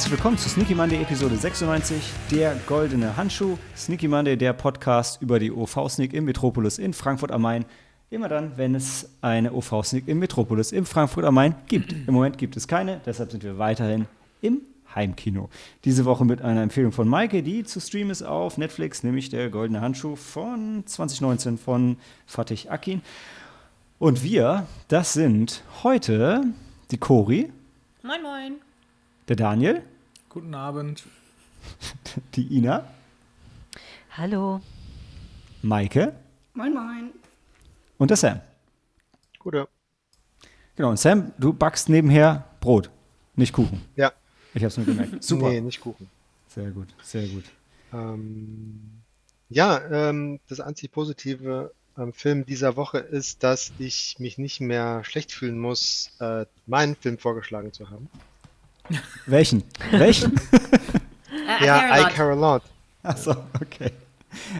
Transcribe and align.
Herzlich 0.00 0.12
willkommen 0.12 0.38
zu 0.38 0.48
Sneaky 0.48 0.74
Monday 0.74 1.02
Episode 1.02 1.36
96, 1.36 2.02
der 2.30 2.54
goldene 2.66 3.18
Handschuh. 3.18 3.58
Sneaky 3.76 4.08
Monday, 4.08 4.34
der 4.34 4.54
Podcast 4.54 5.20
über 5.20 5.38
die 5.38 5.52
OV-Sneak 5.52 6.14
im 6.14 6.24
Metropolis 6.24 6.78
in 6.78 6.94
Frankfurt 6.94 7.30
am 7.30 7.42
Main. 7.42 7.66
Immer 8.08 8.30
dann, 8.30 8.56
wenn 8.56 8.74
es 8.74 9.10
eine 9.20 9.52
OV-Sneak 9.52 10.08
im 10.08 10.18
Metropolis 10.18 10.72
in 10.72 10.86
Frankfurt 10.86 11.26
am 11.26 11.34
Main 11.34 11.54
gibt. 11.66 11.92
Im 11.92 12.14
Moment 12.14 12.38
gibt 12.38 12.56
es 12.56 12.66
keine, 12.66 13.02
deshalb 13.04 13.30
sind 13.30 13.44
wir 13.44 13.58
weiterhin 13.58 14.06
im 14.40 14.62
Heimkino. 14.94 15.50
Diese 15.84 16.06
Woche 16.06 16.24
mit 16.24 16.40
einer 16.40 16.62
Empfehlung 16.62 16.92
von 16.92 17.06
Maike, 17.06 17.42
die 17.42 17.64
zu 17.64 17.78
streamen 17.78 18.10
ist 18.10 18.22
auf 18.22 18.56
Netflix, 18.56 19.02
nämlich 19.02 19.28
der 19.28 19.50
Goldene 19.50 19.82
Handschuh 19.82 20.16
von 20.16 20.82
2019 20.86 21.58
von 21.58 21.98
Fatih 22.24 22.70
Akin. 22.70 23.02
Und 23.98 24.22
wir, 24.22 24.66
das 24.88 25.12
sind 25.12 25.62
heute 25.82 26.44
die 26.90 26.96
Cori, 26.96 27.52
Moin, 28.02 28.22
moin. 28.22 28.54
der 29.28 29.36
Daniel, 29.36 29.82
Guten 30.30 30.54
Abend. 30.54 31.02
die 32.36 32.56
Ina, 32.56 32.84
Hallo. 34.12 34.60
Maike 35.60 36.14
Moin, 36.54 36.72
moin. 36.72 37.10
und 37.98 38.10
der 38.10 38.16
Sam. 38.16 38.40
Gute. 39.40 39.66
Genau, 40.76 40.90
und 40.90 41.00
Sam, 41.00 41.32
du 41.36 41.52
backst 41.52 41.88
nebenher 41.88 42.44
Brot, 42.60 42.90
nicht 43.34 43.52
Kuchen. 43.52 43.82
Ja. 43.96 44.12
Ich 44.54 44.62
hab's 44.62 44.76
nur 44.76 44.86
gemerkt. 44.86 45.20
Super. 45.24 45.48
Nee, 45.48 45.62
nicht 45.62 45.80
Kuchen. 45.80 46.08
Sehr 46.46 46.70
gut, 46.70 46.94
sehr 47.02 47.26
gut. 47.26 47.46
Ähm, 47.92 49.02
ja, 49.48 49.80
ähm, 50.10 50.38
das 50.48 50.60
einzig 50.60 50.92
Positive 50.92 51.72
am 51.96 52.12
Film 52.12 52.46
dieser 52.46 52.76
Woche 52.76 52.98
ist, 52.98 53.42
dass 53.42 53.72
ich 53.80 54.20
mich 54.20 54.38
nicht 54.38 54.60
mehr 54.60 55.02
schlecht 55.02 55.32
fühlen 55.32 55.58
muss, 55.58 56.12
äh, 56.20 56.46
meinen 56.66 56.94
Film 56.94 57.18
vorgeschlagen 57.18 57.72
zu 57.72 57.90
haben. 57.90 58.08
Welchen? 59.26 59.62
Welchen? 59.90 60.32
Ja, 61.64 62.00
I. 62.00 62.12
Care 62.12 62.30
a 62.30 62.34
Lot. 62.34 62.62
Achso, 63.02 63.34
okay. 63.60 63.90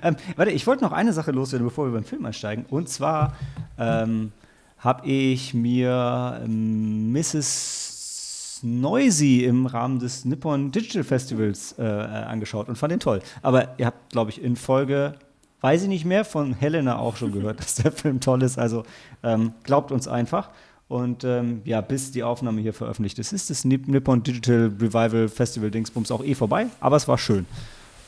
Ähm, 0.03 0.17
warte, 0.37 0.51
ich 0.51 0.67
wollte 0.67 0.83
noch 0.83 0.93
eine 0.93 1.13
Sache 1.13 1.31
loswerden, 1.31 1.67
bevor 1.67 1.87
wir 1.87 1.93
beim 1.93 2.05
Film 2.05 2.27
einsteigen. 2.27 2.65
Und 2.69 2.89
zwar 2.89 3.37
ähm, 3.79 4.33
habe 4.79 5.07
ich 5.07 5.55
mir 5.55 6.41
ähm, 6.45 7.13
Mrs. 7.13 8.61
Noisy 8.63 9.45
im 9.45 9.67
Rahmen 9.67 9.99
des 9.99 10.25
Nippon 10.25 10.71
Digital 10.71 11.05
Festivals 11.05 11.75
äh, 11.79 11.85
äh, 11.85 11.87
angeschaut 11.87 12.69
und 12.69 12.77
fand 12.77 12.93
den 12.93 13.01
toll. 13.01 13.21
Aber 13.43 13.79
ihr 13.79 13.87
habt, 13.87 14.11
glaube 14.11 14.31
ich, 14.31 14.43
in 14.43 14.57
Folge, 14.57 15.15
weiß 15.61 15.83
ich 15.83 15.89
nicht 15.89 16.05
mehr, 16.05 16.25
von 16.25 16.55
Helena 16.55 16.99
auch 16.99 17.17
schon 17.17 17.33
gehört, 17.33 17.59
dass 17.61 17.77
der 17.77 17.93
Film 17.93 18.21
toll 18.21 18.43
ist. 18.43 18.59
Also 18.59 18.85
ähm, 19.23 19.53
glaubt 19.63 19.93
uns 19.93 20.09
einfach. 20.09 20.51
Und 20.91 21.23
ähm, 21.23 21.63
ja, 21.65 21.81
bis 21.83 22.11
die 22.11 22.25
Aufnahme 22.25 22.61
hier 22.61 22.75
veröffentlicht 22.75 23.17
ist, 23.21 23.33
ist 23.33 23.49
das 23.49 23.65
Nip 23.65 23.87
Nippon 23.87 24.25
Digital 24.25 24.73
Revival 24.81 25.29
Festival 25.29 25.71
Dingsbums 25.71 26.11
auch 26.11 26.25
eh 26.25 26.35
vorbei. 26.35 26.67
Aber 26.81 26.97
es 26.97 27.07
war 27.07 27.17
schön. 27.17 27.47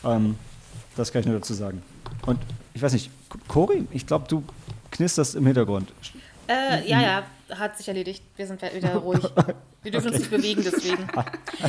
Ähm, 0.04 0.34
das 0.96 1.12
kann 1.12 1.20
ich 1.20 1.26
nur 1.26 1.36
dazu 1.36 1.54
sagen. 1.54 1.80
Und 2.26 2.40
ich 2.74 2.82
weiß 2.82 2.92
nicht, 2.94 3.12
Cori, 3.46 3.86
ich 3.92 4.04
glaube, 4.04 4.26
du 4.26 4.42
knisterst 4.90 5.36
im 5.36 5.46
Hintergrund. 5.46 5.92
Äh, 6.52 6.88
ja, 6.88 7.00
ja, 7.00 7.26
hat 7.58 7.76
sich 7.78 7.88
erledigt. 7.88 8.22
Wir 8.36 8.46
sind 8.46 8.60
wieder 8.62 8.94
ruhig. 8.96 9.22
Wir 9.82 9.90
dürfen 9.90 10.08
uns 10.10 10.18
nicht 10.18 10.30
bewegen, 10.30 10.62
deswegen. 10.64 11.08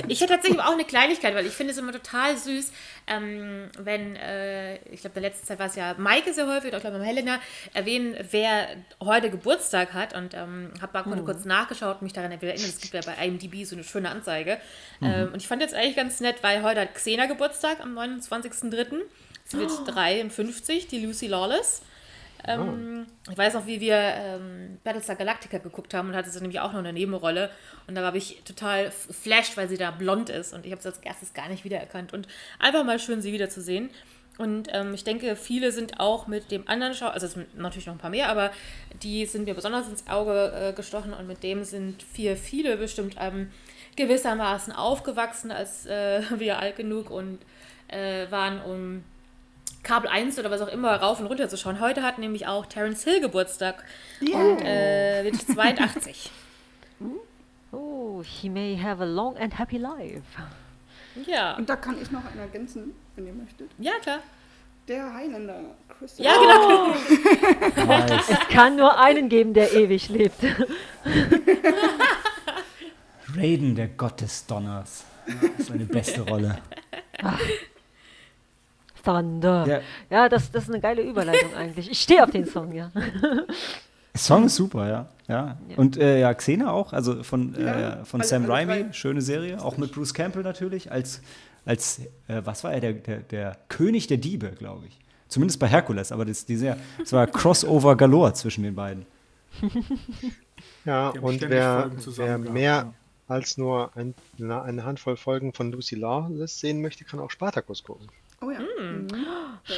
Ich 0.08 0.22
hätte 0.22 0.34
tatsächlich 0.34 0.62
auch 0.62 0.74
eine 0.74 0.84
Kleinigkeit, 0.86 1.34
weil 1.36 1.46
ich 1.48 1.54
finde 1.54 1.72
es 1.72 1.80
immer 1.80 1.92
total 1.92 2.38
süß, 2.38 2.72
ähm, 3.08 3.70
wenn, 3.80 4.16
äh, 4.16 4.76
ich 4.94 5.02
glaube, 5.02 5.16
in 5.18 5.22
der 5.24 5.32
letzten 5.32 5.48
Zeit 5.48 5.58
war 5.60 5.66
es 5.68 5.76
ja 5.76 5.96
Maike 5.98 6.32
sehr 6.34 6.46
häufig, 6.48 6.68
oder 6.70 6.78
ich 6.78 6.84
glaube, 6.84 7.04
Helena, 7.04 7.40
erwähnen, 7.74 8.16
wer 8.32 8.68
heute 9.02 9.30
Geburtstag 9.32 9.94
hat. 9.94 10.16
Und 10.16 10.34
ähm, 10.36 10.72
habe 10.82 11.10
mal 11.10 11.20
Mhm. 11.22 11.26
kurz 11.26 11.46
nachgeschaut 11.46 11.96
und 11.96 12.04
mich 12.04 12.14
daran 12.14 12.32
erinnert, 12.32 12.58
es 12.58 12.80
gibt 12.80 12.94
ja 12.94 13.02
bei 13.02 13.26
IMDb 13.26 13.66
so 13.66 13.76
eine 13.76 13.84
schöne 13.84 14.10
Anzeige. 14.10 14.60
Mhm. 15.00 15.08
Ähm, 15.08 15.30
und 15.34 15.38
ich 15.42 15.48
fand 15.48 15.62
jetzt 15.62 15.74
eigentlich 15.74 15.96
ganz 15.96 16.20
nett, 16.20 16.38
weil 16.42 16.62
heute 16.62 16.82
hat 16.82 16.94
Xena 16.94 17.26
Geburtstag 17.26 17.80
am 17.82 17.98
29.03. 17.98 19.02
Sie 19.46 19.58
wird 19.58 19.72
Oh. 19.72 19.86
53, 19.92 20.88
die 20.88 21.04
Lucy 21.06 21.28
Lawless. 21.28 21.82
Ähm, 22.48 23.06
Ich 23.30 23.38
weiß 23.38 23.54
noch, 23.54 23.66
wie 23.66 23.80
wir 23.80 23.96
ähm, 23.96 24.80
Battlestar 24.84 25.16
Galactica 25.16 25.60
geguckt 25.60 25.94
haben 25.94 26.10
und 26.10 26.16
hatte 26.16 26.30
sie 26.30 26.42
nämlich 26.42 26.60
auch 26.60 26.74
noch 26.74 26.80
eine 26.80 26.94
Nebenrolle. 26.94 27.50
Und 27.88 27.96
da 27.96 28.04
war 28.04 28.14
ich 28.16 28.42
total 28.44 28.92
flashed, 28.92 29.56
weil 29.56 29.70
sie 29.70 29.78
da 29.78 29.92
blond 29.92 30.30
ist. 30.30 30.54
Und 30.54 30.66
ich 30.66 30.72
habe 30.72 30.82
sie 30.82 30.90
als 30.90 31.00
erstes 31.00 31.34
gar 31.34 31.48
nicht 31.50 31.64
wiedererkannt. 31.64 32.14
Und 32.14 32.28
einfach 32.60 32.84
mal 32.84 33.00
schön, 33.00 33.22
sie 33.22 33.34
wiederzusehen. 33.34 33.90
Und 34.38 34.68
ähm, 34.72 34.94
ich 34.94 35.04
denke, 35.04 35.36
viele 35.36 35.72
sind 35.72 36.00
auch 36.00 36.28
mit 36.28 36.50
dem 36.50 36.68
anderen 36.68 36.96
Schau, 36.96 37.08
also 37.08 37.28
es 37.28 37.34
sind 37.34 37.56
natürlich 37.56 37.86
noch 37.86 37.94
ein 37.94 38.00
paar 38.00 38.10
mehr, 38.10 38.30
aber 38.30 38.52
die 39.04 39.28
sind 39.28 39.46
mir 39.46 39.54
besonders 39.54 39.88
ins 39.88 40.08
Auge 40.08 40.52
äh, 40.56 40.74
gestochen 40.74 41.14
und 41.14 41.28
mit 41.28 41.44
dem 41.44 41.64
sind 41.64 42.02
viel, 42.02 42.36
viele 42.36 42.78
bestimmt 42.78 43.16
ähm, 43.20 43.52
gewissermaßen 43.96 44.74
aufgewachsen, 44.74 45.52
als 45.52 45.86
äh, 45.86 46.24
wir 46.40 46.58
alt 46.58 46.76
genug 46.78 47.12
und 47.12 47.40
äh, 47.90 48.30
waren, 48.32 48.60
um 48.64 49.04
Kabel 49.84 50.10
1 50.10 50.40
oder 50.40 50.50
was 50.50 50.62
auch 50.62 50.68
immer 50.70 50.96
rauf 50.96 51.20
und 51.20 51.26
runter 51.28 51.50
zu 51.50 51.58
schauen. 51.58 51.80
Heute 51.80 52.04
hat 52.04 52.18
nämlich 52.18 52.48
auch 52.48 52.66
Terence 52.66 53.04
Hill 53.04 53.20
Geburtstag 53.22 53.84
und 54.22 54.62
äh, 54.62 55.24
wird 55.24 55.36
82. 55.42 56.32
Oh, 57.76 58.22
he 58.24 58.50
may 58.50 58.78
have 58.78 59.02
a 59.02 59.06
long 59.06 59.36
and 59.38 59.58
happy 59.58 59.78
life. 59.80 60.22
ja. 61.26 61.56
Und 61.58 61.68
da 61.68 61.76
kann 61.76 62.00
ich 62.00 62.12
noch 62.12 62.24
einen 62.24 62.40
ergänzen, 62.42 62.94
wenn 63.16 63.26
ihr 63.26 63.34
möchtet. 63.34 63.68
Ja, 63.80 63.94
klar. 64.00 64.20
Der 64.88 65.12
Highlander, 65.12 65.60
Christopher. 65.98 66.30
Ja, 66.30 66.36
genau. 66.38 67.88
Nice. 67.98 68.30
Es 68.30 68.48
kann 68.50 68.76
nur 68.76 69.00
einen 69.00 69.28
geben, 69.28 69.56
der 69.56 69.74
ewig 69.74 70.10
lebt. 70.10 70.36
Raiden, 73.36 73.76
der 73.76 73.88
Gott 73.88 74.22
des 74.22 74.46
Donners. 74.46 75.06
Seine 75.58 75.86
beste 75.86 76.22
Rolle. 76.22 76.60
Thunder. 79.04 79.66
Ja. 79.68 79.80
Ja, 80.10 80.30
das, 80.30 80.52
das 80.52 80.64
ist 80.64 80.70
eine 80.70 80.80
geile 80.80 81.02
Überleitung 81.02 81.54
eigentlich. 81.58 81.90
Ich 81.92 82.02
stehe 82.02 82.24
auf 82.24 82.32
den 82.32 82.46
Song, 82.46 82.72
ja. 82.72 82.92
Der 82.96 84.20
Song 84.20 84.46
ist 84.46 84.56
super, 84.56 84.88
ja. 84.88 85.10
ja. 85.28 85.58
Und 85.76 85.98
äh, 85.98 86.20
ja, 86.20 86.34
Xena 86.34 86.72
auch, 86.72 86.94
also 86.94 87.24
von, 87.24 87.56
Ja, 87.60 88.02
äh, 88.02 88.06
von 88.06 88.22
alle- 88.22 88.28
Sam 88.30 88.44
alle 88.44 88.54
Raimi, 88.54 88.84
drei. 88.84 88.94
schöne 88.94 89.22
Serie, 89.22 89.62
auch 89.62 89.78
mit 89.78 89.92
Bruce 89.92 90.14
Campbell 90.14 90.44
natürlich, 90.44 90.92
als, 90.92 91.22
als 91.66 92.00
äh, 92.28 92.42
was 92.44 92.64
war 92.64 92.74
er, 92.74 92.80
der, 92.80 92.94
der, 92.94 93.20
der 93.22 93.58
König 93.70 94.08
der 94.08 94.18
Diebe, 94.18 94.52
glaube 94.52 94.86
ich. 94.88 95.00
Zumindest 95.30 95.60
bei 95.60 95.68
Herkules, 95.68 96.12
aber 96.12 96.26
das, 96.26 96.46
die 96.46 96.56
sehr, 96.58 96.78
das 97.00 97.12
war 97.12 97.26
Crossover 97.26 97.96
galore 97.98 98.34
zwischen 98.34 98.64
den 98.64 98.76
beiden. 98.76 99.06
Ja, 100.86 101.10
und 101.10 101.42
wer, 101.50 101.92
wer 102.18 102.38
mehr 102.38 102.64
ja. 102.64 102.94
als 103.28 103.58
nur 103.58 103.96
ein, 103.96 104.14
na, 104.38 104.62
eine 104.64 104.84
Handvoll 104.84 105.16
Folgen 105.16 105.54
von 105.54 105.72
Lucy 105.72 105.96
Lawless 105.96 106.60
sehen 106.60 106.82
möchte, 106.82 107.06
kann 107.06 107.20
auch 107.22 107.32
Spartacus 107.32 107.84
gucken. 107.84 108.08
Oh 108.44 108.52
ja. 108.52 108.60
Mhm. 108.60 109.08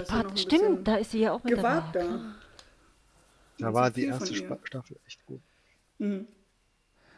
Da 0.08 0.20
ein 0.22 0.38
stimmt, 0.38 0.88
da 0.88 0.96
ist 0.96 1.12
sie 1.12 1.20
ja 1.20 1.32
auch 1.34 1.44
mit 1.44 1.56
gewagt 1.56 1.96
dabei. 1.96 2.08
da. 2.08 2.20
Da 3.60 3.74
war 3.74 3.92
die 3.92 4.06
erste 4.06 4.34
Staffel 4.36 4.98
echt 5.08 5.26
gut. 5.26 5.42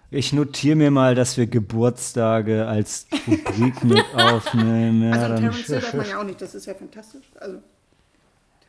Ich 0.09 0.31
notiere 0.34 0.75
mir 0.75 0.91
mal, 0.91 1.16
dass 1.16 1.36
wir 1.38 1.47
Geburtstage 1.47 2.66
als 2.68 3.07
Rubrik 3.28 3.84
mit 3.84 4.06
aufnehmen. 4.16 5.04
Ja, 5.10 5.12
Also 5.16 5.27
dann, 5.27 5.38
Terence 5.42 5.66
Hill 5.68 5.80
darf 5.81 5.94
man 5.94 6.07
ja 6.10 6.18
auch 6.19 6.24
nicht, 6.24 6.42
das 6.42 6.56
ist 6.56 6.66
ja 6.66 6.74
fantastisch. 6.74 7.25
Also 7.39 7.60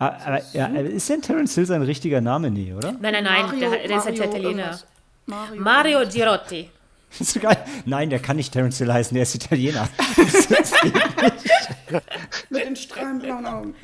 Ah, 0.00 0.17
aber, 0.25 0.41
ja, 0.52 0.67
ist 0.67 1.08
denn 1.11 1.23
Terence 1.23 1.55
Hill 1.56 1.67
sein 1.67 1.82
richtiger 1.82 2.20
Name? 2.20 2.50
Nee, 2.52 2.73
oder? 2.73 2.93
Nein, 2.93 3.00
nein, 3.12 3.25
nein, 3.25 3.47
Mario- 3.47 3.58
der, 3.61 3.70
der 3.70 3.82
ist 3.85 3.91
ja 3.91 3.99
Mario 4.12 4.25
Italiener. 4.25 4.79
Mario. 5.26 5.61
Mario 5.62 5.99
Girotti. 6.08 6.70
Ist 7.20 7.32
so 7.32 7.40
geil. 7.40 7.56
Nein, 7.87 8.10
der 8.10 8.19
kann 8.19 8.37
nicht 8.37 8.52
Terence 8.52 8.78
Hill 8.78 8.93
heißen, 8.93 9.14
der 9.14 9.22
ist 9.22 9.34
Italiener. 9.34 9.88
Mit 12.50 12.64
den 12.64 12.76
strahlend 12.76 13.22
blauen 13.22 13.46
Augen. 13.46 13.75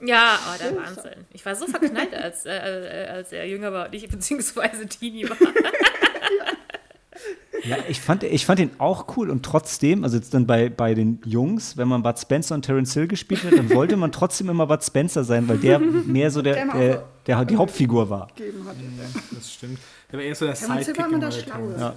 Ja, 0.00 0.38
oh, 0.46 0.56
der 0.58 0.76
Wahnsinn. 0.76 1.24
Ich 1.32 1.44
war 1.44 1.56
so 1.56 1.66
verknallt, 1.66 2.14
als, 2.14 2.46
äh, 2.46 2.52
äh, 2.52 3.08
als 3.08 3.32
er 3.32 3.46
jünger 3.48 3.72
war 3.72 3.86
und 3.86 3.94
ich 3.94 4.08
beziehungsweise 4.08 4.86
Teenie 4.86 5.28
war. 5.28 5.36
Ja, 7.64 7.76
ich 7.88 8.00
fand, 8.00 8.22
ich 8.22 8.46
fand 8.46 8.60
ihn 8.60 8.70
auch 8.78 9.16
cool 9.16 9.30
und 9.30 9.44
trotzdem, 9.44 10.04
also 10.04 10.16
jetzt 10.16 10.32
dann 10.32 10.46
bei, 10.46 10.68
bei 10.68 10.94
den 10.94 11.20
Jungs, 11.24 11.76
wenn 11.76 11.88
man 11.88 12.04
Bud 12.04 12.16
Spencer 12.18 12.54
und 12.54 12.62
Terence 12.62 12.94
Hill 12.94 13.08
gespielt 13.08 13.42
hat, 13.42 13.52
dann 13.52 13.70
wollte 13.70 13.96
man 13.96 14.12
trotzdem 14.12 14.48
immer 14.48 14.68
Bud 14.68 14.84
Spencer 14.84 15.24
sein, 15.24 15.48
weil 15.48 15.58
der 15.58 15.80
mehr 15.80 16.30
so 16.30 16.40
der, 16.42 16.54
Der 16.66 17.04
der, 17.26 17.44
die 17.44 17.56
Hauptfigur 17.56 18.08
war. 18.08 18.28
Gegeben 18.36 18.64
hatte. 18.66 18.78
Das 19.32 19.52
stimmt. 19.52 19.80
Der 20.12 20.18
war 20.18 20.24
eher 20.24 20.34
so 20.34 20.46
der 20.46 20.54
Terence 20.54 20.86
Hill 20.86 20.94
Sidekick 20.94 20.98
war 20.98 21.06
immer 21.06 21.14
im 21.14 21.20
der 21.20 21.28
Amerikaner. 21.30 21.76
Schlaue. 21.76 21.80
Ja. 21.80 21.94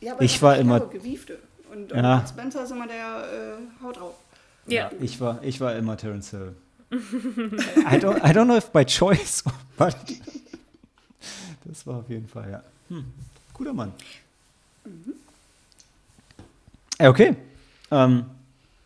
Ja, 0.00 0.12
aber 0.14 0.22
Ich 0.22 0.40
war 0.42 0.56
immer- 0.56 0.80
Gewiefte. 0.80 1.38
Und, 1.72 1.92
Ja. 1.92 2.18
und 2.18 2.28
Spencer 2.28 2.64
ist 2.64 2.70
immer 2.72 2.86
der 2.86 3.58
äh, 3.58 3.84
Haut 3.84 3.96
drauf. 3.98 4.14
Ja. 4.66 4.90
Ich 5.00 5.20
war, 5.20 5.42
ich 5.42 5.60
war 5.60 5.74
immer 5.76 5.96
Terence 5.96 6.30
Hill. 6.30 6.54
I 6.92 6.96
don't, 7.96 8.18
I 8.18 8.32
don't 8.34 8.44
know 8.46 8.56
if 8.56 8.70
by 8.70 8.84
choice, 8.84 9.44
but 9.78 9.94
das 11.64 11.86
war 11.86 11.98
auf 12.00 12.08
jeden 12.08 12.26
Fall, 12.26 12.50
ja. 12.50 12.62
Hm. 12.88 13.04
Guter 13.54 13.72
Mann. 13.72 13.92
Ja, 16.98 17.08
okay. 17.10 17.36
Ähm, 17.92 18.24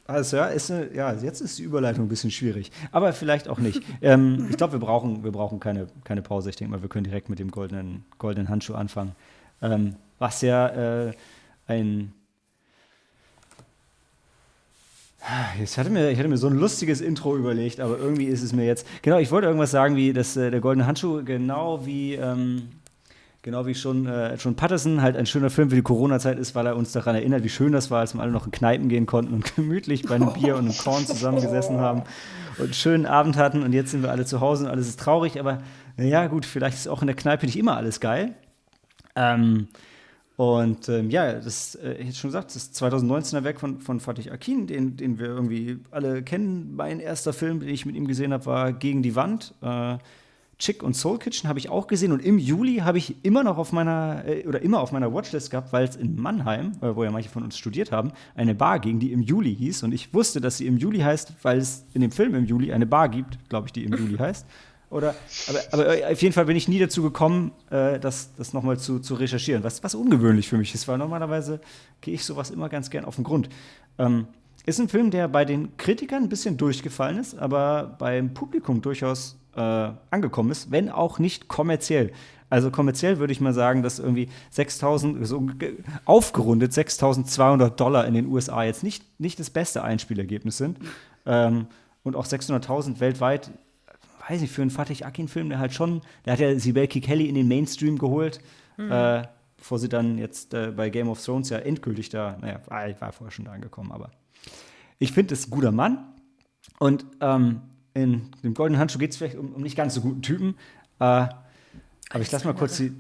also 0.07 0.37
ja, 0.37 0.47
ist 0.47 0.71
eine, 0.71 0.93
ja, 0.95 1.13
jetzt 1.15 1.41
ist 1.41 1.59
die 1.59 1.63
Überleitung 1.63 2.05
ein 2.05 2.09
bisschen 2.09 2.31
schwierig. 2.31 2.71
Aber 2.93 3.13
vielleicht 3.13 3.49
auch 3.49 3.59
nicht. 3.59 3.83
ähm, 4.03 4.49
ich 4.51 4.57
glaube, 4.57 4.75
wir 4.75 4.81
brauchen, 4.81 5.25
wir 5.25 5.33
brauchen 5.33 5.59
keine, 5.61 5.87
keine 6.05 6.21
Pause. 6.23 6.51
Ich 6.51 6.57
denke 6.57 6.73
mal, 6.73 6.83
wir 6.83 6.89
können 6.91 7.05
direkt 7.05 7.29
mit 7.31 7.39
dem 7.39 7.51
goldenen, 7.51 8.05
goldenen 8.19 8.49
Handschuh 8.51 8.75
anfangen. 8.75 9.13
Ähm, 9.63 9.97
was 10.19 10.43
ja 10.43 11.07
äh, 11.07 11.13
ein 11.67 12.13
Jetzt 15.59 15.79
hatte 15.79 15.89
mir, 15.89 16.11
ich 16.11 16.19
hatte 16.19 16.29
mir 16.29 16.37
so 16.37 16.49
ein 16.49 16.55
lustiges 16.55 17.01
Intro 17.01 17.35
überlegt, 17.35 17.81
aber 17.81 17.99
irgendwie 17.99 18.27
ist 18.27 18.43
es 18.43 18.53
mir 18.53 18.67
jetzt. 18.67 18.87
Genau, 19.01 19.19
ich 19.19 19.31
wollte 19.31 19.47
irgendwas 19.47 19.71
sagen, 19.71 19.97
wie 19.97 20.13
dass 20.13 20.37
äh, 20.37 20.51
der 20.51 20.61
goldene 20.61 20.87
Handschuh, 20.87 21.25
genau 21.25 21.87
wie, 21.87 22.15
ähm, 22.15 22.69
genau 23.41 23.65
wie 23.65 23.75
schon, 23.75 24.07
äh, 24.07 24.39
schon 24.39 24.55
Patterson 24.55 25.01
halt 25.01 25.17
ein 25.17 25.25
schöner 25.25 25.49
Film 25.49 25.71
für 25.71 25.77
die 25.77 25.83
Corona-Zeit 25.83 26.39
ist, 26.39 26.55
weil 26.55 26.67
er 26.67 26.77
uns 26.77 26.93
daran 26.93 27.15
erinnert, 27.15 27.43
wie 27.43 27.49
schön 27.49 27.73
das 27.73 27.91
war, 27.91 28.01
als 28.01 28.13
wir 28.13 28.21
alle 28.21 28.33
noch 28.33 28.45
in 28.45 28.53
Kneipen 28.53 28.91
gehen 28.91 29.07
konnten 29.07 29.33
und 29.33 29.55
gemütlich 29.57 30.03
bei 30.03 30.17
einem 30.17 30.35
Bier 30.35 30.57
und 30.57 30.67
einem 30.67 30.77
Korn 30.77 31.07
zusammengesessen 31.07 31.79
haben 31.79 32.03
und 32.59 32.65
einen 32.65 32.75
schönen 32.75 33.07
Abend 33.07 33.39
hatten. 33.39 33.63
Und 33.63 33.73
jetzt 33.73 33.93
sind 33.93 34.03
wir 34.03 34.11
alle 34.11 34.27
zu 34.27 34.41
Hause 34.41 34.65
und 34.65 34.71
alles 34.71 34.89
ist 34.89 35.01
traurig, 35.01 35.41
aber 35.41 35.63
ja, 35.97 36.27
gut, 36.27 36.45
vielleicht 36.45 36.77
ist 36.77 36.89
auch 36.89 37.01
in 37.01 37.07
der 37.07 37.17
Kneipe 37.17 37.47
nicht 37.47 37.59
immer 37.59 37.79
alles 37.79 37.99
geil. 37.99 38.35
Ähm, 39.17 39.69
und 40.37 40.89
ähm, 40.89 41.11
ja, 41.11 41.35
das, 41.35 41.77
äh, 41.77 41.93
ich 41.95 42.09
hätte 42.09 42.17
schon 42.17 42.29
gesagt, 42.29 42.55
das 42.55 42.73
2019er 42.75 43.45
Werk 43.45 43.61
von, 43.61 43.81
von 43.81 44.01
Fatih 44.01 44.31
Akin, 44.31 44.67
den, 44.67 44.97
den 44.97 45.19
wir 45.19 45.27
irgendwie 45.27 45.79
alle 45.93 46.23
kennen. 46.23 46.75
Mein 46.75 46.99
erster 46.99 47.33
Film, 47.33 47.61
den 47.61 47.69
ich 47.69 47.87
mit 47.87 47.95
ihm 47.95 48.09
gesehen 48.09 48.33
habe, 48.33 48.47
war 48.47 48.73
Gegen 48.73 49.03
die 49.03 49.15
Wand. 49.15 49.55
Äh, 49.63 49.99
Chick 50.59 50.83
und 50.83 50.95
Soul 50.95 51.19
Kitchen 51.19 51.49
habe 51.49 51.59
ich 51.59 51.69
auch 51.69 51.87
gesehen 51.87 52.13
und 52.13 52.25
im 52.25 52.39
Juli 52.39 52.77
habe 52.77 52.99
ich 52.99 53.25
immer 53.25 53.43
noch 53.43 53.59
auf 53.59 53.73
meiner 53.73 54.25
äh, 54.27 54.47
oder 54.47 54.63
immer 54.63 54.81
auf 54.81 54.93
meiner 54.93 55.13
Watchlist 55.13 55.51
gehabt, 55.51 55.73
weil 55.73 55.85
es 55.85 55.97
in 55.97 56.21
Mannheim, 56.21 56.73
äh, 56.81 56.95
wo 56.95 57.05
ja 57.05 57.11
manche 57.11 57.29
von 57.29 57.43
uns 57.43 57.59
studiert 57.59 57.93
haben, 57.93 58.13
eine 58.35 58.55
Bar 58.55 58.79
ging, 58.79 58.99
die 58.99 59.13
im 59.13 59.23
Juli 59.23 59.55
hieß 59.55 59.83
und 59.83 59.93
ich 59.93 60.15
wusste, 60.15 60.41
dass 60.41 60.59
sie 60.59 60.67
im 60.67 60.79
Juli 60.79 61.01
heißt, 61.01 61.33
weil 61.43 61.59
es 61.59 61.85
in 61.93 62.01
dem 62.01 62.13
Film 62.13 62.35
im 62.35 62.45
Juli 62.45 62.73
eine 62.73 62.87
Bar 62.87 63.09
gibt, 63.09 63.39
glaube 63.49 63.69
ich, 63.69 63.73
die 63.73 63.85
im 63.85 63.95
Juli 63.95 64.17
heißt. 64.17 64.47
Oder, 64.95 65.15
aber, 65.49 65.59
aber 65.73 65.99
äh, 65.99 66.13
auf 66.13 66.23
jeden 66.23 66.33
Fall 66.33 66.45
bin 66.45 66.57
ich 66.57 66.69
nie 66.69 66.79
dazu 66.79 67.03
gekommen, 67.03 67.51
äh, 67.71 67.99
das, 67.99 68.33
das 68.37 68.53
nochmal 68.53 68.79
zu, 68.79 69.01
zu 69.01 69.15
recherchieren, 69.15 69.65
was, 69.65 69.83
was 69.83 69.95
ungewöhnlich 69.97 70.49
für 70.49 70.57
mich 70.57 70.73
ist, 70.73 70.87
weil 70.87 70.99
normalerweise 70.99 71.61
gehe 72.01 72.15
ich 72.15 72.25
sowas 72.25 72.51
immer 72.51 72.69
ganz 72.69 72.91
gern 72.91 73.05
auf 73.05 73.17
den 73.17 73.25
Grund. 73.25 73.49
Ähm, 73.99 74.29
ist 74.67 74.79
ein 74.79 74.89
Film, 74.89 75.11
der 75.11 75.27
bei 75.27 75.45
den 75.45 75.77
Kritikern 75.79 76.23
ein 76.23 76.29
bisschen 76.29 76.57
durchgefallen 76.57 77.19
ist, 77.19 77.37
aber 77.37 77.97
beim 77.99 78.35
Publikum 78.35 78.83
durchaus 78.83 79.37
äh, 79.57 79.61
angekommen 80.11 80.53
ist, 80.53 80.71
wenn 80.71 80.89
auch 80.89 81.19
nicht 81.19 81.49
kommerziell. 81.49 82.13
Also 82.49 82.71
kommerziell 82.71 83.19
würde 83.19 83.33
ich 83.33 83.41
mal 83.41 83.53
sagen, 83.53 83.83
dass 83.83 83.99
irgendwie 83.99 84.29
6000, 84.51 85.27
so 85.27 85.41
ge- 85.41 85.75
aufgerundet 86.05 86.73
6200 86.73 87.79
Dollar 87.81 88.07
in 88.07 88.15
den 88.15 88.27
USA 88.27 88.63
jetzt 88.63 88.85
nicht, 88.85 89.03
nicht 89.19 89.41
das 89.41 89.51
beste 89.51 89.83
Einspielergebnis 89.83 90.57
sind. 90.57 90.79
Ähm, 91.27 91.67
und 92.05 92.17
auch 92.17 92.27
600.000 92.27 93.01
weltweit, 93.01 93.51
weiß 94.29 94.41
nicht, 94.41 94.53
für 94.53 94.63
einen 94.63 94.71
Fatih 94.71 95.05
Akin-Film, 95.05 95.49
der 95.49 95.59
halt 95.59 95.73
schon, 95.73 96.01
der 96.25 96.35
hat 96.35 96.41
ja 96.41 96.59
Sibel 96.59 96.87
Kelly 96.87 97.29
in 97.29 97.35
den 97.35 97.49
Mainstream 97.49 97.99
geholt, 97.99 98.41
äh, 98.79 99.23
bevor 99.57 99.79
sie 99.79 99.89
dann 99.89 100.19
jetzt 100.19 100.55
äh, 100.55 100.73
bei 100.75 100.91
Game 100.91 101.09
of 101.09 101.23
Thrones 101.25 101.51
ja 101.51 101.59
endgültig 101.59 102.09
da, 102.09 102.37
naja, 102.41 102.61
war, 102.67 103.01
war 103.01 103.13
vorher 103.13 103.31
schon 103.31 103.45
da 103.45 103.53
angekommen, 103.53 103.93
aber 103.93 104.11
ich 104.99 105.13
finde, 105.13 105.35
es 105.35 105.47
ein 105.47 105.51
guter 105.51 105.73
Mann. 105.73 106.05
Und 106.79 107.05
ähm, 107.21 107.61
in 107.95 108.31
dem 108.43 108.55
goldenen 108.55 108.81
Handschuh 108.81 108.99
geht 108.99 109.13
es 109.13 109.17
vielleicht 109.17 109.37
um, 109.37 109.53
um 109.53 109.63
nicht 109.63 109.77
ganz 109.77 109.95
so 109.95 110.01
guten 110.01 110.23
Typen. 110.23 110.57
Äh, 110.99 111.05
aber 111.05 112.21
ich 112.21 112.31
lasse 112.31 112.47
mal 112.47 112.55
kurz 112.55 112.77
die, 112.77 112.93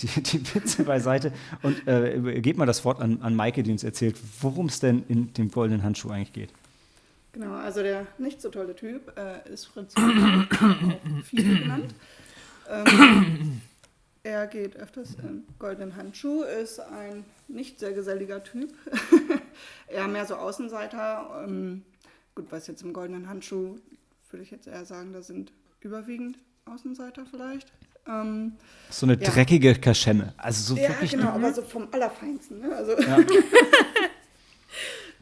die, 0.00 0.06
die, 0.06 0.22
die 0.22 0.54
Witze 0.54 0.84
beiseite 0.84 1.32
und 1.62 1.86
äh, 1.86 2.40
gebe 2.40 2.58
mal 2.58 2.66
das 2.66 2.84
Wort 2.84 3.00
an, 3.00 3.22
an 3.22 3.34
Maike, 3.34 3.62
die 3.62 3.72
uns 3.72 3.84
erzählt, 3.84 4.16
worum 4.40 4.66
es 4.66 4.80
denn 4.80 5.04
in 5.08 5.32
dem 5.34 5.50
goldenen 5.50 5.82
Handschuh 5.82 6.10
eigentlich 6.10 6.32
geht. 6.32 6.52
Genau, 7.32 7.54
also 7.54 7.82
der 7.82 8.06
nicht 8.18 8.42
so 8.42 8.50
tolle 8.50 8.74
Typ 8.76 9.12
äh, 9.18 9.48
ist 9.50 9.64
Fritz 9.66 9.94
viele 11.24 11.58
genannt. 11.60 11.94
Ähm, 12.68 13.60
er 14.22 14.46
geht 14.46 14.76
öfters 14.76 15.16
im 15.22 15.44
goldenen 15.58 15.96
Handschuh, 15.96 16.42
ist 16.42 16.78
ein 16.80 17.24
nicht 17.48 17.78
sehr 17.80 17.92
geselliger 17.92 18.44
Typ. 18.44 18.72
eher 19.88 20.08
mehr 20.08 20.26
so 20.26 20.36
Außenseiter. 20.36 21.42
Ähm, 21.46 21.82
gut, 22.34 22.46
was 22.50 22.66
jetzt 22.66 22.82
im 22.82 22.92
goldenen 22.92 23.28
Handschuh, 23.28 23.78
würde 24.30 24.42
ich 24.42 24.50
jetzt 24.50 24.66
eher 24.66 24.84
sagen, 24.84 25.12
da 25.12 25.22
sind 25.22 25.52
überwiegend 25.80 26.36
Außenseiter 26.66 27.24
vielleicht. 27.26 27.72
Ähm, 28.06 28.52
So 28.90 29.06
eine 29.06 29.18
Ja. 29.20 29.30
dreckige 29.30 29.74
Kaschemme. 29.74 30.34
Also 30.36 30.74
so 30.74 30.80
ja, 30.80 30.90
wirklich. 30.90 31.12
genau, 31.12 31.30
aber 31.30 31.52
so 31.52 31.62
vom 31.62 31.88
Allerfeinsten. 31.92 32.60
Ne? 32.60 32.74
Also, 32.76 32.92
Ja. 33.00 33.18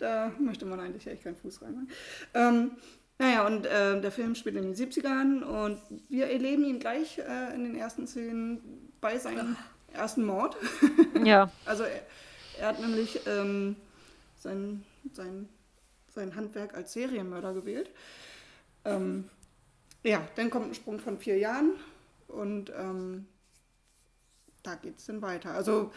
da 0.01 0.33
möchte 0.41 0.67
man 0.67 0.81
eigentlich 0.81 1.07
echt 1.07 1.23
keinen 1.25 1.37
Fuß 1.37 1.63
rein. 1.63 1.89
Ähm, 2.35 2.73
naja, 3.19 3.47
und 3.47 3.67
äh, 3.67 4.01
der 4.01 4.11
Film 4.11 4.35
spielt 4.35 4.57
in 4.57 4.63
den 4.63 4.75
70ern 4.75 5.43
und 5.43 5.81
wir 6.09 6.29
erleben 6.29 6.65
ihn 6.65 6.81
gleich 6.81 7.19
äh, 7.19 7.55
in 7.55 7.65
den 7.65 7.77
ersten 7.77 8.07
Szenen 8.07 8.91
bei 9.01 9.19
seinem 9.19 9.57
ersten 9.93 10.25
Mord. 10.25 10.57
Ja. 11.23 11.51
Also 11.67 11.83
er, 11.83 12.01
er 12.59 12.69
hat 12.69 12.81
nämlich 12.81 13.21
ähm, 13.27 13.77
sein, 14.39 14.83
sein, 15.13 15.51
sein 16.09 16.35
Handwerk 16.35 16.75
als 16.75 16.95
Serienmörder 16.95 17.53
gewählt. 17.53 17.91
Ähm, 18.87 19.29
ja, 20.03 20.27
dann 20.37 20.49
kommt 20.49 20.69
ein 20.69 20.75
Sprung 20.75 20.99
von 20.99 21.19
vier 21.19 21.37
Jahren 21.37 21.73
und 22.27 22.73
ähm, 22.75 23.27
da 24.63 24.77
geht 24.77 24.97
es 24.99 25.05
dann 25.05 25.21
weiter. 25.21 25.53
Also 25.53 25.93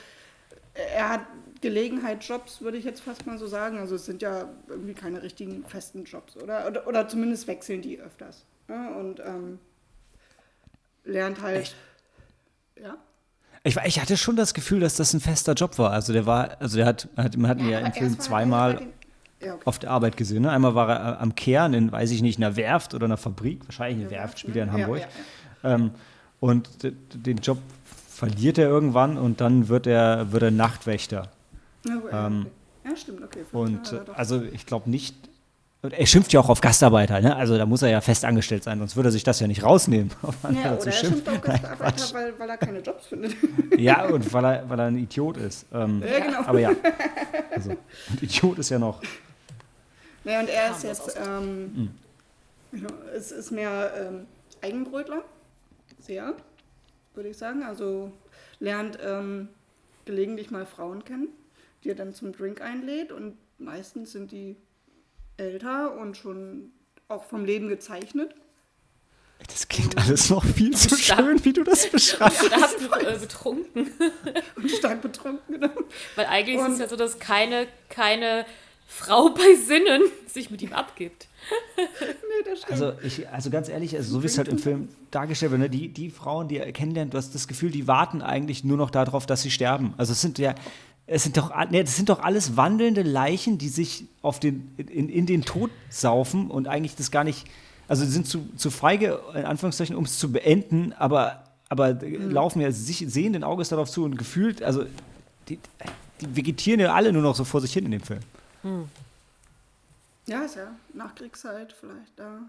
er 0.95 1.09
hat 1.09 1.21
Gelegenheitsjobs, 1.61 2.61
würde 2.61 2.77
ich 2.77 2.83
jetzt 2.85 3.01
fast 3.01 3.25
mal 3.25 3.37
so 3.37 3.47
sagen. 3.47 3.77
Also 3.77 3.95
es 3.95 4.05
sind 4.05 4.21
ja 4.21 4.49
irgendwie 4.67 4.93
keine 4.93 5.21
richtigen 5.23 5.63
festen 5.65 6.03
Jobs, 6.03 6.35
oder? 6.37 6.67
Oder, 6.67 6.87
oder 6.87 7.07
zumindest 7.07 7.47
wechseln 7.47 7.81
die 7.81 7.99
öfters. 7.99 8.45
Ne? 8.67 8.93
Und 8.99 9.19
ähm, 9.21 9.59
lernt 11.05 11.41
halt. 11.41 11.61
Echt? 11.61 11.75
Ja. 12.81 12.97
Ich, 13.63 13.77
ich 13.77 14.01
hatte 14.01 14.17
schon 14.17 14.35
das 14.35 14.53
Gefühl, 14.53 14.81
dass 14.81 14.95
das 14.97 15.13
ein 15.13 15.21
fester 15.21 15.53
Job 15.53 15.77
war. 15.77 15.91
Also 15.91 16.11
der 16.11 16.25
war, 16.25 16.57
also 16.59 16.75
der 16.77 16.85
hat, 16.85 17.07
hat 17.15 17.37
man 17.37 17.49
hat 17.49 17.59
ihn 17.59 17.69
ja 17.69 17.79
im 17.79 17.85
aber 17.85 17.93
Film 17.95 18.19
zweimal 18.19 18.75
den- 18.75 18.93
Ja, 19.39 19.53
okay. 19.53 19.61
auf 19.65 19.79
der 19.79 19.91
Arbeit 19.91 20.17
gesehen. 20.17 20.41
Ne? 20.41 20.51
Einmal 20.51 20.75
war 20.75 20.89
er 20.89 21.13
äh, 21.13 21.17
am 21.21 21.33
Kern 21.35 21.73
in, 21.73 21.91
weiß 21.91 22.11
ich 22.11 22.21
nicht, 22.21 22.37
einer 22.39 22.57
Werft 22.57 22.93
oder 22.93 23.05
einer 23.05 23.15
Fabrik. 23.17 23.65
Wahrscheinlich 23.65 24.01
eine 24.05 24.11
Werft, 24.11 24.39
spielt 24.39 24.57
er 24.57 24.63
in 24.63 24.69
Ja, 24.69 24.73
Hamburg. 24.83 24.99
ja, 24.99 25.69
ja. 25.69 25.75
Ähm, 25.75 25.91
und 26.41 26.69
den 26.83 27.37
Job 27.37 27.57
verliert 28.13 28.57
er 28.57 28.67
irgendwann 28.69 29.17
und 29.17 29.41
dann 29.41 29.67
wird 29.69 29.87
er, 29.87 30.31
wird 30.31 30.43
er 30.43 30.51
Nachtwächter. 30.51 31.29
Ja, 31.85 31.95
gut, 31.95 32.11
ja, 32.11 32.27
Ähm, 32.27 32.47
okay. 32.83 32.89
ja, 32.91 32.95
stimmt, 32.97 33.23
okay. 33.23 33.39
Und 33.51 33.91
äh, 33.91 33.99
doch. 34.05 34.15
also 34.15 34.41
ich 34.41 34.65
glaube 34.65 34.89
nicht. 34.89 35.15
und 35.81 35.93
Er 35.93 36.05
schimpft 36.05 36.31
ja 36.31 36.39
auch 36.39 36.49
auf 36.49 36.61
Gastarbeiter, 36.61 37.19
ne? 37.21 37.35
Also 37.35 37.57
da 37.57 37.65
muss 37.65 37.81
er 37.81 37.89
ja 37.89 37.99
fest 38.01 38.23
angestellt 38.25 38.63
sein, 38.63 38.79
sonst 38.79 38.95
würde 38.95 39.09
er 39.09 39.11
sich 39.11 39.23
das 39.23 39.39
ja 39.39 39.47
nicht 39.47 39.63
rausnehmen. 39.63 40.11
auf 40.21 40.35
ja, 40.43 40.73
oder 40.75 40.85
er 40.85 40.91
schimpft 40.91 41.25
Nein, 41.25 41.41
Gastarbeiter, 41.41 41.75
Quatsch. 41.75 42.13
weil, 42.13 42.33
weil 42.39 42.49
er 42.49 42.57
keine 42.57 42.79
Jobs 42.79 43.07
findet. 43.07 43.35
Ja, 43.77 44.05
und 44.05 44.31
weil 44.31 44.45
er, 44.45 44.69
weil 44.69 44.79
er 44.79 44.85
ein 44.85 44.97
Idiot 44.97 45.37
ist. 45.37 45.65
Ähm, 45.73 46.01
Ja, 46.05 46.19
genau. 46.25 46.39
Aber 46.45 46.59
ja. 46.59 46.71
Also, 47.51 47.71
ein 47.71 47.77
Idiot 48.21 48.59
ist 48.59 48.69
ja 48.69 48.79
noch. 48.79 49.01
naja, 50.23 50.39
und 50.39 50.49
er 50.49 50.71
ist 50.71 50.83
jetzt, 50.83 51.17
ähm, 51.27 51.89
ja, 52.71 52.87
es 53.15 53.31
ist 53.31 53.51
mehr 53.51 53.91
ähm, 53.99 54.25
Eigenbrötler, 54.61 55.21
sehr, 55.99 56.33
würde 57.15 57.29
ich 57.29 57.37
sagen. 57.37 57.63
Also 57.63 58.11
lernt 58.59 58.97
ähm, 59.03 59.49
gelegentlich 60.05 60.51
mal 60.51 60.65
Frauen 60.65 61.03
kennen, 61.05 61.27
die 61.83 61.89
er 61.89 61.95
dann 61.95 62.13
zum 62.13 62.31
Drink 62.31 62.61
einlädt 62.61 63.11
und 63.11 63.37
meistens 63.57 64.11
sind 64.11 64.31
die 64.31 64.55
älter 65.37 65.97
und 65.97 66.17
schon 66.17 66.71
auch 67.07 67.23
vom 67.25 67.45
Leben 67.45 67.67
gezeichnet. 67.67 68.33
Das 69.49 69.67
klingt 69.67 69.97
alles 69.97 70.29
noch 70.29 70.45
viel 70.45 70.75
zu 70.75 70.95
Stark. 70.95 71.19
schön, 71.19 71.43
wie 71.43 71.51
du 71.51 71.63
das 71.63 71.87
beschreibst. 71.89 72.49
Hast 72.55 72.79
du 72.79 72.85
äh, 72.93 73.17
betrunken. 73.19 73.91
und 74.55 74.71
stark 74.71 75.01
betrunken, 75.01 75.59
genau. 75.59 75.73
Weil 76.15 76.27
eigentlich 76.27 76.55
ist 76.57 76.63
Und- 76.65 76.73
es 76.73 76.79
ja 76.79 76.87
so, 76.87 76.95
dass 76.95 77.19
keine, 77.19 77.67
keine 77.89 78.45
Frau 78.87 79.29
bei 79.31 79.55
Sinnen 79.55 80.01
sich 80.27 80.49
mit 80.49 80.61
ihm 80.61 80.71
abgibt. 80.71 81.27
Nee, 81.77 82.49
das 82.49 82.59
stimmt. 82.59 82.71
Also, 82.71 82.93
ich, 83.03 83.29
also 83.29 83.49
ganz 83.49 83.69
ehrlich, 83.69 83.95
also 83.95 84.13
so 84.13 84.23
wie 84.23 84.27
es 84.27 84.37
halt 84.37 84.47
im 84.47 84.57
Film 84.57 84.89
dargestellt 85.11 85.51
wird, 85.51 85.61
ne, 85.61 85.69
die, 85.69 85.89
die 85.89 86.09
Frauen, 86.09 86.47
die 86.47 86.57
er 86.57 86.71
kennenlernt, 86.71 87.13
du 87.13 87.17
hast 87.17 87.35
das 87.35 87.47
Gefühl, 87.47 87.71
die 87.71 87.87
warten 87.87 88.21
eigentlich 88.21 88.63
nur 88.63 88.77
noch 88.77 88.89
darauf, 88.89 89.25
dass 89.25 89.41
sie 89.41 89.51
sterben. 89.51 89.93
Also 89.97 90.13
es 90.13 90.21
sind 90.21 90.39
ja, 90.39 90.55
es 91.05 91.23
sind 91.23 91.37
doch, 91.37 91.53
ne, 91.69 91.83
das 91.83 91.95
sind 91.95 92.09
doch 92.09 92.21
alles 92.21 92.55
wandelnde 92.57 93.03
Leichen, 93.03 93.57
die 93.57 93.69
sich 93.69 94.05
auf 94.21 94.39
den, 94.39 94.73
in, 94.77 95.09
in 95.09 95.25
den 95.25 95.43
Tod 95.43 95.71
saufen 95.89 96.49
und 96.49 96.67
eigentlich 96.67 96.95
das 96.95 97.11
gar 97.11 97.23
nicht, 97.23 97.45
also 97.87 98.05
sind 98.05 98.27
zu, 98.27 98.47
zu 98.55 98.71
feige, 98.71 99.19
in 99.35 99.45
Anführungszeichen, 99.45 99.95
um 99.95 100.05
es 100.05 100.17
zu 100.17 100.31
beenden, 100.31 100.93
aber, 100.93 101.43
aber 101.69 101.93
laufen 101.93 102.61
ja 102.61 102.71
sich 102.71 103.05
sehenden 103.07 103.43
Auges 103.43 103.69
darauf 103.69 103.89
zu 103.89 104.03
und 104.05 104.17
gefühlt, 104.17 104.63
also 104.63 104.85
die, 105.49 105.59
die 106.21 106.35
vegetieren 106.35 106.79
ja 106.79 106.93
alle 106.93 107.11
nur 107.11 107.21
noch 107.21 107.35
so 107.35 107.43
vor 107.43 107.61
sich 107.61 107.73
hin 107.73 107.85
in 107.85 107.91
dem 107.91 108.01
Film. 108.01 108.21
Ja, 110.25 110.41
ist 110.43 110.55
ja 110.55 110.75
Nachkriegszeit 110.93 111.73
vielleicht 111.73 112.17
da. 112.17 112.41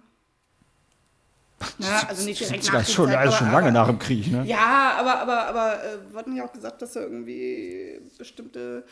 Ja, 1.79 2.07
also 2.09 2.25
nicht 2.25 2.41
direkt 2.41 2.73
Das 2.73 2.89
ist 2.89 2.93
schon, 2.95 3.11
das 3.11 3.29
ist 3.31 3.39
schon 3.39 3.51
lange 3.51 3.69
aber- 3.69 3.71
nach 3.73 3.87
dem 3.87 3.99
Krieg, 3.99 4.31
ne? 4.31 4.45
Ja, 4.45 4.97
aber, 4.99 5.21
aber, 5.21 5.47
aber 5.47 5.85
äh, 5.85 6.13
wurden 6.13 6.37
ja 6.37 6.45
auch 6.47 6.53
gesagt, 6.53 6.83
dass 6.83 6.93
da 6.93 7.01
irgendwie 7.01 8.01
bestimmte 8.19 8.85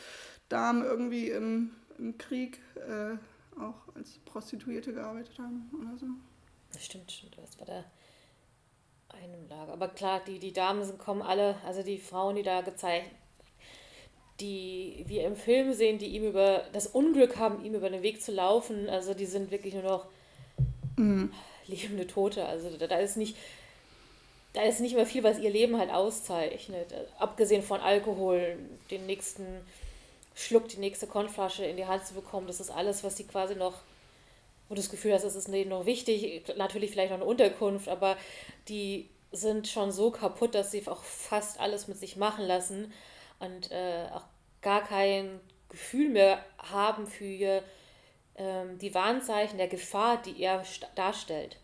Damen 0.49 0.83
irgendwie 0.83 1.29
im, 1.29 1.71
im 1.97 2.17
Krieg 2.17 2.59
äh, 2.75 3.15
auch 3.61 3.95
als 3.95 4.17
Prostituierte 4.25 4.93
gearbeitet 4.93 5.37
haben 5.37 5.69
oder 5.79 5.97
so. 5.97 6.07
Stimmt, 6.79 7.11
stimmt. 7.11 7.37
Das 7.37 7.59
war 7.59 7.65
der 7.67 7.85
einem 9.09 9.47
Lager. 9.47 9.73
Aber 9.73 9.89
klar, 9.89 10.21
die, 10.25 10.39
die 10.39 10.53
Damen 10.53 10.83
sind, 10.83 10.97
kommen 10.97 11.21
alle, 11.21 11.55
also 11.65 11.83
die 11.83 11.99
Frauen, 11.99 12.35
die 12.35 12.43
da 12.43 12.61
gezeigt 12.61 13.11
die 14.39 15.05
wir 15.07 15.25
im 15.25 15.35
Film 15.35 15.73
sehen, 15.73 15.99
die 15.99 16.07
ihm 16.07 16.25
über 16.25 16.63
das 16.73 16.87
Unglück 16.87 17.37
haben, 17.37 17.63
ihm 17.63 17.75
über 17.75 17.89
den 17.89 18.01
Weg 18.01 18.21
zu 18.21 18.31
laufen, 18.31 18.89
also 18.89 19.13
die 19.13 19.25
sind 19.25 19.51
wirklich 19.51 19.73
nur 19.73 19.83
noch 19.83 20.05
lebende 21.67 22.07
Tote. 22.07 22.45
Also 22.45 22.69
da, 22.77 22.87
da 22.87 22.97
ist 22.97 23.17
nicht, 23.17 23.35
da 24.53 24.63
ist 24.63 24.79
nicht 24.79 24.95
mehr 24.95 25.05
viel, 25.05 25.23
was 25.23 25.39
ihr 25.39 25.49
Leben 25.49 25.77
halt 25.77 25.91
auszeichnet. 25.91 26.93
Abgesehen 27.19 27.63
von 27.63 27.79
Alkohol, 27.79 28.57
den 28.91 29.05
nächsten 29.05 29.45
Schluck, 30.35 30.67
die 30.69 30.77
nächste 30.77 31.07
Kornflasche 31.07 31.65
in 31.65 31.77
die 31.77 31.85
Hand 31.85 32.05
zu 32.05 32.13
bekommen, 32.13 32.47
das 32.47 32.59
ist 32.59 32.71
alles, 32.71 33.03
was 33.03 33.17
sie 33.17 33.25
quasi 33.25 33.55
noch, 33.55 33.75
wo 34.67 34.75
du 34.75 34.81
das 34.81 34.89
Gefühl 34.89 35.13
hast, 35.13 35.23
es 35.23 35.35
ist 35.35 35.47
ihnen 35.49 35.69
noch 35.69 35.85
wichtig, 35.85 36.43
natürlich 36.57 36.91
vielleicht 36.91 37.11
noch 37.11 37.19
eine 37.19 37.25
Unterkunft, 37.25 37.87
aber 37.87 38.17
die 38.67 39.07
sind 39.31 39.67
schon 39.67 39.91
so 39.91 40.11
kaputt, 40.11 40.55
dass 40.55 40.71
sie 40.71 40.87
auch 40.87 41.03
fast 41.03 41.59
alles 41.59 41.87
mit 41.87 41.97
sich 41.99 42.17
machen 42.17 42.45
lassen 42.45 42.91
und 43.45 43.71
äh, 43.71 44.05
auch 44.13 44.25
gar 44.61 44.81
kein 44.83 45.39
Gefühl 45.69 46.09
mehr 46.09 46.39
haben 46.57 47.07
für 47.07 47.61
ähm, 48.35 48.77
die 48.79 48.93
Warnzeichen 48.93 49.57
der 49.57 49.67
Gefahr, 49.67 50.21
die 50.21 50.41
er 50.41 50.63
darstellt. 50.95 51.57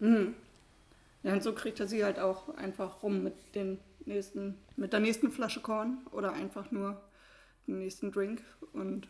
Ja, 0.00 1.32
und 1.32 1.42
so 1.42 1.52
kriegt 1.54 1.78
er 1.80 1.86
sie 1.86 2.04
halt 2.04 2.18
auch 2.18 2.48
einfach 2.56 3.02
rum 3.02 3.22
mit 3.22 3.34
den 3.54 3.78
nächsten, 4.04 4.58
mit 4.76 4.92
der 4.92 5.00
nächsten 5.00 5.30
Flasche 5.30 5.60
Korn 5.60 5.98
oder 6.10 6.32
einfach 6.32 6.70
nur 6.72 7.00
den 7.68 7.78
nächsten 7.78 8.10
Drink. 8.10 8.42
Und 8.72 9.06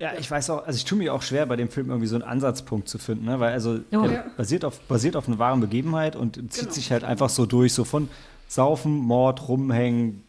Ja, 0.00 0.14
ich 0.14 0.28
weiß 0.28 0.50
auch, 0.50 0.66
also 0.66 0.76
ich 0.76 0.84
tue 0.84 0.98
mir 0.98 1.14
auch 1.14 1.22
schwer, 1.22 1.46
bei 1.46 1.54
dem 1.54 1.68
Film 1.68 1.90
irgendwie 1.90 2.08
so 2.08 2.16
einen 2.16 2.24
Ansatzpunkt 2.24 2.88
zu 2.88 2.98
finden, 2.98 3.26
ne? 3.26 3.38
weil 3.38 3.52
also 3.52 3.78
er 3.92 4.10
Ja. 4.10 4.24
basiert, 4.36 4.64
auf, 4.64 4.80
basiert 4.88 5.14
auf 5.14 5.28
einer 5.28 5.38
wahren 5.38 5.60
Begebenheit 5.60 6.16
und 6.16 6.34
zieht 6.52 6.62
Genau. 6.64 6.72
sich 6.74 6.90
halt 6.90 7.04
einfach 7.04 7.28
so 7.28 7.46
durch, 7.46 7.72
so 7.72 7.84
von 7.84 8.08
Saufen, 8.48 8.96
Mord, 8.96 9.48
Rumhängen 9.48 10.24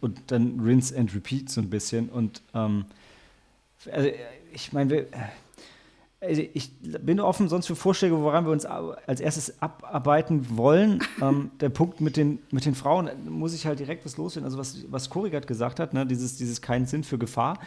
und, 0.00 0.30
dann 0.30 0.60
Rinse 0.60 0.96
and 0.96 1.14
Repeat 1.14 1.50
so 1.50 1.60
ein 1.60 1.70
bisschen. 1.70 2.08
Und 2.08 2.42
ähm, 2.54 2.86
also 3.92 4.08
ich 4.52 4.72
meine, 4.72 5.06
also 6.20 6.42
ich 6.52 6.72
bin 6.80 7.20
offen 7.20 7.48
sonst 7.48 7.66
für 7.66 7.76
Vorschläge, 7.76 8.20
woran 8.20 8.44
wir 8.44 8.52
uns 8.52 8.64
als 8.64 9.20
erstes 9.20 9.62
abarbeiten 9.62 10.56
wollen. 10.56 11.00
ähm, 11.22 11.50
der 11.60 11.68
Punkt 11.68 12.00
mit 12.00 12.16
den, 12.16 12.40
mit 12.50 12.64
den 12.64 12.74
Frauen, 12.74 13.10
muss 13.28 13.54
ich 13.54 13.66
halt 13.66 13.78
direkt 13.78 14.04
was 14.04 14.16
loswerden. 14.16 14.44
Also 14.44 14.58
was, 14.58 14.84
was 14.90 15.10
gerade 15.10 15.46
gesagt 15.46 15.80
hat, 15.80 15.94
ne? 15.94 16.06
dieses, 16.06 16.36
dieses 16.36 16.60
keinen 16.60 16.86
Sinn 16.86 17.04
für 17.04 17.18
Gefahr 17.18 17.58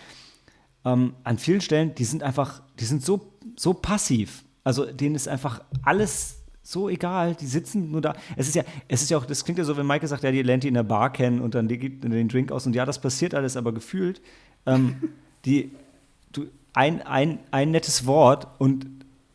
ähm, 0.85 1.13
an 1.23 1.37
vielen 1.37 1.61
Stellen, 1.61 1.95
die 1.95 2.05
sind 2.05 2.23
einfach, 2.23 2.61
die 2.79 2.85
sind 2.85 3.03
so, 3.03 3.31
so 3.55 3.73
passiv. 3.73 4.43
Also 4.63 4.85
denen 4.85 5.15
ist 5.15 5.27
einfach 5.27 5.61
alles 5.83 6.40
so 6.71 6.89
egal. 6.89 7.35
Die 7.35 7.45
sitzen 7.45 7.91
nur 7.91 8.01
da. 8.01 8.15
Es 8.35 8.47
ist 8.47 8.55
ja, 8.55 8.63
es 8.87 9.01
ist 9.01 9.09
ja 9.09 9.17
auch, 9.17 9.25
das 9.25 9.43
klingt 9.43 9.59
ja 9.59 9.65
so, 9.65 9.77
wenn 9.77 9.85
Maike 9.85 10.07
sagt, 10.07 10.23
ja, 10.23 10.31
die 10.31 10.41
lernt 10.41 10.63
die 10.63 10.67
in 10.67 10.73
der 10.73 10.83
Bar 10.83 11.11
kennen 11.11 11.41
und 11.41 11.55
dann 11.55 11.67
die 11.67 11.77
gibt 11.77 12.03
den 12.03 12.29
Drink 12.29 12.51
aus 12.51 12.65
und 12.65 12.75
ja, 12.75 12.85
das 12.85 12.99
passiert 12.99 13.33
alles, 13.33 13.57
aber 13.57 13.71
gefühlt, 13.73 14.21
ähm, 14.65 14.95
die, 15.45 15.71
du, 16.31 16.47
ein, 16.73 17.01
ein, 17.01 17.39
ein 17.51 17.71
nettes 17.71 18.05
Wort 18.05 18.47
und 18.59 18.87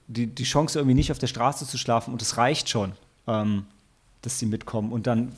die, 0.08 0.26
die 0.26 0.44
Chance 0.44 0.78
irgendwie 0.78 0.94
nicht 0.94 1.12
auf 1.12 1.18
der 1.18 1.26
Straße 1.26 1.66
zu 1.66 1.78
schlafen 1.78 2.12
und 2.12 2.22
es 2.22 2.36
reicht 2.36 2.68
schon, 2.68 2.92
ähm, 3.26 3.66
dass 4.22 4.38
sie 4.38 4.46
mitkommen 4.46 4.92
und 4.92 5.06
dann 5.06 5.32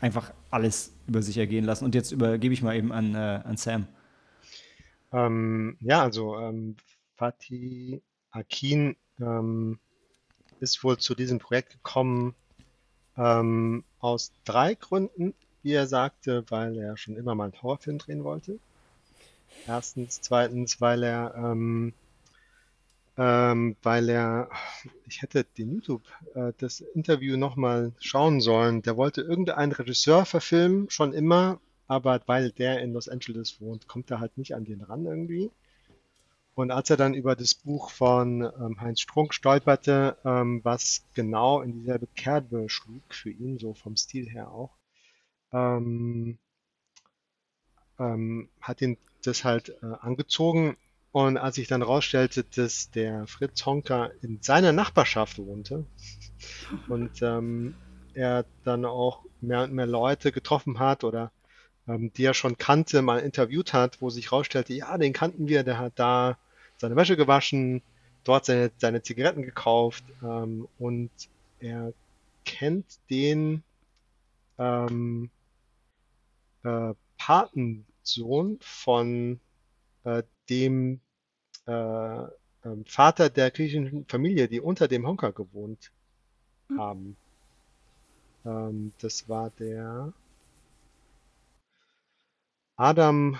einfach 0.00 0.32
alles 0.50 0.92
über 1.06 1.22
sich 1.22 1.38
ergehen 1.38 1.64
lassen. 1.64 1.84
Und 1.84 1.94
jetzt 1.94 2.12
übergebe 2.12 2.54
ich 2.54 2.62
mal 2.62 2.76
eben 2.76 2.92
an, 2.92 3.14
äh, 3.14 3.40
an 3.44 3.56
Sam. 3.56 3.86
Ähm, 5.12 5.76
ja, 5.80 6.02
also 6.02 6.38
ähm, 6.38 6.76
Fatih 7.16 8.02
Akin 8.30 8.96
ähm, 9.20 9.78
ist 10.60 10.82
wohl 10.84 10.98
zu 10.98 11.14
diesem 11.14 11.38
Projekt 11.38 11.70
gekommen 11.70 12.34
ähm, 13.16 13.84
aus 14.00 14.32
drei 14.44 14.74
Gründen, 14.74 15.34
wie 15.62 15.72
er 15.72 15.86
sagte, 15.86 16.44
weil 16.48 16.76
er 16.78 16.96
schon 16.96 17.16
immer 17.16 17.34
mal 17.34 17.44
einen 17.44 17.62
Horrorfilm 17.62 17.98
drehen 17.98 18.24
wollte. 18.24 18.58
Erstens, 19.66 20.20
zweitens, 20.20 20.80
weil 20.80 21.02
er 21.02 21.34
ähm, 21.36 21.94
ähm, 23.16 23.76
weil 23.82 24.08
er, 24.08 24.48
ich 25.06 25.22
hätte 25.22 25.44
den 25.44 25.74
YouTube, 25.74 26.02
äh, 26.34 26.52
das 26.58 26.80
Interview 26.80 27.36
nochmal 27.36 27.92
schauen 28.00 28.40
sollen. 28.40 28.82
Der 28.82 28.96
wollte 28.96 29.20
irgendeinen 29.22 29.72
Regisseur 29.72 30.24
verfilmen, 30.24 30.90
schon 30.90 31.12
immer, 31.12 31.60
aber 31.86 32.20
weil 32.26 32.50
der 32.50 32.80
in 32.80 32.92
Los 32.92 33.08
Angeles 33.08 33.60
wohnt, 33.60 33.86
kommt 33.86 34.10
er 34.10 34.20
halt 34.20 34.36
nicht 34.36 34.54
an 34.54 34.64
den 34.64 34.80
ran 34.80 35.06
irgendwie. 35.06 35.50
Und 36.54 36.70
als 36.70 36.88
er 36.88 36.96
dann 36.96 37.14
über 37.14 37.34
das 37.34 37.54
Buch 37.54 37.90
von 37.90 38.42
ähm, 38.42 38.80
Heinz 38.80 39.00
Strunk 39.00 39.34
stolperte, 39.34 40.16
ähm, 40.24 40.60
was 40.62 41.04
genau 41.14 41.60
in 41.62 41.72
dieselbe 41.72 42.06
Kerbe 42.14 42.68
schlug 42.68 43.02
für 43.12 43.30
ihn, 43.30 43.58
so 43.58 43.74
vom 43.74 43.96
Stil 43.96 44.28
her 44.28 44.50
auch, 44.50 44.70
ähm, 45.52 46.38
ähm, 47.98 48.48
hat 48.60 48.82
ihn 48.82 48.96
das 49.22 49.44
halt 49.44 49.70
äh, 49.82 49.86
angezogen. 50.00 50.76
Und 51.10 51.38
als 51.38 51.58
ich 51.58 51.68
dann 51.68 51.82
rausstellte, 51.82 52.44
dass 52.44 52.90
der 52.90 53.26
Fritz 53.26 53.66
Honka 53.66 54.10
in 54.22 54.40
seiner 54.42 54.72
Nachbarschaft 54.72 55.38
wohnte 55.38 55.86
und 56.88 57.22
ähm, 57.22 57.74
er 58.14 58.44
dann 58.62 58.84
auch 58.84 59.24
mehr 59.40 59.64
und 59.64 59.72
mehr 59.72 59.86
Leute 59.86 60.30
getroffen 60.30 60.78
hat 60.78 61.02
oder 61.02 61.32
ähm, 61.88 62.12
die 62.12 62.24
er 62.24 62.34
schon 62.34 62.58
kannte, 62.58 63.02
mal 63.02 63.18
interviewt 63.18 63.72
hat, 63.72 64.00
wo 64.00 64.10
sich 64.10 64.32
rausstellte, 64.32 64.72
ja, 64.72 64.96
den 64.98 65.12
kannten 65.12 65.48
wir, 65.48 65.64
der 65.64 65.78
hat 65.78 65.94
da 65.96 66.38
seine 66.84 66.96
Wäsche 66.96 67.16
gewaschen, 67.16 67.80
dort 68.24 68.44
seine, 68.44 68.70
seine 68.76 69.02
Zigaretten 69.02 69.42
gekauft 69.42 70.04
ähm, 70.22 70.68
und 70.78 71.10
er 71.60 71.94
kennt 72.44 72.84
den 73.08 73.62
ähm, 74.58 75.30
äh, 76.62 76.92
Patensohn 77.16 78.58
von 78.60 79.40
äh, 80.04 80.22
dem 80.50 81.00
äh, 81.66 81.72
ähm, 81.72 82.84
Vater 82.86 83.30
der 83.30 83.50
griechischen 83.50 84.04
Familie, 84.06 84.46
die 84.46 84.60
unter 84.60 84.86
dem 84.86 85.06
Honka 85.06 85.30
gewohnt 85.30 85.90
haben. 86.76 87.16
Ähm, 88.44 88.92
das 88.98 89.26
war 89.26 89.48
der 89.58 90.12
Adam 92.76 93.38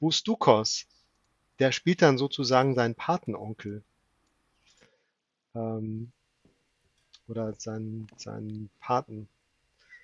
Bustukos. 0.00 0.86
Der 1.58 1.72
spielt 1.72 2.02
dann 2.02 2.18
sozusagen 2.18 2.74
seinen 2.74 2.94
Patenonkel. 2.94 3.82
Ähm, 5.54 6.12
oder 7.28 7.52
seinen, 7.54 8.06
seinen 8.16 8.70
Paten. 8.80 9.28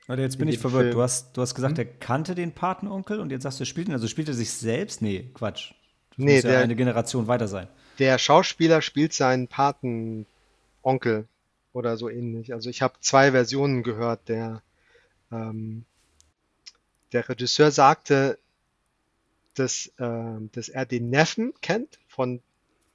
Warte, 0.07 0.23
jetzt 0.23 0.37
bin 0.39 0.49
in 0.49 0.55
ich 0.55 0.61
verwirrt. 0.61 0.83
Film. 0.85 0.95
Du 0.95 1.03
hast, 1.03 1.37
du 1.37 1.41
hast 1.41 1.55
gesagt, 1.55 1.79
Hm? 1.79 1.87
er 1.87 1.93
kannte 1.99 2.35
den 2.35 2.53
Patenonkel 2.53 3.21
und 3.21 3.31
jetzt 3.31 3.45
sagst 3.45 3.61
du, 3.61 3.63
er 3.63 3.67
spielt 3.67 3.89
ihn. 3.89 3.95
Also 3.95 4.09
spielt 4.09 4.29
er 4.29 4.35
sich 4.35 4.53
selbst? 4.53 5.01
Nee, 5.01 5.31
Quatsch. 5.33 5.73
Das 6.11 6.19
Nee, 6.19 6.35
muss 6.35 6.43
ja 6.45 6.51
der- 6.51 6.61
eine 6.61 6.77
Generation 6.77 7.27
weiter 7.27 7.49
sein. 7.49 7.69
Der 7.99 8.19
Schauspieler 8.19 8.83
spielt 8.83 9.13
seinen 9.13 9.47
Patenonkel 9.49 11.27
oder 11.73 11.97
so 11.97 12.11
ähnlich. 12.11 12.53
Also 12.53 12.69
ich 12.69 12.83
habe 12.83 12.95
zwei 13.01 13.31
Versionen 13.31 13.83
gehört. 13.83 14.29
Der, 14.29 14.63
ähm, 15.33 15.85
der 17.13 17.29
Regisseur 17.29 17.71
sagte, 17.71 18.39
dass, 19.55 19.93
ähm, 19.99 20.51
dass 20.53 20.69
er 20.69 20.87
den 20.87 21.11
Neffen 21.11 21.53
kennt 21.61 21.99
von, 22.09 22.41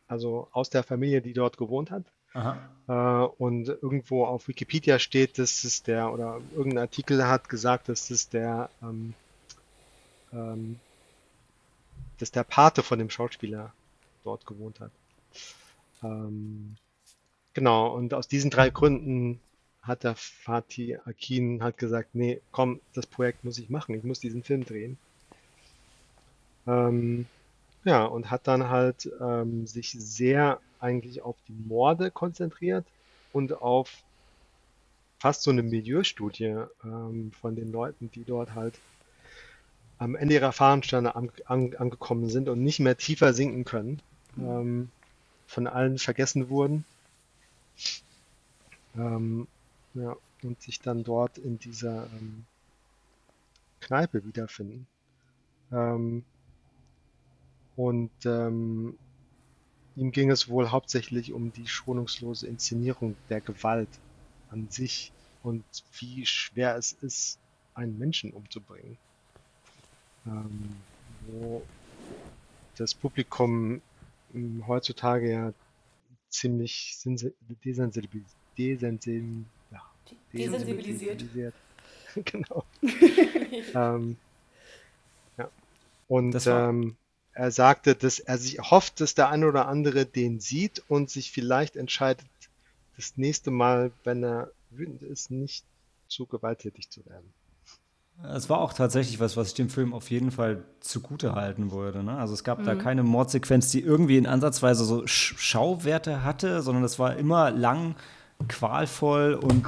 also 0.08 0.48
aus 0.52 0.70
der 0.70 0.84
Familie, 0.84 1.22
die 1.22 1.34
dort 1.34 1.58
gewohnt 1.58 1.92
hat. 1.92 2.04
Aha. 2.34 2.58
Äh, 2.88 3.28
und 3.42 3.68
irgendwo 3.68 4.26
auf 4.26 4.48
Wikipedia 4.48 5.00
steht, 5.00 5.40
dass 5.40 5.64
es 5.64 5.84
der, 5.84 6.14
oder 6.14 6.40
irgendein 6.56 6.84
Artikel 6.84 7.26
hat 7.26 7.50
gesagt, 7.50 7.90
dass 7.90 8.10
es 8.10 8.30
der, 8.30 8.70
ähm, 8.82 9.14
ähm, 10.32 10.80
dass 12.20 12.32
der 12.32 12.44
Pate 12.44 12.84
von 12.84 13.00
dem 13.00 13.10
Schauspieler 13.10 13.74
dort 14.24 14.46
gewohnt 14.46 14.80
hat. 14.80 14.92
Ähm, 16.04 16.76
genau, 17.54 17.96
und 17.96 18.14
aus 18.14 18.28
diesen 18.28 18.52
drei 18.52 18.70
Gründen 18.70 19.40
hat 19.82 20.04
der 20.04 20.16
Fatih 20.16 20.98
Akin 21.06 21.64
halt 21.64 21.78
gesagt, 21.78 22.14
nee, 22.14 22.42
komm, 22.52 22.80
das 22.94 23.08
Projekt 23.08 23.44
muss 23.44 23.58
ich 23.58 23.70
machen, 23.70 23.96
ich 23.96 24.04
muss 24.04 24.20
diesen 24.20 24.44
Film 24.44 24.66
drehen. 24.66 24.98
Ähm, 26.70 27.26
ja, 27.84 28.06
und 28.06 28.30
hat 28.30 28.48
dann 28.48 28.70
halt 28.70 29.10
ähm, 29.20 29.66
sich 29.66 29.92
sehr 29.92 30.60
eigentlich 30.80 31.22
auf 31.22 31.36
die 31.48 31.54
Morde 31.68 32.12
konzentriert 32.12 32.86
und 33.34 33.62
auf 33.62 34.04
fast 35.18 35.42
so 35.44 35.52
eine 35.52 35.64
Milieustudie 35.64 36.66
ähm, 36.84 37.32
von 37.42 37.56
den 37.56 37.72
Leuten, 37.72 38.12
die 38.12 38.24
dort 38.24 38.54
halt 38.54 38.76
am 39.98 40.16
Ende 40.16 40.36
ihrer 40.36 40.54
Fahnenstange 40.54 41.16
an, 41.16 41.32
an, 41.46 41.76
angekommen 41.76 42.30
sind 42.30 42.48
und 42.48 42.64
nicht 42.64 42.80
mehr 42.80 42.98
tiefer 42.98 43.34
sinken 43.34 43.66
können, 43.66 44.02
ähm, 44.38 44.90
von 45.48 45.68
allen 45.68 45.98
vergessen 45.98 46.50
wurden. 46.50 46.86
Ähm, 48.96 49.48
ja, 49.96 50.16
und 50.44 50.62
sich 50.62 50.80
dann 50.80 51.04
dort 51.04 51.38
in 51.38 51.60
dieser 51.60 52.06
ähm, 52.14 52.46
Kneipe 53.82 54.24
wiederfinden. 54.24 54.88
Und 57.80 58.12
ähm, 58.26 59.00
ihm 59.96 60.12
ging 60.12 60.30
es 60.32 60.50
wohl 60.50 60.70
hauptsächlich 60.70 61.32
um 61.32 61.54
die 61.54 61.66
schonungslose 61.66 62.46
Inszenierung 62.46 63.16
der 63.30 63.40
Gewalt 63.40 63.88
an 64.50 64.68
sich 64.70 65.14
und 65.44 65.64
wie 66.00 66.26
schwer 66.26 66.76
es 66.76 66.92
ist, 66.92 67.40
einen 67.74 67.98
Menschen 67.98 68.34
umzubringen. 68.34 68.98
ähm, 70.26 70.76
wo 71.28 71.62
das 72.78 72.94
Publikum 72.96 73.82
ähm, 74.34 74.68
heutzutage 74.68 75.32
ja 75.32 75.54
ziemlich 76.30 76.98
sensi- 77.02 77.34
desensibilis 77.64 78.36
desensibil 78.58 79.46
ja, 79.72 79.82
Desensibilisiert. 80.34 81.22
desensibilisiert. 81.22 81.56
genau. 82.26 82.66
ähm, 83.74 84.18
ja. 85.38 85.50
Und 86.08 86.32
Das 86.32 86.46
war- 86.46 86.70
ähm, 86.70 86.99
er 87.40 87.52
sagte, 87.52 87.96
dass 87.96 88.20
er 88.20 88.38
sich 88.38 88.60
hofft, 88.60 89.00
dass 89.00 89.16
der 89.16 89.30
eine 89.30 89.48
oder 89.48 89.70
andere 89.70 90.06
den 90.06 90.42
sieht 90.42 90.84
und 90.90 91.10
sich 91.10 91.32
vielleicht 91.32 91.78
entscheidet, 91.78 92.28
das 92.98 93.14
nächste 93.16 93.50
Mal, 93.50 93.92
wenn 94.04 94.22
er 94.26 94.52
wütend 94.72 95.04
ist, 95.04 95.32
nicht 95.32 95.64
zu 96.10 96.26
gewalttätig 96.26 96.90
zu 96.90 97.06
werden. 97.06 97.34
Es 98.36 98.50
war 98.50 98.60
auch 98.60 98.74
tatsächlich 98.74 99.22
was, 99.22 99.38
was 99.38 99.48
ich 99.48 99.54
dem 99.54 99.70
Film 99.70 99.94
auf 99.94 100.10
jeden 100.12 100.32
Fall 100.32 100.66
zugute 100.82 101.34
halten 101.34 101.72
würde. 101.72 102.04
Ne? 102.04 102.18
Also 102.18 102.34
es 102.34 102.44
gab 102.44 102.62
da 102.66 102.76
keine 102.76 103.04
Mordsequenz, 103.04 103.72
die 103.72 103.80
irgendwie 103.80 104.18
in 104.18 104.28
Ansatzweise 104.28 104.84
so 104.84 105.08
Sch 105.08 105.36
Schauwerte 105.38 106.26
hatte, 106.26 106.62
sondern 106.62 106.84
es 106.84 107.00
war 107.00 107.16
immer 107.16 107.52
lang, 107.52 107.96
qualvoll 108.50 109.34
und, 109.36 109.66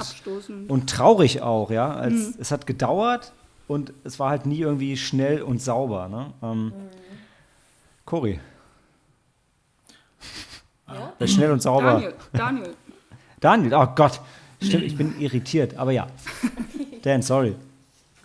und 0.68 0.90
traurig 0.90 1.40
auch, 1.40 1.70
ja. 1.70 1.94
Als, 1.94 2.36
Es 2.38 2.50
hat 2.50 2.66
gedauert 2.66 3.32
und 3.68 3.92
es 4.04 4.18
war 4.18 4.28
halt 4.30 4.44
nie 4.44 4.60
irgendwie 4.60 4.98
schnell 4.98 5.42
und 5.42 5.62
sauber. 5.62 6.08
Ne? 6.08 6.32
Ähm, 6.42 6.72
Cory, 8.04 8.40
Ja? 10.88 11.12
äh, 11.18 11.26
schnell 11.26 11.50
und 11.52 11.62
sauber. 11.62 11.92
Daniel, 11.92 12.14
Daniel. 12.32 12.74
Daniel, 13.40 13.74
oh 13.74 13.86
Gott, 13.94 14.20
stimmt, 14.60 14.84
ich 14.84 14.96
bin 14.96 15.18
irritiert, 15.20 15.76
aber 15.76 15.92
ja. 15.92 16.06
Dan, 17.02 17.22
sorry. 17.22 17.56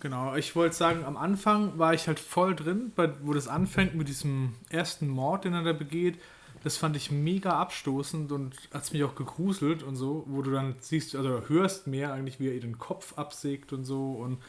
Genau, 0.02 0.36
ich 0.36 0.56
wollte 0.56 0.76
sagen, 0.76 1.04
am 1.06 1.18
Anfang 1.18 1.80
war 1.80 1.94
ich 1.94 2.08
halt 2.08 2.20
voll 2.20 2.56
drin, 2.56 2.92
bei, 2.96 3.10
wo 3.24 3.34
das 3.34 3.48
anfängt 3.48 3.96
mit 3.96 4.08
diesem 4.08 4.54
ersten 4.70 5.08
Mord, 5.08 5.46
den 5.46 5.54
er 5.54 5.64
da 5.64 5.74
begeht. 5.74 6.20
Das 6.64 6.78
fand 6.78 6.96
ich 6.96 7.12
mega 7.12 7.52
abstoßend 7.60 8.32
und 8.32 8.56
hat 8.74 8.84
es 8.84 8.94
mich 8.94 9.04
auch 9.04 9.16
gegruselt 9.16 9.84
und 9.84 9.96
so, 9.96 10.24
wo 10.28 10.42
du 10.42 10.52
dann 10.52 10.76
siehst, 10.80 11.16
also 11.16 11.42
hörst 11.48 11.88
mehr 11.88 12.14
eigentlich, 12.14 12.40
wie 12.40 12.48
er 12.48 12.54
ihr 12.54 12.62
den 12.62 12.78
Kopf 12.78 13.18
absägt 13.18 13.74
und 13.74 13.86
so. 13.86 14.12
Und, 14.14 14.40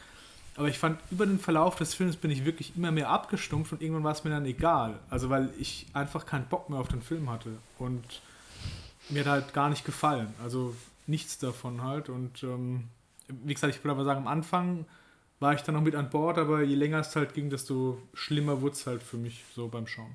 aber 0.59 0.67
ich 0.67 0.77
fand, 0.77 0.99
über 1.09 1.25
den 1.25 1.39
Verlauf 1.39 1.77
des 1.77 1.93
Films 1.93 2.17
bin 2.17 2.31
ich 2.31 2.43
wirklich 2.43 2.75
immer 2.75 2.91
mehr 2.91 3.09
abgestumpft 3.09 3.71
und 3.71 3.81
irgendwann 3.81 4.03
war 4.03 4.11
es 4.11 4.25
mir 4.25 4.29
dann 4.29 4.45
egal. 4.45 4.99
Also 5.09 5.29
weil 5.29 5.53
ich 5.57 5.87
einfach 5.93 6.25
keinen 6.25 6.47
Bock 6.47 6.69
mehr 6.69 6.79
auf 6.79 6.89
den 6.89 7.01
Film 7.01 7.29
hatte. 7.29 7.51
Und 7.77 8.03
mir 9.07 9.21
hat 9.21 9.31
halt 9.31 9.53
gar 9.53 9.69
nicht 9.69 9.85
gefallen. 9.85 10.33
Also 10.43 10.75
nichts 11.07 11.37
davon 11.37 11.81
halt. 11.81 12.09
Und 12.09 12.43
ähm, 12.43 12.89
wie 13.29 13.53
gesagt, 13.53 13.73
ich 13.73 13.81
würde 13.85 13.91
aber 13.91 14.03
sagen, 14.03 14.19
am 14.19 14.27
Anfang 14.27 14.83
war 15.39 15.53
ich 15.53 15.61
dann 15.61 15.75
noch 15.75 15.81
mit 15.81 15.95
an 15.95 16.09
Bord, 16.09 16.37
aber 16.37 16.61
je 16.61 16.75
länger 16.75 16.99
es 16.99 17.15
halt 17.15 17.33
ging, 17.33 17.49
desto 17.49 17.97
schlimmer 18.13 18.59
wurde 18.59 18.73
es 18.75 18.85
halt 18.85 19.01
für 19.01 19.15
mich 19.15 19.45
so 19.55 19.69
beim 19.69 19.87
Schauen. 19.87 20.13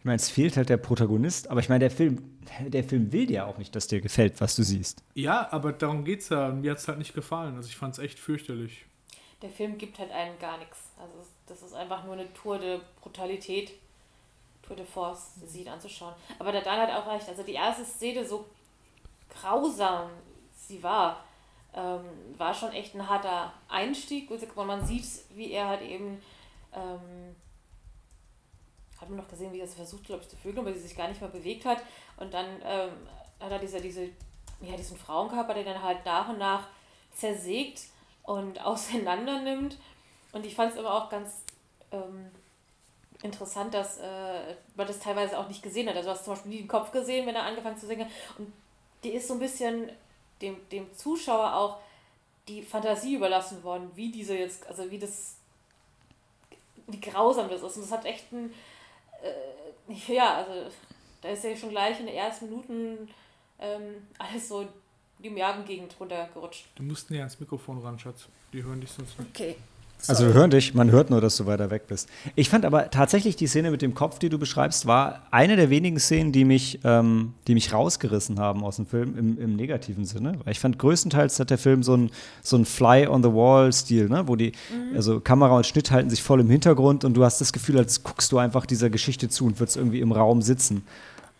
Ich 0.00 0.06
meine, 0.06 0.16
es 0.16 0.30
fehlt 0.30 0.56
halt 0.56 0.70
der 0.70 0.78
Protagonist, 0.78 1.50
aber 1.50 1.60
ich 1.60 1.68
meine, 1.68 1.80
der 1.80 1.90
Film, 1.90 2.40
der 2.66 2.82
Film 2.82 3.12
will 3.12 3.26
dir 3.26 3.46
auch 3.46 3.58
nicht, 3.58 3.76
dass 3.76 3.86
dir 3.86 4.00
gefällt, 4.00 4.40
was 4.40 4.56
du 4.56 4.62
siehst. 4.62 5.04
Ja, 5.12 5.52
aber 5.52 5.74
darum 5.74 6.04
geht's 6.04 6.30
ja. 6.30 6.48
Mir 6.48 6.70
hat 6.70 6.78
es 6.78 6.88
halt 6.88 6.96
nicht 6.96 7.12
gefallen. 7.12 7.54
Also 7.56 7.68
ich 7.68 7.76
fand 7.76 7.92
es 7.92 7.98
echt 7.98 8.18
fürchterlich. 8.18 8.86
Der 9.42 9.50
Film 9.50 9.76
gibt 9.76 9.98
halt 9.98 10.10
einem 10.10 10.38
gar 10.38 10.56
nichts. 10.56 10.78
Also 10.98 11.12
das 11.46 11.60
ist 11.60 11.74
einfach 11.74 12.04
nur 12.04 12.14
eine 12.14 12.32
Tour 12.32 12.58
de 12.58 12.80
Brutalität, 13.02 13.72
Tour 14.62 14.74
de 14.74 14.86
Force, 14.86 15.34
sie 15.46 15.68
anzuschauen. 15.68 16.14
Aber 16.38 16.50
der 16.50 16.62
Dan 16.62 16.80
hat 16.80 16.90
auch 16.90 17.12
recht. 17.12 17.28
Also 17.28 17.42
die 17.42 17.52
erste 17.52 17.84
Szene, 17.84 18.24
so 18.24 18.46
grausam 19.28 20.08
sie 20.56 20.82
war, 20.82 21.24
ähm, 21.74 22.06
war 22.38 22.54
schon 22.54 22.72
echt 22.72 22.94
ein 22.94 23.06
harter 23.06 23.52
Einstieg. 23.68 24.30
Und 24.30 24.66
man 24.66 24.86
sieht, 24.86 25.04
wie 25.34 25.52
er 25.52 25.68
halt 25.68 25.82
eben, 25.82 26.22
ähm, 26.74 27.36
hat 29.00 29.08
man 29.08 29.18
noch 29.18 29.28
gesehen, 29.28 29.52
wie 29.52 29.60
er 29.60 29.64
es 29.64 29.74
versucht, 29.74 30.04
glaube 30.04 30.22
ich, 30.22 30.28
zu 30.28 30.36
vögeln, 30.36 30.64
weil 30.66 30.74
sie 30.74 30.80
sich 30.80 30.96
gar 30.96 31.08
nicht 31.08 31.20
mehr 31.20 31.30
bewegt 31.30 31.64
hat. 31.64 31.82
Und 32.16 32.34
dann 32.34 32.46
ähm, 32.64 32.90
hat 33.40 33.50
er 33.50 33.58
diese, 33.58 33.80
diese, 33.80 34.04
ja, 34.60 34.76
diesen 34.76 34.98
Frauenkörper, 34.98 35.54
den 35.54 35.64
dann 35.64 35.82
halt 35.82 36.04
nach 36.04 36.28
und 36.28 36.38
nach 36.38 36.68
zersägt 37.14 37.82
und 38.22 38.60
auseinander 38.64 39.40
nimmt. 39.40 39.78
Und 40.32 40.46
ich 40.46 40.54
fand 40.54 40.72
es 40.72 40.78
aber 40.78 40.94
auch 40.94 41.08
ganz 41.08 41.42
ähm, 41.90 42.30
interessant, 43.22 43.74
dass 43.74 43.98
äh, 43.98 44.54
man 44.76 44.86
das 44.86 44.98
teilweise 44.98 45.38
auch 45.38 45.48
nicht 45.48 45.62
gesehen 45.62 45.88
hat. 45.88 45.96
Also 45.96 46.08
du 46.08 46.14
hast 46.14 46.24
zum 46.24 46.34
Beispiel 46.34 46.52
nie 46.52 46.58
den 46.58 46.68
Kopf 46.68 46.92
gesehen, 46.92 47.26
wenn 47.26 47.34
er 47.34 47.44
angefangen 47.44 47.78
zu 47.78 47.86
singen. 47.86 48.08
Und 48.38 48.52
die 49.02 49.10
ist 49.10 49.28
so 49.28 49.34
ein 49.34 49.40
bisschen 49.40 49.90
dem, 50.40 50.56
dem 50.70 50.94
Zuschauer 50.94 51.54
auch 51.54 51.78
die 52.48 52.62
Fantasie 52.62 53.14
überlassen 53.14 53.62
worden, 53.62 53.90
wie 53.94 54.10
diese 54.10 54.36
jetzt, 54.36 54.66
also 54.66 54.90
wie 54.90 54.98
das, 54.98 55.36
wie 56.86 57.00
grausam 57.00 57.48
das 57.48 57.62
ist. 57.62 57.76
Und 57.76 57.82
das 57.82 57.92
hat 57.92 58.04
echt 58.04 58.32
ein, 58.32 58.52
äh, 59.22 59.92
ja, 60.14 60.36
also 60.36 60.70
da 61.22 61.28
ist 61.28 61.44
ja 61.44 61.56
schon 61.56 61.70
gleich 61.70 62.00
in 62.00 62.06
den 62.06 62.14
ersten 62.14 62.46
Minuten 62.46 63.08
ähm, 63.58 64.06
alles 64.18 64.48
so 64.48 64.68
die 65.18 65.30
Magengegend 65.30 65.94
runtergerutscht. 66.00 66.66
Du 66.74 66.82
musst 66.82 67.10
näher 67.10 67.20
ans 67.20 67.38
Mikrofon 67.38 67.78
ran, 67.78 67.98
Schatz. 67.98 68.28
Die 68.52 68.62
hören 68.62 68.80
dich 68.80 68.90
sonst 68.90 69.18
nicht. 69.18 69.30
Okay. 69.30 69.56
Also 70.08 70.26
wir 70.26 70.34
hören 70.34 70.50
dich, 70.50 70.74
man 70.74 70.90
hört 70.90 71.10
nur, 71.10 71.20
dass 71.20 71.36
du 71.36 71.46
weiter 71.46 71.70
weg 71.70 71.86
bist. 71.86 72.08
Ich 72.34 72.48
fand 72.48 72.64
aber 72.64 72.90
tatsächlich 72.90 73.36
die 73.36 73.46
Szene 73.46 73.70
mit 73.70 73.82
dem 73.82 73.94
Kopf, 73.94 74.18
die 74.18 74.28
du 74.28 74.38
beschreibst, 74.38 74.86
war 74.86 75.22
eine 75.30 75.56
der 75.56 75.70
wenigen 75.70 75.98
Szenen, 75.98 76.32
die 76.32 76.44
mich, 76.44 76.80
ähm, 76.84 77.34
die 77.46 77.54
mich 77.54 77.72
rausgerissen 77.72 78.38
haben 78.38 78.64
aus 78.64 78.76
dem 78.76 78.86
Film 78.86 79.16
im, 79.18 79.38
im 79.38 79.56
negativen 79.56 80.04
Sinne. 80.04 80.38
Weil 80.44 80.52
ich 80.52 80.60
fand 80.60 80.78
größtenteils 80.78 81.38
hat 81.38 81.50
der 81.50 81.58
Film 81.58 81.82
so 81.82 81.96
ein, 81.96 82.10
so 82.42 82.56
ein 82.56 82.64
Fly-on-the-Wall-Stil, 82.64 84.08
ne? 84.08 84.24
wo 84.26 84.36
die, 84.36 84.52
also 84.94 85.20
Kamera 85.20 85.56
und 85.56 85.66
Schnitt 85.66 85.90
halten 85.90 86.10
sich 86.10 86.22
voll 86.22 86.40
im 86.40 86.50
Hintergrund 86.50 87.04
und 87.04 87.14
du 87.14 87.24
hast 87.24 87.40
das 87.40 87.52
Gefühl, 87.52 87.78
als 87.78 88.02
guckst 88.02 88.32
du 88.32 88.38
einfach 88.38 88.66
dieser 88.66 88.90
Geschichte 88.90 89.28
zu 89.28 89.46
und 89.46 89.60
würdest 89.60 89.76
irgendwie 89.76 90.00
im 90.00 90.12
Raum 90.12 90.42
sitzen. 90.42 90.82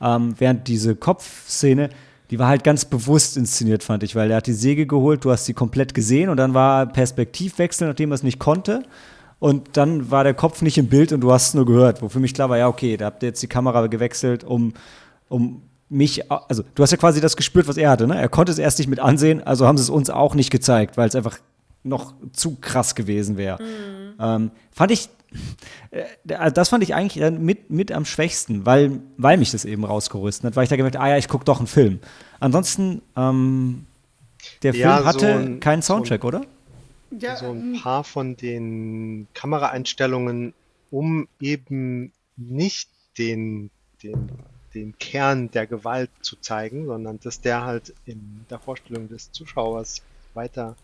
Ähm, 0.00 0.34
während 0.38 0.68
diese 0.68 0.96
Kopfszene, 0.96 1.90
die 2.30 2.38
war 2.38 2.48
halt 2.48 2.62
ganz 2.62 2.84
bewusst 2.84 3.36
inszeniert, 3.36 3.82
fand 3.82 4.02
ich, 4.04 4.14
weil 4.14 4.30
er 4.30 4.38
hat 4.38 4.46
die 4.46 4.52
Säge 4.52 4.86
geholt, 4.86 5.24
du 5.24 5.32
hast 5.32 5.46
sie 5.46 5.54
komplett 5.54 5.94
gesehen 5.94 6.28
und 6.28 6.36
dann 6.36 6.54
war 6.54 6.86
Perspektivwechsel, 6.86 7.88
nachdem 7.88 8.12
er 8.12 8.14
es 8.14 8.22
nicht 8.22 8.38
konnte. 8.38 8.84
Und 9.40 9.76
dann 9.78 10.10
war 10.10 10.22
der 10.22 10.34
Kopf 10.34 10.60
nicht 10.60 10.76
im 10.76 10.88
Bild 10.88 11.12
und 11.12 11.22
du 11.22 11.32
hast 11.32 11.48
es 11.48 11.54
nur 11.54 11.64
gehört, 11.64 12.02
wo 12.02 12.08
für 12.08 12.20
mich 12.20 12.34
klar 12.34 12.50
war, 12.50 12.58
ja, 12.58 12.68
okay, 12.68 12.96
da 12.96 13.06
habt 13.06 13.22
ihr 13.22 13.30
jetzt 13.30 13.42
die 13.42 13.46
Kamera 13.46 13.86
gewechselt, 13.86 14.44
um, 14.44 14.74
um 15.28 15.62
mich, 15.88 16.30
also 16.30 16.62
du 16.74 16.82
hast 16.82 16.90
ja 16.90 16.98
quasi 16.98 17.20
das 17.20 17.36
gespürt, 17.36 17.66
was 17.66 17.78
er 17.78 17.90
hatte, 17.90 18.06
ne? 18.06 18.20
Er 18.20 18.28
konnte 18.28 18.52
es 18.52 18.58
erst 18.58 18.78
nicht 18.78 18.88
mit 18.88 19.00
ansehen, 19.00 19.42
also 19.42 19.66
haben 19.66 19.78
sie 19.78 19.82
es 19.82 19.90
uns 19.90 20.10
auch 20.10 20.34
nicht 20.34 20.50
gezeigt, 20.50 20.96
weil 20.98 21.08
es 21.08 21.16
einfach 21.16 21.38
noch 21.82 22.12
zu 22.32 22.58
krass 22.60 22.94
gewesen 22.94 23.38
wäre. 23.38 23.58
Ähm, 24.20 24.50
fand 24.70 24.92
ich, 24.92 25.08
äh, 25.90 26.52
das 26.52 26.68
fand 26.68 26.82
ich 26.82 26.94
eigentlich 26.94 27.30
mit, 27.38 27.70
mit 27.70 27.92
am 27.92 28.04
schwächsten, 28.04 28.66
weil, 28.66 29.00
weil 29.16 29.36
mich 29.38 29.50
das 29.50 29.64
eben 29.64 29.84
rausgerüstet 29.84 30.44
hat, 30.46 30.56
weil 30.56 30.64
ich 30.64 30.70
da 30.70 30.76
gemerkt, 30.76 30.96
ah 30.96 31.08
ja, 31.08 31.16
ich 31.16 31.28
gucke 31.28 31.44
doch 31.44 31.58
einen 31.58 31.66
Film. 31.66 32.00
Ansonsten, 32.40 33.02
ähm, 33.16 33.86
der 34.62 34.72
Film 34.72 34.88
Ja, 34.88 34.98
so 35.00 35.04
hatte 35.06 35.34
ein- 35.34 35.60
keinen 35.60 35.82
so 35.82 35.92
ein- 35.94 35.98
Soundtrack, 35.98 36.24
oder? 36.24 36.42
Ja, 37.18 37.36
so 37.36 37.46
ein 37.50 37.74
ähm, 37.74 37.80
paar 37.82 38.04
von 38.04 38.36
den 38.36 39.26
Kameraeinstellungen, 39.34 40.54
um 40.90 41.28
eben 41.40 42.12
nicht 42.36 42.88
den, 43.18 43.70
den, 44.02 44.30
den 44.74 44.96
Kern 44.98 45.50
der 45.50 45.66
Gewalt 45.66 46.10
zu 46.22 46.36
zeigen, 46.36 46.86
sondern 46.86 47.18
dass 47.20 47.40
der 47.40 47.64
halt 47.64 47.92
in 48.06 48.46
der 48.48 48.58
Vorstellung 48.60 49.08
des 49.08 49.32
Zuschauers 49.32 50.02
weiter 50.34 50.76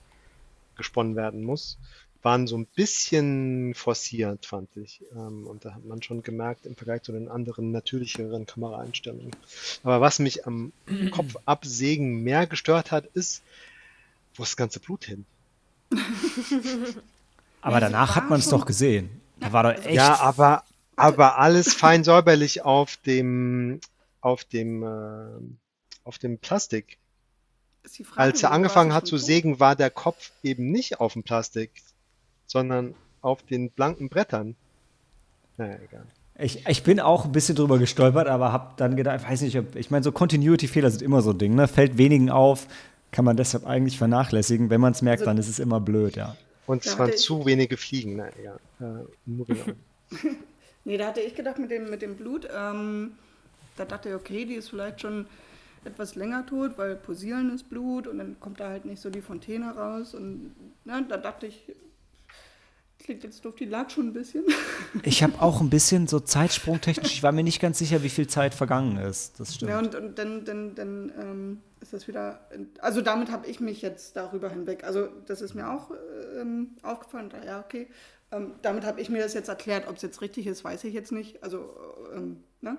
gesponnen 0.77 1.17
werden 1.17 1.45
muss, 1.45 1.79
waren 2.23 2.47
so 2.47 2.57
ein 2.57 2.67
bisschen 2.67 3.75
forciert, 3.75 4.47
fand 4.47 4.69
ich. 4.77 5.03
Ähm, 5.15 5.47
Und 5.47 5.65
da 5.65 5.75
hat 5.75 5.85
man 5.85 6.03
schon 6.03 6.23
gemerkt, 6.23 6.67
im 6.67 6.77
Vergleich 6.77 7.03
zu 7.03 7.13
den 7.13 7.29
anderen 7.29 7.71
natürlicheren 7.71 8.47
Kameraeinstellungen. 8.47 9.31
Aber 9.83 10.01
was 10.01 10.19
mich 10.19 10.47
am 10.47 10.73
Kopf 11.11 11.37
absägen 11.45 12.23
mehr 12.23 12.47
gestört 12.47 12.91
hat, 12.91 13.07
ist, 13.15 13.43
wo 14.35 14.43
ist 14.43 14.51
das 14.53 14.57
ganze 14.57 14.81
Blut 14.81 15.05
hin? 15.05 15.25
Aber 17.61 17.81
danach 17.81 18.15
hat 18.15 18.31
man 18.31 18.39
es 18.39 18.49
doch 18.49 18.67
gesehen. 18.67 19.21
Da 19.41 19.53
war 19.53 19.63
doch 19.65 19.85
echt. 19.85 19.95
Ja, 19.95 20.21
aber, 20.21 20.63
aber 20.95 21.39
alles 21.39 21.75
fein 21.75 22.05
säuberlich 22.05 22.65
auf 22.65 22.97
dem, 22.99 23.81
auf 24.21 24.45
dem, 24.45 24.83
äh, 24.83 25.41
auf 26.05 26.19
dem 26.19 26.39
Plastik. 26.39 26.99
Frage, 28.05 28.21
Als 28.21 28.43
er 28.43 28.53
angefangen 28.53 28.93
hat 28.95 29.07
zu 29.07 29.19
sägen, 29.19 29.61
war 29.61 29.77
der 29.77 29.91
Kopf 29.91 30.31
eben 30.43 30.71
nicht 30.71 31.01
auf 31.01 31.15
dem 31.15 31.23
Plastik, 31.23 31.71
sondern 32.47 32.95
auf 33.23 33.43
den 33.43 33.71
blanken 33.71 34.09
Brettern. 34.09 34.55
Naja, 35.57 35.79
egal. 35.85 36.05
Ich, 36.39 36.67
ich 36.69 36.83
bin 36.83 37.01
auch 37.01 37.25
ein 37.25 37.33
bisschen 37.33 37.57
drüber 37.57 37.79
gestolpert, 37.79 38.29
aber 38.29 38.53
hab 38.53 38.77
dann 38.77 38.95
gedacht, 38.97 39.27
weiß 39.27 39.41
nicht, 39.41 39.59
ob, 39.59 39.75
ich 39.75 39.91
meine, 39.91 40.05
so 40.05 40.13
Continuity-Fehler 40.13 40.91
sind 40.91 41.03
immer 41.03 41.23
so 41.23 41.31
ein 41.31 41.39
Ding, 41.39 41.55
ne? 41.55 41.67
Fällt 41.67 41.97
wenigen 41.97 42.29
auf, 42.31 42.67
kann 43.11 43.25
man 43.25 43.37
deshalb 43.39 43.65
eigentlich 43.67 43.97
vernachlässigen. 43.97 44.69
Wenn 44.69 44.81
man 44.81 44.93
es 44.93 45.01
merkt, 45.01 45.23
Also- 45.23 45.31
dann 45.31 45.39
ist 45.39 45.49
es 45.49 45.59
immer 45.59 45.81
blöd, 45.81 46.17
ja. 46.17 46.37
Und 46.67 46.85
es 46.85 46.99
waren 46.99 47.11
ich- 47.11 47.17
zu 47.19 47.47
wenige 47.47 47.77
Fliegen. 47.77 48.17
Na 48.17 48.29
egal. 48.39 48.61
Äh. 48.81 49.73
Nee, 50.85 50.99
da 50.99 51.09
hatte 51.09 51.21
ich 51.21 51.35
gedacht 51.35 51.59
mit 51.59 51.71
dem, 51.73 51.91
mit 51.91 52.01
dem 52.01 52.15
Blut, 52.15 52.47
ähm, 52.57 53.13
da 53.77 53.85
dachte 53.85 54.11
ich, 54.11 54.15
okay, 54.15 54.45
die 54.45 54.55
ist 54.55 54.69
vielleicht 54.71 55.01
schon 55.01 55.27
etwas 55.85 56.15
länger 56.15 56.47
tot, 56.47 56.79
weil 56.79 56.95
posieren 56.95 57.53
ist 57.53 57.69
Blut 57.69 58.07
und 58.07 58.19
dann 58.19 58.37
kommt 58.39 58.61
da 58.61 58.69
halt 58.69 58.85
nicht 58.85 59.03
so 59.03 59.11
die 59.11 59.21
Fontäne 59.21 59.75
raus 59.75 60.15
und 60.15 60.53
ne, 60.85 61.05
da 61.09 61.17
dachte 61.17 61.47
ich, 61.47 61.61
klingt 63.07 63.25
jetzt 63.25 63.45
doof, 63.45 63.55
die 63.55 63.65
lag 63.65 63.89
schon 63.89 64.09
ein 64.09 64.13
bisschen. 64.13 64.45
Ich 65.03 65.23
habe 65.23 65.41
auch 65.41 65.61
ein 65.61 65.71
bisschen 65.71 66.07
so 66.07 66.21
zeitsprungtechnisch, 66.21 67.13
ich 67.13 67.23
war 67.23 67.33
mir 67.33 67.45
nicht 67.45 67.61
ganz 67.61 67.79
sicher, 67.79 68.03
wie 68.03 68.09
viel 68.09 68.27
Zeit 68.27 68.55
vergangen 68.55 68.97
ist. 68.99 69.39
Das 69.39 69.55
stimmt. 69.55 69.71
Ja, 69.71 69.79
und, 69.79 69.95
und 69.95 70.19
dann, 70.19 70.45
dann, 70.45 70.75
dann 70.75 71.13
ähm, 71.21 71.63
ist 71.81 71.93
das 71.93 72.09
wieder. 72.09 72.41
Also 72.81 73.03
damit 73.03 73.31
habe 73.31 73.47
ich 73.47 73.61
mich 73.61 73.83
jetzt 73.83 74.17
darüber 74.17 74.49
hinweg. 74.49 74.85
Also 74.85 75.09
das 75.27 75.41
ist 75.41 75.55
mir 75.55 75.71
auch 75.71 75.91
ähm, 76.39 76.77
aufgefallen. 76.83 77.31
Ja, 77.45 77.61
okay. 77.61 77.89
Ähm, 78.33 78.55
damit 78.63 78.85
habe 78.85 79.01
ich 79.01 79.09
mir 79.09 79.23
das 79.23 79.35
jetzt 79.35 79.49
erklärt. 79.49 79.87
Ob 79.89 79.97
es 79.97 80.03
jetzt 80.03 80.21
richtig 80.21 80.47
ist, 80.47 80.65
weiß 80.65 80.85
ich 80.85 80.95
jetzt 80.95 81.13
nicht. 81.13 81.43
Also, 81.43 81.71
ähm, 82.15 82.43
ne? 82.61 82.77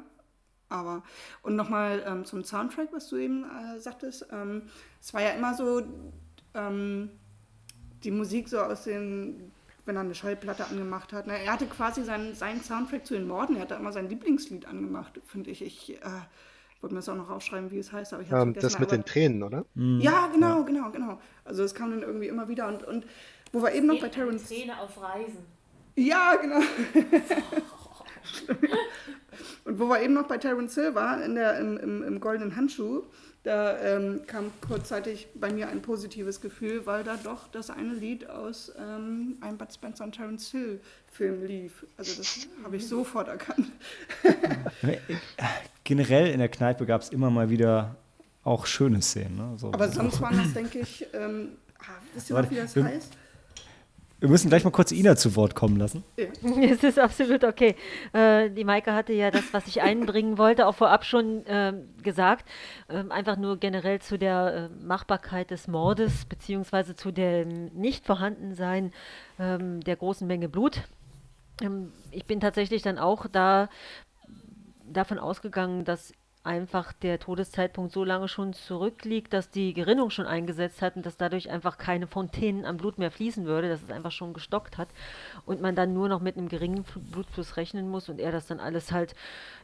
Aber, 0.69 1.03
und 1.43 1.55
nochmal 1.55 2.03
ähm, 2.05 2.25
zum 2.25 2.43
Soundtrack, 2.43 2.89
was 2.91 3.07
du 3.07 3.15
eben 3.15 3.45
äh, 3.45 3.79
sagtest. 3.79 4.27
Ähm, 4.31 4.63
es 4.99 5.13
war 5.13 5.21
ja 5.21 5.29
immer 5.29 5.53
so, 5.53 5.83
ähm, 6.53 7.11
die 8.03 8.11
Musik 8.11 8.49
so 8.49 8.59
aus 8.59 8.83
den, 8.83 9.51
wenn 9.87 9.95
er 9.95 10.01
eine 10.01 10.13
Schallplatte 10.15 10.65
angemacht 10.67 11.13
hat. 11.13 11.25
Ne? 11.27 11.33
Er 11.43 11.53
hatte 11.53 11.65
quasi 11.65 12.03
seinen, 12.03 12.35
seinen 12.35 12.61
Soundtrack 12.61 13.05
zu 13.05 13.13
den 13.15 13.27
Morden, 13.27 13.55
er 13.55 13.63
hatte 13.63 13.75
immer 13.75 13.91
sein 13.91 14.09
Lieblingslied 14.09 14.65
angemacht, 14.67 15.19
finde 15.25 15.49
ich. 15.49 15.61
Ich 15.63 15.95
äh, 15.95 15.99
wollte 16.81 16.93
mir 16.93 16.99
das 16.99 17.09
auch 17.09 17.15
noch 17.15 17.29
aufschreiben, 17.29 17.71
wie 17.71 17.79
es 17.79 17.91
heißt, 17.91 18.13
aber 18.13 18.21
ich 18.23 18.31
habe 18.31 18.43
Ähm, 18.43 18.53
das 18.53 18.77
mit 18.79 18.89
aber- 18.89 18.97
den 18.97 19.05
Tränen, 19.05 19.41
oder? 19.43 19.65
Ja, 19.75 20.27
genau, 20.27 20.63
genau, 20.63 20.91
genau. 20.91 21.19
Also 21.45 21.63
es 21.63 21.73
kam 21.73 21.91
dann 21.91 22.01
irgendwie 22.03 22.27
immer 22.27 22.47
wieder 22.49 22.67
und, 22.67 22.83
und 22.83 23.05
wo 23.51 23.61
wir 23.63 23.71
eben 23.73 23.87
noch 23.87 23.99
bei 23.99 24.09
Terrence... 24.09 24.47
Träne 24.49 24.79
auf 24.79 25.01
Reisen. 25.01 25.45
Ja, 25.95 26.35
genau. 26.35 26.59
Und 29.65 29.79
wo 29.79 29.87
wir 29.89 30.01
eben 30.01 30.13
noch 30.13 30.27
bei 30.27 30.37
Terence 30.37 30.75
Hill 30.75 30.95
waren, 30.95 31.21
in 31.21 31.35
der, 31.35 31.59
im, 31.59 31.77
im, 31.77 32.03
im 32.03 32.19
Goldenen 32.19 32.55
Handschuh, 32.55 33.03
da 33.47 33.79
ähm, 33.79 34.21
kam 34.27 34.51
kurzzeitig 34.59 35.29
bei 35.33 35.51
mir 35.53 35.69
ein 35.69 35.81
positives 35.81 36.41
Gefühl, 36.41 36.85
weil 36.85 37.05
da 37.05 37.15
doch 37.15 37.47
das 37.47 37.69
eine 37.69 37.93
Lied 37.93 38.29
aus 38.29 38.73
ähm, 38.77 39.37
einem 39.39 39.57
Bud 39.57 39.71
Spencer 39.73 40.03
und 40.03 40.11
Terence 40.11 40.51
Hill 40.51 40.81
Film 41.09 41.45
lief. 41.45 41.85
Also 41.95 42.17
das 42.17 42.47
habe 42.61 42.75
ich 42.75 42.85
sofort 42.85 43.29
erkannt. 43.29 43.71
Generell 45.85 46.27
in 46.27 46.39
der 46.39 46.49
Kneipe 46.49 46.85
gab 46.85 47.01
es 47.01 47.09
immer 47.09 47.29
mal 47.29 47.49
wieder 47.49 47.95
auch 48.43 48.65
schöne 48.65 49.01
Szenen. 49.01 49.37
Ne? 49.37 49.57
So. 49.57 49.71
Aber 49.71 49.87
sonst 49.87 50.19
waren 50.19 50.37
das, 50.37 50.53
denke 50.53 50.79
ich, 50.79 51.07
ähm, 51.13 51.53
ah, 51.79 51.93
wisst 52.13 52.29
ihr 52.29 52.41
noch, 52.41 52.51
wie 52.51 52.55
das 52.55 52.75
heißt? 52.75 53.13
Wir 54.19 54.29
müssen 54.29 54.49
gleich 54.49 54.63
mal 54.63 54.71
kurz 54.71 54.91
Ina 54.91 55.15
zu 55.15 55.35
Wort 55.35 55.53
kommen 55.53 55.77
lassen. 55.77 56.03
Es 56.61 56.83
ist 56.83 56.97
absolut 56.97 57.43
okay. 57.43 57.75
Äh, 58.13 58.49
die 58.49 58.63
Maike 58.63 58.93
hatte 58.93 59.13
ja 59.13 59.29
das, 59.29 59.53
was 59.53 59.67
ich 59.67 59.81
einbringen 59.81 60.39
wollte, 60.39 60.65
auch 60.65 60.75
vorab 60.75 61.05
schon 61.05 61.43
ähm, 61.45 61.89
gesagt. 62.01 62.47
Ähm, 62.89 63.11
einfach 63.11 63.37
nur 63.37 63.57
generell 63.57 63.99
zu 64.01 64.17
der 64.17 64.69
äh, 64.71 64.83
Machbarkeit 64.83 65.51
des 65.51 65.67
Mordes, 65.67 66.25
beziehungsweise 66.25 66.95
zu 66.95 67.11
dem 67.11 67.65
Nicht-Vorhandensein 67.73 68.91
ähm, 69.39 69.81
der 69.81 69.95
großen 69.95 70.25
Menge 70.25 70.49
Blut. 70.49 70.81
Ähm, 71.61 71.91
ich 72.09 72.25
bin 72.25 72.39
tatsächlich 72.39 72.81
dann 72.81 72.97
auch 72.97 73.27
da 73.27 73.69
davon 74.91 75.19
ausgegangen, 75.19 75.85
dass 75.85 76.13
einfach 76.47 76.93
der 76.93 77.19
Todeszeitpunkt 77.19 77.91
so 77.91 78.03
lange 78.03 78.27
schon 78.27 78.53
zurückliegt, 78.53 79.33
dass 79.33 79.51
die 79.51 79.73
Gerinnung 79.73 80.09
schon 80.09 80.25
eingesetzt 80.25 80.81
hat 80.81 80.95
und 80.95 81.05
dass 81.05 81.17
dadurch 81.17 81.49
einfach 81.51 81.77
keine 81.77 82.07
Fontänen 82.07 82.65
am 82.65 82.77
Blut 82.77 82.97
mehr 82.97 83.11
fließen 83.11 83.45
würde, 83.45 83.69
dass 83.69 83.83
es 83.83 83.91
einfach 83.91 84.11
schon 84.11 84.33
gestockt 84.33 84.77
hat 84.77 84.87
und 85.45 85.61
man 85.61 85.75
dann 85.75 85.93
nur 85.93 86.07
noch 86.07 86.21
mit 86.21 86.37
einem 86.37 86.47
geringen 86.47 86.85
Fl- 86.85 87.11
Blutfluss 87.11 87.57
rechnen 87.57 87.89
muss 87.89 88.09
und 88.09 88.19
er 88.19 88.31
das 88.31 88.47
dann 88.47 88.59
alles 88.59 88.91
halt, 88.91 89.13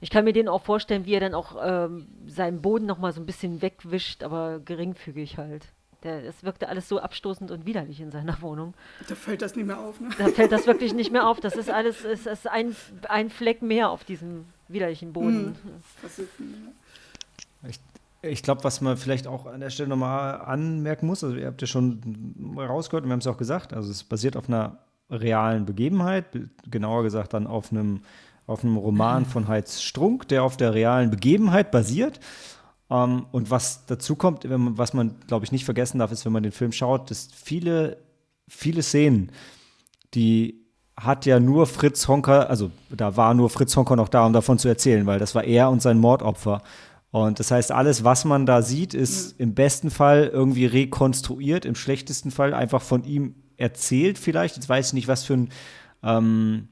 ich 0.01 0.09
kann 0.09 0.25
mir 0.25 0.33
den 0.33 0.49
auch 0.49 0.61
vorstellen, 0.61 1.05
wie 1.05 1.13
er 1.13 1.21
dann 1.21 1.33
auch 1.33 1.55
ähm, 1.63 2.07
seinen 2.27 2.61
Boden 2.61 2.85
nochmal 2.85 3.13
so 3.13 3.21
ein 3.21 3.25
bisschen 3.25 3.61
wegwischt, 3.61 4.21
aber 4.21 4.59
geringfügig 4.59 5.37
halt. 5.37 5.69
Der, 6.03 6.23
es 6.25 6.43
wirkte 6.43 6.67
alles 6.67 6.89
so 6.89 6.99
abstoßend 6.99 7.49
und 7.51 7.65
widerlich 7.65 7.99
in 8.01 8.11
seiner 8.11 8.41
Wohnung. 8.41 8.73
Da 9.07 9.15
fällt 9.15 9.41
das 9.41 9.55
nicht 9.55 9.65
mehr 9.65 9.79
auf, 9.79 9.99
ne? 10.01 10.09
Da 10.17 10.27
fällt 10.27 10.51
das 10.51 10.67
wirklich 10.67 10.93
nicht 10.93 11.11
mehr 11.11 11.27
auf. 11.27 11.39
Das 11.39 11.55
ist 11.55 11.69
alles, 11.79 12.03
es 12.03 12.25
ist 12.25 12.47
ein, 12.49 12.75
ein 13.09 13.29
Fleck 13.29 13.61
mehr 13.61 13.89
auf 13.89 14.03
diesem 14.03 14.45
widerlichen 14.67 15.13
Boden. 15.13 15.55
Das 16.01 16.19
ist, 16.19 16.29
Ich 18.21 18.43
glaube, 18.43 18.63
was 18.63 18.79
man 18.81 18.95
vielleicht 18.97 19.27
auch 19.27 19.45
an 19.45 19.59
der 19.59 19.69
Stelle 19.69 19.89
nochmal 19.89 20.41
anmerken 20.41 21.07
muss, 21.07 21.23
also 21.23 21.35
ihr 21.35 21.47
habt 21.47 21.61
ja 21.61 21.67
schon 21.67 22.53
rausgehört 22.57 23.03
und 23.03 23.09
wir 23.09 23.13
haben 23.13 23.19
es 23.19 23.27
auch 23.27 23.37
gesagt, 23.37 23.73
also 23.73 23.91
es 23.91 24.03
basiert 24.03 24.37
auf 24.37 24.47
einer 24.47 24.77
realen 25.09 25.65
Begebenheit, 25.65 26.31
be- 26.31 26.49
genauer 26.69 27.03
gesagt 27.03 27.33
dann 27.33 27.47
auf 27.47 27.71
einem, 27.71 28.01
auf 28.47 28.63
einem 28.63 28.77
Roman 28.77 29.25
von 29.25 29.47
Heinz 29.47 29.81
Strunk, 29.81 30.27
der 30.29 30.43
auf 30.43 30.55
der 30.57 30.73
realen 30.73 31.09
Begebenheit 31.11 31.69
basiert. 31.71 32.19
Ähm, 32.93 33.25
und 33.31 33.49
was 33.49 33.85
dazu 33.87 34.15
kommt, 34.15 34.47
man, 34.47 34.77
was 34.77 34.93
man, 34.93 35.15
glaube 35.27 35.45
ich, 35.45 35.51
nicht 35.51 35.65
vergessen 35.65 35.99
darf, 35.99 36.11
ist, 36.11 36.23
wenn 36.25 36.31
man 36.31 36.43
den 36.43 36.51
Film 36.51 36.71
schaut, 36.71 37.09
dass 37.09 37.27
viele, 37.33 37.97
viele 38.47 38.83
Szenen, 38.83 39.31
die 40.13 40.61
hat 40.95 41.25
ja 41.25 41.39
nur 41.39 41.65
Fritz 41.65 42.07
Honker, 42.07 42.49
also 42.51 42.69
da 42.91 43.17
war 43.17 43.33
nur 43.33 43.49
Fritz 43.49 43.75
Honker 43.75 43.95
noch 43.95 44.09
da, 44.09 44.27
um 44.27 44.33
davon 44.33 44.59
zu 44.59 44.67
erzählen, 44.67 45.07
weil 45.07 45.17
das 45.17 45.33
war 45.33 45.43
er 45.43 45.71
und 45.71 45.81
sein 45.81 45.97
Mordopfer. 45.97 46.61
Und 47.09 47.39
das 47.39 47.49
heißt, 47.49 47.71
alles, 47.71 48.03
was 48.03 48.25
man 48.25 48.45
da 48.45 48.61
sieht, 48.61 48.93
ist 48.93 49.39
im 49.39 49.55
besten 49.55 49.89
Fall 49.89 50.29
irgendwie 50.31 50.67
rekonstruiert, 50.67 51.65
im 51.65 51.75
schlechtesten 51.75 52.29
Fall 52.29 52.53
einfach 52.53 52.81
von 52.81 53.03
ihm 53.05 53.35
erzählt 53.57 54.19
vielleicht. 54.19 54.55
Jetzt 54.55 54.69
weiß 54.69 54.87
ich 54.87 54.93
nicht, 54.93 55.07
was 55.07 55.23
für 55.23 55.33
ein, 55.33 55.49
ähm, 56.03 56.67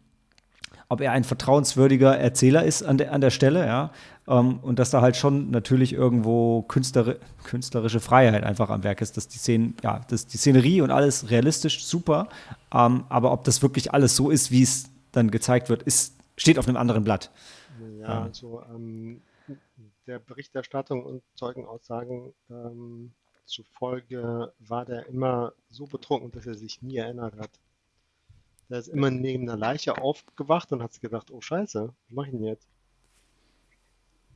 ob 0.87 1.01
er 1.01 1.13
ein 1.13 1.23
vertrauenswürdiger 1.23 2.17
Erzähler 2.17 2.63
ist 2.63 2.83
an 2.83 2.97
der, 2.97 3.13
an 3.13 3.21
der 3.21 3.29
Stelle, 3.29 3.65
ja. 3.65 3.91
Ähm, 4.27 4.59
und 4.59 4.77
dass 4.79 4.91
da 4.91 5.01
halt 5.01 5.15
schon 5.15 5.49
natürlich 5.51 5.93
irgendwo 5.93 6.61
künstlere, 6.63 7.19
künstlerische 7.43 7.99
Freiheit 7.99 8.43
einfach 8.43 8.69
am 8.69 8.83
Werk 8.83 9.01
ist, 9.01 9.17
dass 9.17 9.27
die 9.27 9.39
Szenen, 9.39 9.75
ja, 9.83 9.99
dass 10.09 10.27
die 10.27 10.37
Szenerie 10.37 10.81
und 10.81 10.91
alles 10.91 11.29
realistisch 11.29 11.85
super. 11.85 12.29
Ähm, 12.73 13.05
aber 13.09 13.31
ob 13.31 13.43
das 13.43 13.61
wirklich 13.61 13.93
alles 13.93 14.15
so 14.15 14.29
ist, 14.29 14.51
wie 14.51 14.63
es 14.63 14.89
dann 15.11 15.31
gezeigt 15.31 15.69
wird, 15.69 15.83
ist, 15.83 16.15
steht 16.37 16.59
auf 16.59 16.67
einem 16.67 16.77
anderen 16.77 17.03
Blatt. 17.03 17.31
Ja, 17.99 18.07
Ja. 18.07 18.23
also 18.23 18.63
ähm, 18.73 19.21
der 20.07 20.19
Berichterstattung 20.19 21.03
und 21.03 21.23
Zeugenaussagen 21.35 22.33
ähm, 22.49 23.11
zufolge 23.45 24.53
war 24.59 24.85
der 24.85 25.07
immer 25.07 25.53
so 25.69 25.85
betrunken, 25.85 26.31
dass 26.31 26.45
er 26.45 26.55
sich 26.55 26.81
nie 26.81 26.97
erinnert 26.97 27.35
hat. 27.37 27.49
Der 28.69 28.79
ist 28.79 28.87
immer 28.87 29.11
neben 29.11 29.43
einer 29.49 29.57
Leiche 29.57 29.97
aufgewacht 30.01 30.71
und 30.71 30.81
hat 30.81 30.93
sich 30.93 31.01
gedacht, 31.01 31.31
oh 31.31 31.41
Scheiße, 31.41 31.87
was 31.87 32.11
mache 32.15 32.27
ich 32.27 32.31
denn 32.33 32.43
jetzt? 32.45 32.67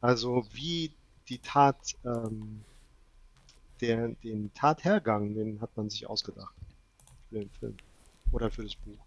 Also 0.06 0.46
wie 0.54 0.92
die 1.30 1.40
Tat, 1.40 1.96
ähm, 2.06 2.62
der, 3.82 4.10
den 4.24 4.54
Tathergang, 4.54 5.34
den 5.34 5.60
hat 5.62 5.76
man 5.76 5.90
sich 5.90 6.08
ausgedacht 6.08 6.54
für 7.28 7.40
den 7.40 7.50
Film 7.50 7.76
oder 8.32 8.52
für 8.52 8.62
das 8.62 8.76
Buch. 8.76 9.04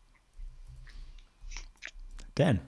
Dan. 2.34 2.58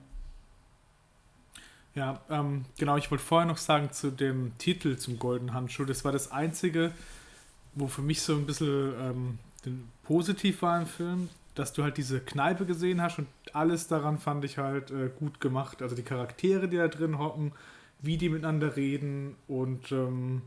Ja, 1.93 2.21
ähm, 2.29 2.63
genau, 2.77 2.95
ich 2.95 3.11
wollte 3.11 3.21
vorher 3.21 3.45
noch 3.45 3.57
sagen 3.57 3.91
zu 3.91 4.11
dem 4.11 4.57
Titel 4.57 4.95
zum 4.95 5.19
Goldenen 5.19 5.53
Handschuh. 5.53 5.83
Das 5.83 6.05
war 6.05 6.13
das 6.13 6.31
Einzige, 6.31 6.93
wo 7.75 7.87
für 7.87 8.01
mich 8.01 8.21
so 8.21 8.33
ein 8.35 8.45
bisschen 8.45 8.93
ähm, 8.97 9.39
positiv 10.03 10.61
war 10.61 10.79
im 10.79 10.87
Film, 10.87 11.27
dass 11.55 11.73
du 11.73 11.83
halt 11.83 11.97
diese 11.97 12.21
Kneipe 12.21 12.65
gesehen 12.65 13.01
hast 13.01 13.19
und 13.19 13.27
alles 13.51 13.89
daran 13.89 14.19
fand 14.19 14.45
ich 14.45 14.57
halt 14.57 14.89
äh, 14.89 15.09
gut 15.19 15.41
gemacht. 15.41 15.81
Also 15.81 15.97
die 15.97 16.03
Charaktere, 16.03 16.69
die 16.69 16.77
da 16.77 16.87
drin 16.87 17.19
hocken, 17.19 17.51
wie 18.01 18.17
die 18.17 18.29
miteinander 18.29 18.75
reden 18.75 19.35
und 19.47 19.91
ähm, 19.91 20.41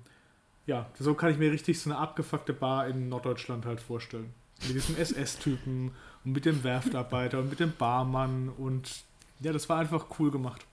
ja, 0.66 0.86
so 0.98 1.14
kann 1.14 1.30
ich 1.30 1.38
mir 1.38 1.52
richtig 1.52 1.80
so 1.80 1.90
eine 1.90 1.98
abgefuckte 1.98 2.52
Bar 2.52 2.88
in 2.88 3.08
Norddeutschland 3.08 3.66
halt 3.66 3.80
vorstellen. 3.80 4.32
Mit 4.66 4.76
diesem 4.76 4.96
SS-Typen 4.96 5.92
und 6.24 6.32
mit 6.32 6.44
dem 6.44 6.64
Werftarbeiter 6.64 7.38
und 7.40 7.50
mit 7.50 7.60
dem 7.60 7.72
Barmann 7.76 8.48
und 8.56 9.04
ja, 9.40 9.52
das 9.52 9.68
war 9.68 9.78
einfach 9.78 10.06
cool 10.18 10.30
gemacht. 10.30 10.64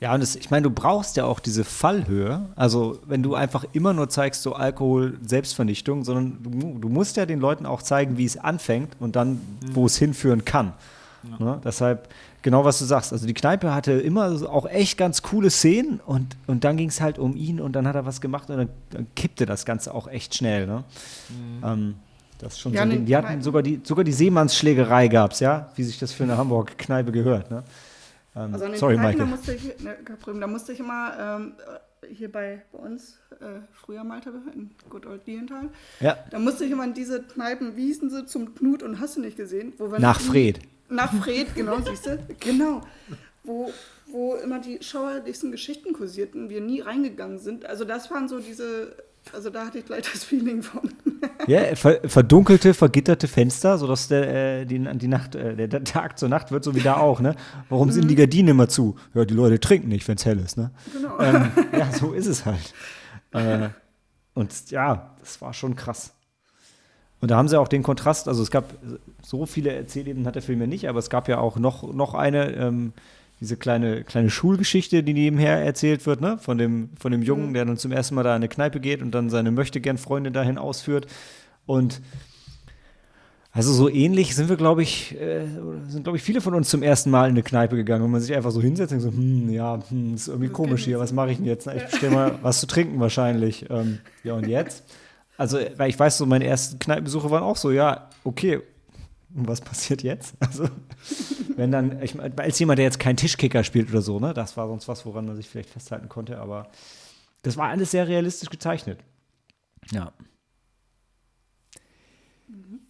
Ja, 0.00 0.14
und 0.14 0.20
das, 0.20 0.34
ich 0.34 0.50
meine, 0.50 0.62
du 0.62 0.70
brauchst 0.70 1.18
ja 1.18 1.26
auch 1.26 1.40
diese 1.40 1.62
Fallhöhe. 1.62 2.46
Also, 2.56 2.98
wenn 3.06 3.22
du 3.22 3.34
einfach 3.34 3.66
immer 3.72 3.92
nur 3.92 4.08
zeigst, 4.08 4.42
so 4.42 4.54
Alkohol, 4.54 5.18
Selbstvernichtung, 5.22 6.04
sondern 6.04 6.42
du, 6.42 6.78
du 6.78 6.88
musst 6.88 7.18
ja 7.18 7.26
den 7.26 7.38
Leuten 7.38 7.66
auch 7.66 7.82
zeigen, 7.82 8.16
wie 8.16 8.24
es 8.24 8.38
anfängt 8.38 8.96
und 8.98 9.14
dann, 9.14 9.42
wo 9.72 9.84
es 9.84 9.98
hinführen 9.98 10.46
kann. 10.46 10.72
Ne? 11.38 11.60
Deshalb, 11.64 12.08
genau 12.42 12.64
was 12.64 12.78
du 12.78 12.84
sagst. 12.84 13.12
Also, 13.12 13.26
die 13.26 13.34
Kneipe 13.34 13.74
hatte 13.74 13.92
immer 13.92 14.36
so 14.36 14.48
auch 14.48 14.66
echt 14.66 14.96
ganz 14.98 15.22
coole 15.22 15.50
Szenen 15.50 16.00
und, 16.06 16.36
und 16.46 16.64
dann 16.64 16.76
ging 16.76 16.88
es 16.88 17.00
halt 17.00 17.18
um 17.18 17.36
ihn 17.36 17.60
und 17.60 17.72
dann 17.72 17.86
hat 17.86 17.94
er 17.94 18.06
was 18.06 18.20
gemacht 18.20 18.48
und 18.50 18.56
dann, 18.56 18.68
dann 18.90 19.06
kippte 19.14 19.46
das 19.46 19.64
Ganze 19.64 19.94
auch 19.94 20.08
echt 20.08 20.34
schnell. 20.34 20.66
Ne? 20.66 20.84
Ähm, 21.64 21.94
das 22.38 22.54
ist 22.54 22.60
schon 22.60 22.72
Ja, 22.72 22.82
so 22.82 22.88
ne, 22.88 22.94
Ding. 22.94 23.04
Die 23.06 23.16
hatten 23.16 23.42
sogar 23.42 23.62
die, 23.62 23.80
sogar 23.84 24.04
die 24.04 24.12
Seemannsschlägerei 24.12 25.08
gab 25.08 25.32
es, 25.32 25.40
ja, 25.40 25.68
wie 25.76 25.84
sich 25.84 25.98
das 25.98 26.12
für 26.12 26.22
eine 26.24 26.36
Hamburg-Kneipe 26.38 27.12
gehört. 27.12 27.50
Ne? 27.50 27.62
Ähm, 28.34 28.54
Also 28.54 28.64
an 28.64 28.70
den 28.72 28.80
sorry, 28.80 28.94
Kneipen, 28.96 29.18
da 29.18 29.24
Michael. 29.26 29.36
musste 29.38 29.54
ich, 29.54 29.84
ne, 29.84 29.96
da 30.40 30.46
musste 30.46 30.72
ich 30.72 30.80
immer 30.80 31.12
ähm, 31.20 31.52
äh, 32.02 32.14
hier 32.14 32.32
bei, 32.32 32.62
bei 32.72 32.78
uns, 32.78 33.18
äh, 33.40 33.60
früher 33.72 34.04
Malte, 34.04 34.32
in 34.54 34.70
Good 34.88 35.06
Old 35.06 35.26
Lienthal, 35.26 35.68
Ja, 36.00 36.16
da 36.30 36.38
musste 36.38 36.64
ich 36.64 36.70
immer 36.70 36.84
in 36.84 36.94
diese 36.94 37.22
Kneipen, 37.22 37.76
wie 37.76 37.86
hießen 37.86 38.08
sie, 38.08 38.24
zum 38.26 38.54
Knut 38.54 38.82
und 38.82 39.00
hast 39.00 39.16
du 39.16 39.20
nicht 39.20 39.36
gesehen? 39.36 39.74
Wo 39.78 39.92
wir 39.92 39.98
nach 40.00 40.20
Fred. 40.20 40.60
Nach 40.90 41.12
Fred, 41.12 41.54
genau, 41.54 41.78
siehst 41.80 42.06
du? 42.06 42.18
Genau. 42.40 42.82
Wo, 43.44 43.72
wo 44.10 44.34
immer 44.34 44.60
die 44.60 44.78
schauerlichsten 44.82 45.50
Geschichten 45.52 45.92
kursierten, 45.92 46.50
wir 46.50 46.60
nie 46.60 46.80
reingegangen 46.80 47.38
sind. 47.38 47.64
Also 47.64 47.84
das 47.84 48.10
waren 48.10 48.28
so 48.28 48.40
diese, 48.40 48.96
also 49.32 49.50
da 49.50 49.66
hatte 49.66 49.78
ich 49.78 49.86
gleich 49.86 50.10
das 50.10 50.24
Feeling 50.24 50.62
von. 50.62 50.92
Ja, 51.46 51.74
ver 51.74 52.00
verdunkelte, 52.04 52.74
vergitterte 52.74 53.28
Fenster, 53.28 53.78
sodass 53.78 54.08
der, 54.08 54.60
äh, 54.60 54.66
die, 54.66 54.78
die 54.78 55.08
Nacht, 55.08 55.34
äh, 55.34 55.54
der, 55.56 55.68
der 55.68 55.84
Tag 55.84 56.18
zur 56.18 56.28
Nacht 56.28 56.50
wird, 56.50 56.64
so 56.64 56.74
wie 56.74 56.80
da 56.80 56.96
auch, 56.96 57.20
ne? 57.20 57.34
Warum 57.68 57.90
sind 57.90 58.08
die 58.08 58.14
Gardinen 58.14 58.48
immer 58.48 58.68
zu? 58.68 58.96
Ja, 59.14 59.24
die 59.24 59.34
Leute 59.34 59.60
trinken 59.60 59.88
nicht, 59.88 60.06
wenn 60.08 60.16
es 60.16 60.24
hell 60.24 60.38
ist, 60.38 60.56
ne? 60.56 60.70
Genau. 60.92 61.18
Ähm, 61.20 61.50
ja, 61.72 61.90
so 61.92 62.12
ist 62.12 62.26
es 62.26 62.44
halt. 62.44 62.74
Äh, 63.32 63.68
und 64.34 64.70
ja, 64.70 65.14
das 65.20 65.40
war 65.40 65.52
schon 65.52 65.76
krass. 65.76 66.14
Und 67.20 67.30
da 67.30 67.36
haben 67.36 67.48
sie 67.48 67.58
auch 67.58 67.68
den 67.68 67.82
Kontrast, 67.82 68.28
also 68.28 68.42
es 68.42 68.50
gab 68.50 68.72
so 69.22 69.44
viele 69.46 69.72
Erzählebenen 69.72 70.26
hat 70.26 70.36
der 70.36 70.42
Film 70.42 70.60
ja 70.60 70.66
nicht, 70.66 70.88
aber 70.88 70.98
es 70.98 71.10
gab 71.10 71.28
ja 71.28 71.38
auch 71.38 71.56
noch, 71.58 71.92
noch 71.92 72.14
eine, 72.14 72.52
ähm, 72.54 72.92
diese 73.40 73.56
kleine, 73.56 74.04
kleine 74.04 74.30
Schulgeschichte, 74.30 75.02
die 75.02 75.14
nebenher 75.14 75.62
erzählt 75.62 76.06
wird, 76.06 76.20
ne? 76.20 76.38
Von 76.38 76.58
dem, 76.58 76.90
von 76.98 77.12
dem 77.12 77.22
Jungen, 77.22 77.54
der 77.54 77.64
dann 77.64 77.76
zum 77.76 77.92
ersten 77.92 78.14
Mal 78.14 78.22
da 78.22 78.30
in 78.30 78.36
eine 78.36 78.48
Kneipe 78.48 78.80
geht 78.80 79.02
und 79.02 79.12
dann 79.12 79.30
seine 79.30 79.50
Möchtegern-Freundin 79.50 80.32
dahin 80.32 80.58
ausführt. 80.58 81.06
Und 81.66 82.02
also 83.52 83.72
so 83.72 83.88
ähnlich 83.88 84.36
sind 84.36 84.48
wir, 84.48 84.56
glaube 84.56 84.82
ich, 84.82 85.18
äh, 85.20 85.44
sind, 85.88 86.04
glaube 86.04 86.18
ich, 86.18 86.22
viele 86.22 86.40
von 86.40 86.54
uns 86.54 86.68
zum 86.68 86.82
ersten 86.82 87.10
Mal 87.10 87.24
in 87.24 87.30
eine 87.30 87.42
Kneipe 87.42 87.76
gegangen, 87.76 88.04
wo 88.04 88.08
man 88.08 88.20
sich 88.20 88.34
einfach 88.36 88.52
so 88.52 88.60
hinsetzt 88.60 88.92
und 88.92 89.00
so, 89.00 89.10
hm, 89.10 89.50
ja, 89.50 89.80
hm, 89.88 90.14
ist 90.14 90.28
irgendwie 90.28 90.50
komisch 90.50 90.84
hier, 90.84 91.00
was 91.00 91.12
mache 91.12 91.32
ich 91.32 91.38
denn 91.38 91.46
jetzt? 91.46 91.66
Na, 91.66 91.74
ich 91.74 91.84
bestelle 91.84 92.14
mal 92.14 92.38
was 92.42 92.60
zu 92.60 92.66
trinken 92.66 93.00
wahrscheinlich. 93.00 93.68
Ähm, 93.68 93.98
ja, 94.22 94.34
und 94.34 94.46
jetzt? 94.46 94.84
Also, 95.40 95.58
weil 95.78 95.88
ich 95.88 95.98
weiß, 95.98 96.18
so 96.18 96.26
meine 96.26 96.44
ersten 96.44 96.78
Kneipenbesuche 96.78 97.30
waren 97.30 97.42
auch 97.42 97.56
so, 97.56 97.70
ja, 97.70 98.10
okay, 98.24 98.60
und 99.34 99.48
was 99.48 99.62
passiert 99.62 100.02
jetzt? 100.02 100.34
Also, 100.40 100.68
wenn 101.56 101.72
dann, 101.72 102.02
ich 102.02 102.14
meine, 102.14 102.36
als 102.36 102.58
jemand, 102.58 102.76
der 102.76 102.84
jetzt 102.84 103.00
keinen 103.00 103.16
Tischkicker 103.16 103.64
spielt 103.64 103.88
oder 103.88 104.02
so, 104.02 104.20
ne, 104.20 104.34
das 104.34 104.58
war 104.58 104.68
sonst 104.68 104.86
was, 104.86 105.06
woran 105.06 105.24
man 105.24 105.36
sich 105.36 105.48
vielleicht 105.48 105.70
festhalten 105.70 106.10
konnte, 106.10 106.38
aber 106.38 106.68
das 107.40 107.56
war 107.56 107.70
alles 107.70 107.90
sehr 107.90 108.06
realistisch 108.06 108.50
gezeichnet. 108.50 109.00
Ja. 109.92 110.12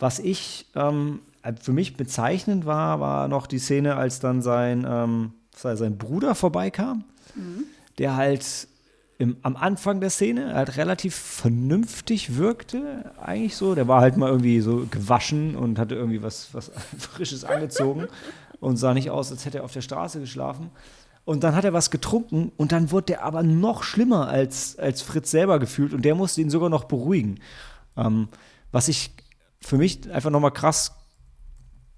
Was 0.00 0.18
ich 0.18 0.66
ähm, 0.74 1.20
für 1.60 1.72
mich 1.72 1.96
bezeichnend 1.96 2.66
war, 2.66 2.98
war 2.98 3.28
noch 3.28 3.46
die 3.46 3.60
Szene, 3.60 3.94
als 3.94 4.18
dann 4.18 4.42
sein, 4.42 4.84
ähm, 4.88 5.34
sein 5.54 5.98
Bruder 5.98 6.34
vorbeikam, 6.34 7.04
der 7.98 8.16
halt 8.16 8.66
im, 9.20 9.36
am 9.42 9.54
Anfang 9.54 10.00
der 10.00 10.08
Szene 10.08 10.54
halt 10.54 10.78
relativ 10.78 11.14
vernünftig 11.14 12.38
wirkte, 12.38 13.12
eigentlich 13.20 13.54
so. 13.54 13.74
Der 13.74 13.86
war 13.86 14.00
halt 14.00 14.16
mal 14.16 14.30
irgendwie 14.30 14.62
so 14.62 14.86
gewaschen 14.90 15.56
und 15.56 15.78
hatte 15.78 15.94
irgendwie 15.94 16.22
was, 16.22 16.54
was 16.54 16.72
Frisches 16.98 17.44
angezogen 17.44 18.08
und 18.60 18.78
sah 18.78 18.94
nicht 18.94 19.10
aus, 19.10 19.30
als 19.30 19.44
hätte 19.44 19.58
er 19.58 19.64
auf 19.64 19.74
der 19.74 19.82
Straße 19.82 20.20
geschlafen. 20.20 20.70
Und 21.26 21.44
dann 21.44 21.54
hat 21.54 21.64
er 21.64 21.74
was 21.74 21.90
getrunken 21.90 22.50
und 22.56 22.72
dann 22.72 22.90
wurde 22.92 23.06
der 23.08 23.22
aber 23.22 23.42
noch 23.42 23.82
schlimmer 23.82 24.28
als, 24.28 24.78
als 24.78 25.02
Fritz 25.02 25.30
selber 25.30 25.58
gefühlt 25.58 25.92
und 25.92 26.02
der 26.06 26.14
musste 26.14 26.40
ihn 26.40 26.48
sogar 26.48 26.70
noch 26.70 26.84
beruhigen. 26.84 27.40
Ähm, 27.98 28.28
was 28.72 28.88
ich 28.88 29.10
für 29.60 29.76
mich 29.76 30.10
einfach 30.10 30.30
nochmal 30.30 30.52
krass 30.52 30.96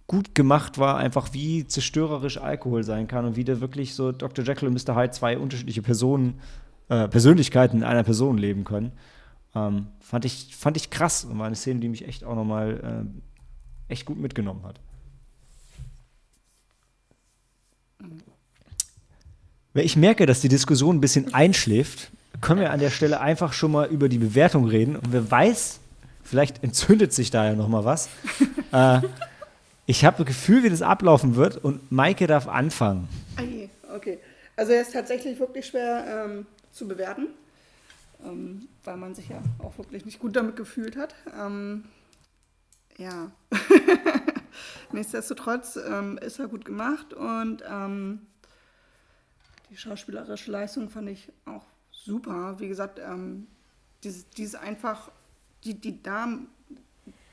gut 0.08 0.34
gemacht 0.34 0.76
war, 0.76 0.96
einfach 0.96 1.32
wie 1.34 1.68
zerstörerisch 1.68 2.38
Alkohol 2.38 2.82
sein 2.82 3.06
kann 3.06 3.26
und 3.26 3.36
wie 3.36 3.44
der 3.44 3.60
wirklich 3.60 3.94
so 3.94 4.10
Dr. 4.10 4.44
Jekyll 4.44 4.66
und 4.66 4.74
Mr. 4.74 4.96
Hyde 4.96 5.12
zwei 5.12 5.38
unterschiedliche 5.38 5.82
Personen, 5.82 6.40
äh, 6.92 7.08
Persönlichkeiten 7.08 7.78
in 7.78 7.84
einer 7.84 8.02
Person 8.02 8.36
leben 8.36 8.64
können. 8.64 8.92
Ähm, 9.54 9.86
fand, 10.00 10.26
ich, 10.26 10.54
fand 10.54 10.76
ich 10.76 10.90
krass 10.90 11.24
und 11.24 11.38
war 11.38 11.46
eine 11.46 11.56
Szene, 11.56 11.80
die 11.80 11.88
mich 11.88 12.06
echt 12.06 12.22
auch 12.22 12.34
nochmal 12.34 13.06
äh, 13.88 13.92
echt 13.92 14.04
gut 14.04 14.18
mitgenommen 14.18 14.62
hat. 14.64 14.78
Wenn 19.72 19.86
ich 19.86 19.96
merke, 19.96 20.26
dass 20.26 20.42
die 20.42 20.50
Diskussion 20.50 20.96
ein 20.96 21.00
bisschen 21.00 21.32
einschläft, 21.32 22.10
können 22.42 22.60
wir 22.60 22.72
an 22.72 22.80
der 22.80 22.90
Stelle 22.90 23.20
einfach 23.20 23.54
schon 23.54 23.72
mal 23.72 23.88
über 23.88 24.10
die 24.10 24.18
Bewertung 24.18 24.66
reden. 24.66 24.96
Und 24.96 25.12
wer 25.12 25.30
weiß, 25.30 25.80
vielleicht 26.22 26.62
entzündet 26.62 27.14
sich 27.14 27.30
da 27.30 27.46
ja 27.46 27.54
noch 27.54 27.68
mal 27.68 27.86
was. 27.86 28.10
äh, 28.72 29.00
ich 29.86 30.04
habe 30.04 30.18
ein 30.18 30.24
Gefühl, 30.26 30.62
wie 30.62 30.68
das 30.68 30.82
ablaufen 30.82 31.36
wird 31.36 31.56
und 31.56 31.90
Maike 31.90 32.26
darf 32.26 32.48
anfangen. 32.48 33.08
Okay. 33.96 34.18
Also 34.56 34.72
er 34.72 34.82
ist 34.82 34.92
tatsächlich 34.92 35.40
wirklich 35.40 35.66
schwer 35.66 36.26
ähm, 36.26 36.46
zu 36.72 36.88
bewerten, 36.88 37.28
ähm, 38.24 38.68
weil 38.84 38.96
man 38.96 39.14
sich 39.14 39.28
ja 39.28 39.42
auch 39.58 39.78
wirklich 39.78 40.04
nicht 40.04 40.18
gut 40.18 40.36
damit 40.36 40.56
gefühlt 40.56 40.96
hat. 40.96 41.14
Ähm, 41.38 41.84
ja. 42.98 43.30
Nichtsdestotrotz 44.92 45.76
ähm, 45.76 46.18
ist 46.18 46.38
er 46.38 46.48
gut 46.48 46.64
gemacht 46.64 47.14
und 47.14 47.62
ähm, 47.68 48.26
die 49.70 49.76
schauspielerische 49.76 50.50
Leistung 50.50 50.90
fand 50.90 51.08
ich 51.08 51.32
auch 51.46 51.64
super. 51.90 52.56
Wie 52.58 52.68
gesagt, 52.68 52.98
ähm, 52.98 53.46
diese, 54.04 54.24
diese 54.36 54.60
einfach, 54.60 55.10
die, 55.64 55.74
die 55.74 56.02
Damen, 56.02 56.48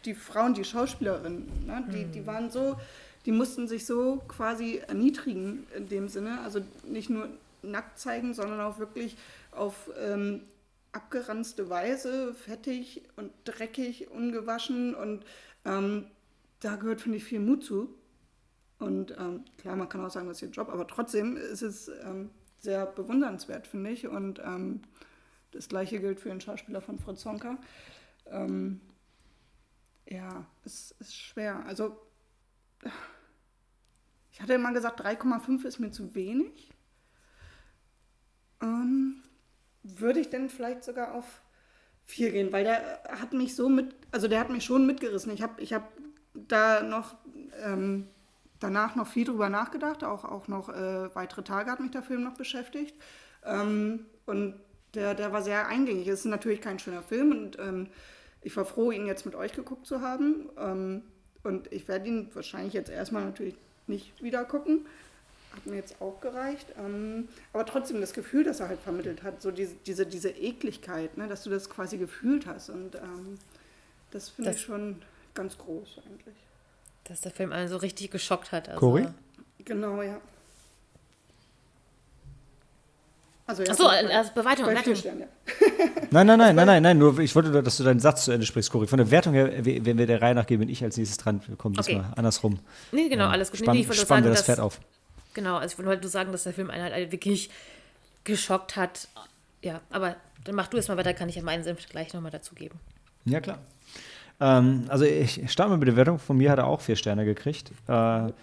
die 0.06 0.14
Frauen, 0.14 0.54
die 0.54 0.64
Schauspielerinnen, 0.64 1.66
ne, 1.66 1.84
die, 1.94 2.06
die 2.06 2.26
waren 2.26 2.50
so, 2.50 2.80
die 3.26 3.34
mussten 3.34 3.68
sich 3.68 3.86
so 3.86 4.22
quasi 4.28 4.78
erniedrigen 4.88 5.68
in 5.76 5.90
dem 5.90 6.08
Sinne. 6.08 6.40
Also 6.42 6.62
nicht 6.86 7.10
nur 7.10 7.28
nackt 7.62 8.00
zeigen, 8.00 8.34
sondern 8.34 8.62
auch 8.62 8.80
wirklich 8.80 9.18
auf 9.52 9.90
ähm, 10.00 10.44
abgeranzte 10.92 11.70
Weise, 11.70 12.34
fettig 12.34 13.04
und 13.16 13.32
dreckig, 13.44 14.10
ungewaschen 14.10 14.96
und 14.96 15.26
ähm, 15.66 16.08
da 16.60 16.76
gehört, 16.76 17.02
finde 17.02 17.18
ich, 17.18 17.24
viel 17.24 17.40
Mut 17.40 17.64
zu. 17.64 17.94
Und 18.80 19.12
ähm, 19.18 19.44
klar, 19.58 19.76
man 19.76 19.90
kann 19.90 20.04
auch 20.06 20.10
sagen, 20.10 20.28
das 20.28 20.38
ist 20.38 20.44
ihr 20.44 20.50
Job, 20.50 20.70
aber 20.70 20.88
trotzdem 20.88 21.38
ist 21.38 21.62
es 21.62 21.90
ähm, 22.04 22.30
sehr 22.60 22.86
bewundernswert, 22.86 23.68
finde 23.68 23.92
ich. 23.92 24.08
Und 24.08 24.40
ähm, 24.40 24.82
das 25.52 25.68
gleiche 25.68 26.00
gilt 26.00 26.20
für 26.20 26.30
den 26.30 26.42
Schauspieler 26.42 26.82
von 26.82 26.98
Fritz 27.00 27.26
Honka. 27.26 27.58
Ähm, 28.28 28.82
ja, 30.08 30.46
es 30.64 30.92
ist 31.00 31.16
schwer. 31.16 31.66
Also, 31.66 32.00
ich 34.32 34.42
hatte 34.42 34.54
immer 34.54 34.74
gesagt, 34.74 35.02
3,5 35.02 35.66
ist 35.66 35.80
mir 35.80 35.92
zu 35.92 36.16
wenig. 36.16 36.72
Ähm, 38.62 39.24
würde 39.84 40.20
ich 40.20 40.30
denn 40.30 40.50
vielleicht 40.50 40.84
sogar 40.84 41.14
auf 41.14 41.42
4 42.06 42.32
gehen, 42.32 42.52
weil 42.52 42.64
der 42.64 43.02
hat 43.10 43.34
mich 43.34 43.56
so 43.56 43.70
mit, 43.70 43.96
also 44.12 44.28
der 44.28 44.40
hat 44.40 44.50
mich 44.50 44.64
schon 44.64 44.86
mitgerissen. 44.86 45.32
Ich 45.34 45.42
habe 45.42 45.62
ich 45.62 45.74
hab 45.74 45.92
da 46.34 46.82
noch 46.82 47.16
ähm, 47.64 48.08
danach 48.60 48.96
noch 48.96 49.08
viel 49.08 49.26
drüber 49.26 49.50
nachgedacht, 49.50 50.04
auch, 50.04 50.26
auch 50.26 50.48
noch 50.48 50.70
äh, 50.70 51.14
weitere 51.16 51.44
Tage 51.44 51.72
hat 51.72 51.80
mich 51.80 51.92
der 51.92 52.04
Film 52.04 52.24
noch 52.24 52.34
beschäftigt. 52.34 52.96
Ähm, 53.46 54.06
und 54.26 54.56
der, 54.94 55.14
der 55.16 55.32
war 55.32 55.42
sehr 55.42 55.68
eingängig. 55.68 56.08
Es 56.08 56.22
ist 56.22 56.26
natürlich 56.26 56.62
kein 56.62 56.80
schöner 56.80 57.04
Film 57.04 57.32
und 57.32 57.60
ähm, 57.60 57.88
ich 58.42 58.56
war 58.56 58.66
froh, 58.66 58.92
ihn 58.92 59.06
jetzt 59.06 59.26
mit 59.26 59.36
euch 59.36 59.54
geguckt 59.54 59.86
zu 59.86 60.02
haben. 60.02 60.50
Ähm, 60.58 61.04
und 61.44 61.72
ich 61.72 61.88
werde 61.88 62.08
ihn 62.08 62.30
wahrscheinlich 62.34 62.74
jetzt 62.74 62.90
erstmal 62.90 63.24
natürlich 63.24 63.56
nicht 63.88 64.22
wieder 64.22 64.44
gucken. 64.46 64.86
Hat 65.56 65.66
mir 65.66 65.76
jetzt 65.78 66.00
auch 66.02 66.20
gereicht. 66.22 66.68
Ähm, 66.78 67.28
aber 67.54 67.66
trotzdem 67.66 68.00
das 68.02 68.14
Gefühl, 68.14 68.44
das 68.44 68.60
er 68.60 68.68
halt 68.70 68.80
vermittelt 68.82 69.24
hat, 69.24 69.42
so 69.42 69.50
diese, 69.52 69.74
diese, 69.86 70.06
diese 70.06 70.30
Ekligkeit, 70.30 71.18
ne, 71.18 71.28
dass 71.28 71.44
du 71.44 71.50
das 71.50 71.70
quasi 71.70 71.98
gefühlt 71.98 72.46
hast. 72.46 72.70
Und 72.70 72.96
ähm, 72.96 73.38
das 74.12 74.30
finde 74.30 74.52
ich 74.52 74.62
schon 74.62 75.02
ganz 75.34 75.58
groß 75.58 76.02
eigentlich. 76.06 76.36
Dass 77.06 77.22
der 77.22 77.32
Film 77.32 77.52
einen 77.52 77.68
so 77.70 77.78
richtig 77.78 78.12
geschockt 78.12 78.52
hat. 78.52 78.70
Also, 78.70 78.80
Cory? 78.80 79.08
Genau, 79.66 80.02
ja. 80.04 80.20
Also 83.48 83.64
ja, 83.64 83.72
Achso, 83.72 83.86
bei- 83.86 84.16
also 84.16 84.32
Bewertung. 84.34 84.66
bei 84.66 84.76
vier 84.76 84.94
Bewertung. 84.94 84.96
Sternen, 84.96 85.20
ja. 85.22 85.28
Nein, 86.12 86.28
nein, 86.28 86.38
nein, 86.40 86.56
nein, 86.56 86.66
nein, 86.68 86.84
nein, 86.84 86.98
nur 87.00 87.18
ich 87.20 87.36
wollte, 87.36 87.50
nur, 87.50 87.62
dass 87.64 87.78
du 87.78 87.84
deinen 87.84 88.00
Satz 88.00 88.26
zu 88.26 88.32
Ende 88.32 88.46
sprichst, 88.46 88.72
Cory. 88.72 88.86
Von 88.88 88.98
der 88.98 89.10
Wertung 89.12 89.34
her, 89.34 89.66
we- 89.66 89.84
wenn 89.84 89.98
wir 89.98 90.06
der 90.08 90.22
Reihe 90.22 90.36
nachgehen, 90.36 90.60
bin 90.60 90.70
ich 90.70 90.84
als 90.84 90.98
nächstes 90.98 91.18
dran. 91.18 91.42
Wir 91.48 91.56
kommen 91.56 91.78
Okay. 91.80 91.94
diesmal 91.96 92.14
andersrum. 92.16 92.60
Nee, 92.92 93.10
genau, 93.10 93.26
Ja. 93.26 93.30
alles 93.32 93.50
gut. 93.50 93.60
Nee, 93.60 93.66
Spann- 93.66 93.76
nee, 93.76 93.82
ich 93.82 93.88
wollte 93.88 94.00
nur 94.02 94.06
spannen 94.06 94.24
sagen, 94.24 94.34
wir 94.34 94.38
das 94.38 94.46
Pferd 94.46 94.60
auf. 94.60 94.80
Genau, 95.40 95.56
also 95.56 95.72
ich 95.72 95.78
wollte 95.78 95.92
halt 95.92 96.02
nur 96.02 96.10
sagen, 96.10 96.34
dass 96.34 96.44
der 96.44 96.52
Film 96.52 96.70
einen 96.70 96.84
halt 96.84 97.14
wirklich 97.14 97.50
geschockt 98.26 98.76
hat. 98.76 99.08
Ja, 99.62 99.80
aber 99.90 100.18
dann 100.44 100.54
mach 100.54 100.68
du 100.68 100.76
es 100.76 100.90
mal 100.90 100.98
weiter, 100.98 101.14
kann 101.14 101.30
ich 101.30 101.36
ja 101.36 101.44
meinen 101.44 101.64
Senf 101.64 101.88
gleich 101.88 102.14
nochmal 102.14 102.32
dazugeben. 102.32 102.78
Ja, 103.24 103.40
klar. 103.40 103.60
Ähm, 104.42 104.84
also 104.90 105.06
ich 105.06 105.50
starte 105.50 105.70
mal 105.70 105.78
mit 105.78 105.88
der 105.88 105.96
Wertung. 105.96 106.20
Von 106.20 106.36
mir 106.36 106.52
hat 106.52 106.58
er 106.58 106.68
auch 106.68 106.82
vier 106.82 106.98
Sterne 106.98 107.24
gekriegt. 107.24 107.72
Äh, 107.88 108.34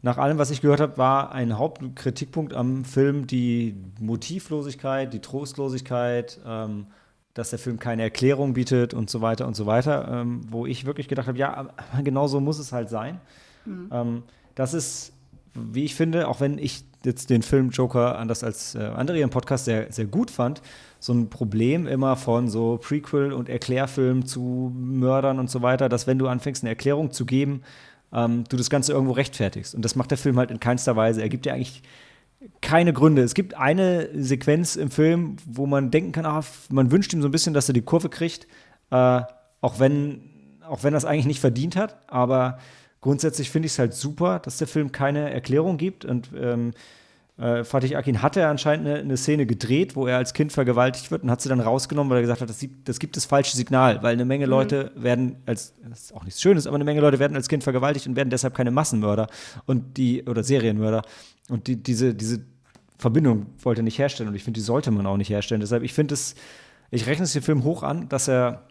nach 0.00 0.16
allem, 0.16 0.38
was 0.38 0.50
ich 0.50 0.62
gehört 0.62 0.80
habe, 0.80 0.96
war 0.96 1.30
ein 1.32 1.58
Hauptkritikpunkt 1.58 2.54
am 2.54 2.86
Film 2.86 3.26
die 3.26 3.76
Motivlosigkeit, 4.00 5.12
die 5.12 5.20
Trostlosigkeit, 5.20 6.38
ähm, 6.46 6.86
dass 7.34 7.50
der 7.50 7.58
Film 7.58 7.78
keine 7.78 8.00
Erklärung 8.00 8.54
bietet 8.54 8.94
und 8.94 9.10
so 9.10 9.20
weiter 9.20 9.46
und 9.46 9.56
so 9.56 9.66
weiter. 9.66 10.08
Ähm, 10.10 10.40
wo 10.48 10.64
ich 10.64 10.86
wirklich 10.86 11.06
gedacht 11.06 11.28
habe, 11.28 11.36
ja, 11.36 11.52
aber 11.52 12.02
genau 12.02 12.28
so 12.28 12.40
muss 12.40 12.58
es 12.58 12.72
halt 12.72 12.88
sein. 12.88 13.20
Ähm, 13.66 14.22
das 14.54 14.72
ist, 14.72 15.12
wie 15.72 15.84
ich 15.84 15.94
finde, 15.94 16.28
auch 16.28 16.40
wenn 16.40 16.58
ich 16.58 16.84
jetzt 17.04 17.30
den 17.30 17.42
Film 17.42 17.70
Joker 17.70 18.18
anders 18.18 18.44
als 18.44 18.74
äh, 18.74 18.78
andere 18.78 19.18
im 19.20 19.30
Podcast 19.30 19.64
sehr, 19.64 19.90
sehr 19.92 20.06
gut 20.06 20.30
fand, 20.30 20.60
so 20.98 21.12
ein 21.12 21.30
Problem 21.30 21.86
immer 21.86 22.16
von 22.16 22.48
so 22.48 22.78
Prequel- 22.82 23.32
und 23.32 23.48
Erklärfilmen 23.48 24.26
zu 24.26 24.72
Mördern 24.74 25.38
und 25.38 25.50
so 25.50 25.62
weiter, 25.62 25.88
dass 25.88 26.06
wenn 26.06 26.18
du 26.18 26.28
anfängst, 26.28 26.64
eine 26.64 26.70
Erklärung 26.70 27.12
zu 27.12 27.26
geben, 27.26 27.62
ähm, 28.12 28.44
du 28.48 28.56
das 28.56 28.70
Ganze 28.70 28.92
irgendwo 28.92 29.12
rechtfertigst. 29.12 29.74
Und 29.74 29.84
das 29.84 29.94
macht 29.94 30.10
der 30.10 30.18
Film 30.18 30.36
halt 30.36 30.50
in 30.50 30.60
keinster 30.60 30.96
Weise. 30.96 31.22
Er 31.22 31.28
gibt 31.28 31.46
dir 31.46 31.54
eigentlich 31.54 31.82
keine 32.60 32.92
Gründe. 32.92 33.22
Es 33.22 33.34
gibt 33.34 33.54
eine 33.54 34.08
Sequenz 34.14 34.76
im 34.76 34.90
Film, 34.90 35.36
wo 35.46 35.66
man 35.66 35.90
denken 35.90 36.12
kann, 36.12 36.26
ah, 36.26 36.44
man 36.70 36.90
wünscht 36.90 37.12
ihm 37.12 37.22
so 37.22 37.28
ein 37.28 37.32
bisschen, 37.32 37.54
dass 37.54 37.68
er 37.68 37.74
die 37.74 37.82
Kurve 37.82 38.08
kriegt. 38.08 38.46
Äh, 38.90 39.22
auch 39.60 39.78
wenn, 39.78 40.58
auch 40.68 40.82
wenn 40.82 40.92
das 40.92 41.04
eigentlich 41.04 41.26
nicht 41.26 41.40
verdient 41.40 41.76
hat, 41.76 41.98
aber 42.08 42.58
grundsätzlich 43.06 43.50
finde 43.50 43.66
ich 43.66 43.72
es 43.72 43.78
halt 43.78 43.94
super, 43.94 44.40
dass 44.40 44.58
der 44.58 44.66
Film 44.66 44.90
keine 44.90 45.30
Erklärung 45.30 45.76
gibt 45.76 46.04
und 46.04 46.30
ähm, 46.36 46.72
äh, 47.38 47.62
Fatih 47.62 47.94
Akin 47.94 48.20
hatte 48.20 48.48
anscheinend 48.48 48.88
eine, 48.88 48.98
eine, 48.98 49.16
Szene 49.16 49.46
gedreht, 49.46 49.94
wo 49.94 50.08
er 50.08 50.16
als 50.16 50.32
Kind 50.32 50.52
vergewaltigt 50.52 51.12
wird 51.12 51.22
und 51.22 51.30
hat 51.30 51.40
sie 51.40 51.48
dann 51.48 51.60
rausgenommen, 51.60 52.10
weil 52.10 52.18
er 52.18 52.22
gesagt 52.22 52.40
hat, 52.40 52.48
das, 52.48 52.66
das 52.84 52.98
gibt 52.98 53.16
das 53.16 53.24
falsche 53.26 53.56
Signal, 53.56 54.02
weil 54.02 54.14
eine 54.14 54.24
Menge 54.24 54.46
mhm. 54.46 54.50
Leute 54.50 54.90
werden 54.96 55.36
als, 55.46 55.74
das 55.88 56.00
ist 56.00 56.14
auch 56.14 56.24
nichts 56.24 56.40
Schönes, 56.40 56.66
aber 56.66 56.74
eine 56.74 56.84
Menge 56.84 57.00
Leute 57.00 57.20
werden 57.20 57.36
als 57.36 57.48
Kind 57.48 57.62
vergewaltigt 57.62 58.08
und 58.08 58.16
werden 58.16 58.30
deshalb 58.30 58.54
keine 58.54 58.72
Massenmörder 58.72 59.28
und 59.66 59.96
die, 59.98 60.24
oder 60.24 60.42
Serienmörder. 60.42 61.02
Und 61.48 61.68
die, 61.68 61.80
diese, 61.80 62.12
diese 62.12 62.40
Verbindung 62.98 63.46
wollte 63.60 63.82
er 63.82 63.84
nicht 63.84 63.98
herstellen 64.00 64.30
und 64.30 64.34
ich 64.34 64.42
finde, 64.42 64.58
die 64.58 64.64
sollte 64.64 64.90
man 64.90 65.06
auch 65.06 65.16
nicht 65.16 65.30
herstellen. 65.30 65.60
Deshalb, 65.60 65.84
ich 65.84 65.92
finde 65.92 66.14
es, 66.14 66.34
ich 66.90 67.06
rechne 67.06 67.24
es 67.24 67.34
dem 67.34 67.42
Film 67.42 67.62
hoch 67.62 67.84
an, 67.84 68.08
dass 68.08 68.26
er 68.26 68.62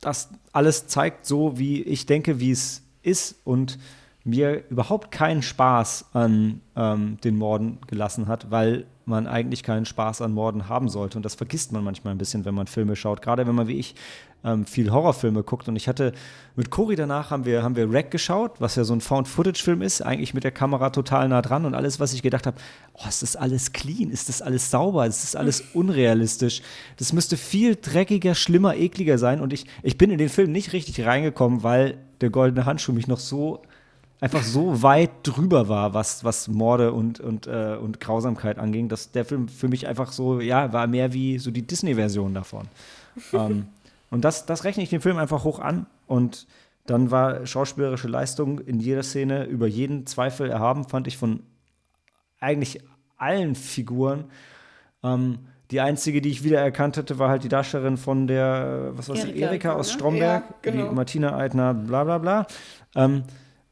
das 0.00 0.30
alles 0.52 0.86
zeigt, 0.86 1.26
so 1.26 1.58
wie 1.58 1.82
ich 1.82 2.06
denke, 2.06 2.40
wie 2.40 2.52
es 2.52 2.82
ist 3.02 3.40
und 3.44 3.78
mir 4.24 4.64
überhaupt 4.68 5.10
keinen 5.10 5.42
Spaß 5.42 6.06
an 6.12 6.60
ähm, 6.76 7.18
den 7.24 7.36
Morden 7.36 7.78
gelassen 7.86 8.28
hat, 8.28 8.50
weil 8.50 8.86
man 9.06 9.26
eigentlich 9.26 9.62
keinen 9.62 9.86
Spaß 9.86 10.22
an 10.22 10.32
Morden 10.32 10.68
haben 10.68 10.88
sollte. 10.88 11.18
Und 11.18 11.24
das 11.24 11.34
vergisst 11.34 11.72
man 11.72 11.82
manchmal 11.82 12.14
ein 12.14 12.18
bisschen, 12.18 12.44
wenn 12.44 12.54
man 12.54 12.66
Filme 12.66 12.96
schaut. 12.96 13.22
Gerade 13.22 13.46
wenn 13.46 13.54
man 13.54 13.66
wie 13.66 13.78
ich 13.78 13.94
ähm, 14.44 14.66
viel 14.66 14.90
Horrorfilme 14.90 15.42
guckt. 15.42 15.68
Und 15.68 15.76
ich 15.76 15.88
hatte 15.88 16.12
mit 16.56 16.70
Cory 16.70 16.96
danach 16.96 17.30
haben 17.30 17.44
wir, 17.44 17.62
haben 17.62 17.76
wir 17.76 17.92
Rack 17.92 18.10
geschaut, 18.10 18.52
was 18.60 18.76
ja 18.76 18.84
so 18.84 18.92
ein 18.94 19.00
Found-Footage-Film 19.00 19.82
ist, 19.82 20.02
eigentlich 20.02 20.34
mit 20.34 20.44
der 20.44 20.50
Kamera 20.50 20.90
total 20.90 21.28
nah 21.28 21.42
dran. 21.42 21.64
Und 21.64 21.74
alles, 21.74 22.00
was 22.00 22.12
ich 22.12 22.22
gedacht 22.22 22.46
habe, 22.46 22.56
oh, 22.94 23.08
ist 23.08 23.22
das 23.22 23.36
alles 23.36 23.72
clean? 23.72 24.10
Ist 24.10 24.28
das 24.28 24.42
alles 24.42 24.70
sauber? 24.70 25.06
Ist 25.06 25.22
das 25.22 25.36
alles 25.36 25.60
unrealistisch? 25.74 26.62
Das 26.96 27.12
müsste 27.12 27.36
viel 27.36 27.76
dreckiger, 27.76 28.34
schlimmer, 28.34 28.76
ekliger 28.76 29.18
sein. 29.18 29.40
Und 29.40 29.52
ich, 29.52 29.66
ich 29.82 29.98
bin 29.98 30.10
in 30.10 30.18
den 30.18 30.28
Film 30.28 30.52
nicht 30.52 30.72
richtig 30.72 31.04
reingekommen, 31.04 31.62
weil 31.62 31.98
der 32.20 32.30
goldene 32.30 32.66
Handschuh 32.66 32.92
mich 32.92 33.06
noch 33.06 33.18
so 33.18 33.62
einfach 34.20 34.42
so 34.42 34.82
weit 34.82 35.10
drüber 35.22 35.68
war, 35.68 35.94
was, 35.94 36.24
was 36.24 36.48
Morde 36.48 36.92
und, 36.92 37.20
und, 37.20 37.46
äh, 37.46 37.76
und 37.80 38.00
Grausamkeit 38.00 38.58
anging, 38.58 38.88
dass 38.88 39.10
der 39.10 39.24
Film 39.24 39.48
für 39.48 39.68
mich 39.68 39.86
einfach 39.86 40.12
so, 40.12 40.40
ja, 40.40 40.72
war 40.72 40.86
mehr 40.86 41.12
wie 41.12 41.38
so 41.38 41.50
die 41.50 41.62
Disney-Version 41.62 42.34
davon. 42.34 42.68
ähm, 43.32 43.66
und 44.10 44.24
das, 44.24 44.46
das 44.46 44.64
rechne 44.64 44.82
ich 44.82 44.90
dem 44.90 45.00
Film 45.00 45.18
einfach 45.18 45.44
hoch 45.44 45.60
an. 45.60 45.86
Und 46.06 46.46
dann 46.86 47.10
war 47.10 47.46
schauspielerische 47.46 48.08
Leistung 48.08 48.58
in 48.58 48.80
jeder 48.80 49.02
Szene 49.02 49.44
über 49.44 49.66
jeden 49.66 50.06
Zweifel 50.06 50.50
erhaben, 50.50 50.84
fand 50.84 51.06
ich 51.06 51.16
von 51.16 51.44
eigentlich 52.40 52.80
allen 53.16 53.54
Figuren. 53.54 54.24
Ähm, 55.02 55.38
die 55.70 55.80
einzige, 55.80 56.20
die 56.20 56.30
ich 56.30 56.42
wiedererkannt 56.42 56.96
hatte, 56.96 57.18
war 57.20 57.28
halt 57.28 57.44
die 57.44 57.48
Darstellerin 57.48 57.96
von 57.96 58.26
der, 58.26 58.90
was 58.94 59.08
weiß 59.08 59.24
ich, 59.24 59.36
Erika 59.36 59.74
aus 59.74 59.88
ne? 59.88 59.94
Stromberg, 59.94 60.42
ja, 60.42 60.54
genau. 60.62 60.88
die 60.88 60.94
Martina 60.94 61.36
Eitner, 61.36 61.74
bla 61.74 62.02
bla 62.02 62.18
bla. 62.18 62.46
Ähm, 62.96 63.22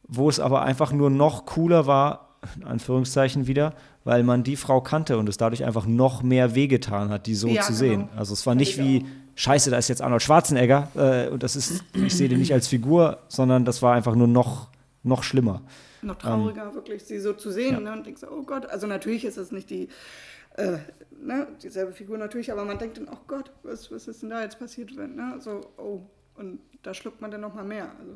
wo 0.04 0.28
es 0.28 0.38
aber 0.38 0.62
einfach 0.62 0.92
nur 0.92 1.10
noch 1.10 1.44
cooler 1.44 1.86
war, 1.86 2.38
in 2.56 2.64
Anführungszeichen 2.64 3.48
wieder, 3.48 3.74
weil 4.04 4.22
man 4.22 4.44
die 4.44 4.56
Frau 4.56 4.80
kannte 4.80 5.18
und 5.18 5.28
es 5.28 5.38
dadurch 5.38 5.64
einfach 5.64 5.86
noch 5.86 6.22
mehr 6.22 6.54
wehgetan 6.54 7.10
hat, 7.10 7.26
die 7.26 7.34
so 7.34 7.48
ja, 7.48 7.62
zu 7.62 7.72
genau. 7.72 7.78
sehen. 7.78 8.08
Also 8.16 8.32
es 8.32 8.46
war 8.46 8.54
nicht 8.54 8.78
wie, 8.78 9.04
scheiße, 9.38 9.70
da 9.70 9.78
ist 9.78 9.88
jetzt 9.88 10.02
Arnold 10.02 10.22
Schwarzenegger 10.22 10.88
äh, 10.96 11.28
und 11.28 11.42
das 11.42 11.54
ist, 11.54 11.84
ich 11.94 12.16
sehe 12.16 12.28
den 12.28 12.40
nicht 12.40 12.52
als 12.52 12.66
Figur, 12.66 13.18
sondern 13.28 13.64
das 13.64 13.80
war 13.82 13.94
einfach 13.94 14.14
nur 14.14 14.26
noch, 14.26 14.68
noch 15.04 15.22
schlimmer. 15.22 15.62
Noch 16.02 16.16
trauriger, 16.16 16.66
ähm, 16.66 16.74
wirklich, 16.74 17.04
sie 17.04 17.18
so 17.20 17.32
zu 17.32 17.50
sehen 17.50 17.74
ja. 17.74 17.80
ne, 17.80 17.92
und 17.92 18.06
denkst, 18.06 18.22
oh 18.28 18.42
Gott, 18.42 18.66
also 18.66 18.86
natürlich 18.86 19.24
ist 19.24 19.36
es 19.36 19.52
nicht 19.52 19.70
die, 19.70 19.88
äh, 20.56 20.78
ne, 21.22 21.46
dieselbe 21.62 21.92
Figur 21.92 22.18
natürlich, 22.18 22.50
aber 22.50 22.64
man 22.64 22.78
denkt 22.78 22.98
dann, 22.98 23.08
oh 23.08 23.18
Gott, 23.28 23.52
was, 23.62 23.90
was 23.92 24.08
ist 24.08 24.22
denn 24.22 24.30
da 24.30 24.42
jetzt 24.42 24.58
passiert? 24.58 24.90
Ne? 24.94 25.36
So, 25.38 25.60
oh, 25.76 26.00
und 26.34 26.58
da 26.82 26.92
schluckt 26.92 27.20
man 27.20 27.30
dann 27.30 27.40
noch 27.40 27.54
mal 27.54 27.64
mehr. 27.64 27.92
Also. 28.00 28.14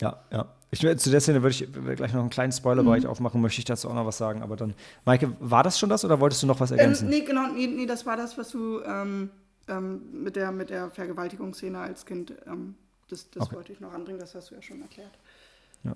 Ja, 0.00 0.22
ja. 0.30 0.46
Ich, 0.70 0.80
zu 0.80 1.10
der 1.10 1.20
Szene 1.20 1.42
würde 1.42 1.54
ich 1.54 1.72
gleich 1.96 2.12
noch 2.12 2.20
einen 2.20 2.30
kleinen 2.30 2.52
Spoilerbereich 2.52 3.04
mhm. 3.04 3.10
aufmachen, 3.10 3.40
möchte 3.40 3.58
ich 3.58 3.64
dazu 3.64 3.88
auch 3.88 3.94
noch 3.94 4.06
was 4.06 4.16
sagen. 4.16 4.42
Aber 4.42 4.56
dann, 4.56 4.74
Maike, 5.04 5.32
war 5.40 5.62
das 5.62 5.78
schon 5.78 5.90
das 5.90 6.04
oder 6.04 6.20
wolltest 6.20 6.42
du 6.42 6.46
noch 6.46 6.60
was 6.60 6.70
ähm, 6.70 6.78
ergänzen? 6.78 7.04
Ähm, 7.04 7.18
nee, 7.18 7.24
genau, 7.24 7.48
nee, 7.48 7.66
nee, 7.66 7.86
das 7.86 8.06
war 8.06 8.16
das, 8.16 8.38
was 8.38 8.50
du 8.50 8.80
ähm, 8.82 9.30
ähm, 9.68 10.22
mit, 10.22 10.36
der, 10.36 10.52
mit 10.52 10.70
der 10.70 10.90
Vergewaltigungsszene 10.90 11.78
als 11.78 12.06
Kind, 12.06 12.32
ähm, 12.46 12.74
das, 13.08 13.30
das 13.30 13.44
okay. 13.44 13.56
wollte 13.56 13.72
ich 13.72 13.80
noch 13.80 13.92
anbringen, 13.92 14.18
das 14.18 14.34
hast 14.34 14.50
du 14.50 14.54
ja 14.54 14.62
schon 14.62 14.82
erklärt. 14.82 15.12
Ja. 15.84 15.94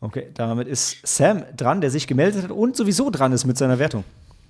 Okay, 0.00 0.30
damit 0.34 0.66
ist 0.66 1.06
Sam 1.06 1.44
dran, 1.56 1.80
der 1.80 1.90
sich 1.90 2.06
gemeldet 2.06 2.42
hat 2.42 2.50
und 2.50 2.76
sowieso 2.76 3.10
dran 3.10 3.32
ist 3.32 3.44
mit 3.44 3.56
seiner 3.56 3.78
Wertung. 3.78 4.04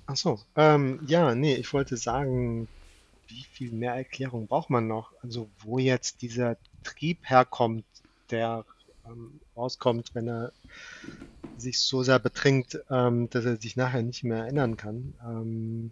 Ach 0.07 0.15
so, 0.15 0.39
ähm, 0.55 0.99
ja, 1.07 1.35
nee, 1.35 1.55
ich 1.55 1.71
wollte 1.73 1.95
sagen, 1.95 2.67
wie 3.27 3.43
viel 3.51 3.71
mehr 3.71 3.93
Erklärung 3.93 4.47
braucht 4.47 4.69
man 4.69 4.87
noch? 4.87 5.13
Also, 5.21 5.47
wo 5.59 5.77
jetzt 5.77 6.21
dieser 6.21 6.57
Trieb 6.83 7.19
herkommt, 7.23 7.85
der 8.29 8.65
ähm, 9.05 9.39
rauskommt, 9.55 10.13
wenn 10.13 10.27
er 10.27 10.51
sich 11.57 11.79
so 11.79 12.03
sehr 12.03 12.19
betrinkt, 12.19 12.79
ähm, 12.89 13.29
dass 13.29 13.45
er 13.45 13.57
sich 13.57 13.75
nachher 13.75 14.01
nicht 14.01 14.23
mehr 14.23 14.39
erinnern 14.39 14.77
kann. 14.77 15.13
Ähm, 15.23 15.91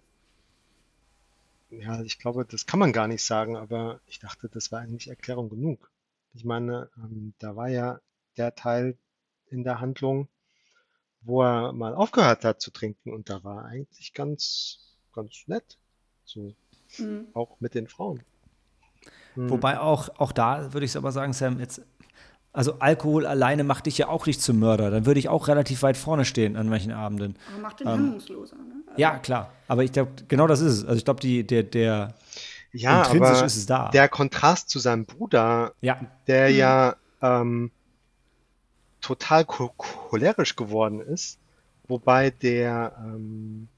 ja, 1.71 2.01
ich 2.01 2.19
glaube, 2.19 2.45
das 2.45 2.65
kann 2.65 2.79
man 2.79 2.91
gar 2.93 3.07
nicht 3.07 3.23
sagen, 3.23 3.55
aber 3.55 4.01
ich 4.05 4.19
dachte, 4.19 4.49
das 4.49 4.71
war 4.71 4.79
eigentlich 4.79 5.07
Erklärung 5.07 5.49
genug. 5.49 5.91
Ich 6.33 6.45
meine, 6.45 6.89
ähm, 6.97 7.33
da 7.39 7.55
war 7.55 7.69
ja 7.69 7.99
der 8.37 8.55
Teil 8.55 8.97
in 9.47 9.63
der 9.63 9.79
Handlung, 9.79 10.27
wo 11.21 11.43
er 11.43 11.73
mal 11.73 11.93
aufgehört 11.93 12.43
hat 12.45 12.61
zu 12.61 12.71
trinken 12.71 13.13
und 13.13 13.29
da 13.29 13.43
war 13.43 13.65
eigentlich 13.65 14.13
ganz, 14.13 14.97
ganz 15.13 15.43
nett. 15.47 15.77
So, 16.25 16.53
mhm. 16.97 17.27
auch 17.33 17.59
mit 17.59 17.73
den 17.73 17.87
Frauen. 17.87 18.23
Mhm. 19.35 19.49
Wobei 19.49 19.79
auch, 19.79 20.09
auch 20.17 20.31
da 20.31 20.73
würde 20.73 20.85
ich 20.85 20.95
aber 20.97 21.11
sagen, 21.11 21.33
Sam, 21.33 21.59
jetzt 21.59 21.81
also 22.53 22.79
Alkohol 22.79 23.25
alleine 23.25 23.63
macht 23.63 23.85
dich 23.85 23.97
ja 23.97 24.09
auch 24.09 24.25
nicht 24.25 24.41
zum 24.41 24.59
Mörder. 24.59 24.91
Dann 24.91 25.05
würde 25.05 25.19
ich 25.19 25.29
auch 25.29 25.47
relativ 25.47 25.83
weit 25.83 25.95
vorne 25.95 26.25
stehen 26.25 26.57
an 26.57 26.67
manchen 26.67 26.91
Abenden. 26.91 27.35
Aber 27.53 27.61
macht 27.61 27.79
den 27.79 27.87
ähm, 27.87 27.93
hemmungsloser, 27.93 28.57
ne? 28.57 28.83
Also 28.87 29.01
ja, 29.01 29.19
klar. 29.19 29.53
Aber 29.69 29.83
ich 29.83 29.93
glaube, 29.93 30.11
genau 30.27 30.47
das 30.47 30.59
ist 30.59 30.79
es. 30.79 30.85
Also 30.85 30.97
ich 30.97 31.05
glaube, 31.05 31.21
der, 31.43 31.63
der 31.63 32.13
ja, 32.73 33.03
intrinsisch 33.03 33.41
ist 33.41 33.55
es 33.55 33.65
da. 33.65 33.89
Der 33.89 34.09
Kontrast 34.09 34.69
zu 34.69 34.79
seinem 34.79 35.05
Bruder, 35.05 35.73
ja. 35.81 35.99
der 36.27 36.49
mhm. 36.49 36.55
ja 36.55 36.95
ähm, 37.21 37.71
total 38.99 39.45
cholerisch 39.45 40.57
geworden 40.57 40.99
ist, 40.99 41.39
wobei 41.87 42.31
der, 42.31 42.95
ähm, 42.99 43.69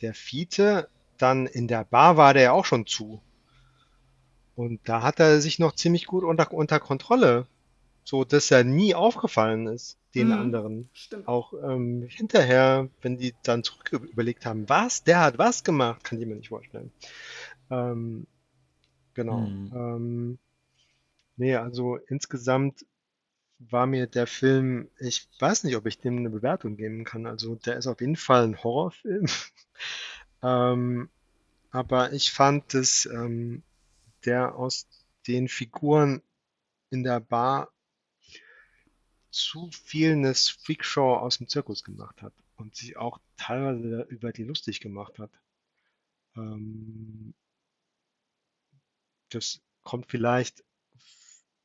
der 0.00 0.14
Fiete 0.14 0.88
dann 1.16 1.46
in 1.46 1.68
der 1.68 1.84
Bar 1.84 2.16
war 2.16 2.34
der 2.34 2.42
ja 2.42 2.52
auch 2.52 2.64
schon 2.64 2.86
zu. 2.86 3.20
Und 4.56 4.80
da 4.84 5.02
hat 5.02 5.20
er 5.20 5.40
sich 5.40 5.60
noch 5.60 5.76
ziemlich 5.76 6.06
gut 6.06 6.24
unter, 6.24 6.52
unter 6.52 6.80
Kontrolle 6.80 7.46
so 8.08 8.24
dass 8.24 8.50
er 8.50 8.64
nie 8.64 8.94
aufgefallen 8.94 9.66
ist, 9.66 9.98
den 10.14 10.28
mhm. 10.28 10.32
anderen. 10.32 10.90
Stimmt. 10.94 11.28
Auch 11.28 11.52
ähm, 11.62 12.06
hinterher, 12.08 12.88
wenn 13.02 13.18
die 13.18 13.34
dann 13.42 13.62
zurück 13.62 13.92
überlegt 13.92 14.46
haben, 14.46 14.66
was, 14.66 15.04
der 15.04 15.20
hat 15.20 15.36
was 15.36 15.62
gemacht, 15.62 16.04
kann 16.04 16.18
ich 16.18 16.26
mir 16.26 16.36
nicht 16.36 16.48
vorstellen. 16.48 16.90
Ähm, 17.70 18.26
genau. 19.12 19.40
Mhm. 19.40 19.72
Ähm, 19.74 20.38
nee, 21.36 21.54
also 21.54 21.96
insgesamt 21.96 22.86
war 23.58 23.86
mir 23.86 24.06
der 24.06 24.26
Film, 24.26 24.88
ich 24.98 25.28
weiß 25.38 25.64
nicht, 25.64 25.76
ob 25.76 25.84
ich 25.84 25.98
dem 25.98 26.16
eine 26.16 26.30
Bewertung 26.30 26.78
geben 26.78 27.04
kann. 27.04 27.26
Also 27.26 27.56
der 27.56 27.76
ist 27.76 27.88
auf 27.88 28.00
jeden 28.00 28.16
Fall 28.16 28.44
ein 28.44 28.64
Horrorfilm. 28.64 29.26
ähm, 30.42 31.10
aber 31.72 32.14
ich 32.14 32.32
fand, 32.32 32.72
dass 32.72 33.04
ähm, 33.04 33.62
der 34.24 34.54
aus 34.54 34.86
den 35.26 35.46
Figuren 35.48 36.22
in 36.88 37.02
der 37.04 37.20
Bar 37.20 37.68
zu 39.30 39.70
viel 39.70 40.12
eine 40.12 40.34
Freakshow 40.34 41.16
aus 41.16 41.38
dem 41.38 41.48
Zirkus 41.48 41.84
gemacht 41.84 42.22
hat 42.22 42.32
und 42.56 42.74
sich 42.76 42.96
auch 42.96 43.20
teilweise 43.36 44.02
über 44.08 44.32
die 44.32 44.44
lustig 44.44 44.80
gemacht 44.80 45.18
hat. 45.18 45.30
Ähm, 46.36 47.34
das 49.30 49.60
kommt 49.82 50.10
vielleicht 50.10 50.64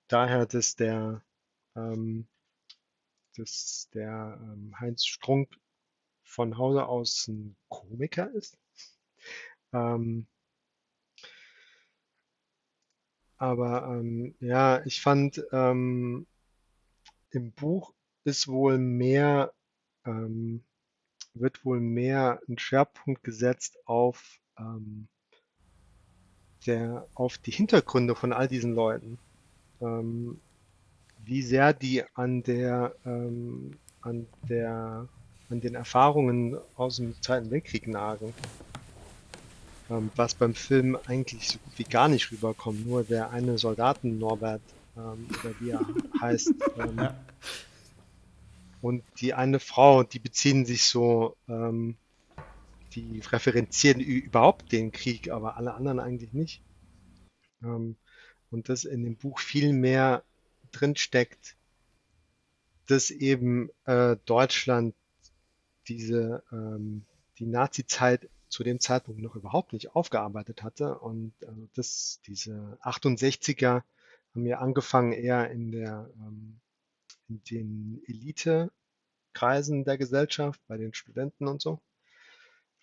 daher, 0.07 0.45
dass 0.45 0.75
der, 0.75 1.23
ähm, 1.75 2.27
dass 3.35 3.89
der 3.93 4.39
ähm, 4.41 4.79
Heinz 4.79 5.05
Strunk 5.05 5.57
von 6.23 6.57
Hause 6.57 6.85
aus 6.85 7.27
ein 7.27 7.55
Komiker 7.69 8.29
ist. 8.31 8.57
Ähm, 9.71 10.27
aber 13.37 13.87
ähm, 13.99 14.35
ja, 14.39 14.85
ich 14.85 15.01
fand, 15.01 15.43
ähm, 15.51 16.27
im 17.33 17.51
Buch 17.51 17.93
ist 18.23 18.47
wohl 18.47 18.77
mehr, 18.77 19.53
ähm, 20.05 20.63
wird 21.33 21.65
wohl 21.65 21.79
mehr 21.79 22.39
ein 22.47 22.57
Schwerpunkt 22.57 23.23
gesetzt 23.23 23.77
auf, 23.85 24.39
ähm, 24.57 25.07
der, 26.65 27.07
auf 27.15 27.37
die 27.37 27.51
Hintergründe 27.51 28.15
von 28.15 28.33
all 28.33 28.47
diesen 28.47 28.73
Leuten. 28.73 29.17
Ähm, 29.81 30.39
wie 31.25 31.41
sehr 31.41 31.73
die 31.73 32.03
an 32.13 32.43
der, 32.43 32.95
ähm, 33.05 33.77
an 34.01 34.27
der, 34.49 35.07
an 35.49 35.61
den 35.61 35.75
Erfahrungen 35.75 36.57
aus 36.75 36.97
dem 36.97 37.21
Zweiten 37.21 37.51
Weltkrieg 37.51 37.87
nagen. 37.87 38.33
ähm, 39.89 40.11
was 40.15 40.35
beim 40.35 40.55
Film 40.55 40.97
eigentlich 41.07 41.49
so 41.49 41.59
gut 41.59 41.79
wie 41.79 41.83
gar 41.83 42.07
nicht 42.07 42.31
rüberkommt. 42.31 42.85
Nur 42.85 43.03
der 43.03 43.31
eine 43.31 43.57
Soldaten 43.57 44.19
Norbert, 44.19 44.61
ähm, 44.95 45.27
oder 45.43 45.59
wie 45.59 45.69
er 45.69 45.85
heißt, 46.21 46.53
ähm, 46.77 46.97
Ja. 46.97 47.15
und 48.81 49.03
die 49.19 49.33
eine 49.33 49.59
Frau, 49.59 50.03
die 50.03 50.19
beziehen 50.19 50.65
sich 50.65 50.83
so, 50.85 51.35
ähm, 51.47 51.97
die 52.93 53.19
referenzieren 53.19 53.99
überhaupt 54.01 54.71
den 54.71 54.91
Krieg, 54.91 55.29
aber 55.31 55.57
alle 55.57 55.73
anderen 55.73 55.99
eigentlich 55.99 56.33
nicht. 56.33 56.61
Ähm, 57.63 57.95
und 58.51 58.69
das 58.69 58.83
in 58.85 59.03
dem 59.03 59.15
Buch 59.17 59.39
viel 59.39 59.73
mehr 59.73 60.23
drinsteckt, 60.71 61.55
dass 62.87 63.09
eben 63.09 63.69
äh, 63.85 64.17
Deutschland 64.25 64.93
diese 65.87 66.43
ähm, 66.51 67.05
die 67.39 67.45
Nazi-Zeit 67.47 68.29
zu 68.49 68.63
dem 68.63 68.79
Zeitpunkt 68.79 69.21
noch 69.21 69.35
überhaupt 69.35 69.73
nicht 69.73 69.95
aufgearbeitet 69.95 70.61
hatte 70.61 70.99
und 70.99 71.33
also 71.47 71.67
das 71.73 72.19
diese 72.27 72.77
68er 72.83 73.81
haben 74.33 74.45
ja 74.45 74.59
angefangen 74.59 75.13
eher 75.13 75.51
in 75.51 75.71
der 75.71 76.09
ähm, 76.17 76.59
in 77.29 77.43
den 77.43 78.01
Elite-Kreisen 78.07 79.85
der 79.85 79.97
Gesellschaft, 79.97 80.61
bei 80.67 80.77
den 80.77 80.93
Studenten 80.93 81.47
und 81.47 81.61
so. 81.61 81.79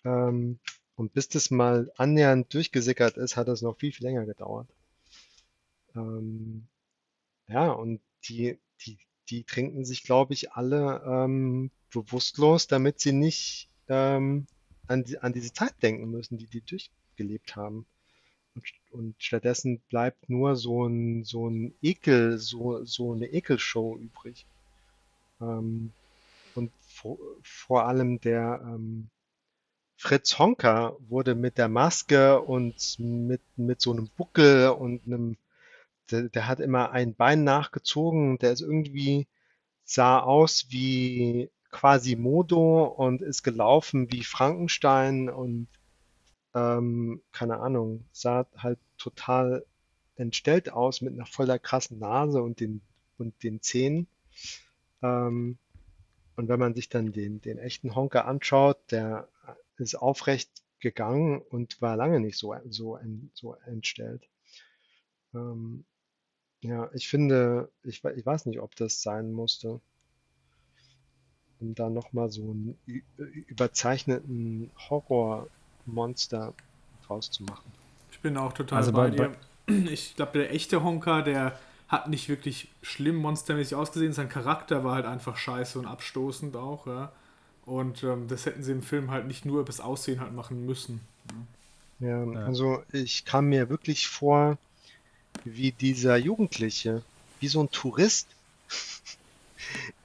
Ähm, 0.03 0.59
und 0.95 1.13
bis 1.13 1.29
das 1.29 1.51
mal 1.51 1.91
annähernd 1.97 2.53
durchgesickert 2.53 3.17
ist, 3.17 3.37
hat 3.37 3.47
es 3.47 3.61
noch 3.61 3.77
viel, 3.77 3.91
viel 3.91 4.05
länger 4.05 4.25
gedauert. 4.25 4.69
Ähm, 5.95 6.67
ja, 7.47 7.71
und 7.71 8.01
die, 8.25 8.59
die, 8.81 8.97
die 9.29 9.43
trinken 9.43 9.85
sich, 9.85 10.03
glaube 10.03 10.33
ich, 10.33 10.51
alle 10.51 11.01
ähm, 11.05 11.71
bewusstlos, 11.91 12.67
damit 12.67 12.99
sie 12.99 13.13
nicht 13.13 13.69
ähm, 13.87 14.47
an, 14.87 15.03
die, 15.03 15.19
an 15.19 15.33
diese 15.33 15.53
Zeit 15.53 15.73
denken 15.81 16.09
müssen, 16.09 16.37
die 16.37 16.47
die 16.47 16.61
durchgelebt 16.61 17.55
haben. 17.55 17.85
Und, 18.91 19.15
stattdessen 19.19 19.79
bleibt 19.89 20.29
nur 20.29 20.55
so 20.55 20.85
ein, 20.85 21.23
so 21.23 21.49
ein 21.49 21.73
Ekel, 21.81 22.37
so, 22.37 22.83
so 22.83 23.13
eine 23.13 23.27
Ekelshow 23.27 23.97
übrig. 23.97 24.45
Ähm, 25.39 25.91
und 26.55 26.71
vor, 26.81 27.17
vor 27.41 27.85
allem 27.85 28.19
der 28.19 28.61
ähm, 28.63 29.09
Fritz 29.97 30.39
Honka 30.39 30.95
wurde 31.09 31.35
mit 31.35 31.57
der 31.57 31.69
Maske 31.69 32.41
und 32.41 32.97
mit, 32.99 33.41
mit 33.55 33.81
so 33.81 33.91
einem 33.91 34.09
Buckel 34.17 34.69
und 34.69 35.05
einem, 35.05 35.37
der, 36.09 36.23
der 36.23 36.47
hat 36.47 36.59
immer 36.59 36.91
ein 36.91 37.13
Bein 37.13 37.43
nachgezogen, 37.43 38.39
der 38.39 38.51
ist 38.51 38.61
irgendwie, 38.61 39.27
sah 39.85 40.19
aus 40.19 40.65
wie 40.69 41.49
Quasimodo 41.69 42.85
und 42.85 43.21
ist 43.21 43.43
gelaufen 43.43 44.11
wie 44.11 44.23
Frankenstein 44.23 45.29
und 45.29 45.67
ähm, 46.53 47.21
keine 47.31 47.59
Ahnung, 47.59 48.05
sah 48.11 48.45
halt 48.57 48.79
total 48.97 49.65
entstellt 50.15 50.71
aus 50.71 51.01
mit 51.01 51.13
einer 51.13 51.25
voller 51.25 51.59
krassen 51.59 51.99
Nase 51.99 52.41
und 52.41 52.59
den, 52.59 52.81
und 53.17 53.41
den 53.43 53.61
Zähnen. 53.61 54.07
Ähm, 55.01 55.57
und 56.35 56.47
wenn 56.47 56.59
man 56.59 56.73
sich 56.73 56.89
dann 56.89 57.11
den, 57.11 57.41
den 57.41 57.57
echten 57.57 57.95
Honker 57.95 58.25
anschaut, 58.25 58.77
der 58.91 59.27
ist 59.77 59.95
aufrecht 59.95 60.49
gegangen 60.79 61.41
und 61.41 61.81
war 61.81 61.95
lange 61.95 62.19
nicht 62.19 62.37
so, 62.37 62.55
so, 62.69 62.99
so 63.33 63.55
entstellt. 63.65 64.27
Ähm, 65.33 65.85
ja, 66.61 66.89
ich 66.93 67.07
finde, 67.07 67.71
ich, 67.83 68.03
ich 68.03 68.25
weiß 68.25 68.45
nicht, 68.45 68.59
ob 68.59 68.75
das 68.75 69.01
sein 69.01 69.31
musste, 69.31 69.81
um 71.59 71.75
da 71.75 71.89
nochmal 71.89 72.29
so 72.29 72.43
einen 72.51 72.79
überzeichneten 73.47 74.71
Horrormonster 75.85 76.53
draus 77.07 77.29
zu 77.31 77.43
machen. 77.43 77.71
Ich 78.11 78.19
bin 78.19 78.37
auch 78.37 78.53
total 78.53 78.77
Also 78.79 78.91
bei, 78.91 79.09
bei- 79.09 79.29
dir. 79.67 79.91
Ich 79.91 80.15
glaube, 80.15 80.33
der 80.39 80.53
echte 80.53 80.83
Honka, 80.83 81.21
der 81.21 81.57
hat 81.87 82.07
nicht 82.09 82.29
wirklich 82.29 82.67
schlimm 82.81 83.15
monstermäßig 83.17 83.75
ausgesehen. 83.75 84.13
Sein 84.13 84.29
Charakter 84.29 84.83
war 84.83 84.95
halt 84.95 85.05
einfach 85.05 85.37
scheiße 85.37 85.79
und 85.79 85.85
abstoßend 85.85 86.55
auch, 86.55 86.87
ja. 86.87 87.11
Und 87.65 88.03
ähm, 88.03 88.27
das 88.27 88.45
hätten 88.45 88.63
sie 88.63 88.71
im 88.71 88.81
Film 88.81 89.11
halt 89.11 89.27
nicht 89.27 89.45
nur 89.45 89.57
über 89.59 89.67
das 89.67 89.79
Aussehen 89.79 90.19
halt 90.19 90.33
machen 90.33 90.65
müssen. 90.65 91.01
Ja, 91.99 92.23
Ja. 92.23 92.45
also 92.45 92.83
ich 92.91 93.25
kam 93.25 93.45
mir 93.49 93.69
wirklich 93.69 94.07
vor 94.07 94.57
wie 95.45 95.71
dieser 95.71 96.17
Jugendliche, 96.17 97.03
wie 97.39 97.47
so 97.47 97.61
ein 97.61 97.71
Tourist 97.71 98.27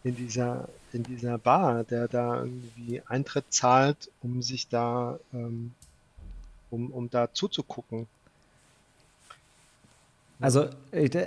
in 0.05 0.17
dieser, 0.17 0.69
in 0.93 1.03
dieser 1.03 1.39
Bar, 1.39 1.85
der 1.85 2.09
da 2.09 2.43
irgendwie 2.43 3.03
Eintritt 3.07 3.47
zahlt, 3.51 4.11
um 4.23 4.43
sich 4.43 4.69
da, 4.69 5.19
ähm, 5.33 5.73
um, 6.71 6.91
um 6.91 7.11
da 7.11 7.33
zuzugucken. 7.33 8.07
Also, 10.41 10.69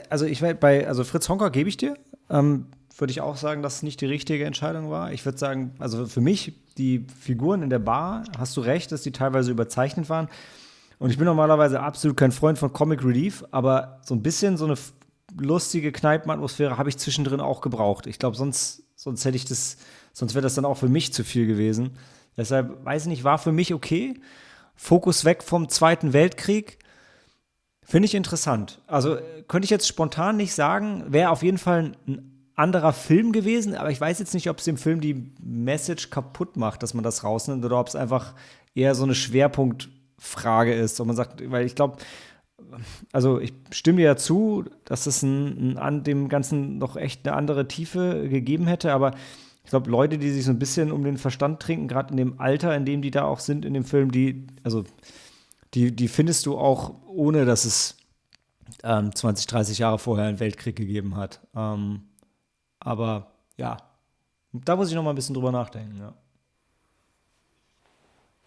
also 0.10 0.26
ich 0.26 0.42
werd 0.42 0.60
bei, 0.60 0.88
also 0.88 1.04
Fritz 1.04 1.28
Honka 1.30 1.50
gebe 1.50 1.70
ich 1.70 1.78
dir. 1.78 1.98
Ähm, 2.30 2.68
würde 3.00 3.12
ich 3.12 3.22
auch 3.22 3.38
sagen, 3.38 3.62
dass 3.62 3.76
es 3.76 3.84
nicht 3.84 4.02
die 4.02 4.06
richtige 4.06 4.46
Entscheidung 4.46 4.90
war. 4.90 5.12
Ich 5.14 5.26
würde 5.26 5.38
sagen, 5.38 5.74
also 5.80 6.06
für 6.06 6.22
mich, 6.22 6.54
die 6.78 7.06
Figuren 7.20 7.64
in 7.64 7.70
der 7.70 7.80
Bar, 7.80 8.24
hast 8.38 8.56
du 8.58 8.62
recht, 8.62 8.92
dass 8.92 9.02
die 9.02 9.12
teilweise 9.12 9.52
überzeichnet 9.52 10.10
waren. 10.10 10.28
Und 11.00 11.10
ich 11.10 11.18
bin 11.18 11.26
normalerweise 11.26 11.80
absolut 11.80 12.18
kein 12.18 12.32
Freund 12.32 12.58
von 12.58 12.74
Comic 12.74 13.04
Relief, 13.04 13.46
aber 13.52 14.00
so 14.04 14.14
ein 14.14 14.22
bisschen 14.22 14.58
so 14.58 14.66
eine 14.66 14.76
lustige 15.38 15.92
Kneipenatmosphäre 15.92 16.78
habe 16.78 16.90
ich 16.90 16.98
zwischendrin 16.98 17.40
auch 17.42 17.62
gebraucht. 17.62 18.08
Ich 18.08 18.20
glaube, 18.20 18.36
sonst, 18.36 18.84
sonst 18.96 19.26
hätte 19.26 19.38
ich 19.38 19.46
das, 19.46 19.78
sonst 20.14 20.34
wäre 20.34 20.44
das 20.44 20.56
dann 20.56 20.66
auch 20.66 20.78
für 20.78 20.90
mich 20.90 21.14
zu 21.14 21.24
viel 21.24 21.48
gewesen. 21.48 21.98
Deshalb, 22.38 22.86
weiß 22.86 23.04
ich 23.04 23.10
nicht, 23.10 23.24
war 23.24 23.38
für 23.38 23.52
mich 23.52 23.74
okay. 23.74 24.20
Fokus 24.76 25.26
weg 25.26 25.44
vom 25.44 25.70
Zweiten 25.70 26.14
Weltkrieg. 26.14 26.80
Finde 27.84 28.06
ich 28.06 28.16
interessant. 28.16 28.82
Also 28.88 29.18
könnte 29.48 29.66
ich 29.66 29.72
jetzt 29.72 29.88
spontan 29.88 30.38
nicht 30.38 30.54
sagen, 30.54 31.04
wäre 31.08 31.32
auf 31.32 31.44
jeden 31.44 31.58
Fall 31.58 31.94
ein 32.08 32.52
anderer 32.56 32.94
Film 32.94 33.32
gewesen, 33.32 33.76
aber 33.76 33.90
ich 33.90 34.00
weiß 34.00 34.20
jetzt 34.20 34.34
nicht, 34.34 34.50
ob 34.50 34.60
es 34.60 34.66
dem 34.66 34.78
Film 34.78 35.02
die 35.02 35.34
Message 35.42 36.10
kaputt 36.10 36.58
macht, 36.58 36.84
dass 36.84 36.94
man 36.94 37.04
das 37.04 37.24
rausnimmt 37.24 37.64
oder 37.66 37.80
ob 37.80 37.88
es 37.88 37.96
einfach 37.96 38.36
eher 38.76 38.96
so 38.96 39.04
eine 39.04 39.16
Schwerpunktfrage 39.16 40.74
ist. 40.74 41.00
Ob 41.00 41.08
man 41.08 41.16
sagt, 41.16 41.50
weil 41.50 41.66
ich 41.66 41.76
glaube, 41.76 41.98
also 43.12 43.40
ich 43.40 43.54
stimme 43.72 43.98
dir 43.98 44.06
ja 44.06 44.16
zu, 44.16 44.66
dass 44.86 45.06
es 45.06 45.24
ein, 45.24 45.74
ein, 45.74 45.78
an 45.78 46.04
dem 46.04 46.30
Ganzen 46.30 46.78
noch 46.78 46.96
echt 46.96 47.28
eine 47.28 47.36
andere 47.36 47.68
Tiefe 47.68 48.28
gegeben 48.30 48.68
hätte, 48.68 48.94
aber 48.94 49.14
ich 49.64 49.70
glaube, 49.70 49.92
Leute, 49.92 50.18
die 50.18 50.32
sich 50.32 50.46
so 50.46 50.52
ein 50.52 50.60
bisschen 50.60 50.92
um 50.92 51.04
den 51.04 51.18
Verstand 51.18 51.62
trinken, 51.62 51.88
gerade 51.88 52.12
in 52.12 52.18
dem 52.18 52.40
Alter, 52.40 52.76
in 52.76 52.86
dem 52.86 53.02
die 53.02 53.12
da 53.12 53.26
auch 53.26 53.40
sind 53.40 53.66
in 53.66 53.74
dem 53.74 53.84
Film, 53.84 54.12
die, 54.12 54.48
also 54.64 54.84
die, 55.74 55.96
die 55.96 56.08
findest 56.08 56.46
du 56.46 56.58
auch, 56.58 56.96
ohne 57.08 57.46
dass 57.46 57.66
es 57.66 57.98
ähm, 58.84 59.14
20, 59.14 59.48
30 59.48 59.78
Jahre 59.78 60.00
vorher 60.00 60.28
einen 60.28 60.40
Weltkrieg 60.40 60.76
gegeben 60.76 61.16
hat. 61.16 61.42
Ähm, 61.56 62.02
aber 62.80 63.32
ja, 63.58 63.78
da 64.54 64.76
muss 64.76 64.90
ich 64.90 64.96
noch 64.96 65.04
mal 65.04 65.12
ein 65.12 65.16
bisschen 65.16 65.36
drüber 65.36 65.52
nachdenken, 65.52 65.98
ja. 66.00 66.14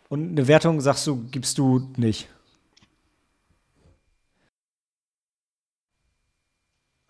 Und 0.09 0.31
eine 0.31 0.47
Wertung, 0.47 0.81
sagst 0.81 1.07
du, 1.07 1.25
gibst 1.31 1.57
du 1.57 1.91
nicht. 1.97 2.29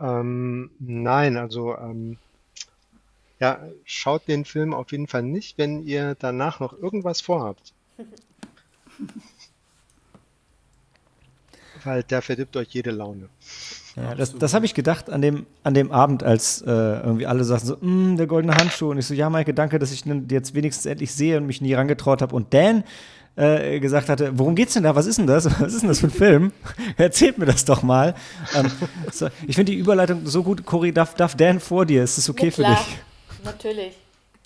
Ähm, 0.02 0.70
nein, 0.80 1.36
also 1.36 1.76
ähm, 1.76 2.18
ja, 3.38 3.60
schaut 3.84 4.28
den 4.28 4.44
Film 4.44 4.74
auf 4.74 4.92
jeden 4.92 5.06
Fall 5.06 5.22
nicht, 5.22 5.58
wenn 5.58 5.82
ihr 5.82 6.16
danach 6.18 6.60
noch 6.60 6.72
irgendwas 6.72 7.20
vorhabt. 7.20 7.72
Weil 11.84 12.02
der 12.02 12.22
verdirbt 12.22 12.56
euch 12.56 12.68
jede 12.68 12.90
Laune. 12.90 13.28
Ja, 13.96 14.14
das 14.14 14.38
das 14.38 14.54
habe 14.54 14.64
ich 14.64 14.74
gedacht 14.74 15.10
an 15.10 15.20
dem, 15.20 15.46
an 15.64 15.74
dem 15.74 15.90
Abend, 15.92 16.22
als 16.22 16.62
äh, 16.62 16.70
irgendwie 16.70 17.26
alle 17.26 17.44
sagten 17.44 17.66
so, 17.66 17.76
"Mm, 17.80 18.16
der 18.16 18.26
goldene 18.26 18.54
Handschuh. 18.54 18.90
Und 18.90 18.98
ich 18.98 19.06
so, 19.06 19.14
ja, 19.14 19.28
Maike, 19.28 19.52
danke, 19.52 19.78
dass 19.78 19.92
ich 19.92 20.02
den 20.04 20.28
jetzt 20.30 20.54
wenigstens 20.54 20.86
endlich 20.86 21.12
sehe 21.12 21.36
und 21.36 21.46
mich 21.46 21.60
nie 21.60 21.74
rangetraut 21.74 22.22
habe. 22.22 22.34
Und 22.34 22.54
Dan 22.54 22.84
äh, 23.36 23.80
gesagt 23.80 24.08
hatte, 24.08 24.38
worum 24.38 24.54
geht's 24.54 24.74
denn 24.74 24.82
da? 24.82 24.94
Was 24.94 25.06
ist 25.06 25.18
denn 25.18 25.26
das? 25.26 25.44
Was 25.60 25.72
ist 25.74 25.80
denn 25.80 25.88
das 25.88 26.00
für 26.00 26.08
ein 26.08 26.10
Film? 26.10 26.52
Erzählt 26.96 27.38
mir 27.38 27.46
das 27.46 27.64
doch 27.64 27.82
mal. 27.82 28.14
Ähm, 28.54 28.70
so, 29.12 29.28
ich 29.46 29.56
finde 29.56 29.72
die 29.72 29.78
Überleitung 29.78 30.26
so 30.26 30.42
gut. 30.42 30.64
Cory, 30.66 30.92
darf, 30.92 31.14
darf 31.14 31.34
Dan 31.36 31.60
vor 31.60 31.86
dir? 31.86 32.02
Ist 32.04 32.18
das 32.18 32.28
okay 32.28 32.46
Na 32.46 32.52
für 32.52 32.62
dich? 32.64 32.98
Natürlich. 33.44 33.94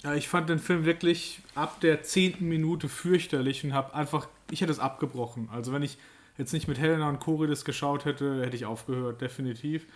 Ja, 0.04 0.14
ich 0.14 0.28
fand 0.28 0.48
den 0.48 0.58
Film 0.58 0.84
wirklich 0.84 1.40
ab 1.54 1.80
der 1.80 2.02
zehnten 2.02 2.46
Minute 2.48 2.88
fürchterlich 2.88 3.64
und 3.64 3.74
habe 3.74 3.94
einfach, 3.94 4.28
ich 4.50 4.60
hätte 4.60 4.70
es 4.70 4.78
abgebrochen. 4.78 5.48
Also 5.52 5.72
wenn 5.72 5.82
ich 5.82 5.98
jetzt 6.38 6.52
nicht 6.52 6.68
mit 6.68 6.78
Helena 6.78 7.08
und 7.08 7.18
Cori 7.18 7.48
das 7.48 7.64
geschaut 7.64 8.04
hätte, 8.04 8.42
hätte 8.44 8.54
ich 8.54 8.66
aufgehört, 8.66 9.20
definitiv. 9.20 9.86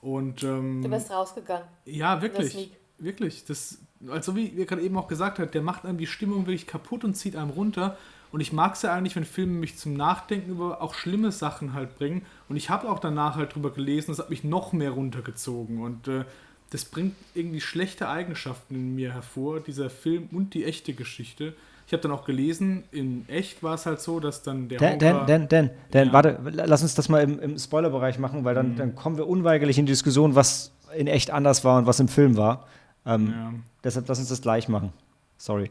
Und 0.00 0.42
ähm, 0.42 0.82
Du 0.82 0.88
bist 0.88 1.10
rausgegangen. 1.10 1.66
ja, 1.84 2.20
wirklich, 2.22 2.72
wirklich. 2.98 3.44
Das, 3.44 3.78
also 4.08 4.34
wie 4.34 4.46
ihr 4.48 4.66
gerade 4.66 4.82
eben 4.82 4.96
auch 4.96 5.06
gesagt 5.06 5.38
habt, 5.38 5.54
der 5.54 5.62
macht 5.62 5.84
einem 5.84 5.98
die 5.98 6.08
Stimmung 6.08 6.46
wirklich 6.46 6.66
kaputt 6.66 7.04
und 7.04 7.14
zieht 7.14 7.36
einem 7.36 7.50
runter. 7.50 7.96
Und 8.32 8.40
ich 8.40 8.52
mag 8.52 8.74
es 8.74 8.82
ja 8.82 8.92
eigentlich, 8.94 9.14
wenn 9.14 9.24
Filme 9.26 9.52
mich 9.52 9.76
zum 9.76 9.92
Nachdenken 9.94 10.50
über 10.52 10.80
auch 10.82 10.94
schlimme 10.94 11.30
Sachen 11.32 11.74
halt 11.74 11.96
bringen. 11.98 12.22
Und 12.48 12.56
ich 12.56 12.70
habe 12.70 12.88
auch 12.88 12.98
danach 12.98 13.36
halt 13.36 13.54
drüber 13.54 13.70
gelesen, 13.70 14.10
das 14.10 14.18
hat 14.18 14.30
mich 14.30 14.42
noch 14.42 14.72
mehr 14.72 14.90
runtergezogen. 14.90 15.82
Und 15.82 16.08
äh, 16.08 16.24
das 16.70 16.86
bringt 16.86 17.14
irgendwie 17.34 17.60
schlechte 17.60 18.08
Eigenschaften 18.08 18.74
in 18.74 18.94
mir 18.94 19.12
hervor, 19.12 19.60
dieser 19.60 19.90
Film 19.90 20.28
und 20.32 20.54
die 20.54 20.64
echte 20.64 20.94
Geschichte. 20.94 21.52
Ich 21.86 21.92
habe 21.92 22.02
dann 22.02 22.12
auch 22.12 22.24
gelesen, 22.24 22.84
in 22.90 23.28
echt 23.28 23.62
war 23.62 23.74
es 23.74 23.84
halt 23.84 24.00
so, 24.00 24.18
dass 24.18 24.42
dann 24.42 24.68
der 24.70 24.78
Dan, 24.78 24.98
Dan, 24.98 25.14
Honka- 25.16 25.26
Dan, 25.26 25.48
Dan, 25.48 25.70
Dan 25.90 26.06
Ja. 26.06 26.12
warte, 26.14 26.38
lass 26.42 26.80
uns 26.82 26.94
das 26.94 27.10
mal 27.10 27.22
im, 27.22 27.38
im 27.38 27.58
Spoilerbereich 27.58 28.18
machen, 28.18 28.44
weil 28.46 28.54
dann, 28.54 28.76
dann 28.76 28.94
kommen 28.94 29.18
wir 29.18 29.28
unweigerlich 29.28 29.76
in 29.78 29.84
die 29.84 29.92
Diskussion, 29.92 30.34
was 30.34 30.72
in 30.96 31.06
echt 31.06 31.30
anders 31.30 31.64
war 31.64 31.76
und 31.78 31.86
was 31.86 32.00
im 32.00 32.08
Film 32.08 32.38
war. 32.38 32.66
Ähm, 33.04 33.28
Ja. 33.36 33.52
Deshalb 33.84 34.08
lass 34.08 34.20
uns 34.20 34.30
das 34.30 34.40
gleich 34.40 34.68
machen. 34.70 34.92
Sorry. 35.36 35.68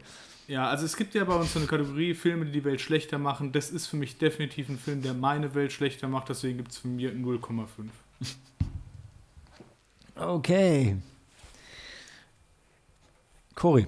Ja, 0.51 0.67
also 0.67 0.83
es 0.83 0.97
gibt 0.97 1.15
ja 1.15 1.23
bei 1.23 1.33
uns 1.33 1.53
so 1.53 1.59
eine 1.59 1.67
Kategorie 1.69 2.13
Filme, 2.13 2.43
die 2.43 2.51
die 2.51 2.65
Welt 2.65 2.81
schlechter 2.81 3.17
machen. 3.17 3.53
Das 3.53 3.69
ist 3.69 3.87
für 3.87 3.95
mich 3.95 4.17
definitiv 4.17 4.67
ein 4.67 4.77
Film, 4.77 5.01
der 5.01 5.13
meine 5.13 5.55
Welt 5.55 5.71
schlechter 5.71 6.09
macht. 6.09 6.27
Deswegen 6.27 6.57
gibt 6.57 6.71
es 6.71 6.77
von 6.79 6.93
mir 6.93 7.13
0,5. 7.13 7.67
Okay. 10.13 10.97
Cory. 13.55 13.87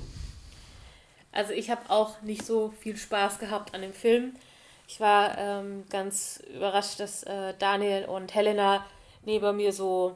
Also 1.34 1.52
ich 1.52 1.70
habe 1.70 1.82
auch 1.90 2.22
nicht 2.22 2.46
so 2.46 2.74
viel 2.80 2.96
Spaß 2.96 3.40
gehabt 3.40 3.76
an 3.76 3.82
dem 3.82 3.94
Film. 3.94 4.32
Ich 4.88 5.02
war 5.02 5.38
ähm, 5.38 5.84
ganz 5.90 6.42
überrascht, 6.56 6.98
dass 7.02 7.24
äh, 7.24 7.56
Daniel 7.60 8.06
und 8.06 8.34
Helena 8.34 8.86
neben 9.26 9.58
mir 9.58 9.74
so 9.74 10.16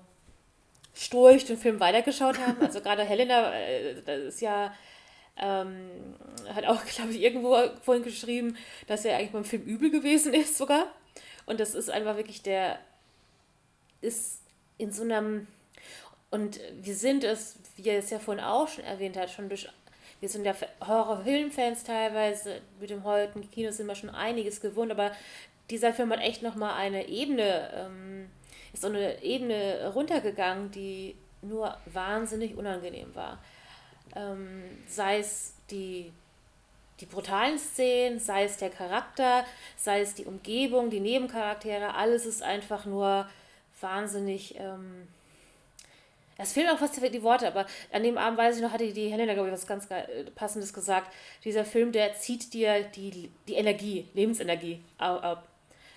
stoisch 0.96 1.44
den 1.44 1.58
Film 1.58 1.82
weitergeschaut 1.82 2.40
haben. 2.40 2.62
Also 2.62 2.80
gerade 2.80 3.04
Helena, 3.04 3.54
äh, 3.54 4.02
das 4.06 4.36
ist 4.36 4.40
ja, 4.42 4.74
ähm, 5.40 5.90
hat 6.54 6.66
auch, 6.66 6.84
glaube 6.96 7.12
ich, 7.12 7.22
irgendwo 7.22 7.58
vorhin 7.82 8.04
geschrieben, 8.04 8.58
dass 8.88 9.06
er 9.06 9.18
eigentlich 9.18 9.32
beim 9.32 9.46
Film 9.46 9.64
übel 9.64 9.90
gewesen 9.92 10.34
ist 10.34 10.58
sogar. 10.58 10.88
Und 11.46 11.60
das 11.60 11.76
ist 11.76 11.90
einfach 11.90 12.18
wirklich 12.18 12.42
der, 12.42 12.80
ist 14.02 14.42
in 14.78 14.92
so 14.92 15.04
einem, 15.04 15.48
und 16.30 16.60
wir 16.82 16.96
sind 16.96 17.24
es, 17.24 17.58
wie 17.76 17.90
er 17.90 18.00
es 18.00 18.10
ja 18.10 18.20
vorhin 18.20 18.44
auch 18.44 18.68
schon 18.68 18.84
erwähnt 18.84 19.18
hat, 19.18 19.30
schon 19.30 19.50
durch 19.50 19.70
wir 20.20 20.30
sind 20.30 20.46
ja 20.46 20.56
Horror-Filmfans 20.86 21.84
teilweise, 21.84 22.62
mit 22.80 22.90
dem 22.90 23.04
heutigen 23.04 23.50
Kino 23.52 23.72
sind 23.72 23.86
wir 23.86 23.96
schon 23.96 24.10
einiges 24.10 24.62
gewohnt, 24.62 24.92
aber 24.92 25.12
dieser 25.70 25.94
Film 25.94 26.12
hat 26.12 26.22
echt 26.22 26.42
nochmal 26.42 26.74
eine 26.74 27.08
Ebene, 27.08 27.70
ähm, 27.76 28.30
ist 28.74 28.82
so 28.82 28.88
eine 28.88 29.22
Ebene 29.22 29.92
runtergegangen, 29.94 30.72
die 30.72 31.16
nur 31.42 31.78
wahnsinnig 31.86 32.56
unangenehm 32.58 33.14
war. 33.14 33.40
Ähm, 34.18 34.64
sei 34.88 35.20
es 35.20 35.54
die, 35.70 36.12
die 37.00 37.06
brutalen 37.06 37.60
Szenen, 37.60 38.20
sei 38.20 38.46
es 38.46 38.58
der 38.58 38.70
Charakter, 38.70 39.46
sei 39.76 40.02
es 40.02 40.16
die 40.16 40.26
Umgebung, 40.26 40.90
die 40.90 41.00
Nebencharaktere, 41.00 41.94
alles 41.94 42.26
ist 42.26 42.42
einfach 42.42 42.86
nur 42.86 43.30
wahnsinnig. 43.80 44.56
Ähm, 44.60 45.08
es 46.40 46.54
fehlen 46.54 46.70
auch 46.70 46.78
fast 46.78 46.96
die 46.98 47.24
Worte, 47.24 47.48
aber 47.48 47.66
an 47.92 48.04
dem 48.04 48.18
Abend 48.18 48.38
weiß 48.38 48.58
ich 48.58 48.62
noch, 48.62 48.72
hatte 48.72 48.92
die 48.92 49.10
Helena, 49.10 49.34
glaube 49.34 49.50
ich, 49.50 49.54
was 49.54 49.66
ganz 49.66 49.90
äh, 49.90 50.24
Passendes 50.36 50.74
gesagt. 50.74 51.12
Dieser 51.44 51.66
Film, 51.66 51.92
der 51.92 52.14
zieht 52.14 52.54
dir 52.54 52.84
die, 52.84 53.32
die 53.48 53.56
Energie, 53.56 54.08
Lebensenergie 54.14 54.82
ab. 54.98 55.48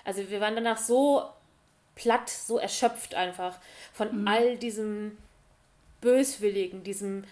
Also 0.04 0.28
wir 0.30 0.40
waren 0.40 0.54
danach 0.54 0.78
so 0.78 1.24
platt, 1.94 2.30
so 2.30 2.58
erschöpft 2.58 3.14
einfach 3.14 3.58
von 3.92 4.26
all 4.26 4.56
diesem 4.56 5.18
Böswilligen, 6.00 6.82
diesem, 6.82 7.24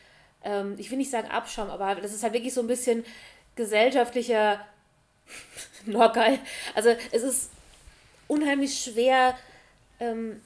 ähm, 0.49 0.75
ich 0.79 0.91
will 0.91 0.99
nicht 0.99 1.11
sagen 1.11 1.29
Abschaum, 1.29 1.69
aber 1.69 1.97
das 1.97 2.13
ist 2.13 2.23
halt 2.23 2.33
wirklich 2.33 2.55
so 2.55 2.61
ein 2.61 2.67
bisschen 2.67 3.05
gesellschaftlicher 3.55 4.61
Norgeil. 5.85 6.39
Also 6.75 6.91
es 7.13 7.23
ist 7.23 7.51
unheimlich 8.29 8.83
schwer, 8.83 9.37
ähm, 10.01 10.41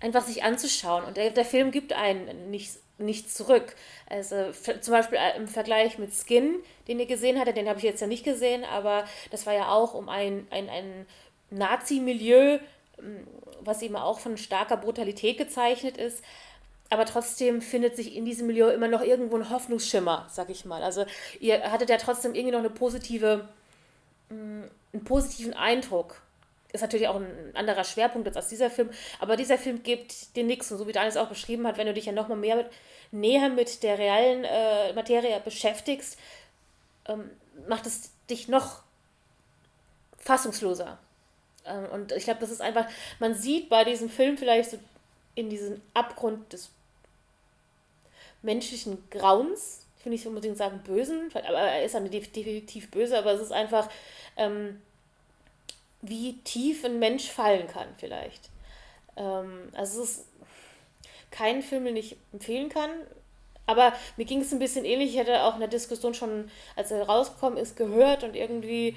einfach 0.00 0.24
sich 0.24 0.42
anzuschauen. 0.44 1.04
Und 1.04 1.16
der, 1.16 1.30
der 1.30 1.44
Film 1.44 1.70
gibt 1.70 1.92
einen 1.92 2.50
nicht, 2.50 2.72
nichts 2.98 3.34
zurück. 3.34 3.74
Also 4.08 4.52
zum 4.52 4.92
Beispiel 4.92 5.18
äh, 5.18 5.36
im 5.36 5.48
Vergleich 5.48 5.98
mit 5.98 6.12
Skin, 6.12 6.56
den 6.88 7.00
ihr 7.00 7.06
gesehen 7.06 7.38
hattet, 7.38 7.56
den 7.56 7.68
habe 7.68 7.78
ich 7.78 7.84
jetzt 7.84 8.00
ja 8.00 8.06
nicht 8.06 8.24
gesehen, 8.24 8.64
aber 8.64 9.04
das 9.30 9.46
war 9.46 9.54
ja 9.54 9.68
auch 9.68 9.94
um 9.94 10.08
ein, 10.08 10.46
ein, 10.50 10.68
ein 10.68 11.06
Nazi-Milieu, 11.50 12.58
ähm, 12.98 13.26
was 13.60 13.82
eben 13.82 13.96
auch 13.96 14.18
von 14.20 14.36
starker 14.36 14.76
Brutalität 14.76 15.38
gezeichnet 15.38 15.96
ist. 15.96 16.22
Aber 16.92 17.06
trotzdem 17.06 17.62
findet 17.62 17.96
sich 17.96 18.14
in 18.14 18.26
diesem 18.26 18.46
Milieu 18.46 18.68
immer 18.68 18.86
noch 18.86 19.00
irgendwo 19.00 19.36
ein 19.36 19.48
Hoffnungsschimmer, 19.48 20.28
sag 20.30 20.50
ich 20.50 20.66
mal. 20.66 20.82
Also 20.82 21.06
ihr 21.40 21.72
hattet 21.72 21.88
ja 21.88 21.96
trotzdem 21.96 22.34
irgendwie 22.34 22.52
noch 22.52 22.58
eine 22.58 22.68
positive, 22.68 23.48
mh, 24.28 24.68
einen 24.92 25.04
positiven 25.04 25.54
Eindruck 25.54 26.20
ist 26.70 26.82
natürlich 26.82 27.08
auch 27.08 27.16
ein 27.16 27.52
anderer 27.54 27.84
Schwerpunkt 27.84 28.26
jetzt 28.26 28.36
als 28.36 28.48
dieser 28.48 28.70
Film, 28.70 28.90
aber 29.20 29.36
dieser 29.36 29.56
Film 29.56 29.82
gibt 29.82 30.36
dir 30.36 30.44
nichts. 30.44 30.70
Und 30.70 30.78
so 30.78 30.86
wie 30.86 30.92
Daniel 30.92 31.10
es 31.10 31.16
auch 31.16 31.28
beschrieben 31.28 31.66
hat, 31.66 31.78
wenn 31.78 31.86
du 31.86 31.94
dich 31.94 32.04
ja 32.04 32.12
nochmal 32.12 32.36
mehr 32.36 32.56
mit, 32.56 32.66
näher 33.10 33.48
mit 33.48 33.82
der 33.82 33.98
realen 33.98 34.44
äh, 34.44 34.92
Materie 34.92 35.40
beschäftigst, 35.40 36.18
ähm, 37.06 37.30
macht 37.68 37.86
es 37.86 38.10
dich 38.28 38.48
noch 38.48 38.82
fassungsloser. 40.18 40.98
Ähm, 41.64 41.86
und 41.90 42.12
ich 42.12 42.24
glaube, 42.24 42.40
das 42.40 42.50
ist 42.50 42.60
einfach, 42.60 42.86
man 43.18 43.34
sieht 43.34 43.70
bei 43.70 43.84
diesem 43.84 44.10
Film 44.10 44.36
vielleicht 44.36 44.70
so 44.70 44.78
in 45.34 45.48
diesen 45.48 45.80
Abgrund 45.94 46.52
des 46.52 46.70
menschlichen 48.42 48.98
Grauens, 49.10 49.86
ich 49.98 50.04
will 50.04 50.12
nicht 50.12 50.26
unbedingt 50.26 50.56
sagen 50.56 50.80
bösen, 50.84 51.30
aber 51.32 51.60
er 51.60 51.84
ist 51.84 51.94
dann 51.94 52.10
definitiv 52.10 52.90
böse, 52.90 53.16
aber 53.16 53.32
es 53.32 53.40
ist 53.40 53.52
einfach, 53.52 53.88
ähm, 54.36 54.80
wie 56.00 56.38
tief 56.38 56.84
ein 56.84 56.98
Mensch 56.98 57.30
fallen 57.30 57.68
kann, 57.68 57.86
vielleicht. 57.98 58.50
Ähm, 59.16 59.68
also 59.74 60.02
es 60.02 60.10
ist 60.10 60.26
kein 61.30 61.62
Film, 61.62 61.84
den 61.84 61.96
ich 61.96 62.16
empfehlen 62.32 62.68
kann. 62.68 62.90
Aber 63.66 63.92
mir 64.16 64.24
ging 64.24 64.40
es 64.40 64.52
ein 64.52 64.58
bisschen 64.58 64.84
ähnlich. 64.84 65.14
Ich 65.14 65.20
hatte 65.20 65.42
auch 65.44 65.54
in 65.54 65.60
der 65.60 65.68
Diskussion 65.68 66.14
schon, 66.14 66.50
als 66.76 66.90
er 66.90 67.06
rausgekommen 67.06 67.58
ist, 67.58 67.76
gehört 67.76 68.24
und 68.24 68.34
irgendwie 68.34 68.96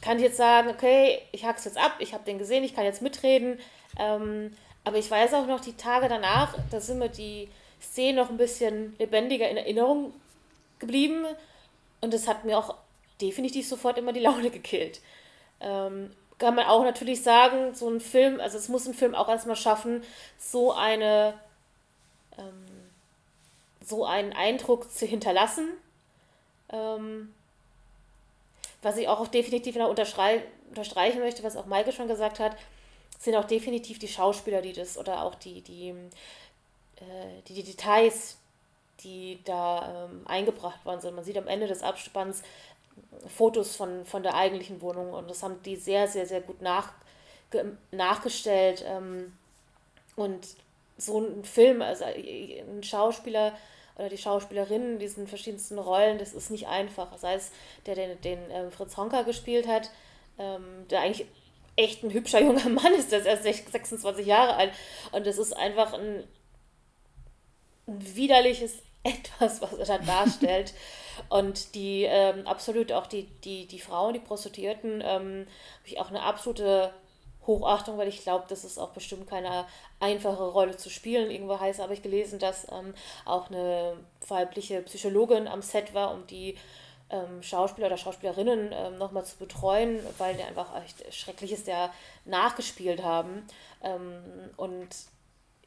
kann 0.00 0.16
ich 0.16 0.22
jetzt 0.22 0.36
sagen, 0.36 0.70
okay, 0.70 1.20
ich 1.32 1.44
hack's 1.44 1.64
jetzt 1.64 1.76
ab, 1.76 1.96
ich 1.98 2.14
habe 2.14 2.24
den 2.24 2.38
gesehen, 2.38 2.64
ich 2.64 2.74
kann 2.74 2.84
jetzt 2.84 3.02
mitreden. 3.02 3.58
Ähm, 3.98 4.56
aber 4.84 4.96
ich 4.96 5.10
weiß 5.10 5.34
auch 5.34 5.46
noch, 5.46 5.60
die 5.60 5.76
Tage 5.76 6.08
danach, 6.08 6.54
da 6.70 6.80
sind 6.80 6.98
mir 6.98 7.10
die 7.10 7.48
Szenen 7.80 8.16
noch 8.16 8.30
ein 8.30 8.36
bisschen 8.36 8.94
lebendiger 8.98 9.48
in 9.48 9.56
Erinnerung 9.56 10.12
geblieben. 10.78 11.24
Und 12.00 12.14
das 12.14 12.28
hat 12.28 12.44
mir 12.44 12.58
auch 12.58 12.74
definitiv 13.20 13.68
sofort 13.68 13.98
immer 13.98 14.12
die 14.12 14.20
Laune 14.20 14.50
gekillt. 14.50 15.00
Ähm, 15.60 16.10
kann 16.38 16.54
man 16.54 16.66
auch 16.66 16.82
natürlich 16.82 17.22
sagen, 17.22 17.74
so 17.74 17.88
ein 17.88 18.00
Film, 18.00 18.40
also 18.40 18.56
es 18.56 18.68
muss 18.68 18.86
ein 18.86 18.94
Film 18.94 19.14
auch 19.14 19.28
erstmal 19.28 19.56
schaffen, 19.56 20.02
so 20.38 20.72
eine 20.72 21.34
ähm, 22.38 22.66
so 23.84 24.04
einen 24.04 24.32
Eindruck 24.32 24.90
zu 24.90 25.06
hinterlassen. 25.06 25.68
Ähm, 26.72 27.34
was 28.82 28.96
ich 28.96 29.08
auch 29.08 29.26
definitiv 29.28 29.76
noch 29.76 29.90
unterstreichen 29.90 31.20
möchte, 31.20 31.42
was 31.42 31.56
auch 31.56 31.66
Maike 31.66 31.92
schon 31.92 32.08
gesagt 32.08 32.38
hat, 32.38 32.56
sind 33.18 33.34
auch 33.34 33.44
definitiv 33.44 33.98
die 33.98 34.08
Schauspieler, 34.08 34.62
die 34.62 34.72
das 34.72 34.96
oder 34.96 35.22
auch 35.22 35.34
die, 35.34 35.60
die, 35.60 35.94
äh, 37.00 37.42
die, 37.48 37.54
die 37.54 37.64
Details, 37.64 38.36
die 39.00 39.40
da 39.44 40.06
ähm, 40.06 40.22
eingebracht 40.26 40.84
worden 40.84 41.00
sind. 41.00 41.14
Man 41.14 41.24
sieht 41.24 41.38
am 41.38 41.48
Ende 41.48 41.66
des 41.66 41.82
Abspanns 41.82 42.42
Fotos 43.26 43.76
von, 43.76 44.04
von 44.04 44.22
der 44.22 44.34
eigentlichen 44.34 44.80
Wohnung 44.82 45.12
und 45.12 45.28
das 45.30 45.42
haben 45.42 45.62
die 45.62 45.76
sehr, 45.76 46.06
sehr, 46.06 46.26
sehr 46.26 46.40
gut 46.40 46.60
nach, 46.60 46.92
nachgestellt. 47.90 48.84
Ähm, 48.86 49.32
und 50.16 50.46
so 50.98 51.20
ein 51.20 51.44
Film, 51.44 51.82
also 51.82 52.04
ein 52.04 52.82
Schauspieler 52.82 53.54
oder 53.96 54.08
die 54.08 54.18
Schauspielerinnen 54.18 54.94
in 54.94 54.98
diesen 54.98 55.26
verschiedensten 55.26 55.78
Rollen, 55.78 56.18
das 56.18 56.32
ist 56.32 56.50
nicht 56.50 56.68
einfach. 56.68 57.16
Sei 57.18 57.34
es 57.34 57.50
der, 57.86 57.94
den, 57.94 58.20
den 58.22 58.38
ähm, 58.50 58.70
Fritz 58.70 58.96
Honka 58.96 59.22
gespielt 59.22 59.66
hat, 59.66 59.90
ähm, 60.38 60.86
der 60.90 61.00
eigentlich 61.00 61.26
echt 61.76 62.02
ein 62.02 62.12
hübscher 62.12 62.40
junger 62.40 62.68
Mann 62.68 62.94
ist, 62.94 63.12
der 63.12 63.20
ist 63.20 63.26
erst 63.26 63.72
26 63.72 64.26
Jahre 64.26 64.54
alt. 64.56 64.72
Und 65.12 65.26
das 65.26 65.38
ist 65.38 65.52
einfach 65.52 65.92
ein, 65.94 66.24
ein 67.90 68.16
widerliches 68.16 68.82
Etwas, 69.02 69.62
was 69.62 69.72
er 69.72 69.86
da 69.86 69.98
darstellt. 69.98 70.74
Und 71.30 71.74
die 71.74 72.04
ähm, 72.04 72.46
absolut 72.46 72.92
auch 72.92 73.06
die, 73.06 73.24
die, 73.44 73.66
die 73.66 73.80
Frauen, 73.80 74.12
die 74.12 74.20
Prostituierten, 74.20 75.00
ähm, 75.02 75.46
habe 75.46 75.86
ich 75.86 75.98
auch 75.98 76.10
eine 76.10 76.22
absolute 76.22 76.92
Hochachtung, 77.46 77.96
weil 77.96 78.08
ich 78.08 78.22
glaube, 78.22 78.44
das 78.48 78.64
ist 78.64 78.78
auch 78.78 78.90
bestimmt 78.90 79.26
keine 79.26 79.66
einfache 80.00 80.42
Rolle 80.42 80.76
zu 80.76 80.90
spielen. 80.90 81.30
Irgendwo 81.30 81.58
heißt, 81.58 81.80
habe 81.80 81.94
ich 81.94 82.02
gelesen, 82.02 82.38
dass 82.38 82.66
ähm, 82.70 82.92
auch 83.24 83.48
eine 83.48 83.96
weibliche 84.28 84.82
Psychologin 84.82 85.48
am 85.48 85.62
Set 85.62 85.94
war, 85.94 86.12
um 86.12 86.26
die 86.26 86.58
ähm, 87.08 87.42
Schauspieler 87.42 87.86
oder 87.86 87.96
Schauspielerinnen 87.96 88.70
ähm, 88.72 88.98
nochmal 88.98 89.24
zu 89.24 89.36
betreuen, 89.38 90.00
weil 90.18 90.34
die 90.36 90.42
einfach 90.42 90.76
echt 90.84 91.12
Schreckliches 91.12 91.66
ja 91.66 91.90
nachgespielt 92.26 93.02
haben. 93.02 93.46
Ähm, 93.82 94.50
und 94.56 94.88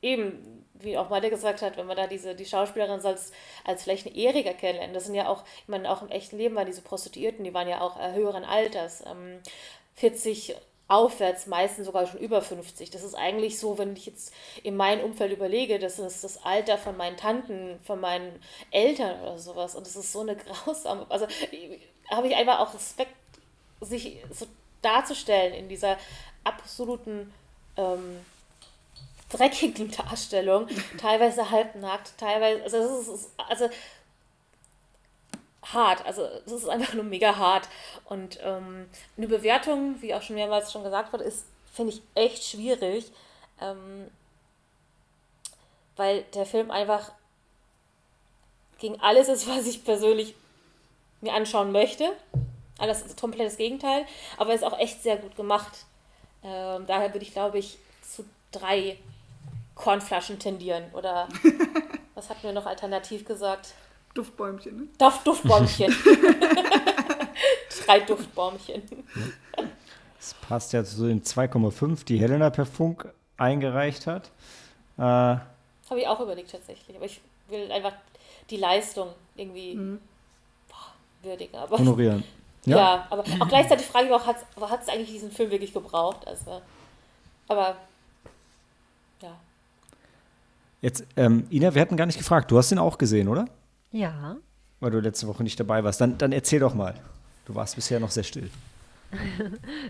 eben, 0.04 0.66
wie 0.74 0.98
auch 0.98 1.10
Malte 1.10 1.30
gesagt 1.30 1.62
hat, 1.62 1.78
wenn 1.78 1.88
man 1.88 1.98
da 1.98 2.08
diese, 2.08 2.36
die 2.36 2.46
Schauspielerin 2.46 3.02
als, 3.04 3.32
als 3.64 3.84
vielleicht 3.84 4.06
eine 4.06 4.16
Ehriger 4.16 4.54
kennenlernt, 4.54 4.96
das 4.96 5.06
sind 5.06 5.16
ja 5.16 5.30
auch, 5.30 5.44
ich 5.62 5.68
meine, 5.68 5.90
auch 5.90 6.02
im 6.02 6.10
echten 6.10 6.38
Leben 6.38 6.56
waren 6.56 6.68
diese 6.68 6.82
Prostituierten, 6.82 7.44
die 7.44 7.54
waren 7.54 7.68
ja 7.68 7.82
auch 7.82 8.00
äh, 8.00 8.14
höheren 8.14 8.44
Alters, 8.44 9.04
ähm, 9.08 9.40
40 9.96 10.56
aufwärts, 10.90 11.48
meistens 11.48 11.86
sogar 11.86 12.06
schon 12.06 12.20
über 12.20 12.42
50. 12.42 12.92
Das 12.92 13.04
ist 13.04 13.16
eigentlich 13.16 13.58
so, 13.58 13.78
wenn 13.78 13.96
ich 13.96 14.06
jetzt 14.06 14.34
in 14.64 14.76
meinem 14.76 15.04
Umfeld 15.04 15.32
überlege, 15.32 15.80
das 15.80 15.98
ist 15.98 16.24
das 16.24 16.44
Alter 16.44 16.78
von 16.78 16.98
meinen 16.98 17.18
Tanten, 17.18 17.80
von 17.84 18.00
meinen 18.00 18.40
Eltern 18.70 19.22
oder 19.22 19.40
sowas. 19.40 19.76
Und 19.76 19.88
das 19.88 19.96
ist 19.96 20.12
so 20.12 20.20
eine 20.20 20.36
grausame, 20.66 21.06
also 21.10 21.28
habe 22.12 22.28
ich 22.28 22.36
einfach 22.36 22.60
auch 22.60 22.74
Respekt, 22.74 23.16
sich 23.80 24.18
so 24.32 24.46
darzustellen 24.82 25.54
in 25.54 25.68
dieser 25.68 25.98
absoluten 26.44 27.34
ähm, 27.78 28.20
dreckigen 29.34 29.92
Darstellung, 29.92 30.68
teilweise 30.98 31.50
halbnackt, 31.50 32.18
teilweise, 32.18 32.64
also 32.64 32.78
es 32.78 33.08
ist, 33.08 33.32
also 33.50 33.70
hart, 35.64 36.06
also 36.06 36.24
es 36.46 36.52
ist 36.52 36.70
einfach 36.70 36.94
nur 36.94 37.04
mega 37.04 37.36
hart 37.36 37.68
und 38.06 38.40
ähm, 38.44 38.90
eine 39.18 39.28
Bewertung, 39.28 40.02
wie 40.02 40.14
auch 40.14 40.22
schon 40.22 40.36
mehrmals 40.36 40.72
schon 40.72 40.84
gesagt 40.84 41.14
wurde, 41.14 41.24
ist, 41.24 41.46
finde 41.72 41.94
ich, 41.94 42.02
echt 42.16 42.44
schwierig, 42.44 43.12
ähm, 43.62 44.10
weil 45.96 46.24
der 46.34 46.46
Film 46.46 46.72
einfach 46.72 47.12
gegen 48.80 49.00
alles 49.00 49.30
ist, 49.30 49.48
was 49.48 49.66
ich 49.66 49.84
persönlich 49.86 50.36
mir 51.22 51.34
anschauen 51.34 51.72
möchte. 51.72 52.12
Alles 52.78 53.02
ist 53.02 53.20
komplett 53.20 53.48
das 53.48 53.58
Gegenteil, 53.58 54.06
aber 54.38 54.54
ist 54.54 54.64
auch 54.64 54.78
echt 54.78 55.04
sehr 55.04 55.18
gut 55.18 55.36
gemacht. 55.36 55.86
Ähm, 56.44 56.86
daher 56.88 57.14
würde 57.14 57.26
ich, 57.26 57.32
glaube 57.32 57.60
ich, 57.60 57.78
zu 58.02 58.26
drei 58.52 58.98
Kornflaschen 59.76 60.40
tendieren. 60.40 60.86
Oder 60.94 61.28
was 62.16 62.30
hatten 62.30 62.44
wir 62.44 62.54
noch 62.54 62.66
alternativ 62.66 63.26
gesagt? 63.26 63.74
Duftbäumchen, 64.14 64.76
ne? 64.78 64.88
Duft, 65.00 65.26
Duftbäumchen. 65.26 65.96
drei 67.86 68.00
Duftbäumchen. 68.02 68.84
Das 70.18 70.34
passt 70.48 70.74
ja 70.74 70.84
zu 70.84 71.08
den 71.08 71.24
2,5, 71.24 72.06
die 72.06 72.18
Helena 72.20 72.50
per 72.50 72.66
Funk 72.66 73.12
eingereicht 73.38 74.06
hat. 74.08 74.28
Äh, 74.98 75.02
Habe 75.02 75.42
ich 75.98 76.08
auch 76.08 76.20
überlegt 76.20 76.52
tatsächlich. 76.52 76.96
Aber 76.96 77.06
ich 77.06 77.20
will 77.50 77.72
einfach 77.72 77.94
die 78.50 78.58
Leistung 78.58 79.10
irgendwie 79.36 79.76
Mhm. 79.76 80.00
boah, 80.70 81.28
würdigen. 81.28 81.56
Aber, 81.58 81.78
honorieren. 81.78 82.24
ja. 82.66 82.78
Ja. 82.78 83.08
aber 83.10 83.24
auch 83.40 83.48
gleichzeitig 83.48 83.86
frage 83.88 84.06
ich 84.06 84.12
mich 84.12 84.22
auch, 84.22 84.70
hat 84.70 84.82
es 84.82 84.90
eigentlich 84.90 85.10
diesen 85.12 85.32
Film 85.32 85.50
wirklich 85.52 85.74
gebraucht? 85.74 86.26
Also, 86.28 86.62
aber 87.48 87.76
ja. 89.22 89.36
Jetzt, 90.84 91.06
ähm, 91.16 91.48
Ina, 91.50 91.74
wir 91.74 91.82
hatten 91.82 91.96
gar 91.96 92.06
nicht 92.06 92.18
gefragt. 92.18 92.52
Du 92.52 92.58
hast 92.58 92.70
ihn 92.74 92.78
auch 92.78 92.98
gesehen, 92.98 93.30
oder? 93.30 93.46
Ja. 93.92 94.36
Weil 94.82 94.92
du 94.92 95.00
letzte 95.00 95.30
Woche 95.30 95.42
nicht 95.42 95.58
dabei 95.58 95.82
warst. 95.86 96.02
Dann, 96.02 96.18
dann 96.18 96.34
erzähl 96.34 96.60
doch 96.60 96.74
mal. 96.74 96.94
Du 97.46 97.56
warst 97.56 97.78
bisher 97.78 98.02
noch 98.02 98.12
sehr 98.12 98.24
still. 98.24 98.50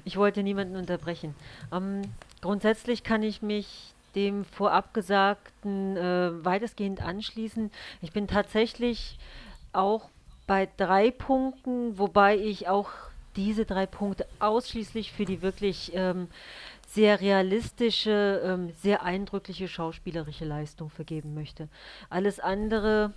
Ich 0.06 0.18
wollte 0.18 0.44
niemanden 0.44 0.76
unterbrechen. 0.76 1.34
Ähm, 1.72 2.04
grundsätzlich 2.42 3.04
kann 3.04 3.24
ich 3.24 3.42
mich 3.42 3.94
dem 4.14 4.46
vorab 4.46 4.94
Gesagten 4.94 5.98
äh, 5.98 6.46
weitestgehend 6.46 7.02
anschließen. 7.02 7.72
Ich 8.02 8.12
bin 8.12 8.28
tatsächlich 8.28 9.18
auch 9.72 10.10
bei 10.46 10.70
drei 10.78 11.10
Punkten, 11.10 11.98
wobei 11.98 12.38
ich 12.38 12.68
auch 12.68 12.90
diese 13.36 13.66
drei 13.66 13.88
Punkte 13.88 14.28
ausschließlich 14.38 15.12
für 15.12 15.26
die 15.26 15.42
wirklich 15.42 15.92
ähm, 15.96 16.28
sehr 16.94 17.20
realistische, 17.22 18.42
ähm, 18.46 18.72
sehr 18.82 19.04
eindrückliche 19.04 19.68
schauspielerische 19.68 20.46
Leistung 20.46 20.90
vergeben 20.90 21.34
möchte. 21.34 21.68
Alles 22.10 22.40
andere, 22.40 23.14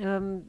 ähm, 0.00 0.42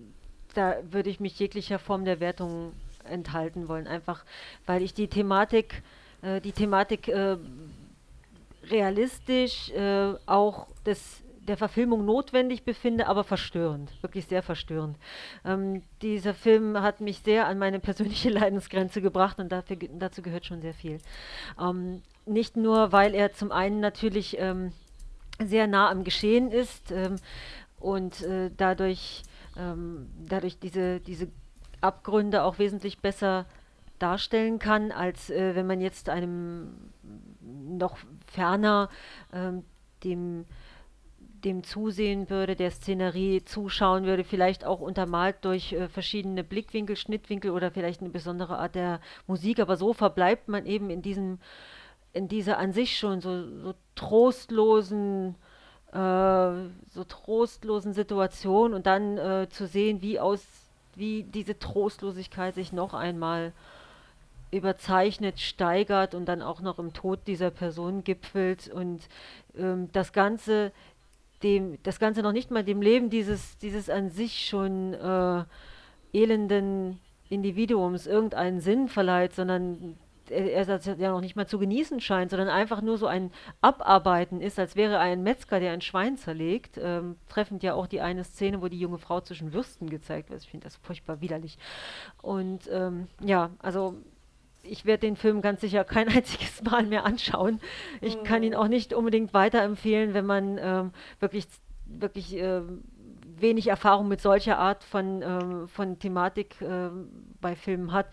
da 0.56 0.78
würde 0.90 1.10
ich 1.10 1.20
mich 1.20 1.38
jeglicher 1.38 1.78
Form 1.78 2.04
der 2.04 2.20
Wertung 2.20 2.74
enthalten 3.04 3.68
wollen, 3.68 3.88
einfach 3.88 4.26
weil 4.66 4.82
ich 4.82 4.94
die 4.94 5.08
Thematik, 5.08 5.84
äh, 6.24 6.42
die 6.42 6.52
Thematik 6.52 7.08
äh, 7.08 7.38
realistisch 8.64 9.70
äh, 9.70 10.14
auch 10.26 10.68
des, 10.86 11.21
der 11.48 11.58
Verfilmung 11.58 12.06
notwendig 12.06 12.64
befinde, 12.64 13.08
aber 13.08 13.24
verstörend, 13.24 13.92
wirklich 14.02 14.26
sehr 14.28 14.44
verstörend. 14.44 14.98
Ähm, 15.44 15.84
dieser 16.02 16.34
Film 16.34 16.82
hat 16.82 17.02
mich 17.02 17.20
sehr 17.20 17.48
an 17.48 17.58
meine 17.58 17.80
persönliche 17.80 18.30
Leidensgrenze 18.32 19.02
gebracht 19.02 19.40
und 19.40 19.52
dafür, 19.52 19.78
dazu 19.94 20.22
gehört 20.22 20.46
schon 20.46 20.62
sehr 20.62 20.74
viel. 20.74 21.00
Ähm, 21.60 22.02
nicht 22.26 22.58
nur, 22.58 22.92
weil 22.92 23.16
er 23.16 23.34
zum 23.34 23.52
einen 23.52 23.80
natürlich 23.80 24.38
ähm, 24.40 24.72
sehr 25.40 25.68
nah 25.68 25.90
am 25.90 26.04
Geschehen 26.04 26.52
ist 26.52 26.92
ähm, 26.92 27.16
und 27.80 28.22
äh, 28.22 28.52
dadurch, 28.56 29.24
ähm, 29.58 30.10
dadurch 30.28 30.60
diese, 30.60 31.00
diese 31.00 31.28
Abgründe 31.82 32.44
auch 32.44 32.60
wesentlich 32.60 33.00
besser 33.00 33.46
darstellen 33.98 34.60
kann, 34.60 34.92
als 34.92 35.30
äh, 35.30 35.56
wenn 35.56 35.68
man 35.68 35.82
jetzt 35.82 36.10
einem 36.10 36.92
noch 37.42 37.98
ferner 38.28 38.90
ähm, 39.34 39.64
dem, 40.04 40.46
dem 41.46 41.64
zusehen 41.64 42.30
würde, 42.30 42.56
der 42.56 42.72
Szenerie 42.72 43.44
zuschauen 43.44 44.06
würde, 44.06 44.24
vielleicht 44.24 44.66
auch 44.66 44.80
untermalt 44.80 45.38
durch 45.42 45.74
äh, 45.74 45.88
verschiedene 45.88 46.44
Blickwinkel, 46.44 46.96
Schnittwinkel 46.96 47.52
oder 47.52 47.72
vielleicht 47.72 48.02
eine 48.02 48.10
besondere 48.10 48.58
Art 48.58 48.76
der 48.76 49.00
Musik, 49.28 49.60
aber 49.60 49.78
so 49.78 49.94
verbleibt 49.94 50.48
man 50.48 50.66
eben 50.66 50.90
in 50.90 51.02
diesem 51.02 51.40
in 52.14 52.28
dieser 52.28 52.58
an 52.58 52.74
sich 52.74 52.98
schon 52.98 53.22
so, 53.22 53.62
so 53.62 53.74
trostlosen 53.96 55.36
äh, 55.92 55.96
so 55.96 57.04
trostlosen 57.08 57.94
Situation 57.94 58.74
und 58.74 58.86
dann 58.86 59.18
äh, 59.18 59.48
zu 59.50 59.68
sehen, 59.68 60.02
wie 60.02 60.20
aus 60.20 60.46
wie 60.96 61.24
diese 61.24 61.58
Trostlosigkeit 61.58 62.56
sich 62.56 62.74
noch 62.74 62.94
einmal 62.94 63.54
überzeichnet, 64.52 65.40
steigert 65.40 66.14
und 66.14 66.26
dann 66.26 66.42
auch 66.42 66.62
noch 66.62 66.80
im 66.80 66.94
Tod 66.94 67.20
dieser 67.28 67.50
Person 67.50 68.04
gipfelt. 68.04 68.68
Und 68.68 69.08
ähm, 69.58 69.90
das 69.94 70.12
Ganze 70.12 70.72
dem 71.44 71.78
das 71.84 72.00
Ganze 72.00 72.22
noch 72.22 72.32
nicht 72.32 72.52
mal 72.52 72.64
dem 72.64 72.82
Leben 72.82 73.10
dieses 73.10 73.58
dieses 73.58 73.90
an 73.90 74.10
sich 74.10 74.48
schon 74.48 74.94
äh, 74.94 75.44
elenden 76.14 77.00
Individuums 77.30 78.08
irgendeinen 78.08 78.60
Sinn 78.60 78.88
verleiht, 78.88 79.34
sondern 79.34 79.98
er, 80.32 80.66
das 80.66 80.86
ja 80.86 81.12
noch 81.12 81.22
nicht 81.22 81.36
mal 81.36 81.48
zu 81.48 81.60
genießen 81.60 82.00
scheint, 82.00 82.32
sondern 82.32 82.50
einfach 82.50 82.82
nur 82.82 82.98
so 82.98 83.08
ein 83.08 83.32
Abarbeiten 83.62 84.42
ist, 84.42 84.58
als 84.60 84.76
wäre 84.76 85.00
ein 85.00 85.24
Metzger, 85.24 85.60
der 85.60 85.74
ein 85.74 85.82
Schwein 85.82 86.18
zerlegt. 86.18 86.80
Ähm, 86.82 87.18
treffend 87.28 87.64
ja 87.64 87.74
auch 87.74 87.88
die 87.88 88.02
eine 88.02 88.24
Szene, 88.24 88.62
wo 88.62 88.68
die 88.68 88.80
junge 88.80 88.98
Frau 88.98 89.22
zwischen 89.22 89.54
Würsten 89.54 89.90
gezeigt 89.90 90.30
wird. 90.30 90.42
Ich 90.42 90.50
finde 90.50 90.66
das 90.66 90.78
furchtbar 90.78 91.22
widerlich. 91.22 91.58
Und 92.22 92.70
ähm, 92.72 93.08
ja, 93.24 93.52
also 93.60 93.96
ich 94.64 94.86
werde 94.86 95.02
den 95.02 95.16
Film 95.16 95.42
ganz 95.42 95.62
sicher 95.62 95.84
kein 95.84 96.08
einziges 96.16 96.64
Mal 96.64 96.86
mehr 96.86 97.06
anschauen. 97.06 97.60
Ich 98.00 98.24
kann 98.24 98.44
ihn 98.44 98.56
auch 98.56 98.68
nicht 98.68 98.94
unbedingt 98.94 99.34
weiterempfehlen, 99.34 100.14
wenn 100.14 100.26
man 100.26 100.58
ähm, 100.60 100.92
wirklich, 101.20 101.48
wirklich 101.86 102.36
ähm, 102.36 102.84
wenig 103.38 103.68
Erfahrung 103.68 104.08
mit 104.08 104.22
solcher 104.22 104.58
Art 104.58 104.84
von, 104.84 105.22
ähm, 105.22 105.68
von 105.68 106.00
Thematik 106.00 106.56
ähm, 106.62 107.10
bei 107.42 107.56
Filmen 107.56 107.92
hat. 107.92 108.08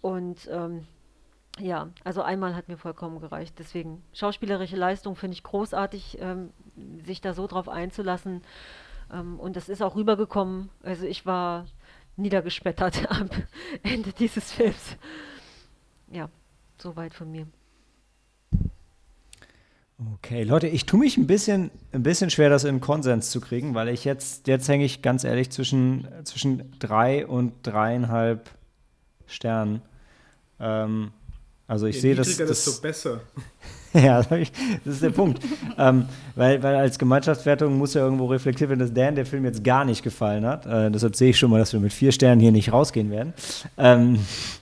Und 0.00 0.48
ähm, 0.50 0.86
ja, 1.58 1.90
also 2.04 2.22
einmal 2.22 2.54
hat 2.54 2.68
mir 2.68 2.76
vollkommen 2.76 3.20
gereicht. 3.20 3.54
Deswegen 3.58 4.02
schauspielerische 4.12 4.76
Leistung 4.76 5.16
finde 5.16 5.34
ich 5.34 5.42
großartig, 5.42 6.18
ähm, 6.20 6.50
sich 7.04 7.20
da 7.20 7.34
so 7.34 7.46
drauf 7.46 7.68
einzulassen. 7.68 8.42
Ähm, 9.12 9.38
und 9.38 9.56
das 9.56 9.68
ist 9.68 9.82
auch 9.82 9.96
rübergekommen. 9.96 10.70
Also 10.82 11.06
ich 11.06 11.26
war 11.26 11.66
niedergespettert 12.16 13.10
am 13.10 13.28
Ende 13.82 14.12
dieses 14.12 14.52
Films. 14.52 14.96
Ja, 16.10 16.28
soweit 16.78 17.14
von 17.14 17.30
mir. 17.30 17.46
Okay, 20.14 20.44
Leute, 20.44 20.66
ich 20.66 20.86
tue 20.86 20.98
mich 20.98 21.18
ein 21.18 21.26
bisschen, 21.26 21.70
ein 21.92 22.02
bisschen 22.02 22.30
schwer, 22.30 22.48
das 22.48 22.64
in 22.64 22.80
Konsens 22.80 23.30
zu 23.30 23.40
kriegen, 23.40 23.74
weil 23.74 23.88
ich 23.88 24.04
jetzt, 24.04 24.48
jetzt 24.48 24.66
hänge 24.68 24.84
ich 24.84 25.02
ganz 25.02 25.24
ehrlich 25.24 25.50
zwischen, 25.50 26.08
zwischen 26.24 26.72
drei 26.78 27.26
und 27.26 27.52
dreieinhalb 27.62 28.50
Sternen. 29.26 29.82
Ähm, 30.58 31.10
also 31.66 31.86
ich 31.86 32.00
sehe 32.00 32.14
das, 32.14 32.34
das, 32.36 32.48
desto 32.48 32.80
besser. 32.80 33.20
ja, 33.92 34.22
das 34.22 34.50
ist 34.86 35.02
der 35.02 35.10
Punkt. 35.10 35.44
ähm, 35.78 36.06
weil, 36.34 36.62
weil 36.62 36.76
als 36.76 36.98
Gemeinschaftswertung 36.98 37.76
muss 37.76 37.92
ja 37.92 38.00
irgendwo 38.00 38.26
reflektiert 38.26 38.70
werden, 38.70 38.80
dass 38.80 38.94
Dan 38.94 39.14
der 39.14 39.26
Film 39.26 39.44
jetzt 39.44 39.62
gar 39.62 39.84
nicht 39.84 40.02
gefallen 40.02 40.46
hat. 40.46 40.64
Äh, 40.64 40.90
deshalb 40.90 41.14
sehe 41.14 41.30
ich 41.30 41.38
schon 41.38 41.50
mal, 41.50 41.58
dass 41.58 41.74
wir 41.74 41.80
mit 41.80 41.92
vier 41.92 42.10
Sternen 42.10 42.40
hier 42.40 42.52
nicht 42.52 42.72
rausgehen 42.72 43.10
werden. 43.10 43.34
Ähm, 43.76 44.18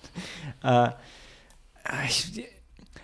äh, 0.65 0.89
ich, 2.07 2.45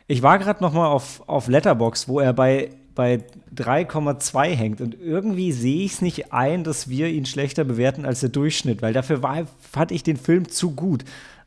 ich 0.06 0.22
war 0.22 0.38
gerade 0.38 0.62
noch 0.62 0.72
mal 0.72 0.86
auf, 0.86 1.22
auf 1.26 1.48
Letterbox, 1.48 2.08
wo 2.08 2.20
er 2.20 2.32
bei, 2.32 2.70
bei 2.94 3.20
3,2 3.54 4.46
hängt 4.48 4.80
und 4.80 4.96
irgendwie 5.00 5.52
sehe 5.52 5.84
ich 5.84 5.94
es 5.94 6.02
nicht 6.02 6.32
ein, 6.32 6.64
dass 6.64 6.88
wir 6.88 7.08
ihn 7.08 7.26
schlechter 7.26 7.64
bewerten 7.64 8.04
als 8.04 8.20
der 8.20 8.28
Durchschnitt, 8.28 8.82
weil 8.82 8.92
dafür 8.92 9.22
war, 9.22 9.46
fand 9.58 9.92
ich 9.92 10.02
den 10.02 10.16
Film 10.16 10.48
zu 10.48 10.72
gut. 10.72 11.04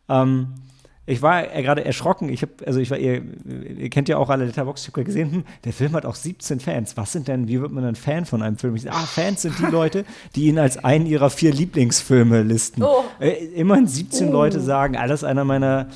Ähm, 0.10 0.54
ich 1.10 1.22
war 1.22 1.44
gerade 1.44 1.86
erschrocken. 1.86 2.28
Ich 2.28 2.42
habe, 2.42 2.52
also 2.66 2.82
ich 2.82 2.92
war, 2.92 2.98
ihr, 2.98 3.22
ihr 3.78 3.90
kennt 3.90 4.10
ja 4.10 4.18
auch 4.18 4.30
alle 4.30 4.46
Letterbox. 4.46 4.82
Ich 4.82 4.88
habe 4.90 5.06
gesehen, 5.06 5.32
hm, 5.32 5.44
der 5.64 5.72
Film 5.72 5.94
hat 5.94 6.06
auch 6.06 6.16
17 6.16 6.60
Fans. 6.60 6.98
Was 6.98 7.14
sind 7.14 7.30
denn, 7.30 7.48
wie 7.48 7.62
wird 7.62 7.72
man 7.72 7.86
ein 7.86 7.96
Fan 7.96 8.26
von 8.26 8.42
einem 8.44 8.58
Film? 8.58 8.76
Ich 8.76 8.82
sag, 8.82 8.94
ah, 8.94 9.06
Fans 9.06 9.42
sind 9.42 9.58
die 9.58 9.66
Leute, 9.72 10.04
die 10.36 10.48
ihn 10.48 10.60
als 10.60 10.84
einen 10.84 11.06
ihrer 11.06 11.30
vier 11.30 11.54
Lieblingsfilme 11.54 12.44
listen. 12.44 12.84
Oh. 12.84 13.06
Äh, 13.22 13.46
immerhin 13.56 13.88
17 13.88 14.30
Leute 14.30 14.60
sagen, 14.60 14.98
alles 14.98 15.24
einer 15.24 15.46
meiner 15.46 15.88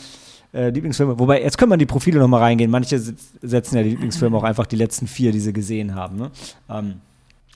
äh, 0.53 0.69
Lieblingsfilme. 0.69 1.19
Wobei, 1.19 1.41
jetzt 1.41 1.57
können 1.57 1.71
wir 1.71 1.75
in 1.75 1.79
die 1.79 1.85
Profile 1.85 2.19
nochmal 2.19 2.41
reingehen. 2.41 2.71
Manche 2.71 2.99
setzen 2.99 3.75
ja 3.75 3.83
die 3.83 3.91
Lieblingsfilme 3.91 4.35
auch 4.37 4.43
einfach 4.43 4.65
die 4.65 4.75
letzten 4.75 5.07
vier, 5.07 5.31
die 5.31 5.39
sie 5.39 5.53
gesehen 5.53 5.95
haben. 5.95 6.17
Ne? 6.17 6.31
Ähm, 6.69 7.01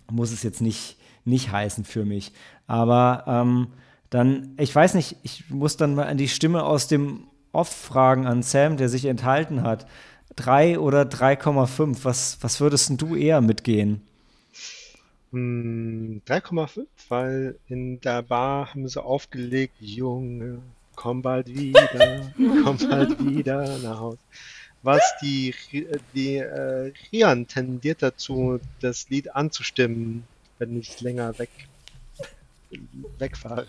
muss 0.09 0.31
es 0.31 0.43
jetzt 0.43 0.61
nicht, 0.61 0.97
nicht 1.25 1.51
heißen 1.51 1.83
für 1.83 2.05
mich. 2.05 2.31
Aber 2.67 3.23
ähm, 3.27 3.67
dann, 4.09 4.53
ich 4.57 4.73
weiß 4.73 4.93
nicht, 4.93 5.17
ich 5.23 5.49
muss 5.49 5.77
dann 5.77 5.95
mal 5.95 6.07
an 6.07 6.17
die 6.17 6.29
Stimme 6.29 6.63
aus 6.63 6.87
dem 6.87 7.27
Off 7.51 7.69
fragen 7.69 8.27
an 8.27 8.43
Sam, 8.43 8.77
der 8.77 8.89
sich 8.89 9.05
enthalten 9.05 9.63
hat. 9.63 9.87
3 10.35 10.79
oder 10.79 11.03
3,5? 11.03 11.99
Was, 12.03 12.37
was 12.41 12.59
würdest 12.59 13.01
du 13.01 13.15
eher 13.15 13.41
mitgehen? 13.41 14.01
3,5, 15.33 16.75
hm, 16.75 16.85
weil 17.09 17.59
in 17.67 17.99
der 17.99 18.21
Bar 18.21 18.73
haben 18.73 18.87
sie 18.87 19.03
aufgelegt, 19.03 19.75
Junge, 19.79 20.59
komm 20.95 21.21
bald 21.21 21.47
wieder, 21.47 22.31
komm 22.63 22.77
bald 22.89 23.19
wieder 23.23 23.77
nach 23.79 23.99
Hause. 23.99 24.19
Was 24.83 25.01
die, 25.21 25.53
die 26.13 26.37
äh, 26.37 26.93
Rian 27.11 27.47
tendiert 27.47 28.03
dazu, 28.03 28.59
das 28.81 29.09
Lied 29.09 29.35
anzustimmen, 29.35 30.27
wenn 30.59 30.79
ich 30.79 31.01
länger 31.01 31.37
weg, 31.39 31.49
wegfahre. 33.17 33.67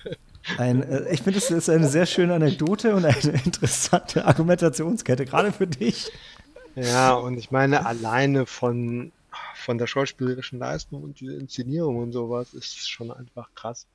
Ein, 0.59 0.83
äh, 0.83 1.13
ich 1.13 1.23
finde, 1.23 1.39
es 1.39 1.51
ist 1.51 1.71
eine 1.71 1.89
sehr 1.89 2.07
schöne 2.07 2.35
Anekdote 2.35 2.95
und 2.95 3.05
eine 3.07 3.41
interessante 3.45 4.27
Argumentationskette, 4.27 5.25
gerade 5.25 5.53
für 5.53 5.67
dich. 5.67 6.13
Ja, 6.75 7.15
und 7.15 7.39
ich 7.39 7.51
meine, 7.51 7.87
alleine 7.87 8.45
von 8.45 9.11
von 9.67 9.79
der 9.79 9.87
schauspielerischen 9.87 10.59
Leistung 10.59 11.03
und 11.03 11.21
die 11.21 11.27
Inszenierung 11.27 11.97
und 11.97 12.13
sowas 12.13 12.55
ist 12.55 12.89
schon 12.89 13.11
einfach 13.11 13.53
krass. 13.55 13.87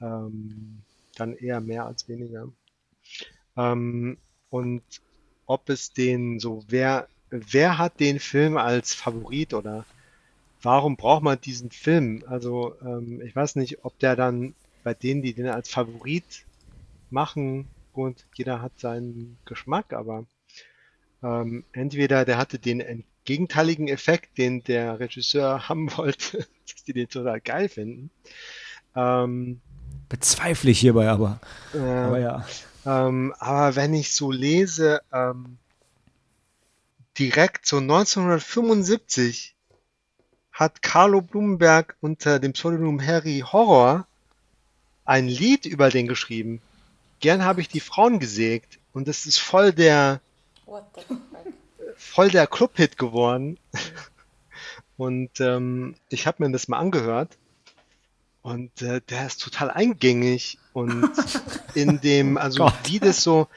Ähm, 0.00 0.82
dann 1.20 1.34
eher 1.34 1.60
mehr 1.60 1.86
als 1.86 2.08
weniger. 2.08 2.52
Ähm, 3.56 4.18
und 4.50 4.84
ob 5.46 5.68
es 5.70 5.92
den 5.92 6.38
so, 6.40 6.64
wer, 6.68 7.08
wer 7.30 7.78
hat 7.78 8.00
den 8.00 8.20
Film 8.20 8.56
als 8.56 8.94
Favorit 8.94 9.54
oder 9.54 9.86
warum 10.62 10.96
braucht 10.96 11.22
man 11.22 11.40
diesen 11.40 11.70
Film? 11.70 12.24
Also 12.26 12.78
ähm, 12.80 13.22
ich 13.22 13.34
weiß 13.36 13.56
nicht, 13.56 13.84
ob 13.84 13.98
der 13.98 14.16
dann 14.16 14.54
bei 14.82 14.94
denen, 14.94 15.22
die 15.22 15.34
den 15.34 15.48
als 15.48 15.70
Favorit 15.70 16.46
machen, 17.10 17.70
und 17.96 18.26
jeder 18.34 18.60
hat 18.60 18.78
seinen 18.78 19.38
Geschmack, 19.46 19.92
aber 19.92 20.26
ähm, 21.22 21.64
entweder 21.72 22.24
der 22.24 22.38
hatte 22.38 22.58
den 22.58 23.04
gegenteiligen 23.24 23.88
Effekt, 23.88 24.38
den 24.38 24.62
der 24.62 25.00
Regisseur 25.00 25.68
haben 25.68 25.90
wollte, 25.96 26.46
dass 26.68 26.84
die 26.84 26.92
den 26.92 27.08
total 27.08 27.40
geil 27.40 27.68
finden. 27.68 28.10
Ähm, 28.94 29.60
Bezweifle 30.08 30.70
ich 30.70 30.80
hierbei 30.80 31.08
aber. 31.08 31.40
Äh, 31.74 31.78
aber 31.78 32.18
ja. 32.18 32.46
Ähm, 32.84 33.34
aber 33.38 33.76
wenn 33.76 33.94
ich 33.94 34.14
so 34.14 34.30
lese, 34.30 35.00
ähm, 35.12 35.58
direkt 37.18 37.66
so 37.66 37.78
1975 37.78 39.54
hat 40.52 40.82
Carlo 40.82 41.20
Blumenberg 41.20 41.96
unter 42.00 42.38
dem 42.38 42.52
Pseudonym 42.52 43.04
Harry 43.04 43.44
Horror 43.46 44.06
ein 45.04 45.28
Lied 45.28 45.66
über 45.66 45.90
den 45.90 46.08
geschrieben. 46.08 46.60
Gern 47.20 47.44
habe 47.44 47.60
ich 47.60 47.68
die 47.68 47.80
Frauen 47.80 48.18
gesägt. 48.18 48.78
Und 48.92 49.08
das 49.08 49.26
ist 49.26 49.38
voll 49.38 49.72
der 49.72 50.20
voll 51.96 52.30
der 52.30 52.46
Club-Hit 52.46 52.98
geworden. 52.98 53.58
Und 54.96 55.40
ähm, 55.40 55.94
ich 56.08 56.26
habe 56.26 56.42
mir 56.44 56.50
das 56.50 56.68
mal 56.68 56.78
angehört. 56.78 57.36
Und 58.46 58.80
äh, 58.80 59.00
der 59.00 59.26
ist 59.26 59.42
total 59.42 59.72
eingängig. 59.72 60.58
Und 60.72 61.10
in 61.74 62.00
dem, 62.00 62.38
also 62.38 62.66
Gott. 62.66 62.74
wie 62.84 63.00
das 63.00 63.24
so, 63.24 63.48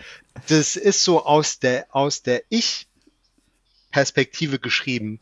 das 0.47 0.75
ist 0.75 1.03
so 1.03 1.23
aus 1.23 1.59
der, 1.59 1.95
aus 1.95 2.23
der 2.23 2.41
Ich-Perspektive 2.49 4.57
geschrieben. 4.57 5.19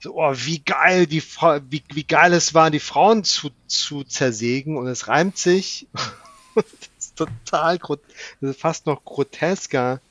So, 0.00 0.18
oh, 0.18 0.34
wie 0.34 0.58
geil 0.58 1.06
die 1.06 1.22
wie, 1.22 1.82
wie 1.94 2.04
geil 2.04 2.34
es 2.34 2.52
war, 2.52 2.70
die 2.70 2.78
Frauen 2.78 3.24
zu, 3.24 3.52
zu 3.68 4.04
zersägen 4.04 4.76
und 4.76 4.86
es 4.86 5.08
reimt 5.08 5.38
sich. 5.38 5.86
das 6.54 6.66
ist 6.98 7.16
total 7.16 7.78
das 7.78 7.98
ist 8.42 8.60
fast 8.60 8.84
noch 8.84 9.02
grotesker 9.02 10.02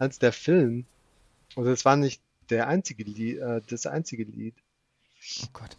als 0.00 0.18
der 0.18 0.32
Film. 0.32 0.86
Also 1.54 1.70
es 1.70 1.84
war 1.84 1.94
nicht 1.94 2.20
der 2.50 2.66
einzige 2.66 3.04
Lied, 3.04 3.38
äh, 3.38 3.60
das 3.68 3.86
einzige 3.86 4.24
Lied. 4.24 4.56
Oh 5.44 5.48
Gott. 5.52 5.76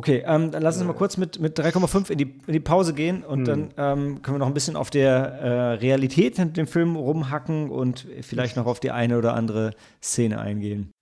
Okay, 0.00 0.24
ähm, 0.26 0.50
dann 0.50 0.62
lass 0.62 0.78
uns 0.78 0.86
mal 0.86 0.94
kurz 0.94 1.18
mit, 1.18 1.40
mit 1.40 1.60
3,5 1.60 2.10
in 2.10 2.16
die, 2.16 2.24
in 2.46 2.54
die 2.54 2.60
Pause 2.60 2.94
gehen 2.94 3.22
und 3.22 3.40
hm. 3.40 3.44
dann 3.44 3.60
ähm, 3.76 4.22
können 4.22 4.36
wir 4.36 4.38
noch 4.38 4.46
ein 4.46 4.54
bisschen 4.54 4.74
auf 4.74 4.88
der 4.88 5.12
äh, 5.12 5.72
Realität 5.74 6.36
hinter 6.36 6.54
dem 6.54 6.66
Film 6.66 6.96
rumhacken 6.96 7.68
und 7.68 8.06
vielleicht 8.22 8.56
noch 8.56 8.64
auf 8.64 8.80
die 8.80 8.92
eine 8.92 9.18
oder 9.18 9.34
andere 9.34 9.72
Szene 10.02 10.40
eingehen. 10.40 10.94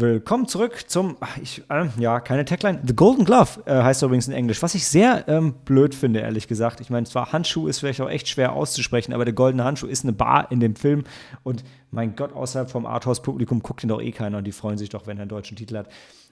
Willkommen 0.00 0.46
zurück 0.46 0.84
zum, 0.86 1.16
ich, 1.42 1.64
äh, 1.70 1.86
ja, 1.98 2.20
keine 2.20 2.44
Tagline. 2.44 2.80
The 2.86 2.94
Golden 2.94 3.24
Glove 3.24 3.64
äh, 3.66 3.82
heißt 3.82 4.00
übrigens 4.04 4.28
in 4.28 4.32
Englisch, 4.32 4.62
was 4.62 4.76
ich 4.76 4.86
sehr 4.86 5.26
ähm, 5.26 5.54
blöd 5.64 5.92
finde, 5.92 6.20
ehrlich 6.20 6.46
gesagt. 6.46 6.80
Ich 6.80 6.88
meine, 6.88 7.04
zwar 7.04 7.32
Handschuh 7.32 7.66
ist 7.66 7.80
vielleicht 7.80 8.00
auch 8.00 8.08
echt 8.08 8.28
schwer 8.28 8.52
auszusprechen, 8.52 9.12
aber 9.12 9.24
der 9.24 9.34
goldene 9.34 9.64
Handschuh 9.64 9.88
ist 9.88 10.04
eine 10.04 10.12
Bar 10.12 10.52
in 10.52 10.60
dem 10.60 10.76
Film 10.76 11.02
und 11.42 11.64
mein 11.90 12.14
Gott, 12.14 12.32
außerhalb 12.32 12.70
vom 12.70 12.86
Arthouse-Publikum 12.86 13.60
guckt 13.60 13.82
ihn 13.82 13.88
doch 13.88 14.00
eh 14.00 14.12
keiner 14.12 14.38
und 14.38 14.44
die 14.44 14.52
freuen 14.52 14.78
sich 14.78 14.88
doch, 14.88 15.08
wenn 15.08 15.18
er 15.18 15.22
einen 15.22 15.30
deutschen 15.30 15.56
Titel 15.56 15.76
hat. 15.76 15.88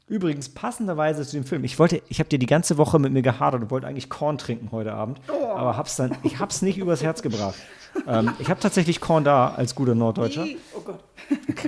Übrigens, 0.09 0.48
passenderweise 0.48 1.26
zu 1.26 1.36
dem 1.36 1.44
Film, 1.44 1.64
ich 1.64 1.80
wollte, 1.80 2.00
ich 2.09 2.20
habe 2.20 2.28
dir 2.28 2.38
die 2.38 2.46
ganze 2.46 2.78
Woche 2.78 3.00
mit 3.00 3.12
mir 3.12 3.22
gehadert 3.22 3.62
und 3.62 3.70
wollte 3.72 3.88
eigentlich 3.88 4.09
Korn 4.09 4.38
trinken 4.38 4.70
heute 4.70 4.92
Abend, 4.92 5.20
oh. 5.28 5.48
aber 5.48 5.76
hab's 5.76 5.96
dann, 5.96 6.16
ich 6.22 6.38
hab's 6.38 6.62
nicht 6.62 6.78
übers 6.78 7.02
Herz 7.02 7.22
gebracht. 7.22 7.57
ähm, 8.07 8.32
ich 8.38 8.48
habe 8.48 8.61
tatsächlich 8.61 9.00
Korn 9.00 9.24
da 9.24 9.48
als 9.57 9.74
guter 9.74 9.96
Norddeutscher. 9.96 10.46
Oh 10.76 10.80
Gott. 10.80 11.00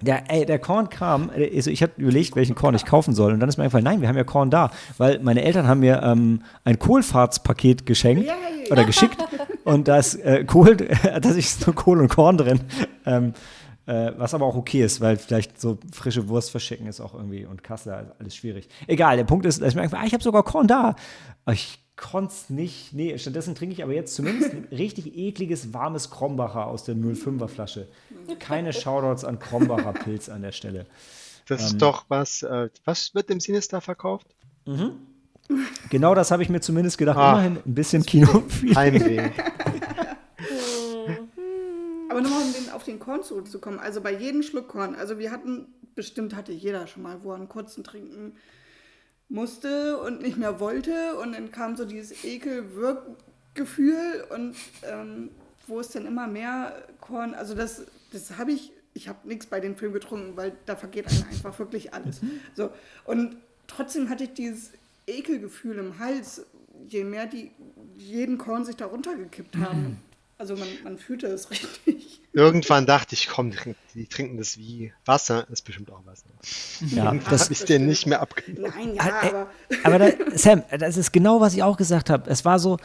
Der, 0.00 0.30
ey, 0.30 0.44
der 0.44 0.58
Korn 0.58 0.90
kam, 0.90 1.30
also 1.30 1.70
ich 1.70 1.82
habe 1.82 1.92
überlegt, 1.96 2.36
welchen 2.36 2.54
Korn 2.54 2.74
ich 2.74 2.84
kaufen 2.84 3.14
soll. 3.14 3.32
Und 3.32 3.40
dann 3.40 3.48
ist 3.48 3.56
mir 3.56 3.62
eingefallen, 3.62 3.84
nein, 3.84 4.02
wir 4.02 4.08
haben 4.08 4.18
ja 4.18 4.24
Korn 4.24 4.50
da. 4.50 4.70
Weil 4.98 5.18
meine 5.20 5.42
Eltern 5.42 5.66
haben 5.66 5.80
mir 5.80 6.02
ähm, 6.02 6.42
ein 6.64 6.78
Kohlfahrtspaket 6.78 7.86
geschenkt 7.86 8.26
ja. 8.26 8.34
oder 8.70 8.84
geschickt. 8.84 9.16
Und 9.64 9.88
da 9.88 9.96
ist 9.96 10.16
äh, 10.16 10.44
Kohl, 10.44 10.76
da 10.76 11.30
ist 11.30 11.66
nur 11.66 11.74
Kohl 11.74 12.00
und 12.00 12.08
Korn 12.08 12.36
drin. 12.36 12.60
Ähm, 13.06 13.32
äh, 13.86 14.12
was 14.16 14.34
aber 14.34 14.46
auch 14.46 14.56
okay 14.56 14.82
ist, 14.82 15.00
weil 15.00 15.16
vielleicht 15.16 15.60
so 15.60 15.78
frische 15.92 16.28
Wurst 16.28 16.50
verschicken 16.50 16.86
ist 16.86 17.00
auch 17.00 17.14
irgendwie 17.14 17.44
und 17.44 17.62
Kassel 17.62 18.12
alles 18.18 18.34
schwierig. 18.36 18.68
Egal, 18.86 19.16
der 19.16 19.24
Punkt 19.24 19.46
ist, 19.46 19.60
dass 19.60 19.70
ich 19.70 19.74
mir 19.74 19.82
eingefallen, 19.82 20.04
ah, 20.04 20.06
ich 20.06 20.14
habe 20.14 20.24
sogar 20.24 20.42
Korn 20.42 20.66
da. 20.66 20.96
Ich 21.50 21.78
konnte 21.96 22.32
es 22.32 22.50
nicht. 22.50 22.92
Nee, 22.92 23.16
stattdessen 23.18 23.54
trinke 23.54 23.74
ich 23.74 23.82
aber 23.82 23.92
jetzt 23.92 24.14
zumindest 24.14 24.52
ein 24.52 24.66
richtig 24.72 25.16
ekliges, 25.16 25.72
warmes 25.72 26.10
Krombacher 26.10 26.66
aus 26.66 26.84
der 26.84 26.96
05er 26.96 27.48
Flasche. 27.48 27.88
Keine 28.38 28.72
Shoutouts 28.72 29.24
an 29.24 29.38
Krombacher 29.38 29.92
Pilz 29.92 30.28
an 30.28 30.42
der 30.42 30.52
Stelle. 30.52 30.86
Das 31.46 31.60
ähm, 31.60 31.66
ist 31.66 31.82
doch 31.82 32.06
was. 32.08 32.42
Äh, 32.42 32.70
was 32.84 33.14
wird 33.14 33.30
im 33.30 33.40
Sinister 33.40 33.80
verkauft? 33.80 34.26
Mhm. 34.66 34.92
Genau 35.90 36.14
das 36.14 36.30
habe 36.30 36.42
ich 36.42 36.48
mir 36.48 36.60
zumindest 36.60 36.96
gedacht. 36.96 37.18
Ah, 37.18 37.32
Immerhin 37.32 37.58
ein 37.66 37.74
bisschen 37.74 38.04
Kino. 38.04 38.44
Heimweh. 38.74 39.30
Aber 42.14 42.22
nochmal, 42.22 42.42
um 42.42 42.52
den, 42.52 42.70
auf 42.70 42.84
den 42.84 43.00
Korn 43.00 43.24
zurückzukommen. 43.24 43.80
Also 43.80 44.00
bei 44.00 44.12
jedem 44.12 44.44
Schluck 44.44 44.68
Korn. 44.68 44.94
Also 44.94 45.18
wir 45.18 45.32
hatten, 45.32 45.66
bestimmt 45.96 46.36
hatte 46.36 46.52
jeder 46.52 46.86
schon 46.86 47.02
mal, 47.02 47.24
wo 47.24 47.32
er 47.32 47.36
einen 47.36 47.48
kurzen 47.48 47.82
trinken 47.82 48.36
musste 49.28 49.98
und 49.98 50.22
nicht 50.22 50.36
mehr 50.36 50.60
wollte. 50.60 51.16
Und 51.16 51.32
dann 51.32 51.50
kam 51.50 51.74
so 51.74 51.84
dieses 51.84 52.24
Ekel-Wirkgefühl 52.24 54.26
und 54.32 54.54
ähm, 54.84 55.30
wo 55.66 55.80
es 55.80 55.88
dann 55.88 56.06
immer 56.06 56.28
mehr 56.28 56.86
Korn, 57.00 57.34
also 57.34 57.56
das, 57.56 57.82
das 58.12 58.38
habe 58.38 58.52
ich, 58.52 58.70
ich 58.92 59.08
habe 59.08 59.26
nichts 59.26 59.46
bei 59.46 59.58
dem 59.58 59.76
Film 59.76 59.92
getrunken, 59.92 60.36
weil 60.36 60.52
da 60.66 60.76
vergeht 60.76 61.08
einem 61.08 61.24
einfach 61.28 61.58
wirklich 61.58 61.94
alles. 61.94 62.22
Mhm. 62.22 62.38
So, 62.54 62.70
und 63.06 63.38
trotzdem 63.66 64.08
hatte 64.08 64.22
ich 64.22 64.34
dieses 64.34 64.70
Ekelgefühl 65.08 65.78
im 65.78 65.98
Hals, 65.98 66.46
je 66.86 67.02
mehr 67.02 67.26
die 67.26 67.50
jeden 67.96 68.38
Korn 68.38 68.64
sich 68.64 68.76
da 68.76 68.86
runtergekippt 68.86 69.56
haben. 69.56 69.96
Also 70.44 70.56
man, 70.56 70.68
man 70.84 70.98
fühlte 70.98 71.26
es 71.28 71.50
richtig. 71.50 72.20
Irgendwann 72.34 72.84
dachte 72.84 73.14
ich, 73.14 73.28
komm, 73.28 73.52
die 73.94 74.06
trinken 74.08 74.38
das 74.38 74.58
wie 74.58 74.92
Wasser, 75.04 75.46
ist 75.50 75.62
bestimmt 75.62 75.92
auch 75.92 76.04
Wasser. 76.04 76.26
Ja, 76.94 77.14
das 77.30 77.44
habe 77.44 77.52
ich 77.52 77.64
dir 77.64 77.78
nicht 77.78 78.06
mehr 78.06 78.20
abgenommen. 78.20 78.72
Nein, 78.76 78.94
ja, 78.96 79.06
äh, 79.06 79.28
aber. 79.28 79.46
Aber 79.84 79.98
da, 80.00 80.08
Sam, 80.34 80.64
das 80.76 80.96
ist 80.96 81.12
genau, 81.12 81.40
was 81.40 81.54
ich 81.54 81.62
auch 81.62 81.76
gesagt 81.76 82.10
habe. 82.10 82.28
Es 82.28 82.44
war 82.44 82.58
so, 82.58 82.78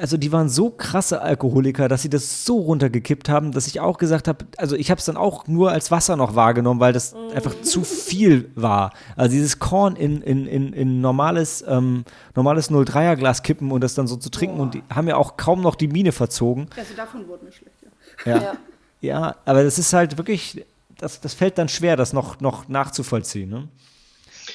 also 0.00 0.16
die 0.16 0.32
waren 0.32 0.48
so 0.48 0.70
krasse 0.70 1.22
Alkoholiker, 1.22 1.88
dass 1.88 2.02
sie 2.02 2.10
das 2.10 2.44
so 2.44 2.58
runtergekippt 2.58 3.28
haben, 3.28 3.52
dass 3.52 3.68
ich 3.68 3.78
auch 3.78 3.96
gesagt 3.96 4.26
habe, 4.26 4.44
also 4.56 4.76
ich 4.76 4.90
habe 4.90 4.98
es 4.98 5.04
dann 5.04 5.16
auch 5.16 5.46
nur 5.46 5.70
als 5.70 5.90
Wasser 5.90 6.16
noch 6.16 6.34
wahrgenommen, 6.34 6.80
weil 6.80 6.92
das 6.92 7.14
mm. 7.14 7.36
einfach 7.36 7.60
zu 7.62 7.84
viel 7.84 8.50
war. 8.56 8.92
Also 9.14 9.34
dieses 9.34 9.60
Korn 9.60 9.96
in, 9.96 10.20
in, 10.20 10.46
in, 10.46 10.72
in 10.72 11.00
normales, 11.00 11.64
ähm, 11.66 12.04
normales 12.34 12.70
03er 12.70 13.16
Glas 13.16 13.42
kippen 13.42 13.70
und 13.70 13.82
das 13.82 13.94
dann 13.94 14.06
so 14.06 14.16
zu 14.16 14.30
trinken 14.30 14.56
Boah. 14.56 14.62
und 14.64 14.74
die 14.74 14.82
haben 14.92 15.08
ja 15.08 15.16
auch 15.16 15.36
kaum 15.36 15.62
noch 15.62 15.76
die 15.76 15.88
Mine 15.88 16.12
verzogen. 16.12 16.66
Also 16.76 16.94
davon 16.94 17.28
wurde 17.28 17.44
mir 17.44 17.52
schlecht, 17.52 17.83
ja. 18.24 18.38
Ja, 18.40 18.56
ja. 19.00 19.36
aber 19.44 19.64
das 19.64 19.78
ist 19.78 19.92
halt 19.92 20.16
wirklich, 20.16 20.64
das, 20.98 21.20
das 21.20 21.34
fällt 21.34 21.58
dann 21.58 21.68
schwer, 21.68 21.96
das 21.96 22.12
noch, 22.12 22.40
noch 22.40 22.68
nachzuvollziehen. 22.68 23.50
Ne? 23.50 23.68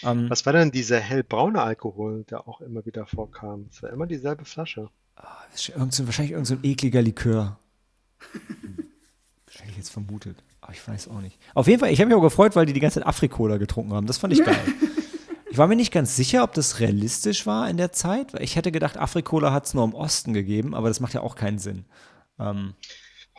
Ähm, 0.03 0.29
Was 0.29 0.45
war 0.45 0.53
denn 0.53 0.71
dieser 0.71 0.99
hellbraune 0.99 1.61
Alkohol, 1.61 2.23
der 2.29 2.47
auch 2.47 2.61
immer 2.61 2.85
wieder 2.85 3.05
vorkam? 3.05 3.67
Es 3.71 3.81
war 3.83 3.89
immer 3.91 4.07
dieselbe 4.07 4.45
Flasche. 4.45 4.89
das 5.15 5.61
ist 5.61 5.69
irgend 5.69 5.93
so, 5.93 6.05
wahrscheinlich 6.05 6.31
irgendein 6.31 6.57
so 6.57 6.61
ein 6.61 6.69
ekliger 6.69 7.01
Likör. 7.01 7.57
Hätte 9.51 9.71
ich 9.71 9.77
jetzt 9.77 9.89
vermutet. 9.89 10.37
Aber 10.61 10.73
ich 10.73 10.87
weiß 10.87 11.07
auch 11.09 11.21
nicht. 11.21 11.37
Auf 11.53 11.67
jeden 11.67 11.79
Fall, 11.79 11.91
ich 11.91 11.99
habe 11.99 12.09
mich 12.09 12.17
auch 12.17 12.21
gefreut, 12.21 12.55
weil 12.55 12.65
die 12.65 12.73
die 12.73 12.79
ganze 12.79 12.99
Zeit 12.99 13.07
Afrikola 13.07 13.57
getrunken 13.57 13.93
haben. 13.93 14.07
Das 14.07 14.17
fand 14.17 14.33
ich 14.33 14.43
geil. 14.43 14.59
Ich 15.51 15.57
war 15.57 15.67
mir 15.67 15.75
nicht 15.75 15.91
ganz 15.91 16.15
sicher, 16.15 16.43
ob 16.43 16.53
das 16.53 16.79
realistisch 16.79 17.47
war 17.47 17.69
in 17.69 17.77
der 17.77 17.91
Zeit. 17.91 18.33
weil 18.33 18.43
Ich 18.43 18.55
hätte 18.55 18.71
gedacht, 18.71 18.97
Afrikola 18.97 19.51
hat 19.51 19.65
es 19.65 19.73
nur 19.73 19.83
im 19.83 19.95
Osten 19.95 20.33
gegeben, 20.33 20.75
aber 20.75 20.89
das 20.89 20.99
macht 20.99 21.13
ja 21.15 21.21
auch 21.21 21.35
keinen 21.35 21.57
Sinn. 21.57 21.85
Ähm, 22.39 22.75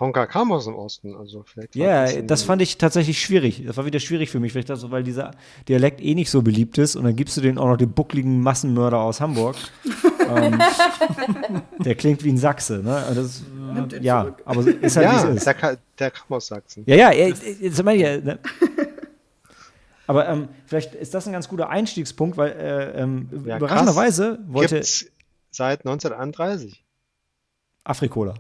Honka 0.01 0.27
kam 0.27 0.51
aus 0.51 0.65
dem 0.65 0.75
Osten, 0.77 1.15
also 1.15 1.43
vielleicht 1.45 1.77
Ja, 1.77 2.05
ein- 2.05 2.27
das 2.27 2.43
fand 2.43 2.63
ich 2.63 2.79
tatsächlich 2.79 3.21
schwierig. 3.21 3.63
Das 3.67 3.77
war 3.77 3.85
wieder 3.85 4.01
schwierig 4.01 4.31
für 4.31 4.41
mich, 4.41 4.53
vielleicht 4.53 4.71
also, 4.71 4.91
weil 4.91 5.03
dieser 5.03 5.33
Dialekt 5.69 6.01
eh 6.01 6.15
nicht 6.15 6.31
so 6.31 6.41
beliebt 6.43 6.79
ist 6.79 6.97
und 6.97 7.05
dann 7.05 7.15
gibst 7.15 7.37
du 7.37 7.43
den 7.43 7.59
auch 7.59 7.67
noch 7.69 7.77
den 7.77 7.93
buckligen 7.93 8.41
Massenmörder 8.41 8.99
aus 8.99 9.21
Hamburg. 9.21 9.57
ähm, 10.35 10.59
der 11.79 11.95
klingt 11.97 12.25
wie 12.25 12.33
ein 12.33 12.39
Sachse, 12.39 12.79
ne? 12.83 12.97
Also 12.97 13.23
Das, 13.23 13.43
ja, 14.03 14.23
zurück. 14.23 14.43
aber 14.47 14.67
ist 14.67 14.97
halt 14.97 15.07
Ja, 15.07 15.23
wie 15.25 15.29
es 15.33 15.37
ist. 15.37 15.47
der, 15.47 15.79
der 15.99 16.11
kam 16.11 16.27
aus 16.37 16.47
Sachsen. 16.47 16.83
Ja, 16.87 16.97
ja, 16.97 17.13
ja, 17.13 17.27
jetzt 17.61 17.83
meine 17.85 17.97
ich 17.97 18.03
ja, 18.03 18.17
ne? 18.19 18.39
Aber 20.07 20.29
ähm, 20.29 20.49
vielleicht 20.67 20.95
ist 20.95 21.15
das 21.15 21.27
ein 21.27 21.33
ganz 21.33 21.47
guter 21.49 21.69
Einstiegspunkt, 21.69 22.37
weil 22.37 22.51
äh, 22.53 23.01
ähm, 23.03 23.29
Ja, 23.47 23.59
überraschenderweise 23.59 24.41
wollte 24.49 24.77
Gibt's 24.77 25.07
seit 25.51 25.81
1931. 25.87 26.85
Afrikola. 27.85 28.35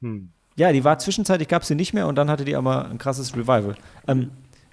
Hm. 0.00 0.30
Ja, 0.56 0.72
die 0.72 0.84
war 0.84 0.98
zwischenzeitlich, 0.98 1.48
gab 1.48 1.64
sie 1.64 1.74
nicht 1.74 1.92
mehr 1.92 2.06
und 2.06 2.16
dann 2.16 2.30
hatte 2.30 2.44
die 2.44 2.56
aber 2.56 2.86
ein 2.86 2.98
krasses 2.98 3.34
Revival. 3.34 3.74
Ähm, 4.06 4.30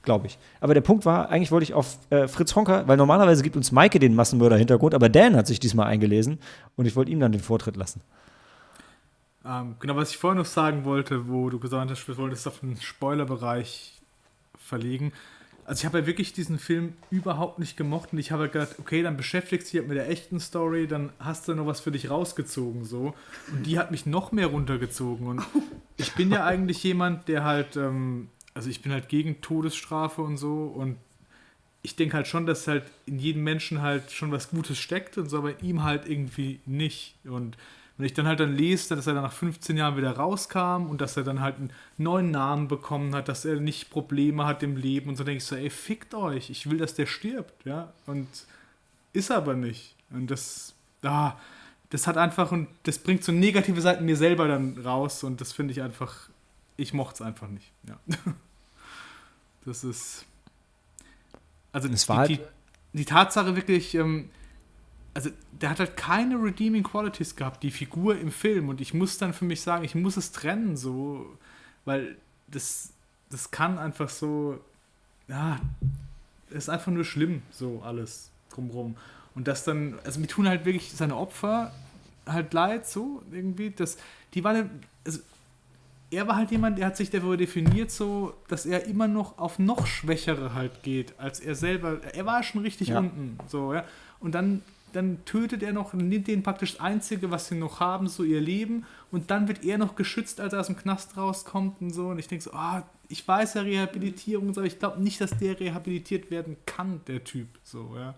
Glaube 0.07 0.27
ich. 0.27 0.37
Aber 0.61 0.73
der 0.73 0.79
Punkt 0.79 1.05
war, 1.05 1.27
eigentlich 1.27 1.51
wollte 1.51 1.65
ich 1.65 1.73
auf 1.73 1.97
äh, 2.11 2.29
Fritz 2.29 2.55
Honker, 2.55 2.87
weil 2.87 2.95
normalerweise 2.95 3.43
gibt 3.43 3.57
uns 3.57 3.73
Maike 3.73 3.99
den 3.99 4.15
Massenmörder-Hintergrund, 4.15 4.95
aber 4.95 5.09
Dan 5.09 5.35
hat 5.35 5.47
sich 5.47 5.59
diesmal 5.59 5.87
eingelesen 5.87 6.39
und 6.77 6.85
ich 6.85 6.95
wollte 6.95 7.11
ihm 7.11 7.19
dann 7.19 7.33
den 7.33 7.41
Vortritt 7.41 7.75
lassen. 7.75 7.99
Ähm, 9.45 9.75
genau, 9.81 9.97
was 9.97 10.11
ich 10.11 10.17
vorhin 10.17 10.37
noch 10.37 10.45
sagen 10.45 10.85
wollte, 10.85 11.27
wo 11.27 11.49
du 11.49 11.59
gesagt 11.59 11.91
hast, 11.91 12.07
wir 12.07 12.17
wollen 12.17 12.31
es 12.31 12.47
auf 12.47 12.61
den 12.61 12.79
Spoilerbereich 12.79 13.99
verlegen. 14.57 15.11
Also 15.67 15.81
ich 15.81 15.85
habe 15.85 15.99
ja 15.99 16.05
wirklich 16.05 16.31
diesen 16.31 16.59
Film 16.59 16.93
überhaupt 17.11 17.59
nicht 17.59 17.75
gemocht 17.75 18.13
und 18.13 18.19
ich 18.19 18.31
habe 18.31 18.47
gedacht, 18.47 18.79
okay, 18.79 19.03
dann 19.03 19.17
beschäftigst 19.17 19.67
du 19.67 19.71
dich 19.71 19.79
halt 19.81 19.89
mit 19.89 19.97
der 19.97 20.09
echten 20.09 20.39
Story, 20.39 20.87
dann 20.87 21.09
hast 21.19 21.45
du 21.49 21.55
noch 21.55 21.65
was 21.65 21.81
für 21.81 21.91
dich 21.91 22.09
rausgezogen 22.09 22.85
so. 22.85 23.13
Und 23.51 23.67
die 23.67 23.77
hat 23.77 23.91
mich 23.91 24.05
noch 24.05 24.31
mehr 24.31 24.47
runtergezogen. 24.47 25.27
Und 25.27 25.43
ich 25.97 26.13
bin 26.13 26.31
ja 26.31 26.45
eigentlich 26.45 26.81
jemand, 26.83 27.27
der 27.27 27.43
halt, 27.43 27.75
ähm, 27.75 28.29
also 28.53 28.69
ich 28.69 28.81
bin 28.81 28.93
halt 28.93 29.09
gegen 29.09 29.41
Todesstrafe 29.41 30.21
und 30.21 30.37
so 30.37 30.67
und 30.67 30.95
ich 31.81 31.97
denke 31.97 32.15
halt 32.15 32.27
schon, 32.27 32.45
dass 32.45 32.65
halt 32.69 32.85
in 33.05 33.19
jedem 33.19 33.43
Menschen 33.43 33.81
halt 33.81 34.13
schon 34.13 34.31
was 34.31 34.49
Gutes 34.51 34.77
steckt 34.77 35.17
und 35.17 35.29
so, 35.29 35.39
aber 35.39 35.59
in 35.59 35.67
ihm 35.67 35.83
halt 35.83 36.07
irgendwie 36.07 36.61
nicht. 36.65 37.15
Und 37.25 37.57
wenn 37.97 38.05
ich 38.05 38.13
dann 38.13 38.27
halt 38.27 38.39
dann 38.39 38.55
lese, 38.55 38.95
dass 38.95 39.07
er 39.07 39.13
dann 39.15 39.23
nach 39.23 39.33
15 39.33 39.75
Jahren 39.77 39.97
wieder 39.97 40.11
rauskam 40.15 40.87
und 40.87 41.01
dass 41.01 41.17
er 41.17 41.23
dann 41.23 41.41
halt 41.41 41.55
einen 41.57 41.73
neuen 41.97 42.29
Namen 42.31 42.67
bekommen 42.67 43.15
hat, 43.15 43.27
dass 43.27 43.43
er 43.45 43.59
nicht 43.59 43.89
Probleme 43.89 44.45
hat 44.45 44.61
im 44.63 44.75
Leben 44.77 45.09
und 45.09 45.15
so, 45.15 45.23
denke 45.23 45.37
ich 45.37 45.45
so, 45.45 45.55
ey, 45.55 45.69
fickt 45.69 46.13
euch, 46.13 46.49
ich 46.49 46.69
will, 46.69 46.77
dass 46.77 46.93
der 46.93 47.07
stirbt, 47.07 47.65
ja. 47.65 47.91
Und 48.05 48.27
ist 49.13 49.31
aber 49.31 49.55
nicht. 49.55 49.95
Und 50.11 50.29
das, 50.29 50.75
ah, 51.01 51.33
das 51.89 52.05
hat 52.05 52.17
einfach, 52.17 52.51
und 52.51 52.67
das 52.83 52.99
bringt 52.99 53.23
so 53.23 53.31
negative 53.31 53.81
Seiten 53.81 54.05
mir 54.05 54.15
selber 54.17 54.47
dann 54.47 54.77
raus 54.77 55.23
und 55.23 55.41
das 55.41 55.51
finde 55.53 55.71
ich 55.71 55.81
einfach, 55.81 56.29
ich 56.75 56.93
mochte 56.93 57.15
es 57.15 57.21
einfach 57.21 57.47
nicht, 57.47 57.71
ja. 57.87 57.97
Das 59.65 59.83
ist. 59.83 60.25
Also 61.73 61.89
die, 61.89 61.95
halt- 61.97 62.29
die, 62.29 62.39
die 62.93 63.05
Tatsache 63.05 63.55
wirklich, 63.55 63.95
ähm, 63.95 64.29
also 65.17 65.31
der 65.51 65.71
hat 65.71 65.79
halt 65.79 65.97
keine 65.97 66.35
redeeming 66.35 66.83
qualities 66.83 67.35
gehabt, 67.35 67.63
die 67.63 67.71
Figur 67.71 68.19
im 68.19 68.31
Film. 68.31 68.69
Und 68.69 68.81
ich 68.81 68.93
muss 68.93 69.17
dann 69.17 69.33
für 69.33 69.45
mich 69.45 69.61
sagen, 69.61 69.83
ich 69.83 69.95
muss 69.95 70.15
es 70.15 70.31
trennen, 70.31 70.77
so, 70.77 71.25
weil 71.85 72.17
das, 72.47 72.93
das 73.31 73.49
kann 73.49 73.79
einfach 73.79 74.09
so, 74.09 74.59
ja, 75.27 75.59
ist 76.51 76.69
einfach 76.69 76.91
nur 76.91 77.03
schlimm, 77.03 77.41
so 77.49 77.81
alles 77.83 78.29
drumrum. 78.51 78.95
Und 79.33 79.47
das 79.47 79.63
dann, 79.63 79.97
also 80.03 80.19
mir 80.19 80.27
tun 80.27 80.47
halt 80.47 80.65
wirklich 80.65 80.91
seine 80.91 81.15
Opfer 81.15 81.71
halt 82.27 82.53
leid, 82.53 82.85
so 82.85 83.23
irgendwie, 83.31 83.71
das, 83.71 83.97
die 84.35 84.43
waren, 84.43 84.69
also 85.03 85.19
er 86.11 86.27
war 86.27 86.35
halt 86.35 86.51
jemand, 86.51 86.77
der 86.77 86.85
hat 86.85 86.95
sich 86.95 87.09
darüber 87.09 87.37
definiert, 87.37 87.89
so, 87.89 88.35
dass 88.49 88.67
er 88.67 88.85
immer 88.85 89.07
noch 89.07 89.39
auf 89.39 89.57
noch 89.57 89.87
Schwächere 89.87 90.53
halt 90.53 90.83
geht, 90.83 91.19
als 91.19 91.39
er 91.39 91.55
selber. 91.55 92.03
Er 92.13 92.27
war 92.27 92.43
schon 92.43 92.61
richtig 92.61 92.89
Ja. 92.89 92.99
unten, 92.99 93.39
so, 93.47 93.73
ja. 93.73 93.83
Und 94.19 94.35
dann, 94.35 94.61
dann 94.97 95.23
tötet 95.25 95.61
er 95.61 95.73
noch, 95.73 95.93
nimmt 95.93 96.27
denen 96.27 96.41
praktisch 96.41 96.73
das 96.73 96.81
Einzige, 96.81 97.29
was 97.29 97.47
sie 97.47 97.55
noch 97.55 97.79
haben, 97.79 98.07
so 98.07 98.23
ihr 98.23 98.41
Leben. 98.41 98.85
Und 99.11 99.29
dann 99.29 99.47
wird 99.47 99.63
er 99.63 99.77
noch 99.77 99.95
geschützt, 99.95 100.41
als 100.41 100.53
er 100.53 100.59
aus 100.59 100.67
dem 100.67 100.75
Knast 100.75 101.15
rauskommt 101.15 101.79
und 101.81 101.91
so. 101.91 102.07
Und 102.07 102.19
ich 102.19 102.27
denke 102.27 102.43
so, 102.43 102.51
ah, 102.53 102.83
ich 103.07 103.25
weiß 103.25 103.53
ja 103.53 103.61
Rehabilitierung, 103.61 104.49
aber 104.49 104.63
ich 104.63 104.79
glaube 104.79 105.01
nicht, 105.01 105.21
dass 105.21 105.37
der 105.37 105.59
rehabilitiert 105.59 106.31
werden 106.31 106.57
kann, 106.65 107.01
der 107.07 107.23
Typ, 107.23 107.47
so, 107.63 107.93
ja. 107.95 108.15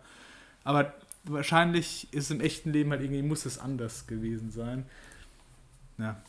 Aber 0.64 0.94
wahrscheinlich 1.26 2.08
ist 2.14 2.32
im 2.32 2.40
echten 2.40 2.72
Leben 2.72 2.92
halt 2.92 3.02
irgendwie, 3.02 3.24
muss 3.24 3.46
es 3.46 3.60
anders 3.60 4.08
gewesen 4.08 4.52
sein. 4.52 4.86
Ja. 5.98 6.22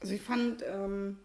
Also 0.00 0.14
ich 0.14 0.22
fand 0.22 0.64
ähm, 0.68 1.16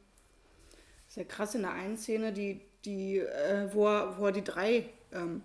sehr 1.07 1.25
krass 1.25 1.55
in 1.55 1.63
der 1.63 1.73
einen 1.73 1.97
Szene, 1.97 2.31
die, 2.31 2.61
die, 2.85 3.17
äh, 3.17 3.73
wo, 3.73 3.87
er, 3.87 4.17
wo 4.19 4.27
er 4.27 4.31
die 4.31 4.43
drei 4.43 4.89
ähm, 5.11 5.41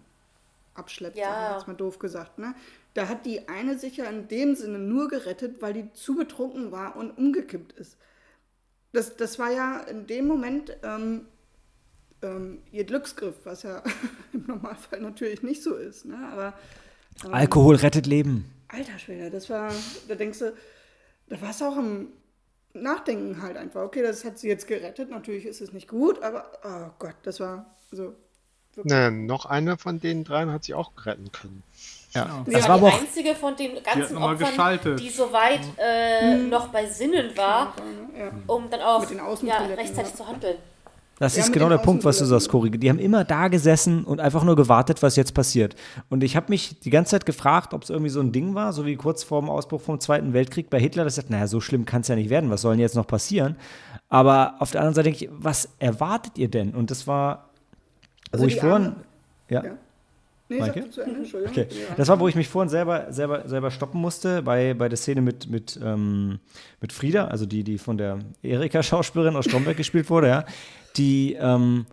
abschleppt, 0.79 1.16
Ja. 1.16 1.24
sag 1.31 1.51
ich 1.51 1.57
jetzt 1.59 1.68
mal 1.68 1.74
doof 1.74 1.99
gesagt. 1.99 2.39
Ne? 2.39 2.55
Da 2.95 3.09
hat 3.09 3.27
die 3.27 3.49
eine 3.49 3.79
sich 3.79 3.97
ja 3.99 4.07
in 4.07 4.29
dem 4.29 4.55
Sinne 4.55 4.79
nur 4.79 5.09
gerettet, 5.09 5.61
weil 5.61 5.72
die 5.72 5.93
zu 5.93 6.14
betrunken 6.14 6.72
war 6.72 6.97
und 6.97 7.11
umgekippt 7.18 7.72
ist. 7.72 7.97
Das, 8.93 9.16
das 9.16 9.39
war 9.39 9.51
ja 9.51 9.81
in 9.81 10.07
dem 10.07 10.27
Moment 10.27 10.77
ähm, 10.83 11.27
ähm, 12.22 12.62
ihr 12.72 12.85
Glücksgriff, 12.85 13.35
was 13.45 13.62
ja 13.62 13.83
im 14.33 14.47
Normalfall 14.47 15.01
natürlich 15.01 15.43
nicht 15.43 15.62
so 15.62 15.74
ist. 15.77 16.05
Ne? 16.07 16.16
Aber 16.33 16.55
ähm, 17.24 17.35
Alkohol 17.35 17.77
rettet 17.77 18.07
Leben. 18.07 18.51
Alter 18.68 18.99
Schwede, 18.99 19.31
das 19.31 19.49
war, 19.51 19.72
da 20.09 20.14
denkst 20.14 20.39
du, 20.41 20.53
da 21.29 21.41
warst 21.41 21.61
du 21.61 21.66
auch 21.66 21.77
am 21.77 22.09
Nachdenken 22.72 23.43
halt 23.43 23.57
einfach. 23.57 23.83
Okay, 23.83 24.03
das 24.03 24.24
hat 24.24 24.39
sie 24.39 24.49
jetzt 24.49 24.66
gerettet, 24.66 25.11
natürlich 25.11 25.47
ist 25.47 25.61
es 25.61 25.72
nicht 25.72 25.89
gut, 25.89 26.22
aber 26.22 26.51
oh 26.64 26.91
Gott, 26.99 27.16
das 27.22 27.41
war 27.41 27.74
so. 27.91 28.14
Na, 28.85 29.11
noch 29.11 29.47
einer 29.47 29.79
von 29.79 30.01
den 30.01 30.24
dreien 30.24 30.51
hat 30.53 30.64
sich 30.64 30.74
auch 30.74 30.93
retten 31.05 31.33
können. 31.33 31.62
Ja. 32.12 32.22
Ja. 32.27 32.43
Das 32.47 32.55
Das 32.55 32.68
war 32.68 32.79
die 32.79 32.85
auch, 32.85 33.01
einzige 33.01 33.35
von 33.35 33.57
den 33.57 33.72
ganzen 33.83 34.14
mal 34.18 34.33
Opfern, 34.35 34.49
geschaltet. 34.51 35.01
die 35.01 35.11
soweit 35.11 35.61
äh, 35.79 36.37
noch 36.37 36.68
bei 36.68 36.87
Sinnen 36.87 37.37
war, 37.37 37.74
Ja. 38.18 38.31
um 38.47 38.70
dann 38.70 38.81
auch 38.81 39.01
Mit 39.01 39.11
den 39.11 39.18
ja, 39.49 39.57
rechtzeitig 39.77 40.12
ja. 40.12 40.16
zu 40.16 40.27
handeln. 40.27 40.57
das 41.18 41.37
Ja, 41.37 41.43
ist 41.43 41.53
genau 41.53 41.68
der 41.68 41.79
Punkt, 41.79 42.05
was 42.05 42.18
du 42.18 42.24
sagst. 42.24 42.49
Cory. 42.49 42.70
Die 42.70 42.89
haben 42.89 42.99
immer 42.99 43.24
da 43.24 43.49
gesessen 43.49 44.05
und 44.05 44.20
einfach 44.20 44.45
nur 44.45 44.57
gewartet, 44.57 45.03
was 45.03 45.16
jetzt 45.16 45.35
passiert. 45.35 45.74
Und 46.09 46.22
ich 46.24 46.37
habe 46.37 46.47
mich 46.51 46.81
die 46.81 46.91
ganze 46.91 47.12
Zeit 47.12 47.27
gefragt, 47.27 47.74
ob 47.74 47.83
es 47.83 47.91
irgendwie 47.91 48.11
so 48.11 48.20
ein 48.20 48.33
Ding 48.33 48.55
war, 48.55 48.72
so 48.72 48.87
wie 48.87 48.97
kurz 48.97 49.22
vor 49.22 49.41
dem 49.43 49.51
Ausbruch 49.51 49.81
vom 49.83 50.01
Zweiten 50.01 50.33
Weltkrieg 50.33 50.70
bei 50.70 50.79
Hitler, 50.81 51.05
dass 51.05 51.16
ich 51.18 51.24
dachte, 51.24 51.33
naja, 51.33 51.47
so 51.49 51.61
schlimm 51.61 51.85
kann 51.87 52.01
es 52.03 52.09
ja 52.09 52.14
nicht 52.16 52.31
werden, 52.31 52.51
was 52.51 52.62
soll 52.62 52.72
denn 52.74 52.81
jetzt 52.81 52.95
noch 52.97 53.07
passieren? 53.07 53.57
Aber 54.09 54.55
auf 54.61 54.70
der 54.70 54.81
anderen 54.83 54.95
Seite 54.95 55.11
denke 55.11 55.24
ich, 55.24 55.31
was 55.33 55.68
erwartet 55.81 56.39
ihr 56.39 56.49
denn? 56.49 56.74
Und 56.74 56.91
das 56.93 57.07
war, 57.07 57.45
Also 58.33 58.45
wo 58.45 58.49
ich 58.49 58.55
die 58.55 58.61
vorhin, 58.61 58.87
Arme- 58.87 58.97
ja, 59.49 59.64
Ja. 59.64 59.70
Nee, 60.49 60.61
Maike? 60.61 60.89
zu 60.91 61.01
Ende, 61.01 61.16
Entschuldigung. 61.20 61.53
Okay. 61.64 61.66
Ja. 61.89 61.95
Das 61.97 62.07
war, 62.07 62.20
wo 62.20 62.29
ich 62.29 62.37
mich 62.37 62.47
vorhin 62.47 62.68
selber, 62.68 63.12
selber, 63.12 63.49
selber 63.49 63.70
stoppen 63.72 64.01
musste, 64.01 64.43
bei, 64.43 64.74
bei 64.74 64.89
der 64.89 64.97
Szene 64.97 65.20
mit, 65.20 65.49
mit, 65.51 65.77
ähm, 65.83 66.39
mit 66.81 66.93
Frieda, 66.93 67.27
also 67.27 67.47
die, 67.47 67.64
die 67.64 67.79
von 67.79 67.99
der 67.99 68.20
Erika-Schauspielerin 68.43 69.35
aus 69.35 69.47
Stromberg 69.47 69.77
gespielt 69.77 70.09
wurde, 70.09 70.29
ja, 70.29 70.45
die, 70.97 71.35
ähm, 71.35 71.87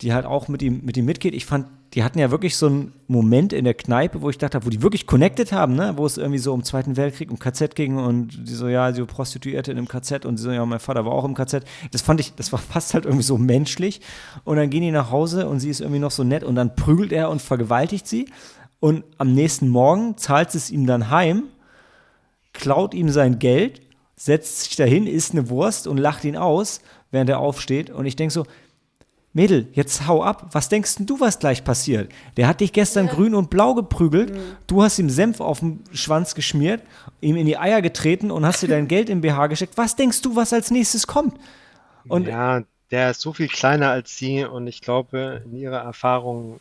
die 0.00 0.14
halt 0.14 0.24
auch 0.24 0.48
mit 0.48 0.62
ihm, 0.62 0.80
mit 0.82 0.96
ihm 0.96 1.04
mitgeht. 1.04 1.34
Ich 1.34 1.44
fand, 1.44 1.66
die 1.94 2.04
hatten 2.04 2.20
ja 2.20 2.30
wirklich 2.30 2.56
so 2.56 2.66
einen 2.66 2.92
Moment 3.08 3.52
in 3.52 3.64
der 3.64 3.74
Kneipe, 3.74 4.22
wo 4.22 4.30
ich 4.30 4.38
dachte, 4.38 4.64
wo 4.64 4.70
die 4.70 4.80
wirklich 4.80 5.08
connected 5.08 5.50
haben, 5.50 5.74
ne? 5.74 5.94
wo 5.96 6.06
es 6.06 6.18
irgendwie 6.18 6.38
so 6.38 6.52
um 6.52 6.62
Zweiten 6.62 6.96
Weltkrieg, 6.96 7.30
um 7.30 7.38
KZ 7.38 7.74
ging 7.74 7.96
und 7.96 8.48
die 8.48 8.54
so, 8.54 8.68
ja, 8.68 8.92
war 8.92 9.06
Prostituierte 9.06 9.72
in 9.72 9.78
einem 9.78 9.88
KZ 9.88 10.24
und 10.24 10.36
sie 10.36 10.44
so, 10.44 10.52
ja, 10.52 10.64
mein 10.64 10.78
Vater 10.78 11.04
war 11.04 11.12
auch 11.12 11.24
im 11.24 11.34
KZ. 11.34 11.64
Das 11.90 12.02
fand 12.02 12.20
ich, 12.20 12.34
das 12.34 12.52
war 12.52 12.58
fast 12.72 12.94
halt 12.94 13.06
irgendwie 13.06 13.24
so 13.24 13.38
menschlich. 13.38 14.00
Und 14.44 14.56
dann 14.56 14.70
gehen 14.70 14.82
die 14.82 14.92
nach 14.92 15.10
Hause 15.10 15.48
und 15.48 15.58
sie 15.58 15.68
ist 15.68 15.80
irgendwie 15.80 15.98
noch 15.98 16.12
so 16.12 16.22
nett 16.22 16.44
und 16.44 16.54
dann 16.54 16.76
prügelt 16.76 17.12
er 17.12 17.28
und 17.28 17.42
vergewaltigt 17.42 18.06
sie. 18.06 18.26
Und 18.78 19.04
am 19.18 19.34
nächsten 19.34 19.68
Morgen 19.68 20.16
zahlt 20.16 20.52
sie 20.52 20.58
es 20.58 20.70
ihm 20.70 20.86
dann 20.86 21.10
heim, 21.10 21.44
klaut 22.52 22.94
ihm 22.94 23.10
sein 23.10 23.40
Geld, 23.40 23.82
setzt 24.14 24.62
sich 24.62 24.76
dahin, 24.76 25.08
isst 25.08 25.32
eine 25.32 25.48
Wurst 25.48 25.88
und 25.88 25.98
lacht 25.98 26.24
ihn 26.24 26.36
aus, 26.36 26.82
während 27.10 27.28
er 27.30 27.40
aufsteht. 27.40 27.90
Und 27.90 28.06
ich 28.06 28.14
denke 28.14 28.32
so, 28.32 28.44
Mädel, 29.32 29.68
jetzt 29.74 30.08
hau 30.08 30.24
ab. 30.24 30.48
Was 30.52 30.68
denkst 30.68 30.96
denn 30.96 31.06
du, 31.06 31.20
was 31.20 31.38
gleich 31.38 31.62
passiert? 31.62 32.10
Der 32.36 32.48
hat 32.48 32.60
dich 32.60 32.72
gestern 32.72 33.06
grün 33.06 33.34
und 33.34 33.48
blau 33.48 33.74
geprügelt. 33.74 34.36
Du 34.66 34.82
hast 34.82 34.98
ihm 34.98 35.08
Senf 35.08 35.40
auf 35.40 35.60
den 35.60 35.84
Schwanz 35.92 36.34
geschmiert, 36.34 36.82
ihm 37.20 37.36
in 37.36 37.46
die 37.46 37.56
Eier 37.56 37.80
getreten 37.80 38.32
und 38.32 38.44
hast 38.44 38.62
dir 38.62 38.68
dein 38.68 38.88
Geld 38.88 39.08
im 39.08 39.20
BH 39.20 39.46
gesteckt. 39.46 39.76
Was 39.76 39.94
denkst 39.94 40.22
du, 40.22 40.34
was 40.34 40.52
als 40.52 40.72
nächstes 40.72 41.06
kommt? 41.06 41.38
Und 42.08 42.26
ja, 42.26 42.64
der 42.90 43.12
ist 43.12 43.20
so 43.20 43.32
viel 43.32 43.46
kleiner 43.46 43.90
als 43.90 44.16
sie 44.16 44.44
und 44.44 44.66
ich 44.66 44.80
glaube, 44.80 45.42
in 45.44 45.56
ihrer 45.56 45.78
Erfahrung 45.78 46.58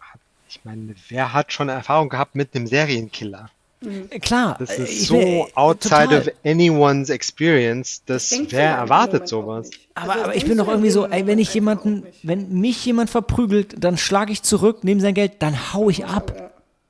hat 0.00 0.20
ich 0.48 0.64
meine, 0.64 0.94
wer 1.08 1.32
hat 1.32 1.52
schon 1.52 1.68
Erfahrung 1.68 2.08
gehabt 2.08 2.34
mit 2.34 2.56
einem 2.56 2.66
Serienkiller? 2.66 3.50
Äh, 3.80 4.18
Klar, 4.18 4.56
Das 4.58 4.70
äh, 4.78 4.82
ist 4.82 5.06
so 5.06 5.14
will- 5.18 5.44
outside 5.54 6.06
total. 6.08 6.18
of 6.20 6.28
anyone's 6.44 7.10
experience, 7.10 8.02
dass 8.06 8.32
wer 8.50 8.70
erwartet 8.76 9.28
sowas? 9.28 9.70
Aber, 9.94 10.12
Also, 10.12 10.24
aber 10.24 10.36
ich 10.36 10.44
bin 10.46 10.58
doch 10.58 10.66
irgendwie 10.68 10.90
so, 10.90 11.06
ey, 11.06 11.26
wenn 11.26 11.38
ich 11.38 11.54
jemanden, 11.54 12.04
wenn 12.22 12.60
mich 12.60 12.84
jemand 12.84 13.08
verprügelt, 13.10 13.76
dann 13.82 13.96
schlage 13.96 14.32
ich 14.32 14.42
zurück, 14.42 14.82
nehme 14.84 15.00
sein 15.00 15.14
Geld, 15.14 15.34
dann 15.40 15.72
hau 15.72 15.88
ich 15.90 16.04
ab. 16.04 16.32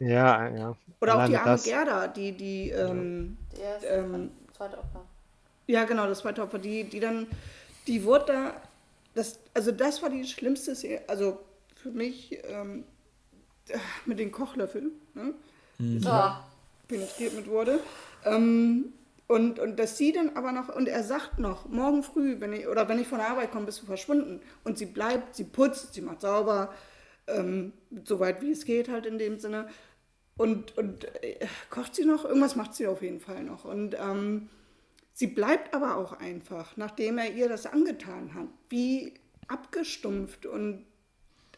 Ja. 0.00 0.08
Ja, 0.08 0.48
ja. 0.56 0.76
Oder 1.00 1.16
auch 1.24 1.26
die 1.28 1.36
arme 1.36 1.50
das. 1.52 1.64
Gerda, 1.64 2.08
die, 2.08 2.32
die, 2.32 2.70
ähm, 2.70 3.36
ist 3.52 3.84
Ähm, 3.88 4.30
zweite 4.56 4.78
Opfer. 4.78 5.04
ja 5.66 5.84
genau, 5.84 6.06
das 6.06 6.20
zweite 6.20 6.42
Opfer, 6.42 6.58
die, 6.58 6.84
die 6.84 7.00
dann, 7.00 7.26
die 7.86 8.04
wurde 8.04 8.24
da, 8.26 8.52
das, 9.14 9.38
also 9.54 9.72
das 9.72 10.00
war 10.02 10.08
die 10.10 10.24
schlimmste 10.24 10.74
Serie, 10.74 11.02
also 11.08 11.38
für 11.76 11.90
mich 11.90 12.38
ähm, 12.48 12.84
äh, 13.68 13.76
mit 14.06 14.18
den 14.18 14.32
Kochlöffeln, 14.32 14.90
ne? 15.14 15.34
Oh, 16.06 16.30
penetriert 16.88 17.34
mit 17.34 17.48
wurde. 17.48 17.80
Ähm, 18.24 18.92
und, 19.28 19.58
und 19.58 19.78
dass 19.78 19.98
sie 19.98 20.12
dann 20.12 20.30
aber 20.36 20.52
noch, 20.52 20.74
und 20.74 20.88
er 20.88 21.04
sagt 21.04 21.38
noch, 21.38 21.68
morgen 21.68 22.02
früh, 22.02 22.40
wenn 22.40 22.54
ich, 22.54 22.66
oder 22.66 22.88
wenn 22.88 22.98
ich 22.98 23.06
von 23.06 23.18
der 23.18 23.28
Arbeit 23.28 23.52
komme, 23.52 23.66
bist 23.66 23.82
du 23.82 23.86
verschwunden. 23.86 24.40
Und 24.64 24.78
sie 24.78 24.86
bleibt, 24.86 25.36
sie 25.36 25.44
putzt, 25.44 25.92
sie 25.92 26.00
macht 26.00 26.22
sauber, 26.22 26.72
ähm, 27.26 27.74
soweit 28.04 28.40
wie 28.40 28.52
es 28.52 28.64
geht 28.64 28.88
halt 28.88 29.04
in 29.04 29.18
dem 29.18 29.38
Sinne. 29.38 29.68
Und, 30.38 30.78
und 30.78 31.04
äh, 31.22 31.46
kocht 31.68 31.94
sie 31.94 32.06
noch? 32.06 32.24
Irgendwas 32.24 32.56
macht 32.56 32.74
sie 32.74 32.86
auf 32.86 33.02
jeden 33.02 33.20
Fall 33.20 33.44
noch. 33.44 33.66
Und 33.66 33.96
ähm, 34.00 34.48
sie 35.12 35.26
bleibt 35.26 35.74
aber 35.74 35.96
auch 35.96 36.14
einfach, 36.14 36.78
nachdem 36.78 37.18
er 37.18 37.30
ihr 37.30 37.50
das 37.50 37.66
angetan 37.66 38.32
hat. 38.34 38.48
Wie 38.70 39.12
abgestumpft 39.46 40.46
und 40.46 40.86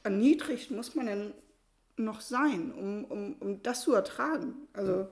erniedrigt 0.03 0.73
muss 0.73 0.97
man 0.97 1.07
denn 1.07 1.35
noch 2.01 2.21
sein, 2.21 2.73
um, 2.73 3.05
um, 3.05 3.37
um 3.41 3.63
das 3.63 3.83
zu 3.83 3.95
ertragen? 3.95 4.55
Also 4.73 5.07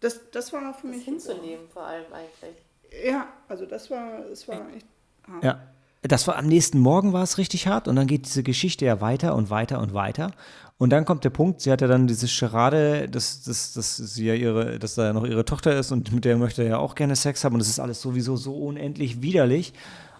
das, 0.00 0.20
das 0.30 0.52
war 0.52 0.60
für 0.74 0.88
das 0.88 0.96
mich... 0.96 1.04
hinzunehmen 1.04 1.68
vor 1.68 1.84
allem 1.84 2.12
eigentlich. 2.12 2.56
Ja, 3.04 3.28
also 3.48 3.66
das 3.66 3.90
war, 3.90 4.22
das 4.28 4.46
war 4.48 4.68
echt 4.74 4.86
hart. 5.26 5.44
Ja. 5.44 5.60
Das 6.04 6.26
war 6.26 6.36
am 6.36 6.46
nächsten 6.46 6.80
Morgen 6.80 7.12
war 7.12 7.22
es 7.22 7.38
richtig 7.38 7.68
hart 7.68 7.86
und 7.86 7.94
dann 7.94 8.08
geht 8.08 8.26
diese 8.26 8.42
Geschichte 8.42 8.84
ja 8.84 9.00
weiter 9.00 9.36
und 9.36 9.50
weiter 9.50 9.78
und 9.78 9.94
weiter. 9.94 10.32
Und 10.76 10.90
dann 10.90 11.04
kommt 11.04 11.22
der 11.22 11.30
Punkt, 11.30 11.60
sie 11.60 11.70
hat 11.70 11.80
ja 11.80 11.86
dann 11.86 12.08
diese 12.08 12.26
Charade, 12.26 13.08
dass, 13.08 13.44
dass, 13.44 13.72
dass 13.72 13.98
sie 13.98 14.26
ja 14.26 14.34
ihre, 14.34 14.80
dass 14.80 14.96
da 14.96 15.04
ja 15.04 15.12
noch 15.12 15.24
ihre 15.24 15.44
Tochter 15.44 15.76
ist 15.78 15.92
und 15.92 16.10
mit 16.10 16.24
der 16.24 16.36
möchte 16.36 16.62
er 16.64 16.70
ja 16.70 16.78
auch 16.78 16.96
gerne 16.96 17.14
Sex 17.14 17.44
haben 17.44 17.52
und 17.52 17.60
das 17.60 17.68
ist 17.68 17.78
alles 17.78 18.02
sowieso 18.02 18.34
so 18.34 18.52
unendlich 18.52 19.22
widerlich. 19.22 19.74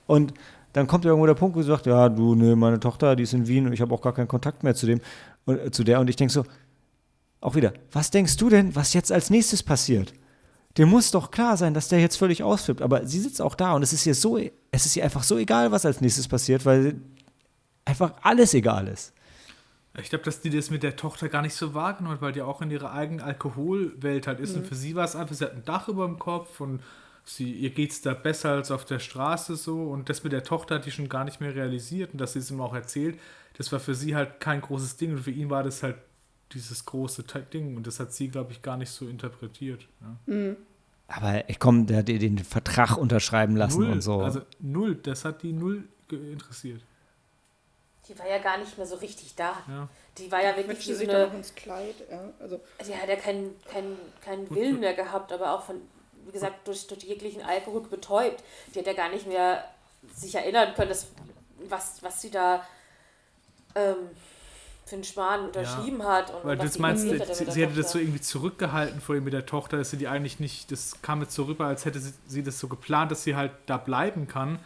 Und 0.06 0.34
dann 0.72 0.86
kommt 0.86 1.04
irgendwo 1.04 1.26
der 1.26 1.34
Punkt, 1.34 1.56
wo 1.56 1.62
sie 1.62 1.68
sagt, 1.68 1.86
ja, 1.86 2.08
du, 2.08 2.36
nee, 2.36 2.54
meine 2.54 2.78
Tochter, 2.78 3.16
die 3.16 3.24
ist 3.24 3.34
in 3.34 3.48
Wien 3.48 3.66
und 3.66 3.72
ich 3.72 3.80
habe 3.80 3.92
auch 3.92 4.00
gar 4.00 4.14
keinen 4.14 4.28
Kontakt 4.28 4.62
mehr 4.62 4.76
zu 4.76 4.86
dem, 4.86 5.00
und, 5.44 5.58
äh, 5.58 5.70
zu 5.70 5.84
der. 5.84 6.00
Und 6.00 6.08
ich 6.08 6.16
denke 6.16 6.32
so, 6.32 6.44
auch 7.40 7.54
wieder, 7.54 7.72
was 7.90 8.10
denkst 8.10 8.36
du 8.36 8.48
denn, 8.48 8.74
was 8.74 8.94
jetzt 8.94 9.12
als 9.12 9.30
nächstes 9.30 9.62
passiert? 9.62 10.12
Dem 10.78 10.88
muss 10.88 11.10
doch 11.10 11.30
klar 11.30 11.56
sein, 11.56 11.74
dass 11.74 11.88
der 11.88 12.00
jetzt 12.00 12.16
völlig 12.16 12.42
ausflippt. 12.42 12.80
Aber 12.80 13.06
sie 13.06 13.20
sitzt 13.20 13.42
auch 13.42 13.54
da 13.54 13.74
und 13.74 13.82
es 13.82 13.92
ist 13.92 14.06
ihr 14.06 14.14
so, 14.14 14.38
es 14.38 14.86
ist 14.86 14.96
ihr 14.96 15.04
einfach 15.04 15.22
so 15.22 15.36
egal, 15.36 15.70
was 15.70 15.84
als 15.84 16.00
nächstes 16.00 16.28
passiert, 16.28 16.64
weil 16.64 17.00
einfach 17.84 18.14
alles 18.22 18.54
egal 18.54 18.88
ist. 18.88 19.12
Ich 20.00 20.08
glaube, 20.08 20.24
dass 20.24 20.40
die 20.40 20.48
das 20.48 20.70
mit 20.70 20.82
der 20.82 20.96
Tochter 20.96 21.28
gar 21.28 21.42
nicht 21.42 21.54
so 21.54 21.74
wahrgenommen 21.74 22.14
hat, 22.14 22.22
weil 22.22 22.32
die 22.32 22.40
auch 22.40 22.62
in 22.62 22.70
ihrer 22.70 22.92
eigenen 22.92 23.20
Alkoholwelt 23.20 24.26
halt 24.26 24.40
ist. 24.40 24.56
Und 24.56 24.66
für 24.66 24.74
sie 24.74 24.94
war 24.94 25.04
es 25.04 25.14
einfach, 25.14 25.34
sie 25.34 25.44
hat 25.44 25.52
ein 25.52 25.64
Dach 25.66 25.88
über 25.88 26.06
dem 26.06 26.18
Kopf 26.18 26.60
und 26.60 26.80
sie, 27.24 27.52
ihr 27.52 27.70
geht 27.70 27.90
es 27.90 28.00
da 28.00 28.14
besser 28.14 28.52
als 28.52 28.70
auf 28.70 28.86
der 28.86 29.00
Straße 29.00 29.56
so. 29.56 29.90
Und 29.90 30.08
das 30.08 30.24
mit 30.24 30.32
der 30.32 30.44
Tochter 30.44 30.76
hat 30.76 30.86
die 30.86 30.90
schon 30.90 31.10
gar 31.10 31.24
nicht 31.24 31.42
mehr 31.42 31.54
realisiert 31.54 32.12
und 32.12 32.20
dass 32.20 32.32
sie 32.32 32.38
es 32.38 32.50
ihm 32.50 32.62
auch 32.62 32.74
erzählt. 32.74 33.18
Das 33.56 33.70
war 33.72 33.80
für 33.80 33.94
sie 33.94 34.14
halt 34.14 34.40
kein 34.40 34.60
großes 34.60 34.96
Ding 34.96 35.12
und 35.12 35.18
für 35.18 35.30
ihn 35.30 35.50
war 35.50 35.62
das 35.62 35.82
halt 35.82 35.96
dieses 36.52 36.84
große 36.84 37.24
Ding. 37.52 37.76
Und 37.76 37.86
das 37.86 38.00
hat 38.00 38.12
sie, 38.12 38.28
glaube 38.28 38.52
ich, 38.52 38.62
gar 38.62 38.76
nicht 38.76 38.90
so 38.90 39.06
interpretiert. 39.06 39.86
Ja. 40.26 40.54
Aber 41.08 41.48
ich 41.48 41.58
komm, 41.58 41.86
der 41.86 41.98
hat 41.98 42.08
ihr 42.08 42.18
den 42.18 42.38
Vertrag 42.38 42.96
unterschreiben 42.96 43.56
lassen 43.56 43.82
Null, 43.82 43.92
und 43.92 44.00
so. 44.00 44.22
also 44.22 44.40
null, 44.60 44.94
das 44.94 45.24
hat 45.24 45.42
die 45.42 45.52
null 45.52 45.84
interessiert. 46.10 46.82
Die 48.08 48.18
war 48.18 48.28
ja 48.28 48.38
gar 48.38 48.58
nicht 48.58 48.76
mehr 48.76 48.86
so 48.86 48.96
richtig 48.96 49.34
da. 49.36 49.56
Ja. 49.68 49.88
Die 50.18 50.30
war 50.32 50.42
ja 50.42 50.56
wirklich 50.56 50.66
Möchte 50.66 50.88
wie 50.88 50.92
so 50.92 50.98
sich 50.98 51.08
dann 51.08 51.22
noch 51.22 51.28
eine. 51.28 51.38
ins 51.38 51.54
Kleid, 51.54 51.94
ja, 52.10 52.30
also 52.40 52.60
Die 52.86 52.94
hat 52.94 53.08
ja 53.08 53.16
keinen 53.16 53.54
keinen 53.64 53.96
keinen 54.24 54.50
Willen 54.50 54.80
mehr 54.80 54.94
gehabt, 54.94 55.32
aber 55.32 55.52
auch 55.52 55.62
von, 55.62 55.76
wie 56.26 56.32
gesagt, 56.32 56.66
durch, 56.66 56.86
durch 56.86 57.02
jeglichen 57.04 57.42
Alkohol 57.42 57.82
betäubt. 57.82 58.42
Die 58.74 58.78
hat 58.78 58.86
ja 58.86 58.92
gar 58.94 59.10
nicht 59.10 59.26
mehr 59.26 59.64
sich 60.14 60.34
erinnern 60.34 60.74
können, 60.74 60.88
dass, 60.88 61.08
was, 61.68 62.02
was 62.02 62.20
sie 62.20 62.30
da 62.30 62.66
ähm, 63.74 63.96
für 64.86 64.96
einen 64.96 65.04
Schmarrn 65.04 65.46
unterschrieben 65.46 66.02
hat. 66.02 66.32
Und 66.34 66.44
Weil 66.44 66.58
was 66.58 66.78
meinst, 66.78 67.02
sie, 67.04 67.16
der 67.16 67.34
sie 67.34 67.44
hätte 67.62 67.74
das 67.74 67.76
so 67.76 67.82
Tochter. 67.82 68.00
irgendwie 68.00 68.20
zurückgehalten 68.20 69.00
vor 69.00 69.14
ihr 69.14 69.20
mit 69.20 69.32
der 69.32 69.46
Tochter, 69.46 69.76
dass 69.78 69.90
sie 69.90 69.96
die 69.96 70.08
eigentlich 70.08 70.40
nicht, 70.40 70.70
das 70.72 71.00
kam 71.02 71.20
jetzt 71.22 71.34
so 71.34 71.44
rüber, 71.44 71.66
als 71.66 71.84
hätte 71.84 72.00
sie, 72.00 72.12
sie 72.26 72.42
das 72.42 72.58
so 72.58 72.68
geplant, 72.68 73.10
dass 73.10 73.22
sie 73.24 73.36
halt 73.36 73.52
da 73.66 73.76
bleiben 73.76 74.26
kann. 74.28 74.58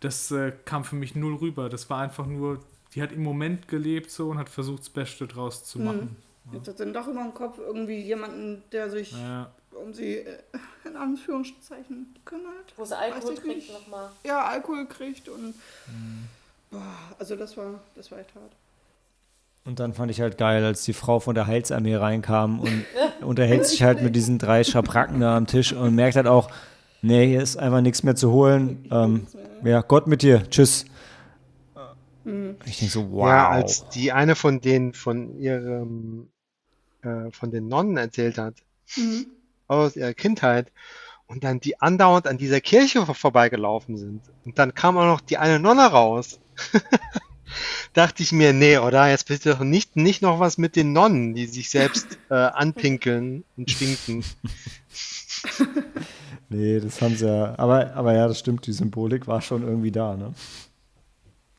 Das 0.00 0.30
äh, 0.30 0.52
kam 0.64 0.84
für 0.84 0.96
mich 0.96 1.14
null 1.14 1.36
rüber. 1.36 1.68
Das 1.68 1.88
war 1.90 2.00
einfach 2.02 2.26
nur, 2.26 2.60
die 2.94 3.02
hat 3.02 3.12
im 3.12 3.22
Moment 3.22 3.68
gelebt 3.68 4.10
so 4.10 4.30
und 4.30 4.38
hat 4.38 4.48
versucht, 4.48 4.80
das 4.80 4.90
Beste 4.90 5.26
draus 5.26 5.64
zu 5.64 5.78
machen. 5.78 6.16
jetzt 6.52 6.68
hat 6.68 6.78
sie 6.78 6.84
dann 6.84 6.92
doch 6.94 7.06
immer 7.06 7.24
im 7.24 7.34
Kopf 7.34 7.58
irgendwie 7.58 8.00
jemanden, 8.00 8.62
der 8.72 8.90
sich 8.90 9.12
Ja. 9.12 9.50
um 9.72 9.94
sie 9.94 10.16
äh, 10.18 10.38
in 10.84 10.96
Anführungszeichen 10.96 12.14
kümmert. 12.24 12.72
Wo 12.76 12.84
sie 12.84 12.96
Alkohol 12.98 13.34
nicht. 13.46 13.72
nochmal. 13.72 14.10
Ja, 14.24 14.44
Alkohol 14.46 14.86
kriegt 14.86 15.28
und 15.28 15.54
boah, 16.70 16.82
also 17.18 17.36
das 17.36 17.56
war, 17.56 17.80
das 17.94 18.10
war 18.10 18.18
echt 18.18 18.34
hart. 18.34 18.52
Und 19.64 19.78
dann 19.78 19.92
fand 19.92 20.10
ich 20.10 20.20
halt 20.20 20.38
geil, 20.38 20.64
als 20.64 20.84
die 20.84 20.94
Frau 20.94 21.20
von 21.20 21.34
der 21.34 21.46
Heilsarmee 21.46 21.96
reinkam 21.96 22.60
und 22.60 22.84
unterhält 23.20 23.66
sich 23.66 23.82
halt 23.82 24.02
mit 24.02 24.16
diesen 24.16 24.38
drei 24.38 24.64
Schabracken 24.64 25.20
da 25.20 25.36
am 25.36 25.46
Tisch 25.46 25.72
und 25.72 25.94
merkt 25.94 26.16
halt 26.16 26.26
auch, 26.26 26.50
nee, 27.02 27.26
hier 27.26 27.42
ist 27.42 27.56
einfach 27.56 27.80
nichts 27.82 28.02
mehr 28.02 28.16
zu 28.16 28.30
holen. 28.32 28.88
Ähm, 28.90 29.26
ja, 29.62 29.82
Gott 29.82 30.06
mit 30.06 30.22
dir, 30.22 30.48
tschüss. 30.48 30.86
Ich 32.64 32.78
denke 32.78 32.92
so, 32.92 33.10
wow. 33.12 33.26
Ja, 33.28 33.48
als 33.48 33.88
die 33.88 34.12
eine 34.12 34.34
von 34.34 34.60
denen 34.60 34.92
von 34.92 35.38
ihrem, 35.38 36.28
äh, 37.02 37.30
von 37.32 37.50
den 37.50 37.68
Nonnen 37.68 37.96
erzählt 37.96 38.38
hat, 38.38 38.54
aus 39.68 39.96
ihrer 39.96 40.14
Kindheit, 40.14 40.70
und 41.26 41.44
dann 41.44 41.60
die 41.60 41.80
andauernd 41.80 42.26
an 42.26 42.38
dieser 42.38 42.60
Kirche 42.60 43.04
vor- 43.06 43.14
vorbeigelaufen 43.14 43.96
sind. 43.96 44.22
Und 44.44 44.58
dann 44.58 44.74
kam 44.74 44.96
auch 44.98 45.04
noch 45.06 45.20
die 45.20 45.38
eine 45.38 45.58
Nonne 45.60 45.86
raus. 45.86 46.40
Dachte 47.92 48.22
ich 48.22 48.32
mir, 48.32 48.52
nee, 48.52 48.78
oder? 48.78 49.08
Jetzt 49.08 49.26
bitte 49.26 49.50
doch 49.50 49.60
nicht, 49.60 49.96
nicht 49.96 50.22
noch 50.22 50.38
was 50.38 50.58
mit 50.58 50.76
den 50.76 50.92
Nonnen, 50.92 51.34
die 51.34 51.46
sich 51.46 51.70
selbst 51.70 52.18
äh, 52.30 52.34
anpinkeln 52.34 53.44
und 53.56 53.70
stinken. 53.70 54.24
Nee, 56.52 56.80
das 56.80 57.00
haben 57.00 57.16
sie 57.16 57.26
ja. 57.26 57.54
Aber, 57.58 57.94
aber 57.94 58.12
ja, 58.12 58.26
das 58.26 58.40
stimmt, 58.40 58.66
die 58.66 58.72
Symbolik 58.72 59.28
war 59.28 59.40
schon 59.40 59.62
irgendwie 59.62 59.92
da, 59.92 60.16
ne? 60.16 60.34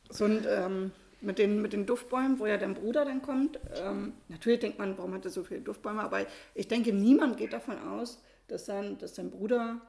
So 0.10 0.26
und 0.26 0.46
ähm, 0.46 0.92
mit, 1.22 1.40
den, 1.40 1.62
mit 1.62 1.72
den 1.72 1.86
Duftbäumen, 1.86 2.40
wo 2.40 2.46
ja 2.46 2.58
dein 2.58 2.74
Bruder 2.74 3.06
dann 3.06 3.22
kommt, 3.22 3.58
ähm, 3.82 4.12
natürlich 4.28 4.60
denkt 4.60 4.80
man, 4.80 4.98
warum 4.98 5.14
hat 5.14 5.24
er 5.24 5.32
so 5.32 5.44
viele 5.44 5.62
Duftbäume, 5.62 6.02
aber 6.02 6.26
ich 6.56 6.68
denke, 6.68 6.92
niemand 6.92 7.38
geht 7.38 7.54
davon 7.54 7.80
aus, 7.80 8.22
dass 8.50 8.66
sein, 8.66 8.98
dass 8.98 9.16
sein 9.16 9.32
Bruder 9.32 9.80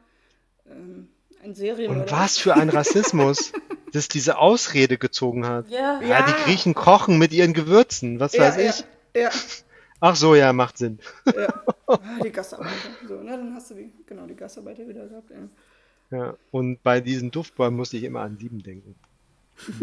ähm, 0.70 1.08
ein 1.42 1.54
Serienmörder 1.54 2.04
Und 2.04 2.12
was 2.12 2.38
für 2.38 2.54
ein 2.54 2.68
Rassismus, 2.68 3.52
dass 3.92 4.08
diese 4.08 4.38
Ausrede 4.38 4.98
gezogen 4.98 5.46
hat. 5.46 5.68
Ja. 5.68 6.00
Ja, 6.00 6.26
die 6.26 6.32
Griechen 6.44 6.74
kochen 6.74 7.18
mit 7.18 7.32
ihren 7.32 7.52
Gewürzen, 7.52 8.20
was 8.20 8.38
weiß 8.38 8.56
ja, 8.56 8.70
ich. 8.70 8.84
Ja, 9.14 9.30
Ach 10.04 10.16
so, 10.16 10.34
ja, 10.34 10.52
macht 10.52 10.78
Sinn. 10.78 10.98
ja, 11.26 11.42
ja. 11.42 11.62
Ah, 11.86 11.98
die 12.24 12.30
Gastarbeiter. 12.30 12.72
So, 13.06 13.20
na, 13.22 13.36
dann 13.36 13.54
hast 13.54 13.70
du 13.70 13.74
die, 13.74 13.92
genau, 14.06 14.26
die 14.26 14.34
Gastarbeiter 14.34 14.88
wieder 14.88 15.06
gehabt. 15.06 15.30
Ja. 15.30 16.16
Ja, 16.16 16.36
und 16.50 16.82
bei 16.82 17.00
diesen 17.00 17.30
Duftbäumen 17.30 17.76
musste 17.76 17.98
ich 17.98 18.04
immer 18.04 18.20
an 18.20 18.36
sieben 18.38 18.62
denken. 18.62 18.94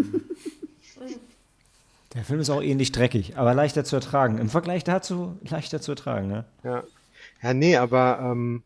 Der 2.14 2.24
Film 2.24 2.40
ist 2.40 2.50
auch 2.50 2.62
ähnlich 2.62 2.92
dreckig, 2.92 3.38
aber 3.38 3.54
leichter 3.54 3.86
zu 3.86 3.96
ertragen. 3.96 4.40
Im 4.40 4.50
Vergleich 4.50 4.84
dazu 4.84 5.38
leichter 5.48 5.80
zu 5.80 5.92
ertragen, 5.92 6.28
ne? 6.28 6.46
Ja, 6.64 6.84
ja 7.44 7.54
nee, 7.54 7.78
aber 7.78 8.20
ähm, 8.22 8.64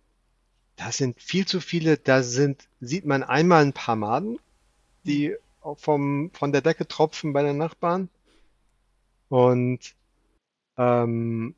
das 0.75 0.97
sind 0.97 1.21
viel 1.21 1.45
zu 1.45 1.59
viele. 1.59 1.97
Da 1.97 2.23
sind, 2.23 2.67
sieht 2.79 3.05
man 3.05 3.23
einmal 3.23 3.63
ein 3.63 3.73
paar 3.73 3.95
Maden, 3.95 4.39
die 5.05 5.35
auch 5.61 5.77
vom, 5.77 6.31
von 6.33 6.51
der 6.51 6.61
Decke 6.61 6.87
tropfen 6.87 7.33
bei 7.33 7.43
den 7.43 7.57
Nachbarn. 7.57 8.09
Und 9.29 9.95
ähm, 10.77 11.55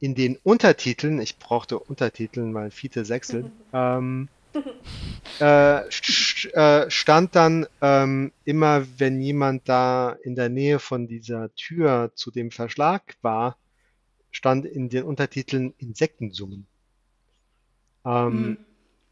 in 0.00 0.14
den 0.14 0.36
Untertiteln, 0.42 1.20
ich 1.20 1.38
brauchte 1.38 1.78
Untertiteln, 1.78 2.54
weil 2.54 2.70
Fiete 2.70 3.04
sechselt, 3.04 3.50
ähm, 3.72 4.28
äh, 5.40 5.80
äh, 5.80 6.90
stand 6.90 7.34
dann 7.34 7.66
ähm, 7.80 8.32
immer, 8.44 8.86
wenn 8.98 9.20
jemand 9.20 9.68
da 9.68 10.16
in 10.22 10.36
der 10.36 10.48
Nähe 10.48 10.78
von 10.78 11.08
dieser 11.08 11.52
Tür 11.54 12.12
zu 12.14 12.30
dem 12.30 12.50
Verschlag 12.50 13.16
war, 13.22 13.56
stand 14.30 14.64
in 14.64 14.88
den 14.88 15.04
Untertiteln 15.04 15.74
Insektensummen. 15.78 16.66
Ähm, 18.04 18.58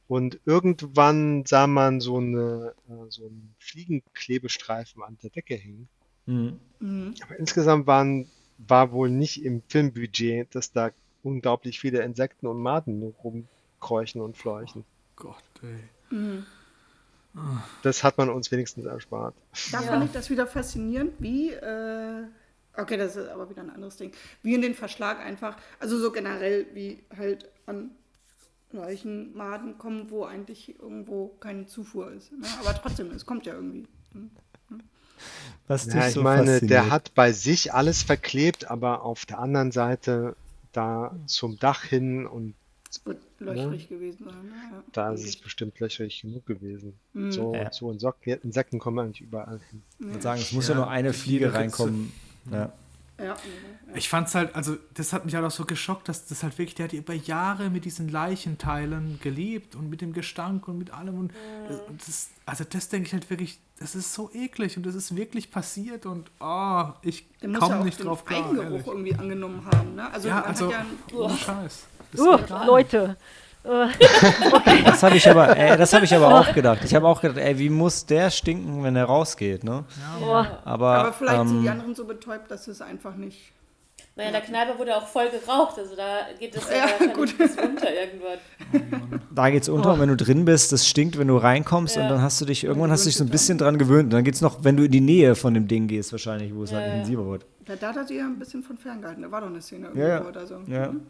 Und 0.08 0.40
irgendwann 0.44 1.46
sah 1.46 1.66
man 1.66 2.00
so 2.00 2.18
eine, 2.18 2.74
äh, 2.86 3.08
so 3.08 3.24
einen 3.24 3.54
Fliegenklebestreifen 3.58 5.02
an 5.02 5.16
der 5.22 5.30
Decke 5.30 5.54
hängen. 5.54 5.88
Mhm. 6.26 7.14
Aber 7.22 7.38
insgesamt 7.38 7.86
waren, 7.86 8.28
war 8.58 8.92
wohl 8.92 9.08
nicht 9.08 9.42
im 9.42 9.62
Filmbudget, 9.68 10.54
dass 10.54 10.70
da 10.72 10.90
unglaublich 11.22 11.80
viele 11.80 12.02
Insekten 12.02 12.46
und 12.46 12.60
Maden 12.60 13.14
rumkräuchen 13.24 14.20
und 14.20 14.36
fleuchen. 14.36 14.84
Gott, 15.16 15.42
ey. 15.62 16.42
Das 17.82 18.04
hat 18.04 18.18
man 18.18 18.28
uns 18.28 18.52
wenigstens 18.52 18.84
erspart. 18.84 19.34
Da 19.70 19.80
fand 19.80 20.04
ich 20.04 20.12
das 20.12 20.28
wieder 20.28 20.46
faszinierend, 20.46 21.14
wie, 21.20 21.52
äh, 21.52 22.24
okay, 22.76 22.98
das 22.98 23.16
ist 23.16 23.28
aber 23.28 23.48
wieder 23.48 23.62
ein 23.62 23.70
anderes 23.70 23.96
Ding, 23.96 24.12
wie 24.42 24.54
in 24.54 24.60
den 24.60 24.74
Verschlag 24.74 25.20
einfach, 25.20 25.56
also 25.80 25.98
so 25.98 26.12
generell, 26.12 26.66
wie 26.74 27.02
halt 27.16 27.50
an 27.64 27.92
Leichenmaden 28.72 29.78
kommen, 29.78 30.10
wo 30.10 30.24
eigentlich 30.24 30.78
irgendwo 30.80 31.28
keine 31.40 31.66
Zufuhr 31.66 32.12
ist. 32.12 32.32
Ne? 32.32 32.46
Aber 32.60 32.74
trotzdem, 32.74 33.10
es 33.10 33.26
kommt 33.26 33.46
ja 33.46 33.54
irgendwie. 33.54 33.86
Was 35.68 35.86
Ja, 35.86 36.08
ich 36.08 36.14
so 36.14 36.22
meine, 36.22 36.60
der 36.60 36.90
hat 36.90 37.14
bei 37.14 37.32
sich 37.32 37.72
alles 37.72 38.02
verklebt, 38.02 38.70
aber 38.70 39.02
auf 39.02 39.24
der 39.26 39.38
anderen 39.38 39.70
Seite 39.72 40.34
da 40.72 41.14
zum 41.26 41.58
Dach 41.58 41.84
hin 41.84 42.26
und 42.26 42.54
Es 42.90 43.04
wird 43.06 43.18
löchrig 43.38 43.88
gewesen 43.88 44.24
sein. 44.24 44.42
Ne? 44.44 44.52
Ja. 44.72 44.82
da 44.92 45.12
ist 45.12 45.24
es 45.24 45.36
bestimmt 45.36 45.78
löcherig 45.80 46.22
genug 46.22 46.44
gewesen. 46.46 46.94
So, 47.30 47.54
Ja. 47.54 47.72
so 47.72 47.90
Insekten, 47.90 48.30
Insekten 48.42 48.78
kommen 48.78 48.98
eigentlich 48.98 49.20
überall 49.20 49.60
hin. 49.70 49.82
Ich 50.00 50.06
würde 50.06 50.22
sagen, 50.22 50.40
es 50.40 50.52
muss 50.52 50.68
ja, 50.68 50.74
Ja, 50.74 50.80
nur 50.80 50.90
eine 50.90 51.12
Fliege 51.12 51.54
reinkommen. 51.54 52.12
Ja. 52.50 52.72
Ja, 53.18 53.24
ja. 53.26 53.34
Ich 53.94 54.08
fand's 54.08 54.34
halt, 54.34 54.54
also 54.54 54.76
das 54.94 55.12
hat 55.12 55.24
mich 55.24 55.34
halt 55.34 55.44
auch 55.44 55.50
so 55.50 55.64
geschockt, 55.64 56.08
dass 56.08 56.26
das 56.26 56.42
halt 56.42 56.58
wirklich, 56.58 56.74
der 56.74 56.84
hat 56.84 56.92
über 56.92 57.14
Jahre 57.14 57.70
mit 57.70 57.84
diesen 57.84 58.08
Leichenteilen 58.08 59.20
gelebt 59.22 59.74
und 59.74 59.90
mit 59.90 60.00
dem 60.00 60.12
Gestank 60.12 60.66
und 60.66 60.78
mit 60.78 60.92
allem 60.92 61.18
und 61.18 61.32
das, 61.68 61.80
und 61.88 62.08
das 62.08 62.30
also 62.46 62.64
das 62.68 62.88
denke 62.88 63.06
ich 63.06 63.12
halt 63.12 63.28
wirklich, 63.30 63.60
das 63.78 63.94
ist 63.94 64.14
so 64.14 64.30
eklig 64.32 64.76
und 64.76 64.86
das 64.86 64.94
ist 64.94 65.14
wirklich 65.14 65.50
passiert 65.50 66.06
und 66.06 66.30
oh, 66.40 66.84
ich 67.02 67.26
ja 67.40 67.58
komme 67.58 67.80
auch 67.80 67.84
nicht 67.84 67.98
den 67.98 68.06
drauf 68.06 68.24
klar, 68.24 68.44
Eigengeruch 68.44 68.70
ehrlich. 68.70 68.86
irgendwie 68.86 69.14
angenommen 69.14 69.64
haben. 69.72 69.94
Ne? 69.94 70.12
Also, 70.12 70.28
Ja, 70.28 70.36
man 70.36 70.44
also, 70.44 70.66
hat 70.66 70.72
ja 70.72 70.78
einen, 70.80 70.98
ohne 71.14 71.36
Scheiß. 71.36 71.84
Das 72.12 72.20
Uh, 72.20 72.36
geht 72.76 73.16
nicht. 73.88 74.00
Leute. 74.52 74.82
Das 74.84 75.02
habe 75.02 75.16
ich 75.16 75.28
aber, 75.28 75.56
ey, 75.56 75.76
das 75.76 75.92
habe 75.92 76.04
ich 76.04 76.14
aber 76.14 76.40
auch 76.40 76.52
gedacht. 76.52 76.80
Ich 76.84 76.94
habe 76.94 77.06
auch 77.06 77.20
gedacht, 77.20 77.38
ey, 77.38 77.58
wie 77.58 77.70
muss 77.70 78.04
der 78.06 78.30
stinken, 78.30 78.82
wenn 78.82 78.96
er 78.96 79.04
rausgeht, 79.04 79.62
ne? 79.64 79.84
Boah. 80.20 80.58
Aber, 80.64 80.94
aber 80.96 81.12
vielleicht 81.12 81.48
sind 81.48 81.60
die 81.62 81.66
ähm, 81.66 81.72
anderen 81.72 81.94
so 81.94 82.04
betäubt, 82.04 82.50
dass 82.50 82.66
es 82.68 82.80
einfach 82.80 83.14
nicht. 83.14 83.52
Naja, 84.14 84.28
in 84.28 84.32
der 84.34 84.42
Kneipe 84.42 84.78
wurde 84.78 84.94
auch 84.94 85.06
voll 85.06 85.30
geraucht, 85.30 85.78
also 85.78 85.96
da 85.96 86.18
geht 86.38 86.54
es 86.54 86.68
ja, 86.68 86.84
Ja, 87.06 87.12
gut. 87.14 87.38
bis 87.38 87.56
runter 87.56 87.86
irgendwann. 87.90 89.20
da 89.34 89.48
geht's 89.48 89.70
unter 89.70 89.94
und 89.94 90.00
wenn 90.00 90.08
du 90.10 90.16
drin 90.16 90.44
bist, 90.44 90.70
das 90.70 90.86
stinkt, 90.86 91.16
wenn 91.18 91.28
du 91.28 91.36
reinkommst 91.38 91.96
Ja. 91.96 92.02
und 92.02 92.08
dann 92.10 92.20
hast 92.20 92.38
du 92.38 92.44
dich, 92.44 92.62
irgendwann 92.64 92.90
hast 92.90 93.04
du 93.04 93.08
dich 93.08 93.16
so 93.16 93.24
ein 93.24 93.30
bisschen 93.30 93.56
dran 93.56 93.78
gewöhnt. 93.78 94.04
Und 94.04 94.10
dann 94.10 94.24
geht's 94.24 94.42
noch, 94.42 94.64
wenn 94.64 94.76
du 94.76 94.84
in 94.84 94.90
die 94.92 95.00
Nähe 95.00 95.34
von 95.34 95.54
dem 95.54 95.66
Ding 95.66 95.88
gehst, 95.88 96.12
wahrscheinlich, 96.12 96.54
wo 96.54 96.64
es 96.64 96.72
halt 96.72 96.82
Ja, 96.82 96.88
ja. 96.88 96.94
intensiver 96.96 97.26
wird. 97.26 97.46
Ja, 97.66 97.76
da 97.76 97.88
hat 97.88 97.96
er 97.96 98.04
sie 98.06 98.16
ja 98.18 98.26
ein 98.26 98.38
bisschen 98.38 98.62
von 98.62 98.76
ferngehalten. 98.76 99.22
Da 99.22 99.30
war 99.30 99.40
doch 99.40 99.46
eine 99.48 99.62
Szene 99.62 99.86
irgendwo 99.86 100.02
Ja, 100.06 100.08
ja. 100.20 100.24
oder 100.26 100.46
so. 100.46 100.56
Ja, 100.66 100.88
Mhm. 100.88 101.00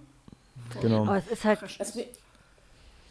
genau. 0.81 1.03
Aber 1.03 1.17
es 1.17 1.27
ist 1.27 1.45
halt, 1.45 1.61
Was 1.63 1.97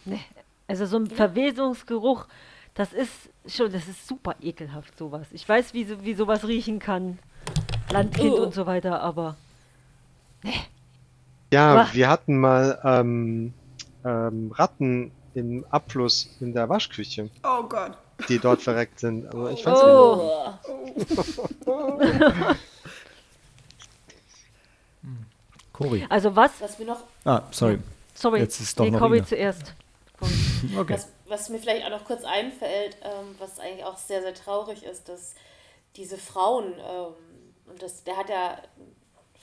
mir, 0.06 0.20
also 0.68 0.86
so 0.86 0.98
ein 0.98 1.08
Verwesungsgeruch, 1.08 2.26
das 2.74 2.94
ist 2.94 3.12
schon, 3.48 3.72
das 3.72 3.88
ist 3.88 4.08
super 4.08 4.36
ekelhaft, 4.42 4.98
sowas. 4.98 5.28
Ich 5.32 5.48
weiß, 5.48 5.74
wie, 5.74 5.84
so- 5.86 6.04
wie 6.04 6.14
sowas 6.14 6.48
riechen 6.48 6.80
kann. 6.80 7.20
Landkind 7.92 8.34
Oh. 8.34 8.44
und 8.44 8.54
so 8.54 8.66
weiter, 8.66 9.02
aber 9.02 9.36
Ja, 11.54 11.76
Wah. 11.76 11.88
wir 11.92 12.08
hatten 12.10 12.40
mal 12.40 12.80
ähm, 12.86 13.54
ähm, 14.06 14.52
Ratten 14.56 15.12
im 15.34 15.66
Abfluss 15.70 16.30
in 16.40 16.54
der 16.54 16.70
Waschküche, 16.70 17.30
Oh 17.44 17.64
Gott. 17.64 17.98
die 18.30 18.40
dort 18.40 18.62
verreckt 18.62 19.00
sind. 19.00 19.26
Also 19.28 19.50
ich 19.50 19.62
fand's. 19.64 19.82
Oh. 19.84 20.54
Cory. 25.74 26.06
also 26.10 26.36
was? 26.36 26.52
was 26.60 26.78
mir 26.80 26.86
noch 26.86 27.04
Ah, 27.26 27.42
sorry. 27.52 27.80
Sorry, 28.14 28.40
Jetzt 28.40 28.60
ist 28.60 28.78
doch 28.80 28.86
nee, 28.86 28.92
noch 28.92 29.00
Cory 29.00 29.18
Ina. 29.20 29.54
Zuerst. 30.28 30.78
Okay. 30.78 30.94
Was, 30.94 31.08
was 31.26 31.50
mir 31.50 31.60
vielleicht 31.60 31.86
auch 31.86 31.90
noch 31.90 32.06
kurz 32.06 32.24
einfällt, 32.24 32.98
ähm, 33.04 33.36
was 33.40 33.60
eigentlich 33.60 33.86
auch 33.86 33.98
sehr, 33.98 34.22
sehr 34.22 34.34
traurig 34.34 34.84
ist, 34.84 35.10
dass 35.10 35.36
diese 35.96 36.18
Frauen, 36.18 36.74
ähm, 36.80 37.14
und 37.68 37.82
das, 37.82 38.04
der 38.04 38.18
hat 38.18 38.30
ja, 38.30 38.58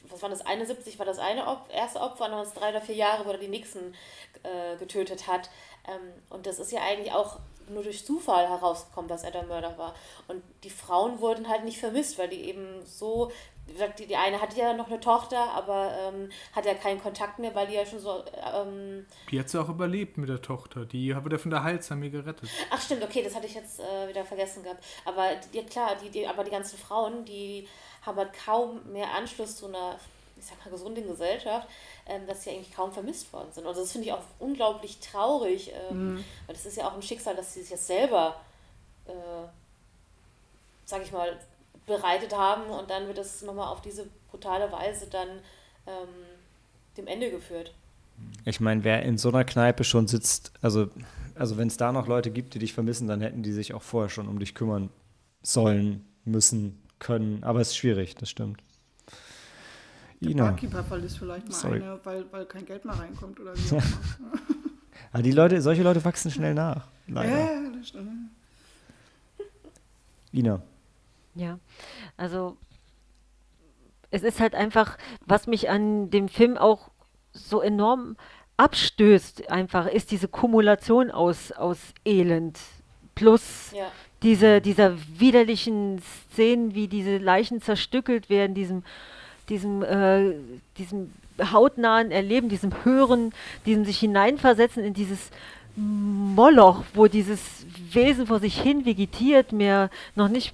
was 0.09 0.23
war 0.23 0.29
das, 0.29 0.45
71 0.45 0.99
war 0.99 1.07
das 1.07 1.19
eine 1.19 1.47
Op 1.47 1.69
erste 1.73 2.01
Opfer, 2.01 2.25
und 2.25 2.31
dann 2.31 2.39
waren 2.39 2.47
es 2.47 2.55
drei 2.55 2.71
oder 2.71 2.81
vier 2.81 2.95
Jahre, 2.95 3.27
wo 3.27 3.31
er 3.31 3.39
die 3.39 3.49
nächsten 3.49 3.95
äh, 4.43 4.77
getötet 4.79 5.27
hat. 5.27 5.51
Ähm, 5.87 6.13
und 6.31 6.47
das 6.47 6.59
ist 6.59 6.73
ja 6.73 6.81
eigentlich 6.83 7.13
auch 7.13 7.39
nur 7.69 7.83
durch 7.83 8.05
Zufall 8.05 8.49
herausgekommen, 8.49 9.09
dass 9.09 9.25
er 9.25 9.31
der 9.31 9.45
Mörder 9.45 9.77
war. 9.77 9.95
Und 10.27 10.43
die 10.65 10.71
Frauen 10.71 11.21
wurden 11.21 11.49
halt 11.49 11.65
nicht 11.65 11.79
vermisst, 11.79 12.19
weil 12.19 12.29
die 12.29 12.45
eben 12.45 12.85
so, 12.87 13.31
wie 13.69 13.75
gesagt, 13.75 13.99
die, 13.99 14.07
die 14.07 14.17
eine 14.17 14.41
hatte 14.41 14.59
ja 14.59 14.73
noch 14.73 14.89
eine 14.89 14.99
Tochter, 14.99 15.53
aber 15.53 15.93
ähm, 16.01 16.31
hat 16.55 16.65
ja 16.65 16.75
keinen 16.75 17.01
Kontakt 17.01 17.39
mehr, 17.39 17.55
weil 17.55 17.67
die 17.67 17.75
ja 17.75 17.85
schon 17.85 18.01
so 18.01 18.25
ähm, 18.55 19.07
Die 19.31 19.39
hat 19.39 19.49
sie 19.49 19.61
auch 19.61 19.69
überlebt 19.69 20.17
mit 20.17 20.29
der 20.29 20.41
Tochter. 20.41 20.87
Die 20.87 21.15
wurde 21.15 21.39
von 21.39 21.51
der 21.51 21.63
Heilsarmee 21.63 22.09
gerettet. 22.09 22.49
Ach 22.71 22.81
stimmt, 22.81 23.03
okay, 23.03 23.23
das 23.23 23.35
hatte 23.35 23.47
ich 23.47 23.55
jetzt 23.55 23.81
äh, 23.81 24.09
wieder 24.09 24.25
vergessen 24.25 24.63
gehabt. 24.63 24.83
Aber 25.05 25.29
die, 25.53 25.63
klar, 25.65 25.97
die, 26.03 26.09
die, 26.09 26.27
aber 26.27 26.45
die 26.45 26.51
ganzen 26.51 26.79
Frauen, 26.79 27.25
die 27.27 27.69
haben 28.03 28.17
halt 28.17 28.33
kaum 28.33 28.81
mehr 28.91 29.13
Anschluss 29.15 29.57
zu 29.57 29.67
einer, 29.67 29.97
ich 30.39 30.47
sag 30.47 30.65
mal, 30.65 30.71
gesunden 30.71 31.07
Gesellschaft, 31.07 31.69
ähm, 32.07 32.27
dass 32.27 32.45
sie 32.45 32.51
eigentlich 32.51 32.75
kaum 32.75 32.91
vermisst 32.91 33.31
worden 33.35 33.53
sind. 33.53 33.67
Und 33.67 33.77
das 33.77 33.93
finde 33.93 34.07
ich 34.07 34.13
auch 34.15 34.23
unglaublich 34.39 34.99
traurig, 35.01 35.73
ähm, 35.91 36.25
weil 36.47 36.55
das 36.55 36.65
ist 36.65 36.79
ja 36.79 36.89
auch 36.89 36.95
ein 36.95 37.03
Schicksal, 37.03 37.37
dass 37.37 37.53
sie 37.53 37.61
sich 37.61 37.71
jetzt 37.71 37.87
selber, 37.87 38.41
äh, 39.07 39.13
sag 40.87 41.03
ich 41.03 41.13
mal, 41.13 41.39
bereitet 41.89 42.37
haben 42.37 42.71
und 42.71 42.91
dann 42.91 43.07
wird 43.09 43.19
das 43.19 43.43
nochmal 43.43 43.73
auf 43.73 43.83
diese 43.83 44.07
brutale 44.31 44.71
Weise 44.71 45.09
dann 45.11 45.29
ähm, 45.87 46.09
dem 46.97 47.07
Ende 47.07 47.31
geführt. 47.31 47.75
Ich 48.45 48.61
meine, 48.61 48.85
wer 48.85 49.03
in 49.03 49.19
so 49.19 49.29
einer 49.31 49.45
Kneipe 49.45 49.85
schon 49.85 50.07
sitzt, 50.07 50.53
also, 50.61 50.89
also 51.35 51.57
wenn 51.57 51.69
es 51.69 51.77
da 51.77 51.93
noch 51.93 52.07
Leute 52.07 52.31
gibt, 52.31 52.55
die 52.55 52.59
dich 52.59 52.73
vermissen, 52.73 53.09
dann 53.09 53.21
hätten 53.21 53.43
die 53.43 53.53
sich 53.53 53.75
auch 53.75 53.83
vorher 53.83 54.09
schon 54.09 54.29
um 54.29 54.39
dich 54.39 54.55
kümmern 54.55 54.91
sollen, 55.43 56.05
müssen, 56.25 56.81
können. 56.99 57.43
Aber 57.45 57.61
es 57.61 57.69
ist 57.69 57.77
schwierig, 57.77 58.15
das 58.17 58.31
stimmt. 58.31 58.63
Der 60.21 60.31
Ina. 60.31 60.45
Barkeeper 60.47 60.83
verlässt 60.83 61.19
vielleicht 61.19 61.49
mal 61.49 61.55
Sorry. 61.55 61.83
eine, 61.83 62.01
weil, 62.05 62.25
weil 62.33 62.45
kein 62.47 62.67
Geld 62.67 62.85
mehr 62.85 62.99
reinkommt 62.99 63.39
oder 63.39 63.55
wie 63.57 63.77
auch 63.77 63.83
immer. 64.19 64.39
Ah, 65.13 65.23
die 65.23 65.33
Leute, 65.33 65.63
solche 65.63 65.83
Leute 65.83 66.05
wachsen 66.05 66.31
schnell 66.31 66.55
nach. 66.55 66.89
Leider. 67.07 67.31
ja, 67.31 67.71
das 67.79 67.89
stimmt. 67.89 68.31
Ina. 70.33 70.61
Ja, 71.39 71.61
also 72.17 72.57
es 74.11 74.23
ist 74.25 74.41
halt 74.41 74.55
einfach, 74.55 74.99
was 75.25 75.47
mich 75.47 75.71
an 75.71 76.11
dem 76.11 76.29
Film 76.29 76.57
auch 76.59 76.91
so 77.33 77.61
enorm 77.61 78.17
abstößt, 78.57 79.51
einfach, 79.51 79.87
ist 79.87 80.11
diese 80.11 80.27
Kumulation 80.27 81.13
aus, 81.13 81.53
aus 81.53 81.79
Elend 82.05 82.59
plus 83.15 83.71
Ja. 83.73 83.87
diese, 84.23 84.61
dieser 84.61 84.97
widerlichen 85.17 86.01
Szenen, 86.33 86.75
wie 86.75 86.89
diese 86.89 87.19
Leichen 87.19 87.63
zerstückelt 87.63 88.29
werden, 88.29 88.55
diesem, 88.55 88.83
diesem, 89.49 89.85
äh, 89.85 90.35
diesem 90.77 91.13
hautnahen 91.41 92.11
Erleben, 92.11 92.49
diesem 92.49 92.85
Hören, 92.85 93.33
diesem 93.65 93.85
sich 93.85 94.01
hineinversetzen 94.01 94.83
in 94.83 94.95
dieses 94.95 95.31
Moloch, 95.79 96.85
wo 96.95 97.07
dieses 97.07 97.67
Wesen 97.93 98.27
vor 98.27 98.41
sich 98.41 98.61
hin 98.61 98.85
vegetiert, 98.85 99.53
mehr 99.53 99.91
noch 100.17 100.29
nicht, 100.29 100.53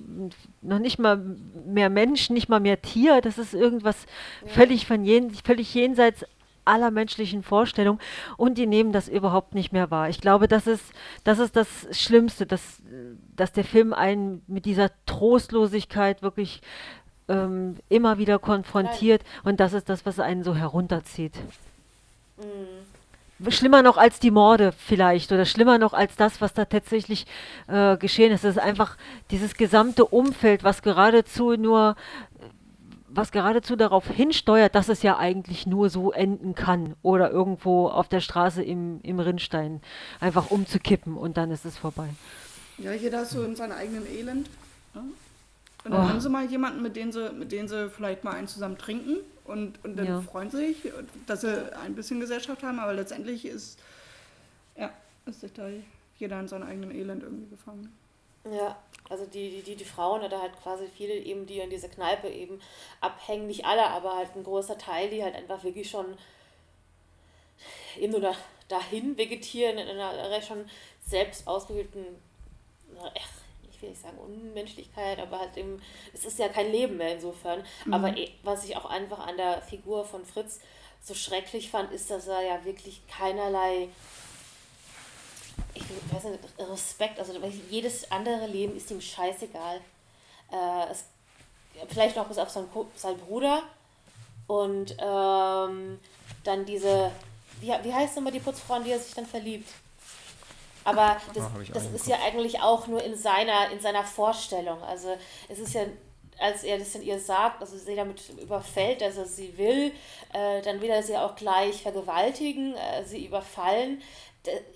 noch 0.61 0.79
nicht 0.79 0.99
mal 0.99 1.25
mehr 1.67 1.89
Mensch, 1.89 2.31
nicht 2.31 2.49
mal 2.49 2.61
mehr 2.61 2.83
Tier. 2.83 3.21
Das 3.23 3.39
ist 3.39 3.55
irgendwas 3.55 4.07
völlig 4.47 4.87
von 4.87 5.05
jen, 5.05 5.31
völlig 5.31 5.73
jenseits 5.75 6.25
aller 6.67 6.91
menschlichen 6.91 7.43
Vorstellungen 7.43 8.01
und 8.37 8.59
die 8.59 8.67
nehmen 8.67 8.93
das 8.93 9.09
überhaupt 9.09 9.55
nicht 9.55 9.73
mehr 9.73 9.91
wahr. 9.91 10.09
Ich 10.09 10.21
glaube, 10.21 10.49
das 10.49 10.67
ist 10.67 10.85
das, 11.25 11.39
ist 11.39 11.57
das 11.57 11.69
Schlimmste, 11.93 12.47
dass, 12.47 12.81
dass 13.37 13.53
der 13.53 13.65
Film 13.65 13.93
einen 13.93 14.43
mit 14.47 14.65
dieser 14.65 14.91
Trostlosigkeit 15.07 16.23
wirklich 16.23 16.63
ähm, 17.29 17.77
immer 17.89 18.19
wieder 18.19 18.39
konfrontiert 18.39 19.23
und 19.43 19.61
das 19.61 19.73
ist 19.73 19.89
das, 19.89 20.07
was 20.07 20.21
einen 20.21 20.45
so 20.45 20.55
herunterzieht. 20.55 21.35
Schlimmer 23.49 23.83
noch 23.83 23.97
als 23.97 24.21
die 24.21 24.31
Morde 24.31 24.73
vielleicht 24.73 25.33
oder 25.33 25.45
schlimmer 25.45 25.79
noch 25.79 25.93
als 25.93 26.17
das, 26.17 26.41
was 26.41 26.55
da 26.55 26.65
tatsächlich 26.65 27.27
äh, 27.67 27.97
geschehen 27.97 28.33
ist. 28.33 28.45
Es 28.45 28.57
ist 28.57 28.63
einfach 28.63 28.97
dieses 29.31 29.55
gesamte 29.55 30.05
Umfeld, 30.05 30.65
was 30.65 30.83
geradezu 30.83 31.53
nur 31.57 31.97
was 33.17 33.31
geradezu 33.31 33.77
darauf 33.77 34.09
hinsteuert, 34.09 34.75
dass 34.75 34.89
es 34.89 35.03
ja 35.03 35.17
eigentlich 35.17 35.67
nur 35.67 35.89
so 35.89 36.11
enden 36.11 36.57
kann 36.57 36.97
oder 37.03 37.31
irgendwo 37.31 37.87
auf 37.89 38.09
der 38.09 38.21
Straße 38.21 38.61
im, 38.63 38.99
im 39.05 39.21
Rinnstein 39.21 39.81
einfach 40.19 40.51
umzukippen 40.51 41.17
und 41.17 41.37
dann 41.37 41.53
ist 41.53 41.65
es 41.65 41.79
vorbei. 41.79 42.09
Ja, 42.79 42.93
jeder 42.93 43.25
so 43.25 43.45
in 43.45 43.55
seinem 43.55 43.73
eigenen 43.73 44.05
Elend. 44.07 44.49
Ne? 44.95 45.03
Und 45.85 45.91
dann 45.93 46.07
Oh. 46.07 46.09
haben 46.09 46.21
sie 46.21 46.29
mal 46.29 46.45
jemanden, 46.47 46.83
mit 46.83 46.97
dem 46.97 47.13
sie, 47.13 47.31
mit 47.33 47.53
dem 47.53 47.69
sie 47.69 47.89
vielleicht 47.89 48.25
mal 48.25 48.33
einen 48.33 48.49
zusammen 48.49 48.79
trinken 48.79 49.19
und, 49.45 49.85
und 49.85 49.97
dann 49.97 50.07
Ja. 50.07 50.21
freuen 50.23 50.51
sie 50.51 50.59
sich, 50.75 50.93
dass 51.27 51.43
sie 51.43 51.77
ein 51.77 51.95
bisschen 51.95 52.21
Gesellschaft 52.21 52.63
haben, 52.63 52.79
aber 52.79 52.95
letztendlich 52.95 53.45
ist, 53.45 53.79
ja, 54.77 54.91
ist 55.27 55.41
sich 55.41 55.53
da 55.53 55.69
jeder 56.19 56.41
in 56.41 56.49
seinem 56.49 56.69
eigenen 56.69 56.91
Elend 56.91 57.23
irgendwie 57.23 57.49
gefangen. 57.51 57.93
Ja, 58.51 58.77
also 59.09 59.25
die, 59.27 59.63
die, 59.63 59.75
die 59.75 59.85
Frauen 59.85 60.23
oder 60.23 60.41
halt 60.41 60.53
quasi 60.63 60.87
viele 60.95 61.15
eben, 61.15 61.47
die 61.47 61.61
in 61.61 61.71
dieser 61.71 61.89
Kneipe 61.89 62.29
eben 62.29 62.61
abhängen, 63.01 63.47
nicht 63.47 63.65
alle, 63.65 63.87
aber 63.87 64.17
halt 64.17 64.37
ein 64.37 64.45
großer 64.45 64.77
Teil, 64.77 65.09
die 65.11 65.23
halt 65.23 65.35
einfach 65.35 65.65
wirklich 65.65 65.89
schon 65.89 66.17
eben 67.99 68.13
nur 68.13 68.21
da, 68.21 68.35
dahin 68.69 69.17
vegetieren 69.17 69.79
in 69.79 69.89
einer 69.89 70.43
schon 70.43 70.69
selbst 71.07 71.47
ausgewählten, 71.47 72.05
ich 73.15 73.23
will 73.85 73.91
nicht 73.91 74.03
sagen 74.03 74.19
Unmenschlichkeit, 74.19 75.19
aber 75.19 75.41
halt 75.41 75.57
eben, 75.57 75.81
es 76.13 76.25
ist 76.25 76.39
ja 76.39 76.49
kein 76.49 76.71
Leben 76.71 76.97
mehr 76.97 77.15
insofern. 77.15 77.65
Mhm. 77.85 77.95
Aber 77.95 78.17
eh, 78.17 78.31
was 78.43 78.65
ich 78.65 78.77
auch 78.77 78.87
einfach 78.87 79.27
an 79.27 79.37
der 79.37 79.63
Figur 79.63 80.05
von 80.05 80.25
Fritz 80.25 80.61
so 81.03 81.15
schrecklich 81.15 81.71
fand, 81.71 81.93
ist, 81.93 82.11
dass 82.11 82.27
er 82.27 82.43
ja 82.43 82.65
wirklich 82.65 83.01
keinerlei 83.07 83.89
ich 85.75 85.83
weiß 86.13 86.25
nicht, 86.25 86.41
Respekt, 86.59 87.19
also 87.19 87.33
jedes 87.69 88.11
andere 88.11 88.47
Leben 88.47 88.77
ist 88.77 88.91
ihm 88.91 89.01
scheißegal. 89.01 89.81
Äh, 90.53 90.91
es, 90.91 91.05
vielleicht 91.89 92.17
auch 92.19 92.27
bis 92.27 92.39
auf 92.39 92.51
seinen, 92.51 92.69
seinen 92.95 93.19
Bruder 93.19 93.63
und 94.47 94.93
ähm, 94.99 95.99
dann 96.45 96.65
diese, 96.65 97.11
wie, 97.61 97.73
wie 97.83 97.93
heißt 97.93 98.17
nochmal 98.17 98.33
die 98.33 98.41
Putzfrau, 98.41 98.77
in 98.77 98.85
die 98.85 98.91
er 98.91 98.99
sich 98.99 99.15
dann 99.15 99.27
verliebt? 99.27 99.69
Aber 100.85 101.17
das, 101.35 101.45
oh, 101.45 101.73
das 101.73 101.87
ist 101.87 102.07
ja 102.07 102.19
eigentlich 102.25 102.61
auch 102.61 102.87
nur 102.87 103.03
in 103.03 103.17
seiner, 103.17 103.71
in 103.71 103.81
seiner 103.81 104.05
Vorstellung. 104.05 104.83
Also 104.83 105.17
es 105.49 105.59
ist 105.59 105.75
ja, 105.75 105.83
als 106.39 106.65
er 106.65 106.79
das 106.79 106.95
in 106.95 107.03
ihr 107.03 107.19
sagt, 107.19 107.61
also 107.61 107.77
sie 107.77 107.97
damit 107.97 108.29
überfällt, 108.41 109.01
dass 109.01 109.17
er 109.17 109.27
sie 109.27 109.57
will, 109.57 109.93
äh, 110.33 110.63
dann 110.63 110.81
will 110.81 110.91
er 110.91 111.03
sie 111.03 111.17
auch 111.17 111.37
gleich 111.37 111.83
vergewaltigen, 111.83 112.75
äh, 112.75 113.05
sie 113.05 113.25
überfallen 113.25 114.03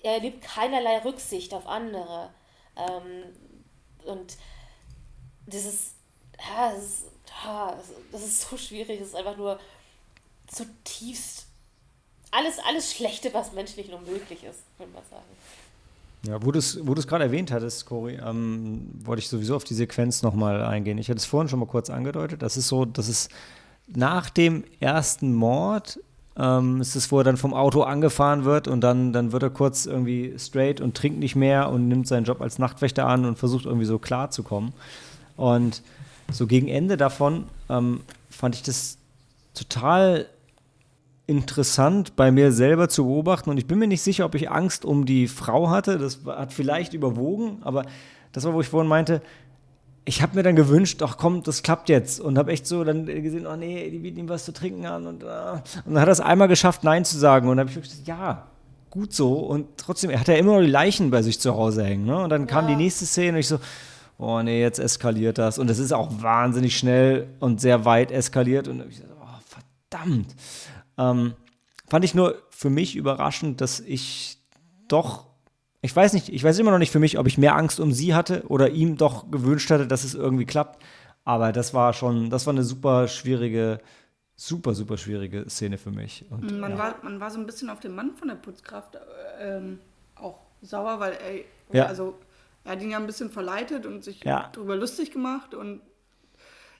er 0.03 0.19
nimmt 0.21 0.41
keinerlei 0.41 0.99
Rücksicht 0.99 1.53
auf 1.53 1.67
andere. 1.67 2.31
Ähm, 2.75 3.23
und 4.05 4.37
das 5.45 5.65
ist, 5.65 5.95
ja, 6.39 6.71
das 6.71 6.83
ist, 6.83 7.05
das 8.11 8.23
ist 8.23 8.49
so 8.49 8.57
schwierig, 8.57 9.01
es 9.01 9.09
ist 9.09 9.15
einfach 9.15 9.37
nur 9.37 9.59
zutiefst 10.47 11.45
alles, 12.31 12.59
alles 12.59 12.93
Schlechte, 12.93 13.33
was 13.33 13.53
menschlich 13.53 13.87
nur 13.89 14.01
möglich 14.01 14.43
ist, 14.43 14.59
würde 14.77 14.91
man 14.91 15.03
sagen. 15.09 15.25
Ja, 16.27 16.43
wo 16.43 16.51
du 16.51 16.59
es 16.59 17.07
gerade 17.07 17.23
erwähnt 17.23 17.51
hattest, 17.51 17.85
Cory, 17.85 18.19
ähm, 18.23 18.89
wollte 19.03 19.21
ich 19.21 19.29
sowieso 19.29 19.55
auf 19.55 19.63
die 19.63 19.73
Sequenz 19.73 20.21
nochmal 20.21 20.63
eingehen. 20.63 20.97
Ich 20.97 21.09
hatte 21.09 21.17
es 21.17 21.25
vorhin 21.25 21.47
schon 21.47 21.59
mal 21.59 21.65
kurz 21.65 21.89
angedeutet. 21.89 22.41
Das 22.41 22.57
ist 22.57 22.67
so, 22.67 22.83
dass 22.83 23.07
es 23.07 23.29
nach 23.87 24.29
dem 24.29 24.65
ersten 24.81 25.33
Mord 25.33 25.99
ähm, 26.37 26.81
ist 26.81 26.95
es, 26.95 27.11
wo 27.11 27.19
er 27.19 27.23
dann 27.23 27.37
vom 27.37 27.53
Auto 27.53 27.83
angefahren 27.83 28.45
wird 28.45 28.67
und 28.67 28.81
dann, 28.81 29.13
dann 29.13 29.31
wird 29.31 29.43
er 29.43 29.49
kurz 29.49 29.85
irgendwie 29.85 30.33
straight 30.37 30.81
und 30.81 30.95
trinkt 30.95 31.19
nicht 31.19 31.35
mehr 31.35 31.69
und 31.69 31.87
nimmt 31.87 32.07
seinen 32.07 32.23
Job 32.25 32.41
als 32.41 32.59
Nachtwächter 32.59 33.07
an 33.07 33.25
und 33.25 33.37
versucht 33.37 33.65
irgendwie 33.65 33.85
so 33.85 33.97
klar 33.97 34.29
zu 34.29 34.43
kommen. 34.43 34.73
Und 35.37 35.83
so 36.31 36.47
gegen 36.47 36.67
Ende 36.67 36.97
davon 36.97 37.45
ähm, 37.69 38.01
fand 38.29 38.55
ich 38.55 38.63
das 38.63 38.97
total 39.53 40.27
interessant 41.29 42.15
bei 42.15 42.31
mir 42.31 42.51
selber 42.51 42.89
zu 42.89 43.05
beobachten 43.05 43.51
und 43.51 43.57
ich 43.57 43.67
bin 43.67 43.77
mir 43.77 43.87
nicht 43.87 44.01
sicher, 44.01 44.25
ob 44.25 44.35
ich 44.35 44.49
Angst 44.49 44.83
um 44.83 45.05
die 45.05 45.27
Frau 45.27 45.69
hatte. 45.69 45.99
Das 45.99 46.21
hat 46.25 46.51
vielleicht 46.51 46.93
überwogen, 46.93 47.59
aber 47.61 47.85
das 48.31 48.43
war, 48.43 48.53
wo 48.53 48.61
ich 48.61 48.67
vorhin 48.67 48.89
meinte, 48.89 49.21
ich 50.05 50.23
habe 50.23 50.35
mir 50.35 50.43
dann 50.43 50.55
gewünscht, 50.55 51.01
ach 51.03 51.17
komm, 51.17 51.43
das 51.43 51.61
klappt 51.61 51.87
jetzt. 51.87 52.19
Und 52.19 52.39
habe 52.39 52.51
echt 52.51 52.65
so 52.65 52.83
dann 52.83 53.05
gesehen, 53.05 53.45
oh 53.45 53.55
nee, 53.55 53.91
die 53.91 53.99
bieten 53.99 54.19
ihm 54.19 54.29
was 54.29 54.43
zu 54.43 54.53
trinken 54.53 54.87
an. 54.87 55.05
Und, 55.05 55.23
uh. 55.23 55.27
und 55.85 55.93
dann 55.93 56.01
hat 56.01 56.07
er 56.07 56.13
es 56.13 56.19
einmal 56.19 56.47
geschafft, 56.47 56.83
Nein 56.83 57.05
zu 57.05 57.17
sagen. 57.17 57.47
Und 57.47 57.57
dann 57.57 57.69
habe 57.69 57.79
ich 57.79 57.87
gesagt, 57.87 58.07
ja, 58.07 58.47
gut 58.89 59.13
so. 59.13 59.33
Und 59.35 59.67
trotzdem, 59.77 60.09
er 60.09 60.19
hat 60.19 60.27
ja 60.27 60.33
immer 60.33 60.53
noch 60.53 60.61
die 60.61 60.67
Leichen 60.67 61.11
bei 61.11 61.21
sich 61.21 61.39
zu 61.39 61.53
Hause 61.53 61.83
hängen. 61.83 62.05
Ne? 62.05 62.17
Und 62.23 62.31
dann 62.31 62.47
kam 62.47 62.67
die 62.67 62.75
nächste 62.75 63.05
Szene 63.05 63.33
und 63.33 63.39
ich 63.39 63.47
so, 63.47 63.59
oh 64.17 64.41
nee, 64.41 64.61
jetzt 64.61 64.79
eskaliert 64.79 65.37
das. 65.37 65.59
Und 65.59 65.69
es 65.69 65.77
ist 65.77 65.93
auch 65.93 66.09
wahnsinnig 66.23 66.75
schnell 66.75 67.27
und 67.39 67.61
sehr 67.61 67.85
weit 67.85 68.11
eskaliert. 68.11 68.67
Und 68.67 68.83
ich 68.89 68.97
so, 68.97 69.03
oh, 69.03 69.55
verdammt. 69.89 70.33
Ähm, 70.99 71.33
fand 71.89 72.05
ich 72.05 72.13
nur 72.13 72.35
für 72.51 72.69
mich 72.69 72.95
überraschend, 72.95 73.61
dass 73.61 73.79
ich 73.79 74.37
doch 74.87 75.29
ich 75.81 75.95
weiß 75.95 76.13
nicht, 76.13 76.29
ich 76.29 76.43
weiß 76.43 76.59
immer 76.59 76.71
noch 76.71 76.77
nicht 76.77 76.91
für 76.91 76.99
mich, 76.99 77.17
ob 77.17 77.27
ich 77.27 77.37
mehr 77.37 77.55
Angst 77.55 77.79
um 77.79 77.93
sie 77.93 78.13
hatte 78.13 78.43
oder 78.47 78.69
ihm 78.69 78.97
doch 78.97 79.31
gewünscht 79.31 79.71
hatte, 79.71 79.87
dass 79.87 80.03
es 80.03 80.13
irgendwie 80.13 80.45
klappt. 80.45 80.83
Aber 81.23 81.51
das 81.51 81.73
war 81.73 81.93
schon, 81.93 82.29
das 82.29 82.45
war 82.45 82.53
eine 82.53 82.63
super 82.63 83.07
schwierige, 83.07 83.79
super, 84.35 84.73
super 84.73 84.97
schwierige 84.97 85.49
Szene 85.49 85.77
für 85.77 85.91
mich. 85.91 86.25
Und, 86.29 86.59
man, 86.59 86.71
ja. 86.71 86.77
war, 86.77 86.95
man 87.03 87.19
war 87.19 87.31
so 87.31 87.39
ein 87.39 87.45
bisschen 87.45 87.69
auf 87.69 87.79
den 87.79 87.95
Mann 87.95 88.15
von 88.15 88.27
der 88.27 88.35
Putzkraft 88.35 88.95
äh, 88.95 88.99
ähm, 89.57 89.79
auch 90.15 90.39
sauer, 90.61 90.99
weil 90.99 91.13
er, 91.13 91.77
ja. 91.77 91.85
also, 91.85 92.17
er 92.65 92.73
hat 92.73 92.81
ihn 92.81 92.91
ja 92.91 92.97
ein 92.97 93.05
bisschen 93.05 93.29
verleitet 93.29 93.85
und 93.85 94.03
sich 94.03 94.23
ja. 94.23 94.49
darüber 94.51 94.75
lustig 94.75 95.11
gemacht 95.11 95.53
und 95.53 95.81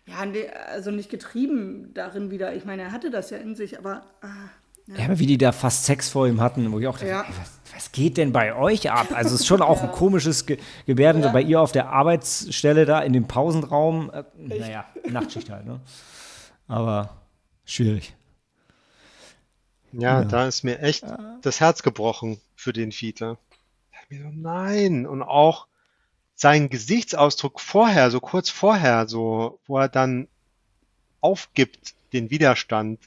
ja, 0.10 0.26
also 0.72 0.92
nicht 0.92 1.10
getrieben 1.10 1.94
darin 1.94 2.32
wieder. 2.32 2.56
Ich 2.56 2.66
meine, 2.66 2.84
er 2.84 2.92
hatte 2.92 3.12
das 3.12 3.30
ja 3.30 3.38
in 3.38 3.56
sich, 3.56 3.78
aber 3.78 4.04
ah, 4.22 4.28
ja. 4.88 5.06
aber 5.06 5.20
wie 5.20 5.28
die 5.28 5.38
da 5.38 5.52
fast 5.52 5.86
Sex 5.86 6.10
vor 6.10 6.28
ihm 6.28 6.42
hatten, 6.42 6.72
wo 6.72 6.80
ich 6.80 6.88
auch 6.88 6.98
dachte, 6.98 7.08
ja. 7.08 7.22
ey, 7.22 7.34
was, 7.40 7.60
was, 7.74 7.92
geht 7.92 8.18
denn 8.18 8.34
bei 8.34 8.56
euch 8.56 8.92
ab? 8.92 9.08
Also 9.14 9.36
es 9.36 9.42
ist 9.42 9.48
schon 9.48 9.62
auch 9.62 9.78
ja. 9.84 9.90
ein 9.90 9.92
komisches 9.92 10.46
Ge 10.46 10.58
Gebärden 10.86 11.22
ja. 11.22 11.32
bei 11.32 11.42
ihr 11.42 11.62
auf 11.62 11.72
der 11.72 11.90
Arbeitsstelle 11.90 12.86
da 12.86 13.00
in 13.02 13.14
dem 13.14 13.28
Pausenraum. 13.28 14.12
Äh, 14.12 14.24
naja, 14.36 14.86
Nachtschicht 15.10 15.50
halt, 15.50 15.66
ne? 15.66 15.80
Aber 16.68 17.18
schwierig. 17.66 18.16
Ja, 19.92 20.24
da 20.24 20.48
ist 20.48 20.64
mir 20.64 20.80
echt 20.80 21.04
das 21.42 21.60
Herz 21.60 21.82
gebrochen 21.82 22.40
für 22.56 22.74
den 22.74 22.92
Fiedler. 22.92 23.40
Nein, 24.10 25.08
und 25.08 25.24
auch 25.24 25.68
sein 26.40 26.70
Gesichtsausdruck 26.70 27.60
vorher, 27.60 28.12
so 28.12 28.22
kurz 28.22 28.50
vorher, 28.50 29.10
so, 29.10 29.60
wo 29.68 29.78
er 29.78 29.90
dann 29.90 30.30
aufgibt, 31.20 31.96
den 32.14 32.30
Widerstand 32.30 32.98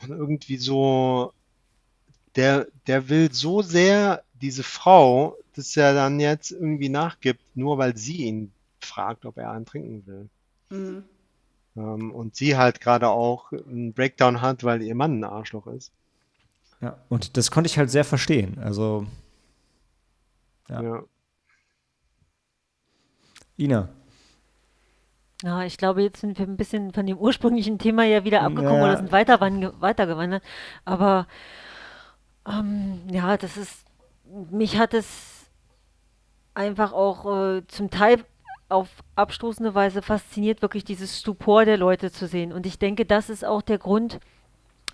und 0.00 0.08
irgendwie 0.08 0.56
so, 0.56 1.34
der, 2.34 2.68
der 2.86 3.10
will 3.10 3.30
so 3.34 3.60
sehr 3.60 4.22
diese 4.40 4.62
Frau, 4.62 5.36
dass 5.56 5.76
er 5.76 5.92
dann 5.92 6.20
jetzt 6.20 6.52
irgendwie 6.52 6.88
nachgibt, 6.88 7.42
nur 7.54 7.76
weil 7.76 7.98
sie 7.98 8.24
ihn 8.24 8.50
fragt, 8.80 9.26
ob 9.26 9.36
er 9.36 9.50
einen 9.50 9.66
trinken 9.66 10.06
will. 10.06 10.28
Mhm. 10.70 11.04
Ähm, 11.76 12.12
und 12.12 12.34
sie 12.34 12.56
halt 12.56 12.80
gerade 12.80 13.10
auch 13.10 13.52
einen 13.52 13.92
Breakdown 13.92 14.40
hat, 14.40 14.64
weil 14.64 14.80
ihr 14.80 14.94
Mann 14.94 15.20
ein 15.20 15.24
Arschloch 15.24 15.66
ist. 15.66 15.92
Ja, 16.80 16.96
und 17.10 17.36
das 17.36 17.50
konnte 17.50 17.68
ich 17.68 17.76
halt 17.76 17.90
sehr 17.90 18.06
verstehen. 18.06 18.58
Also, 18.58 19.06
ja. 20.70 20.82
ja. 20.82 21.02
Ina, 23.58 23.88
ja, 25.42 25.64
ich 25.64 25.76
glaube, 25.76 26.02
jetzt 26.02 26.20
sind 26.20 26.38
wir 26.38 26.46
ein 26.46 26.56
bisschen 26.56 26.92
von 26.92 27.04
dem 27.04 27.18
ursprünglichen 27.18 27.78
Thema 27.78 28.04
ja 28.04 28.24
wieder 28.24 28.42
abgekommen 28.42 28.76
ja. 28.76 28.84
oder 28.84 28.96
sind 28.96 29.10
weiter, 29.10 29.40
weitergewandert. 29.80 30.42
Aber 30.84 31.26
ähm, 32.48 33.00
ja, 33.10 33.36
das 33.36 33.56
ist, 33.56 33.84
mich 34.50 34.78
hat 34.78 34.94
es 34.94 35.50
einfach 36.54 36.92
auch 36.92 37.26
äh, 37.56 37.66
zum 37.66 37.90
Teil 37.90 38.24
auf 38.68 38.88
abstoßende 39.16 39.74
Weise 39.74 40.00
fasziniert, 40.00 40.62
wirklich 40.62 40.84
dieses 40.84 41.18
Stupor 41.18 41.64
der 41.64 41.76
Leute 41.76 42.12
zu 42.12 42.28
sehen. 42.28 42.52
Und 42.52 42.64
ich 42.64 42.78
denke, 42.78 43.04
das 43.04 43.28
ist 43.28 43.44
auch 43.44 43.62
der 43.62 43.78
Grund, 43.78 44.20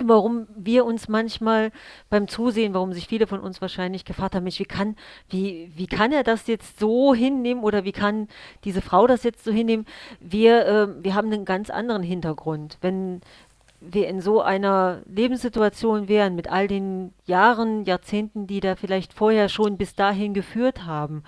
warum 0.04 0.46
wir 0.54 0.84
uns 0.84 1.08
manchmal 1.08 1.70
beim 2.10 2.28
Zusehen, 2.28 2.74
warum 2.74 2.92
sich 2.92 3.08
viele 3.08 3.26
von 3.26 3.40
uns 3.40 3.60
wahrscheinlich 3.60 4.04
gefragt 4.04 4.34
haben, 4.34 4.44
Mensch, 4.44 4.60
wie 4.60 4.64
kann, 4.64 4.96
wie, 5.28 5.72
wie 5.74 5.86
kann 5.86 6.12
er 6.12 6.22
das 6.22 6.46
jetzt 6.46 6.78
so 6.78 7.14
hinnehmen 7.14 7.62
oder 7.62 7.84
wie 7.84 7.92
kann 7.92 8.28
diese 8.64 8.80
Frau 8.80 9.06
das 9.06 9.22
jetzt 9.22 9.44
so 9.44 9.52
hinnehmen? 9.52 9.86
Wir, 10.20 10.66
äh, 10.66 11.04
wir 11.04 11.14
haben 11.14 11.32
einen 11.32 11.44
ganz 11.44 11.70
anderen 11.70 12.02
Hintergrund. 12.02 12.78
Wenn 12.80 13.20
wir 13.80 14.08
in 14.08 14.20
so 14.20 14.42
einer 14.42 15.02
Lebenssituation 15.06 16.08
wären, 16.08 16.34
mit 16.34 16.50
all 16.50 16.66
den 16.66 17.12
Jahren, 17.26 17.84
Jahrzehnten, 17.84 18.46
die 18.46 18.60
da 18.60 18.74
vielleicht 18.76 19.12
vorher 19.12 19.48
schon 19.48 19.76
bis 19.76 19.94
dahin 19.94 20.34
geführt 20.34 20.84
haben, 20.84 21.22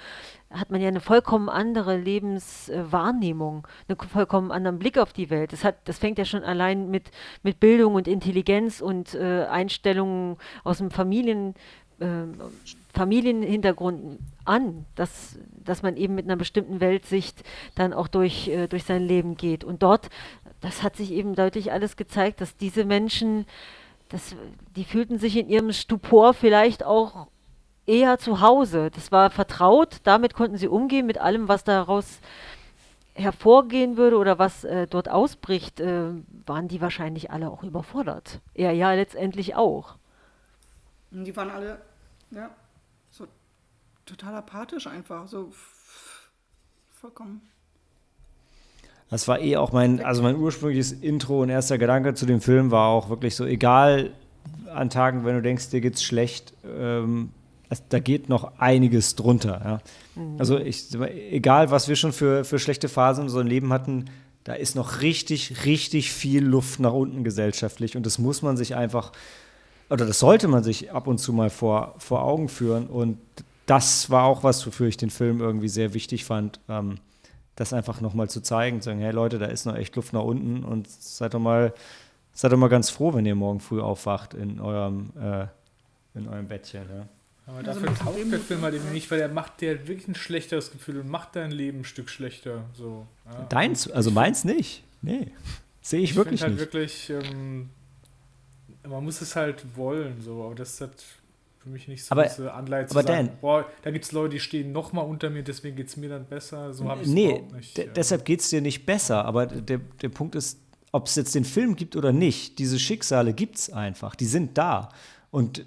hat 0.51 0.71
man 0.71 0.81
ja 0.81 0.89
eine 0.89 1.01
vollkommen 1.01 1.49
andere 1.49 1.97
Lebenswahrnehmung, 1.97 3.67
einen 3.89 3.99
vollkommen 4.09 4.51
anderen 4.51 4.81
Blick 4.81 4.99
auf 4.99 5.13
die 5.13 5.31
Welt. 5.31 5.53
Das, 5.53 5.63
hat, 5.63 5.77
das 5.85 5.99
fängt 5.99 6.19
ja 6.19 6.25
schon 6.25 6.43
allein 6.43 6.91
mit, 6.91 7.11
mit 7.45 7.61
Bildung 7.61 7.95
und 7.95 8.09
Intelligenz 8.09 8.81
und 8.81 9.15
äh, 9.15 9.45
Einstellungen 9.45 10.37
aus 10.65 10.79
dem 10.79 10.91
Familien, 10.91 11.55
äh, 12.01 12.25
Familienhintergrund 12.93 14.19
an, 14.45 14.85
dass, 14.97 15.39
dass 15.65 15.83
man 15.83 15.97
eben 15.97 16.17
mit 16.17 16.25
einer 16.25 16.37
bestimmten 16.37 16.81
Weltsicht 16.81 17.45
dann 17.77 17.93
auch 17.93 18.09
durch, 18.09 18.49
äh, 18.49 18.67
durch 18.67 18.83
sein 18.83 19.07
Leben 19.07 19.37
geht. 19.37 19.63
Und 19.63 19.85
dort, 19.85 20.11
das 20.61 20.83
hat 20.83 20.97
sich 20.97 21.13
eben 21.13 21.35
deutlich 21.35 21.73
alles 21.73 21.97
gezeigt, 21.97 22.41
dass 22.41 22.57
diese 22.57 22.85
Menschen, 22.85 23.47
das, 24.09 24.37
die 24.77 24.85
fühlten 24.85 25.19
sich 25.19 25.37
in 25.37 25.49
ihrem 25.49 25.73
Stupor 25.73 26.35
vielleicht 26.35 26.85
auch 26.85 27.29
eher 27.87 28.19
zu 28.19 28.41
Hause. 28.41 28.91
Das 28.91 29.11
war 29.11 29.31
vertraut, 29.31 29.99
damit 30.05 30.35
konnten 30.35 30.57
sie 30.57 30.69
umgehen 30.69 31.07
mit 31.07 31.19
allem, 31.19 31.49
was 31.49 31.65
daraus 31.65 32.21
hervorgehen 33.15 33.97
würde 33.97 34.17
oder 34.17 34.39
was 34.39 34.65
äh, 34.65 34.87
dort 34.87 35.09
ausbricht, 35.11 35.81
äh, 35.81 36.13
waren 36.47 36.69
die 36.69 36.81
wahrscheinlich 36.81 37.31
alle 37.31 37.51
auch 37.51 37.63
überfordert. 37.63 38.41
Er 38.55 38.73
ja 38.73 38.93
letztendlich 38.93 39.57
auch. 39.57 39.97
Und 41.11 41.25
die 41.25 41.37
waren 41.37 41.51
alle, 41.51 41.83
ja, 42.31 42.51
so 43.11 43.27
total 44.07 44.37
apathisch 44.37 44.87
einfach. 44.87 45.27
So, 45.27 45.51
vollkommen. 46.91 47.50
Das 49.11 49.27
war 49.27 49.41
eh 49.41 49.57
auch 49.57 49.73
mein, 49.73 50.03
also 50.03 50.23
mein 50.23 50.37
ursprüngliches 50.37 50.93
Intro 50.93 51.43
und 51.43 51.49
erster 51.49 51.79
Gedanke 51.79 52.15
zu 52.15 52.27
dem 52.27 52.41
Film 52.41 52.71
war 52.71 52.89
auch 52.89 53.11
wirklich 53.11 53.35
so, 53.35 53.45
egal 53.45 54.11
an 54.73 54.89
Tagen, 54.89 55.25
wenn 55.25 55.35
du 55.35 55.43
denkst, 55.43 55.71
dir 55.71 55.81
geht's 55.81 56.03
schlecht, 56.03 56.55
ähm, 56.65 57.31
da 57.89 57.99
geht 57.99 58.29
noch 58.29 58.59
einiges 58.59 59.17
drunter. 59.17 59.61
Ja. 60.17 60.25
Also 60.39 60.59
ich, 60.59 60.89
egal, 61.31 61.71
was 61.71 61.89
wir 61.89 61.97
schon 61.97 62.13
für, 62.13 62.45
für 62.45 62.59
schlechte 62.59 62.89
Phasen 62.89 63.23
in 63.23 63.27
unserem 63.27 63.47
Leben 63.47 63.73
hatten, 63.73 64.07
da 64.45 64.55
ist 64.55 64.75
noch 64.75 65.03
richtig, 65.03 65.65
richtig 65.65 66.13
viel 66.13 66.45
Luft 66.45 66.81
nach 66.81 66.93
unten 66.93 67.25
gesellschaftlich 67.25 67.97
und 67.97 68.07
das 68.07 68.19
muss 68.19 68.43
man 68.43 68.57
sich 68.57 68.75
einfach, 68.75 69.13
oder 69.89 70.07
das 70.07 70.21
sollte 70.21 70.49
man 70.49 70.63
sich 70.63 70.93
ab 70.93 71.07
und 71.07 71.19
zu 71.19 71.33
mal 71.33 71.51
vor, 71.51 71.95
vor 71.99 72.23
Augen 72.23 72.49
führen 72.49 72.87
und 72.87 73.19
das 73.67 74.11
war 74.11 74.25
auch 74.25 74.43
was, 74.43 74.67
wofür 74.67 74.89
ich 74.89 74.97
den 74.97 75.11
Film 75.11 75.41
irgendwie 75.41 75.69
sehr 75.69 75.95
wichtig 75.95 76.25
fand. 76.25 76.59
Ähm, 76.69 76.99
das 77.61 77.75
einfach 77.75 78.01
nochmal 78.01 78.31
zu 78.31 78.41
zeigen, 78.41 78.81
zu 78.81 78.87
sagen, 78.87 79.01
hey 79.01 79.13
Leute, 79.13 79.39
da 79.39 79.47
ist 79.47 79.67
noch 79.67 79.77
echt 79.77 79.95
Luft 79.95 80.15
nach 80.15 80.23
unten 80.23 80.65
und 80.65 80.89
seid 80.89 81.35
doch 81.35 81.39
mal, 81.41 81.75
seid 82.33 82.53
doch 82.53 82.57
mal 82.57 82.69
ganz 82.69 82.89
froh, 82.89 83.13
wenn 83.13 83.27
ihr 83.27 83.35
morgen 83.35 83.61
früh 83.61 83.81
aufwacht 83.83 84.33
in 84.33 84.61
eurem, 84.61 85.11
äh, 85.21 85.47
in 86.15 86.27
eurem 86.27 86.49
Bettchen. 86.49 86.83
Ja. 86.89 87.07
Aber 87.47 87.59
Also 87.59 87.81
dafür 87.81 87.95
taugt 87.95 88.33
der 88.33 88.39
Film 88.41 88.63
halt 88.63 88.75
eben 88.75 88.91
nicht, 88.93 89.11
weil 89.11 89.19
der 89.19 89.29
macht 89.29 89.61
dir 89.61 89.71
halt 89.71 89.89
wirklich 89.89 90.09
ein 90.09 90.15
schlechteres 90.15 90.73
Gefühl 90.73 91.01
und 91.01 91.09
macht 91.11 91.37
dein 91.37 91.51
Leben 91.51 91.81
ein 91.81 91.85
Stück 91.85 92.09
schlechter. 92.09 92.65
So, 92.73 93.07
ja. 93.27 93.43
Deins, 93.51 93.91
also 93.91 94.11
meins 94.11 94.45
nicht. 94.45 94.83
Nee. 95.03 95.27
Sehe 95.83 96.01
ich, 96.01 96.11
Ich 96.13 96.17
wirklich 96.17 96.41
halt 96.43 96.53
nicht. 96.53 96.61
wirklich, 96.61 97.11
ähm, 97.11 97.69
man 98.89 99.05
muss 99.05 99.21
es 99.21 99.37
halt 99.37 99.77
wollen, 99.77 100.23
so, 100.23 100.45
aber 100.45 100.55
das 100.55 100.71
ist 100.75 100.81
halt 100.81 101.05
für 101.71 101.75
mich 101.75 101.89
nicht 101.89 102.05
so 102.05 102.13
Aber- 102.13 102.25
diese 102.25 102.53
Anleitung 102.53 102.89
zu 102.93 102.99
aber 102.99 103.07
sagen, 103.09 103.27
Dan- 103.29 103.37
boah, 103.41 103.65
da 103.83 103.91
gibt 103.91 104.05
es 104.05 104.13
Leute, 104.13 104.35
die 104.35 104.41
stehen 104.41 104.73
noch 104.73 104.93
mal 104.93 105.03
unter 105.03 105.31
mir, 105.31 105.43
deswegen 105.43 105.77
geht 105.77 105.87
es 105.89 105.97
mir 105.97 106.09
dann 106.09 106.27
besser. 106.27 106.73
So 106.75 106.89
habe 106.89 107.03
ich 107.03 107.09
es 107.09 107.13
Nee, 107.15 107.29
überhaupt 107.31 107.53
nicht. 107.53 107.79
ja. 107.79 107.85
deshalb 107.87 108.25
geht 108.25 108.41
es 108.41 108.51
dir 108.51 108.61
nicht 108.61 108.85
besser. 108.87 109.25
Aber 109.25 109.47
der, 109.47 109.79
der 109.79 110.09
Punkt 110.09 110.35
ist, 110.35 110.59
ob 110.93 111.07
es 111.07 111.15
jetzt 111.15 111.35
den 111.35 111.45
Film 111.45 111.77
gibt 111.77 111.95
oder 111.97 112.13
nicht, 112.13 112.59
diese 112.59 112.79
Schicksale 112.79 113.33
gibt 113.33 113.57
es 113.57 113.71
einfach. 113.73 114.15
Die 114.17 114.27
sind 114.27 114.59
da. 114.59 114.89
Und 115.31 115.65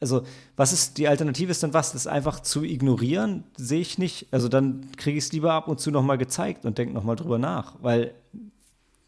also, 0.00 0.22
was 0.56 0.72
ist 0.72 0.98
die 0.98 1.08
Alternative 1.08 1.50
ist 1.50 1.62
dann 1.62 1.72
was? 1.74 1.92
Das 1.92 2.06
einfach 2.06 2.40
zu 2.40 2.62
ignorieren, 2.64 3.44
sehe 3.56 3.80
ich 3.80 3.98
nicht. 3.98 4.26
Also 4.32 4.48
dann 4.48 4.90
kriege 4.96 5.16
ich 5.18 5.24
es 5.24 5.32
lieber 5.32 5.52
ab 5.52 5.68
und 5.68 5.80
zu 5.80 5.90
nochmal 5.90 6.18
gezeigt 6.18 6.64
und 6.66 6.76
denke 6.78 6.92
nochmal 6.94 7.16
drüber 7.16 7.38
nach. 7.38 7.76
Weil, 7.82 8.14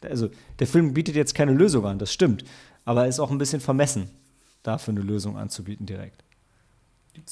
also, 0.01 0.29
der 0.59 0.67
Film 0.67 0.93
bietet 0.93 1.15
jetzt 1.15 1.33
keine 1.35 1.53
Lösung 1.53 1.85
an, 1.85 1.99
das 1.99 2.13
stimmt. 2.13 2.43
Aber 2.85 3.01
er 3.03 3.07
ist 3.09 3.19
auch 3.19 3.31
ein 3.31 3.37
bisschen 3.37 3.59
vermessen, 3.59 4.09
dafür 4.63 4.93
eine 4.93 5.01
Lösung 5.01 5.37
anzubieten 5.37 5.85
direkt. 5.85 6.23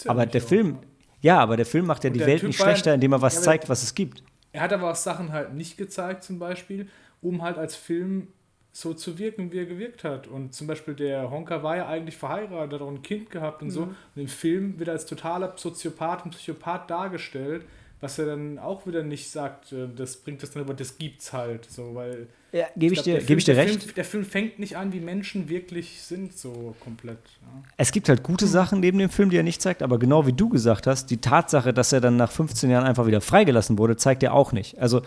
Ja 0.03 0.11
aber 0.11 0.25
der 0.25 0.41
auch, 0.41 0.47
Film, 0.47 0.77
ja, 1.21 1.39
aber 1.39 1.57
der 1.57 1.65
Film 1.65 1.85
macht 1.85 2.03
ja 2.03 2.09
Und 2.09 2.15
die 2.15 2.25
Welt 2.25 2.39
Typ 2.41 2.47
nicht 2.47 2.59
ja- 2.59 2.65
schlechter, 2.65 2.93
indem 2.93 3.13
er 3.13 3.21
was 3.21 3.35
Ja, 3.35 3.41
zeigt, 3.41 3.69
was 3.69 3.83
es 3.83 3.93
gibt. 3.95 4.23
Er 4.51 4.61
hat 4.61 4.73
aber 4.73 4.91
auch 4.91 4.95
Sachen 4.95 5.31
halt 5.31 5.53
nicht 5.53 5.77
gezeigt, 5.77 6.23
zum 6.23 6.39
Beispiel, 6.39 6.87
um 7.21 7.41
halt 7.41 7.57
als 7.57 7.75
Film 7.75 8.27
so 8.71 8.93
zu 8.93 9.17
wirken, 9.17 9.51
wie 9.51 9.57
er 9.59 9.65
gewirkt 9.65 10.03
hat. 10.03 10.27
Und 10.27 10.53
zum 10.53 10.67
Beispiel 10.67 10.93
der 10.95 11.29
Honka 11.31 11.63
war 11.63 11.77
ja 11.77 11.87
eigentlich 11.87 12.17
verheiratet, 12.17 12.73
hat 12.73 12.81
auch 12.81 12.89
ein 12.91 13.01
Kind 13.01 13.29
gehabt 13.29 13.61
und 13.61 13.71
so. 13.71 13.83
Und 13.83 13.95
im 14.15 14.27
Film 14.27 14.77
wird 14.79 14.89
er 14.89 14.93
als 14.93 15.05
totaler 15.05 15.53
Soziopath 15.57 16.25
und 16.25 16.31
Psychopath 16.31 16.89
dargestellt, 16.89 17.65
was 18.01 18.19
er 18.19 18.25
dann 18.27 18.59
auch 18.59 18.85
wieder 18.85 19.01
nicht 19.03 19.29
sagt, 19.31 19.71
äh, 19.71 19.87
das 19.95 20.17
bringt 20.17 20.43
das 20.43 20.51
dann, 20.51 20.63
aber 20.63 20.73
das 20.73 20.97
gibt's 20.97 21.31
halt. 21.33 21.65
So, 21.65 21.95
weil 21.95 22.27
Ja, 22.55 22.67
gebe 22.77 22.93
ich, 22.93 23.03
glaub, 23.03 23.03
dir, 23.03 23.11
der 23.15 23.19
geb 23.19 23.27
Film- 23.27 23.37
ich 23.39 23.43
dir 23.43 23.57
recht. 23.57 23.81
Film, 23.81 23.95
der 23.95 24.05
Film 24.05 24.23
fängt 24.25 24.59
nicht 24.59 24.77
an, 24.77 24.93
wie 24.93 25.01
Menschen 25.01 25.49
wirklich 25.49 26.01
sind, 26.01 26.37
so 26.37 26.73
komplett. 26.79 27.17
Ja. 27.41 27.63
Es 27.75 27.91
gibt 27.91 28.07
halt 28.07 28.23
gute 28.23 28.47
Sachen 28.47 28.79
neben 28.79 28.97
dem 28.97 29.09
Film, 29.09 29.29
die 29.29 29.35
er 29.35 29.43
nicht 29.43 29.61
zeigt, 29.61 29.83
aber 29.83 29.99
genau 29.99 30.25
wie 30.25 30.31
du 30.31 30.47
gesagt 30.47 30.87
hast, 30.87 31.07
die 31.11 31.17
Tatsache, 31.17 31.73
dass 31.73 31.91
er 31.91 31.99
dann 31.99 32.15
nach 32.15 32.31
15 32.31 32.69
Jahren 32.69 32.85
einfach 32.85 33.07
wieder 33.07 33.19
freigelassen 33.19 33.77
wurde, 33.77 33.97
zeigt 33.97 34.23
er 34.23 34.33
auch 34.33 34.53
nicht. 34.53 34.79
Also 34.79 35.01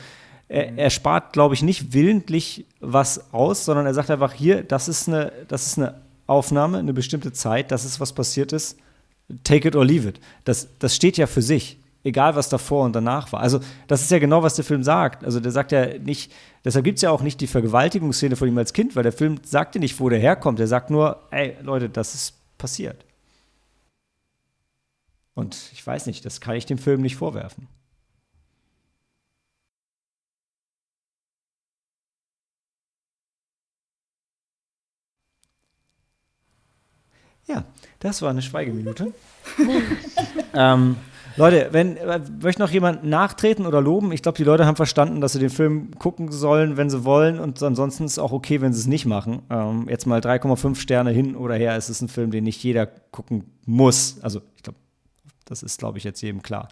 er, 0.49 0.77
er 0.77 0.91
spart, 0.91 1.33
glaube 1.33 1.55
ich, 1.55 1.63
nicht 1.63 1.95
willentlich 1.95 2.67
was 2.81 3.33
aus, 3.33 3.65
sondern 3.65 3.87
er 3.87 3.95
sagt 3.95 4.11
einfach, 4.11 4.35
hier, 4.35 4.63
das 4.63 4.87
ist 4.89 5.09
eine, 5.09 5.33
das 5.49 5.65
ist 5.69 5.79
eine 5.79 5.95
Aufnahme, 6.27 6.77
eine 6.77 6.93
bestimmte 6.93 7.33
Zeit, 7.33 7.71
das 7.71 7.87
ist, 7.87 7.99
was 7.99 8.13
passiert 8.13 8.53
ist, 8.53 8.77
take 9.43 9.67
it 9.69 9.75
or 9.75 9.87
leave 9.87 10.07
it. 10.07 10.21
Das, 10.45 10.69
das 10.79 10.95
steht 10.95 11.17
ja 11.17 11.27
für 11.27 11.41
sich, 11.41 11.79
egal 12.05 12.37
was 12.37 12.49
davor 12.49 12.85
und 12.85 12.95
danach 12.95 13.33
war. 13.33 13.41
Also 13.41 13.61
das 13.87 14.03
ist 14.03 14.11
ja 14.11 14.19
genau, 14.19 14.43
was 14.43 14.55
der 14.55 14.65
Film 14.65 14.83
sagt. 14.83 15.25
Also 15.25 15.41
der 15.41 15.53
sagt 15.53 15.73
ja 15.73 15.99
nicht, 15.99 16.33
deshalb 16.65 16.85
gibt 16.85 16.97
es 16.99 17.03
ja 17.03 17.11
auch 17.11 17.23
nicht 17.23 17.41
die 17.41 17.47
Vergewaltigungsszene 17.47 18.37
von 18.37 18.49
ihm 18.49 18.59
als 18.59 18.73
Kind, 18.73 18.97
weil 18.97 19.03
der 19.03 19.13
Film 19.13 19.41
sagt 19.45 19.75
ja 19.75 19.81
nicht, 19.81 19.99
wo 20.01 20.09
der 20.09 20.19
herkommt. 20.19 20.61
Er 20.61 20.67
sagt 20.67 20.91
nur, 20.91 21.27
ey, 21.31 21.57
Leute, 21.63 21.89
das 21.89 22.15
ist 22.15 22.35
passiert. 22.59 23.05
Und 25.35 25.71
ich 25.73 25.87
weiß 25.87 26.07
nicht, 26.07 26.25
das 26.25 26.41
kann 26.41 26.57
ich 26.57 26.67
dem 26.67 26.79
Film 26.79 27.01
nicht 27.01 27.17
vorwerfen. 27.17 27.69
Ja, 37.47 37.65
das 38.01 38.21
war 38.21 38.31
eine 38.31 38.43
Schweigeminute. 38.43 39.15
ähm, 40.55 40.97
Leute, 41.39 41.69
wenn 41.71 41.97
äh, 41.97 42.21
möchte 42.43 42.61
noch 42.61 42.71
jemand 42.71 43.05
nachtreten 43.05 43.65
oder 43.65 43.81
loben? 43.81 44.13
Ich 44.13 44.23
glaube, 44.23 44.37
die 44.37 44.45
Leute 44.45 44.67
haben 44.67 44.77
verstanden, 44.77 45.21
dass 45.21 45.33
sie 45.33 45.39
den 45.39 45.51
Film 45.51 45.93
gucken 45.99 46.33
sollen, 46.33 46.77
wenn 46.77 46.91
sie 46.91 47.05
wollen, 47.05 47.39
und 47.39 47.63
ansonsten 47.63 48.05
ist 48.05 48.13
es 48.13 48.19
auch 48.19 48.33
okay, 48.33 48.61
wenn 48.61 48.73
sie 48.73 48.81
es 48.81 48.87
nicht 48.87 49.07
machen. 49.07 49.43
Ähm, 49.49 49.87
jetzt 49.89 50.07
mal 50.07 50.21
3,5 50.21 50.75
Sterne 50.77 51.11
hin 51.11 51.37
oder 51.37 51.55
her. 51.55 51.77
Es 51.77 51.89
ist 51.89 52.03
ein 52.03 52.09
Film, 52.09 52.31
den 52.31 52.45
nicht 52.45 52.63
jeder 52.63 52.87
gucken 52.87 53.45
muss. 53.65 54.19
Also 54.21 54.43
ich 54.57 54.63
glaube, 54.63 54.79
das 55.45 55.63
ist, 55.63 55.79
glaube 55.79 55.99
ich, 55.99 56.05
jetzt 56.05 56.21
jedem 56.21 56.43
klar. 56.43 56.69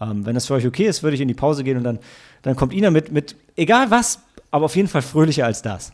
Ähm, 0.00 0.26
wenn 0.26 0.34
das 0.34 0.46
für 0.46 0.54
euch 0.54 0.66
okay 0.66 0.86
ist, 0.86 1.02
würde 1.02 1.14
ich 1.14 1.20
in 1.20 1.28
die 1.28 1.34
Pause 1.34 1.62
gehen 1.64 1.76
und 1.76 1.84
dann, 1.84 1.98
dann 2.42 2.56
kommt 2.56 2.72
Ina 2.72 2.90
mit, 2.90 3.12
mit 3.12 3.36
egal 3.56 3.90
was, 3.90 4.20
aber 4.50 4.64
auf 4.64 4.76
jeden 4.76 4.88
Fall 4.88 5.02
fröhlicher 5.02 5.46
als 5.46 5.62
das. 5.62 5.92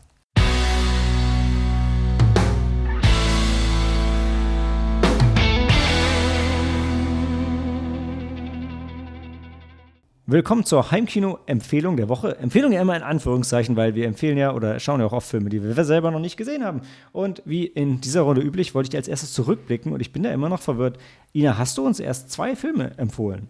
Willkommen 10.31 10.63
zur 10.63 10.91
Heimkino-Empfehlung 10.91 11.97
der 11.97 12.07
Woche. 12.07 12.37
Empfehlung 12.37 12.71
ja 12.71 12.79
immer 12.81 12.95
in 12.95 13.01
Anführungszeichen, 13.01 13.75
weil 13.75 13.95
wir 13.95 14.05
empfehlen 14.05 14.37
ja 14.37 14.53
oder 14.53 14.79
schauen 14.79 14.99
ja 14.99 15.07
auch 15.07 15.13
auf 15.13 15.25
Filme, 15.25 15.49
die 15.49 15.63
wir 15.63 15.83
selber 15.83 16.11
noch 16.11 16.19
nicht 16.19 16.37
gesehen 16.37 16.63
haben. 16.63 16.81
Und 17.11 17.41
wie 17.45 17.65
in 17.65 17.99
dieser 17.99 18.21
Runde 18.21 18.41
üblich, 18.41 18.75
wollte 18.75 18.85
ich 18.85 18.89
dir 18.91 18.97
als 18.97 19.07
erstes 19.07 19.33
zurückblicken 19.33 19.91
und 19.91 20.01
ich 20.01 20.13
bin 20.13 20.21
da 20.21 20.31
immer 20.31 20.47
noch 20.47 20.61
verwirrt. 20.61 20.99
Ina, 21.33 21.57
hast 21.57 21.79
du 21.79 21.85
uns 21.85 21.99
erst 21.99 22.29
zwei 22.29 22.55
Filme 22.55 22.95
empfohlen? 22.97 23.49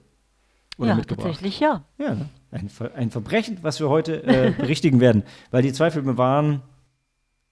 Oder 0.78 0.92
ja, 0.92 0.96
mitgebracht? 0.96 1.26
tatsächlich 1.26 1.60
ja. 1.60 1.84
Ja, 1.98 2.16
ein, 2.52 2.70
Ver 2.70 2.96
ein 2.96 3.12
Verbrechen, 3.12 3.58
was 3.62 3.82
wir 3.82 3.90
heute 3.90 4.24
äh, 4.24 4.52
berichtigen 4.58 5.02
werden, 5.02 5.24
weil 5.52 5.64
die 5.64 5.74
zwei 5.74 5.92
Filme 5.92 6.18
waren 6.18 6.62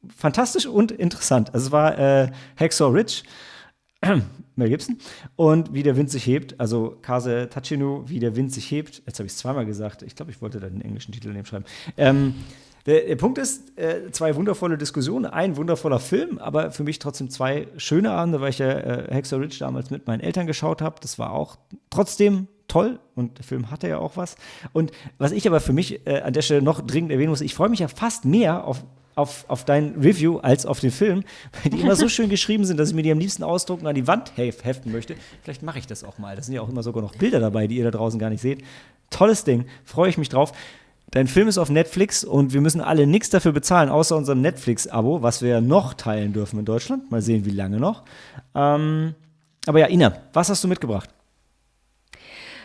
fantastisch 0.07 0.67
und 0.67 0.93
interessant. 0.93 1.53
Also 1.53 1.65
es 1.65 1.71
war 1.73 1.99
äh, 1.99 2.31
Hacksaw 2.57 2.93
Ridge, 2.93 3.23
Mel 4.57 4.69
Gibson, 4.69 4.97
und 5.35 5.73
Wie 5.73 5.83
der 5.83 5.95
Wind 5.95 6.09
sich 6.09 6.25
hebt, 6.25 6.59
also 6.59 6.97
Kase 7.01 7.49
Tachinu, 7.49 8.03
Wie 8.07 8.19
der 8.19 8.35
Wind 8.35 8.51
sich 8.51 8.69
hebt. 8.71 9.01
Jetzt 9.05 9.19
habe 9.19 9.27
ich 9.27 9.33
es 9.33 9.37
zweimal 9.37 9.65
gesagt. 9.65 10.01
Ich 10.03 10.15
glaube, 10.15 10.31
ich 10.31 10.41
wollte 10.41 10.59
da 10.59 10.67
den 10.67 10.81
englischen 10.81 11.11
Titel 11.11 11.29
nehmen 11.29 11.45
schreiben. 11.45 11.65
Ähm, 11.95 12.35
der, 12.87 13.01
der 13.01 13.15
Punkt 13.17 13.37
ist, 13.37 13.77
äh, 13.77 14.11
zwei 14.11 14.35
wundervolle 14.35 14.77
Diskussionen, 14.77 15.25
ein 15.25 15.57
wundervoller 15.57 15.99
Film, 15.99 16.37
aber 16.39 16.71
für 16.71 16.83
mich 16.83 16.99
trotzdem 16.99 17.29
zwei 17.29 17.67
schöne 17.75 18.11
Abende, 18.11 18.39
weil 18.39 18.49
ich 18.49 18.59
ja 18.59 18.69
äh, 18.69 19.13
Hacksaw 19.13 19.41
Ridge 19.41 19.57
damals 19.59 19.89
mit 19.89 20.07
meinen 20.07 20.21
Eltern 20.21 20.47
geschaut 20.47 20.81
habe. 20.81 20.95
Das 21.01 21.19
war 21.19 21.33
auch 21.33 21.57
trotzdem 21.89 22.47
toll 22.67 22.99
und 23.15 23.37
der 23.37 23.45
Film 23.45 23.71
hatte 23.71 23.87
ja 23.87 23.97
auch 23.97 24.17
was. 24.17 24.35
Und 24.73 24.91
was 25.17 25.31
ich 25.31 25.47
aber 25.47 25.59
für 25.59 25.73
mich 25.73 26.05
äh, 26.05 26.21
an 26.21 26.33
der 26.33 26.41
Stelle 26.41 26.61
noch 26.61 26.85
dringend 26.85 27.11
erwähnen 27.11 27.29
muss, 27.29 27.41
ich 27.41 27.53
freue 27.53 27.69
mich 27.69 27.79
ja 27.79 27.87
fast 27.87 28.25
mehr 28.25 28.65
auf, 28.65 28.83
auf, 29.15 29.45
auf 29.47 29.65
dein 29.65 29.95
Review 29.95 30.37
als 30.39 30.65
auf 30.65 30.79
den 30.79 30.91
Film, 30.91 31.23
weil 31.63 31.71
die 31.71 31.81
immer 31.81 31.95
so 31.95 32.09
schön 32.09 32.29
geschrieben 32.29 32.65
sind, 32.65 32.77
dass 32.77 32.89
ich 32.89 32.95
mir 32.95 33.03
die 33.03 33.11
am 33.11 33.19
liebsten 33.19 33.43
ausdrucken 33.43 33.87
an 33.87 33.95
die 33.95 34.07
Wand 34.07 34.33
hef 34.35 34.63
heften 34.63 34.91
möchte. 34.91 35.15
Vielleicht 35.43 35.63
mache 35.63 35.79
ich 35.79 35.87
das 35.87 36.03
auch 36.03 36.17
mal. 36.17 36.35
Da 36.35 36.41
sind 36.41 36.53
ja 36.53 36.61
auch 36.61 36.69
immer 36.69 36.83
sogar 36.83 37.01
noch 37.01 37.15
Bilder 37.15 37.39
dabei, 37.39 37.67
die 37.67 37.77
ihr 37.77 37.83
da 37.83 37.91
draußen 37.91 38.19
gar 38.19 38.29
nicht 38.29 38.41
seht. 38.41 38.63
Tolles 39.09 39.43
Ding, 39.43 39.65
freue 39.83 40.09
ich 40.09 40.17
mich 40.17 40.29
drauf. 40.29 40.51
Dein 41.11 41.27
Film 41.27 41.47
ist 41.47 41.57
auf 41.57 41.69
Netflix 41.69 42.25
und 42.25 42.53
wir 42.53 42.59
müssen 42.59 42.81
alle 42.81 43.07
nichts 43.07 43.29
dafür 43.29 43.53
bezahlen, 43.53 43.87
außer 43.87 44.17
unserem 44.17 44.41
Netflix-Abo, 44.41 45.21
was 45.21 45.41
wir 45.41 45.61
noch 45.61 45.93
teilen 45.93 46.33
dürfen 46.33 46.59
in 46.59 46.65
Deutschland. 46.65 47.09
Mal 47.11 47.21
sehen, 47.21 47.45
wie 47.45 47.51
lange 47.51 47.79
noch. 47.79 48.03
Ähm, 48.53 49.15
aber 49.65 49.79
ja, 49.79 49.87
Ina, 49.87 50.17
was 50.33 50.49
hast 50.49 50.65
du 50.65 50.67
mitgebracht? 50.67 51.09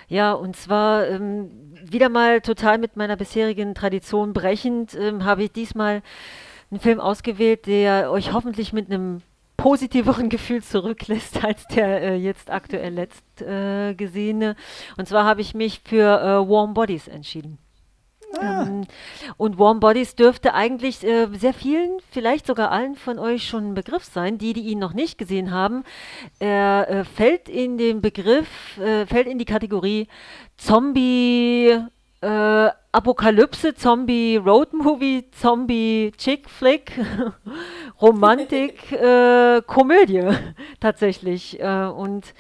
Ja, 0.09 0.33
und 0.33 0.57
zwar 0.57 1.07
ähm, 1.09 1.51
wieder 1.83 2.09
mal 2.09 2.41
total 2.41 2.79
mit 2.79 2.97
meiner 2.97 3.17
bisherigen 3.17 3.75
Tradition 3.75 4.33
brechend, 4.33 4.95
ähm, 4.95 5.25
habe 5.25 5.45
ich 5.45 5.53
diesmal 5.53 6.03
einen 6.71 6.81
Film 6.81 7.01
ausgewählt, 7.01 7.67
der 7.67 8.11
euch 8.11 8.33
hoffentlich 8.33 8.73
mit 8.73 8.91
einem 8.91 9.23
positiveren 9.57 10.29
Gefühl 10.31 10.63
zurücklässt 10.63 11.45
als 11.45 11.67
der 11.69 12.03
äh, 12.03 12.17
jetzt 12.17 12.51
aktuell 12.51 12.95
letzt 12.95 13.43
äh, 13.43 13.95
gesehene. 13.95 14.57
Und 14.97 15.09
zwar 15.09 15.25
habe 15.25 15.41
ich 15.41 15.55
mich 15.55 15.81
für 15.85 16.21
äh, 16.21 16.49
Warm 16.49 16.75
Bodies 16.75 17.09
entschieden. 17.09 17.59
Ähm, 18.41 18.87
und 19.37 19.59
Warm 19.59 19.81
Bodies 19.81 20.15
dürfte 20.15 20.55
eigentlich 20.55 21.05
äh, 21.05 21.29
sehr 21.33 21.55
vielen, 21.55 21.99
vielleicht 22.11 22.47
sogar 22.47 22.71
allen 22.71 22.97
von 22.97 23.19
euch 23.19 23.47
schon 23.47 23.71
ein 23.71 23.75
Begriff 23.75 24.05
sein. 24.05 24.39
Die, 24.39 24.53
die 24.53 24.63
ihn 24.63 24.79
noch 24.79 24.95
nicht 24.95 25.19
gesehen 25.19 25.51
haben, 25.51 25.85
er 26.39 26.89
äh, 26.89 27.05
fällt 27.05 27.49
in 27.49 27.79
den 27.79 28.01
Begriff, 28.01 28.79
äh, 28.79 29.07
fällt 29.07 29.27
in 29.27 29.39
die 29.39 29.45
Kategorie 29.45 30.09
Zombie 30.57 31.79
äh, 32.23 32.71
Apokalypse, 32.93 33.75
Zombie, 33.75 34.37
Road 34.37 34.73
Movie, 34.73 35.29
Zombie, 35.33 36.13
Chick 36.17 36.49
Flick, 36.49 36.93
Romantik, 38.01 38.93
äh, 38.93 39.61
Komödie 39.67 40.31
tatsächlich. 40.81 41.61
Äh, 41.61 41.87
und 41.87 42.33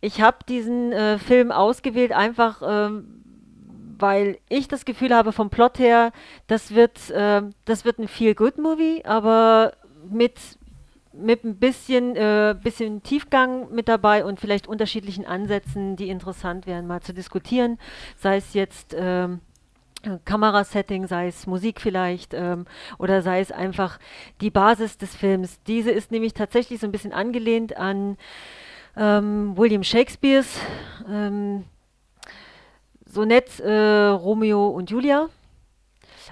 ich 0.00 0.20
habe 0.20 0.38
diesen 0.48 0.92
Film 1.18 1.50
ausgewählt, 1.50 2.12
einfach 2.12 2.62
ähm, 2.64 3.24
weil 3.98 4.38
ich 4.48 4.68
das 4.68 4.84
Gefühl 4.84 5.14
habe, 5.14 5.32
vom 5.32 5.50
Plot 5.50 5.78
her, 5.78 6.12
das 6.46 6.74
wird, 6.74 7.10
äh, 7.10 7.42
das 7.64 7.84
wird 7.84 7.98
ein 7.98 8.08
Feel-Good-Movie, 8.08 9.04
aber 9.04 9.72
mit 10.08 10.34
mit 11.12 11.42
ein 11.42 11.56
bisschen, 11.56 12.14
äh, 12.14 12.54
bisschen 12.62 13.02
Tiefgang 13.02 13.72
mit 13.74 13.88
dabei 13.88 14.24
und 14.24 14.38
vielleicht 14.38 14.68
unterschiedlichen 14.68 15.26
Ansätzen, 15.26 15.96
die 15.96 16.10
interessant 16.10 16.66
wären, 16.66 16.86
mal 16.86 17.00
zu 17.00 17.12
diskutieren. 17.12 17.78
Sei 18.16 18.36
es 18.36 18.54
jetzt 18.54 18.94
ähm, 18.96 19.40
Kamerasetting, 20.24 21.06
sei 21.06 21.26
es 21.26 21.46
Musik 21.46 21.80
vielleicht 21.80 22.34
ähm, 22.34 22.66
oder 22.98 23.22
sei 23.22 23.40
es 23.40 23.50
einfach 23.50 23.98
die 24.40 24.50
Basis 24.50 24.96
des 24.96 25.16
Films. 25.16 25.60
Diese 25.66 25.90
ist 25.90 26.12
nämlich 26.12 26.34
tatsächlich 26.34 26.80
so 26.80 26.86
ein 26.86 26.92
bisschen 26.92 27.12
angelehnt 27.12 27.76
an 27.76 28.16
ähm, 28.96 29.56
William 29.56 29.82
Shakespeares 29.82 30.60
ähm, 31.08 31.64
Sonett 33.18 33.58
äh, 33.58 34.10
Romeo 34.10 34.68
und 34.68 34.90
Julia. 34.92 35.28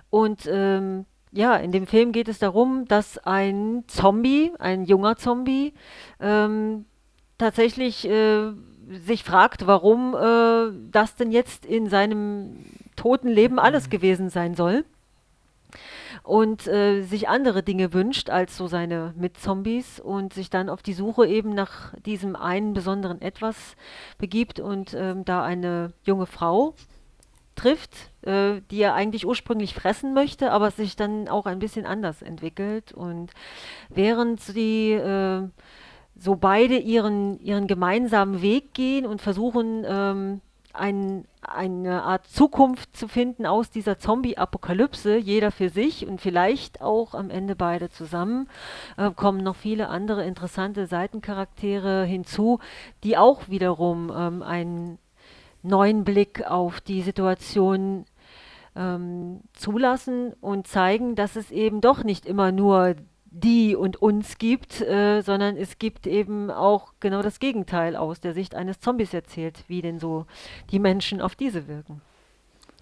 Und 0.08 0.48
ähm, 0.48 1.04
ja, 1.32 1.56
in 1.56 1.72
dem 1.72 1.88
Film 1.88 2.12
geht 2.12 2.28
es 2.28 2.38
darum, 2.38 2.84
dass 2.86 3.18
ein 3.18 3.82
Zombie, 3.88 4.52
ein 4.60 4.84
junger 4.84 5.16
Zombie, 5.16 5.74
ähm, 6.20 6.84
tatsächlich 7.38 8.08
äh, 8.08 8.52
sich 9.04 9.24
fragt, 9.24 9.66
warum 9.66 10.14
äh, 10.14 10.70
das 10.92 11.16
denn 11.16 11.32
jetzt 11.32 11.66
in 11.66 11.88
seinem 11.88 12.64
toten 12.94 13.30
Leben 13.30 13.58
alles 13.58 13.90
gewesen 13.90 14.30
sein 14.30 14.54
soll. 14.54 14.84
Und 16.26 16.66
äh, 16.66 17.02
sich 17.02 17.28
andere 17.28 17.62
Dinge 17.62 17.92
wünscht 17.92 18.30
als 18.30 18.56
so 18.56 18.66
seine 18.66 19.14
Mitzombies 19.16 20.00
und 20.00 20.34
sich 20.34 20.50
dann 20.50 20.68
auf 20.68 20.82
die 20.82 20.92
Suche 20.92 21.24
eben 21.24 21.50
nach 21.50 21.94
diesem 22.04 22.34
einen 22.34 22.74
besonderen 22.74 23.22
Etwas 23.22 23.76
begibt 24.18 24.58
und 24.58 24.92
ähm, 24.92 25.24
da 25.24 25.44
eine 25.44 25.92
junge 26.02 26.26
Frau 26.26 26.74
trifft, 27.54 28.10
äh, 28.22 28.60
die 28.72 28.80
er 28.80 28.94
eigentlich 28.94 29.24
ursprünglich 29.24 29.72
fressen 29.72 30.14
möchte, 30.14 30.50
aber 30.50 30.72
sich 30.72 30.96
dann 30.96 31.28
auch 31.28 31.46
ein 31.46 31.60
bisschen 31.60 31.86
anders 31.86 32.22
entwickelt. 32.22 32.90
Und 32.92 33.30
während 33.88 34.40
sie 34.40 34.94
äh, 34.94 35.48
so 36.16 36.34
beide 36.34 36.76
ihren, 36.76 37.38
ihren 37.38 37.68
gemeinsamen 37.68 38.42
Weg 38.42 38.74
gehen 38.74 39.06
und 39.06 39.22
versuchen, 39.22 39.84
ähm, 39.86 40.40
ein, 40.78 41.26
eine 41.42 42.02
Art 42.02 42.26
Zukunft 42.26 42.96
zu 42.96 43.08
finden 43.08 43.46
aus 43.46 43.70
dieser 43.70 43.98
Zombie-Apokalypse, 43.98 45.16
jeder 45.16 45.50
für 45.50 45.68
sich 45.68 46.06
und 46.06 46.20
vielleicht 46.20 46.80
auch 46.80 47.14
am 47.14 47.30
Ende 47.30 47.56
beide 47.56 47.90
zusammen, 47.90 48.48
äh, 48.96 49.10
kommen 49.10 49.42
noch 49.42 49.56
viele 49.56 49.88
andere 49.88 50.24
interessante 50.24 50.86
Seitencharaktere 50.86 52.04
hinzu, 52.04 52.60
die 53.04 53.16
auch 53.16 53.48
wiederum 53.48 54.12
ähm, 54.14 54.42
ein, 54.42 54.98
neuen 55.66 56.04
Blick 56.04 56.46
auf 56.46 56.80
die 56.80 57.02
Situation 57.02 58.04
ähm, 58.74 59.40
zulassen 59.52 60.32
und 60.40 60.66
zeigen, 60.66 61.14
dass 61.14 61.36
es 61.36 61.50
eben 61.50 61.80
doch 61.80 62.04
nicht 62.04 62.26
immer 62.26 62.52
nur 62.52 62.94
die 63.42 63.76
und 63.76 64.00
uns 64.00 64.38
gibt, 64.38 64.80
äh, 64.80 65.20
sondern 65.20 65.56
es 65.56 65.78
gibt 65.78 66.06
eben 66.06 66.50
auch 66.50 66.92
genau 67.00 67.22
das 67.22 67.38
Gegenteil 67.38 67.96
aus 67.96 68.20
der 68.20 68.34
Sicht 68.34 68.54
eines 68.54 68.80
Zombies 68.80 69.12
erzählt, 69.12 69.64
wie 69.68 69.82
denn 69.82 69.98
so 69.98 70.26
die 70.70 70.78
Menschen 70.78 71.20
auf 71.20 71.34
diese 71.34 71.68
wirken. 71.68 72.00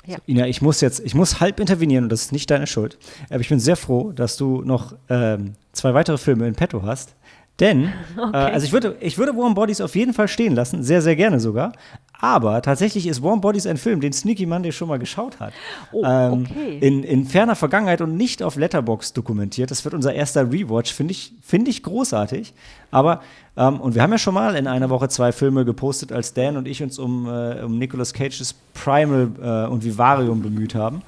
Ja. 0.07 0.19
Ina, 0.27 0.47
ich 0.47 0.61
muss 0.61 0.81
jetzt, 0.81 1.01
ich 1.01 1.15
muss 1.15 1.41
halb 1.41 1.61
intervenieren 1.61 2.05
und 2.05 2.11
das 2.11 2.23
ist 2.23 2.33
nicht 2.33 2.51
deine 2.51 2.67
Schuld. 2.67 2.99
Aber 3.31 3.41
ich 3.41 3.49
bin 3.49 3.59
sehr 3.59 3.77
froh, 3.77 4.13
dass 4.13 4.37
du 4.37 4.63
noch 4.63 4.95
ähm, 5.09 5.55
zwei 5.73 5.95
weitere 5.95 6.19
Filme 6.19 6.47
in 6.47 6.55
petto 6.55 6.83
hast. 6.83 7.15
Denn, 7.61 7.85
äh, 8.17 8.21
okay. 8.21 8.31
äh, 8.33 8.53
also 8.53 8.67
ich 8.67 8.73
würde, 8.73 8.97
ich 9.01 9.19
würde 9.19 9.37
Warm 9.37 9.55
Bodies 9.55 9.81
auf 9.81 9.95
jeden 9.95 10.13
Fall 10.13 10.29
stehen 10.29 10.55
lassen, 10.55 10.83
sehr, 10.83 11.03
sehr 11.03 11.17
gerne 11.17 11.41
sogar. 11.41 11.73
Aber 12.21 12.63
tatsächlich 12.63 13.07
ist 13.07 13.23
Warm 13.23 13.41
Bodies 13.41 13.67
ein 13.67 13.77
Film, 13.77 14.01
den 14.01 14.13
Sneaky 14.13 14.47
Monday 14.47 14.73
schon 14.73 14.89
mal 14.89 14.99
geschaut 14.99 15.41
hat. 15.41 15.53
Oh, 15.93 16.03
ähm, 16.05 16.47
okay. 16.51 16.79
in, 16.81 17.03
in 17.05 17.27
ferner 17.27 17.55
Vergangenheit 17.55 18.01
und 18.01 18.17
nicht 18.17 18.43
auf 18.43 18.57
Letterbox 18.57 19.13
dokumentiert. 19.13 19.71
Das 19.71 19.85
wird 19.85 19.95
unser 19.95 20.15
erster 20.15 20.51
Rewatch, 20.51 20.93
finde 20.93 21.13
ich, 21.13 21.35
find 21.43 21.69
ich 21.69 21.83
großartig. 21.83 22.55
Aber, 22.91 23.21
ähm, 23.57 23.81
und 23.81 23.95
wir 23.95 24.03
haben 24.03 24.13
ja 24.13 24.19
schon 24.19 24.33
mal 24.35 24.57
in 24.57 24.67
einer 24.67 24.91
Woche 24.91 25.09
zwei 25.09 25.33
Filme 25.33 25.65
gepostet, 25.65 26.13
als 26.13 26.33
Dan 26.33 26.57
und 26.57 26.67
ich 26.67 26.83
uns 26.83 26.99
um, 26.99 27.27
äh, 27.27 27.63
um 27.63 27.79
Nicolas 27.79 28.15
Cages 28.15 28.55
Primal 28.73 29.31
äh, 29.43 29.71
und 29.71 29.85
Vivarium 29.85 30.41
bemüht 30.41 30.75
haben. 30.75 31.03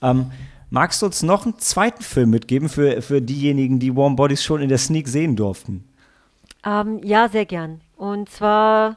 Ähm, 0.00 0.30
magst 0.70 1.02
du 1.02 1.06
uns 1.06 1.22
noch 1.22 1.44
einen 1.44 1.58
zweiten 1.58 2.02
Film 2.02 2.30
mitgeben 2.30 2.68
für, 2.68 3.02
für 3.02 3.20
diejenigen, 3.20 3.78
die 3.78 3.94
Warm 3.94 4.16
Bodies 4.16 4.42
schon 4.42 4.62
in 4.62 4.70
der 4.70 4.78
Sneak 4.78 5.06
sehen 5.06 5.36
durften? 5.36 5.84
Ähm, 6.64 7.00
ja, 7.02 7.28
sehr 7.28 7.46
gern. 7.46 7.80
Und 7.96 8.28
zwar, 8.28 8.96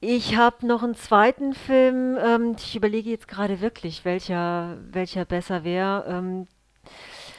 ich 0.00 0.36
habe 0.36 0.66
noch 0.66 0.82
einen 0.82 0.94
zweiten 0.94 1.54
Film. 1.54 2.16
Ähm, 2.24 2.56
ich 2.58 2.76
überlege 2.76 3.10
jetzt 3.10 3.28
gerade 3.28 3.60
wirklich, 3.60 4.04
welcher, 4.04 4.76
welcher 4.90 5.24
besser 5.24 5.64
wäre. 5.64 6.04
Ähm, 6.08 6.46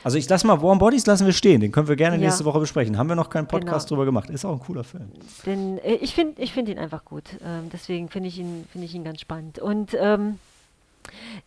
also 0.03 0.19
ich 0.19 0.30
lasse 0.30 0.45
mal 0.45 0.61
Warm 0.61 0.77
Bodies 0.77 1.07
lassen 1.07 1.26
wir 1.26 1.34
stehen. 1.34 1.61
Den 1.61 1.72
können 1.72 1.88
wir 1.88 1.95
gerne 1.95 2.17
ja. 2.17 2.22
nächste 2.22 2.45
Woche 2.45 2.59
besprechen. 2.59 2.97
Haben 2.97 3.09
wir 3.09 3.15
noch 3.15 3.31
keinen 3.31 3.47
Podcast 3.47 3.88
genau. 3.88 3.97
drüber 3.97 4.05
gemacht. 4.05 4.30
Ist 4.30 4.45
auch 4.45 4.53
ein 4.53 4.59
cooler 4.59 4.84
Film. 4.84 5.11
Denn 5.47 5.80
äh, 5.80 5.95
ich 5.95 6.13
finde 6.13 6.41
ich 6.41 6.53
find 6.53 6.69
ihn 6.69 6.77
einfach 6.77 7.05
gut. 7.05 7.23
Ähm, 7.43 7.69
deswegen 7.73 8.09
finde 8.09 8.30
ich 8.30 8.38
ihn 8.38 8.65
ich 8.76 8.93
ihn 8.93 9.03
ganz 9.03 9.19
spannend. 9.19 9.57
Und 9.57 9.97
ähm, 9.99 10.38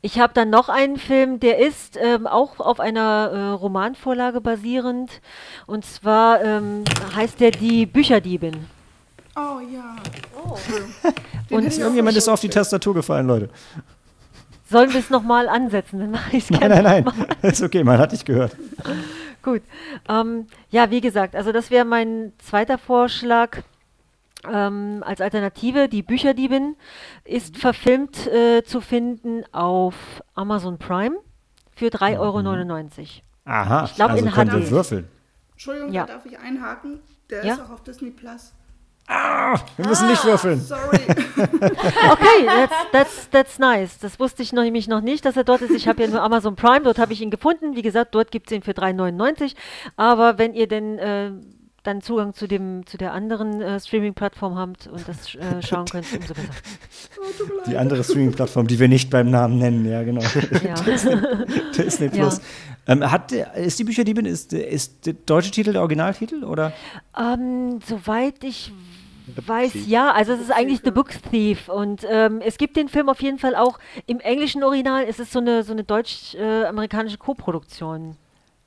ich 0.01 0.19
habe 0.19 0.33
dann 0.33 0.51
noch 0.51 0.69
einen 0.69 0.97
Film, 0.97 1.41
der 1.41 1.59
ist 1.59 1.99
ähm, 2.01 2.27
auch 2.27 2.61
auf 2.61 2.79
einer 2.81 3.31
äh, 3.33 3.39
Romanvorlage 3.51 4.41
basierend. 4.41 5.21
Und 5.67 5.85
zwar 5.85 6.43
ähm, 6.43 6.85
heißt 7.17 7.41
der 7.41 7.51
Die 7.51 7.87
Bücherdiebin. 7.87 8.67
Oh 9.37 9.61
ja. 9.73 9.97
Oh. 10.37 10.57
und 11.55 11.79
irgendjemand 11.79 12.17
ist 12.17 12.29
auf 12.29 12.41
die 12.41 12.49
Tastatur 12.49 12.95
gefallen, 12.95 13.27
Leute. 13.27 13.51
Sollen 14.71 14.93
wir 14.93 15.01
es 15.01 15.11
nochmal 15.11 15.49
ansetzen? 15.49 15.99
Dann 15.99 16.11
mache 16.11 16.37
ich 16.37 16.45
es 16.45 16.51
Nein, 16.51 16.71
nein, 16.71 16.83
nein. 16.83 17.27
ist 17.43 17.63
okay, 17.63 17.83
man 17.83 17.99
hat 17.99 18.13
dich 18.13 18.25
gehört. 18.25 18.57
Gut. 19.43 19.63
Ähm, 20.09 20.47
ja, 20.71 20.91
wie 20.91 21.01
gesagt, 21.01 21.35
also 21.35 21.53
das 21.53 21.71
wäre 21.71 21.85
mein 21.85 22.33
zweiter 22.39 22.77
Vorschlag. 22.77 23.63
Ähm, 24.47 25.03
als 25.05 25.21
Alternative, 25.21 25.89
die 25.89 26.03
Bücherdiebin 26.03 26.77
ist 27.25 27.57
verfilmt 27.57 28.27
äh, 28.29 28.63
zu 28.63 28.81
finden 28.81 29.45
auf 29.53 29.95
Amazon 30.35 30.79
Prime 30.79 31.17
für 31.75 31.87
3,99 31.87 32.19
Euro. 32.19 32.39
Aha, 33.45 33.85
ich 33.85 33.95
glaub, 33.95 34.11
also 34.11 34.25
in 34.25 34.31
können 34.31 34.53
wir 34.53 34.71
würfeln. 34.71 35.09
Entschuldigung, 35.53 35.93
ja. 35.93 36.07
darf 36.07 36.25
ich 36.25 36.39
einhaken? 36.39 37.01
Der 37.31 37.45
ja? 37.45 37.55
ist 37.55 37.63
auch 37.63 37.71
auf 37.71 37.83
Disney 37.83 38.11
Plus. 38.11 38.53
Ah, 39.11 39.59
wir 39.79 39.89
müssen 39.89 40.05
ah, 40.05 40.11
nicht 40.11 40.25
würfeln. 40.25 40.61
Sorry. 40.61 40.99
okay, 42.11 42.47
that's, 42.47 42.75
that's, 42.93 43.31
that's 43.31 43.59
nice. 43.59 43.99
Das 43.99 44.21
wusste 44.21 44.43
ich 44.43 44.53
noch, 44.53 44.63
nämlich 44.63 44.87
noch 44.87 45.01
nicht, 45.01 45.25
dass 45.25 45.35
er 45.35 45.45
dort 45.45 45.63
ist. 45.63 45.71
Ich 45.71 45.89
habe 45.89 46.03
ja 46.03 46.09
nur 46.09 46.23
Amazon 46.23 46.57
Prime, 46.57 46.83
dort 46.83 46.99
habe 46.99 47.15
ich 47.15 47.23
ihn 47.23 47.31
gefunden. 47.31 47.75
Wie 47.75 47.81
gesagt, 47.81 48.15
dort 48.15 48.31
gibt 48.31 48.51
es 48.51 48.57
ihn 48.57 48.63
für 48.63 48.73
3,99. 48.73 49.55
Aber 49.97 50.37
wenn 50.37 50.53
ihr 50.53 50.69
denn 50.69 50.99
äh, 50.99 51.31
dann 51.89 52.03
Zugang 52.03 52.35
zu 52.35 52.47
dem 52.47 52.87
zu 52.87 52.99
der 52.99 53.13
anderen 53.13 53.61
äh, 53.61 53.81
Streaming-Plattform 53.81 54.57
habt 54.57 54.87
und 54.87 55.09
das 55.09 55.35
äh, 55.35 55.63
schauen 55.67 55.87
könnt, 55.87 56.07
umso 56.13 56.35
besser. 56.35 56.49
Oh, 57.19 57.71
die 57.71 57.77
andere 57.77 58.05
Streaming-Plattform, 58.05 58.67
die 58.67 58.79
wir 58.79 58.89
nicht 58.89 59.11
beim 59.11 59.31
Namen 59.31 59.59
nennen, 59.59 59.85
ja 59.91 60.03
genau. 60.03 60.23
Ja. 60.65 60.75
Disney, 60.75 61.17
Disney 61.77 62.09
Plus. 62.11 62.39
Ja. 62.87 62.93
Ähm, 62.93 63.11
hat, 63.11 63.33
ist 63.33 63.79
die 63.79 63.85
Bücherdiebin, 63.85 64.27
ist, 64.27 64.53
ist 64.53 65.07
der 65.07 65.15
deutsche 65.15 65.51
Titel 65.51 65.73
der 65.73 65.81
Originaltitel 65.81 66.45
oder? 66.45 66.73
Ähm, 67.19 67.81
soweit 67.87 68.45
ich 68.45 68.73
weiß, 69.47 69.73
ja. 69.87 70.13
Also 70.13 70.33
es 70.33 70.41
ist 70.41 70.53
eigentlich 70.53 70.81
The 70.85 70.91
Book 70.91 71.11
Thief 71.31 71.69
und 71.69 72.07
ähm, 72.09 72.41
es 72.45 72.59
gibt 72.59 72.77
den 72.77 72.89
Film 72.89 73.09
auf 73.09 73.21
jeden 73.23 73.39
Fall 73.39 73.55
auch 73.57 73.79
im 74.07 74.21
englischen 74.21 74.63
Original. 74.63 75.05
Es 75.09 75.19
ist 75.19 75.33
so 75.33 75.39
eine 75.39 75.63
so 75.63 75.73
eine 75.73 75.85
deutsch-amerikanische 75.85 77.17
äh, 77.17 77.19
Koproduktion. 77.19 78.17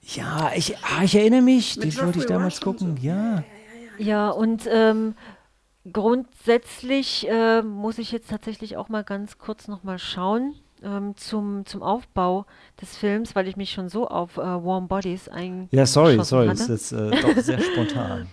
Ja, 0.03 0.51
ich, 0.55 0.77
ah, 0.79 1.03
ich 1.03 1.15
erinnere 1.15 1.41
mich, 1.41 1.77
Mit 1.77 1.85
die 1.85 1.97
wollte 1.99 2.19
ich 2.19 2.25
damals 2.25 2.59
gucken, 2.59 2.97
so. 2.97 3.03
ja. 3.05 3.43
Ja, 3.97 4.29
und 4.29 4.67
ähm, 4.71 5.13
grundsätzlich 5.91 7.27
äh, 7.29 7.61
muss 7.61 7.97
ich 7.97 8.11
jetzt 8.11 8.29
tatsächlich 8.29 8.77
auch 8.77 8.89
mal 8.89 9.03
ganz 9.03 9.37
kurz 9.37 9.67
nochmal 9.67 9.99
schauen 9.99 10.55
ähm, 10.83 11.15
zum, 11.17 11.65
zum 11.65 11.83
Aufbau 11.83 12.45
des 12.81 12.97
Films, 12.97 13.35
weil 13.35 13.47
ich 13.47 13.57
mich 13.57 13.71
schon 13.71 13.89
so 13.89 14.07
auf 14.07 14.37
äh, 14.37 14.41
Warm 14.41 14.87
Bodies 14.87 15.27
eingeschossen 15.29 15.77
Ja, 15.77 15.85
sorry, 15.85 16.23
sorry, 16.23 16.47
hatte. 16.47 16.59
das 16.59 16.69
ist 16.69 16.91
jetzt 16.91 17.13
äh, 17.13 17.21
doch 17.21 17.43
sehr 17.43 17.59
spontan. 17.73 18.27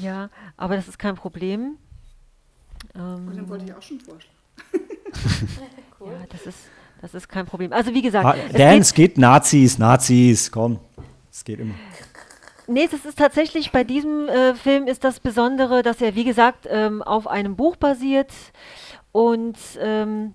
Ja, 0.00 0.28
aber 0.56 0.76
das 0.76 0.88
ist 0.88 0.98
kein 0.98 1.14
Problem. 1.14 1.76
Ähm, 2.96 3.28
und 3.28 3.36
dann 3.36 3.48
wollte 3.48 3.64
ich 3.66 3.74
auch 3.74 3.82
schon 3.82 4.00
vorschlagen. 4.00 4.36
cool. 6.00 6.08
Ja, 6.20 6.26
das 6.30 6.46
ist, 6.46 6.58
das 7.00 7.14
ist 7.14 7.28
kein 7.28 7.46
Problem. 7.46 7.72
Also 7.72 7.94
wie 7.94 8.02
gesagt. 8.02 8.26
Ah, 8.26 8.34
es 8.48 8.52
Dan, 8.54 8.80
geht, 8.80 8.94
geht 8.94 9.18
Nazis, 9.18 9.78
Nazis, 9.78 10.50
komm. 10.50 10.80
Es 11.32 11.44
geht 11.44 11.60
immer. 11.60 11.74
Nee, 12.68 12.88
das 12.90 13.04
ist 13.04 13.18
tatsächlich 13.18 13.72
bei 13.72 13.82
diesem 13.84 14.28
äh, 14.28 14.54
Film 14.54 14.86
ist 14.86 15.02
das 15.02 15.18
Besondere, 15.18 15.82
dass 15.82 16.00
er, 16.00 16.14
wie 16.14 16.24
gesagt, 16.24 16.66
ähm, 16.70 17.02
auf 17.02 17.26
einem 17.26 17.56
Buch 17.56 17.76
basiert 17.76 18.32
und 19.10 19.56
ähm, 19.80 20.34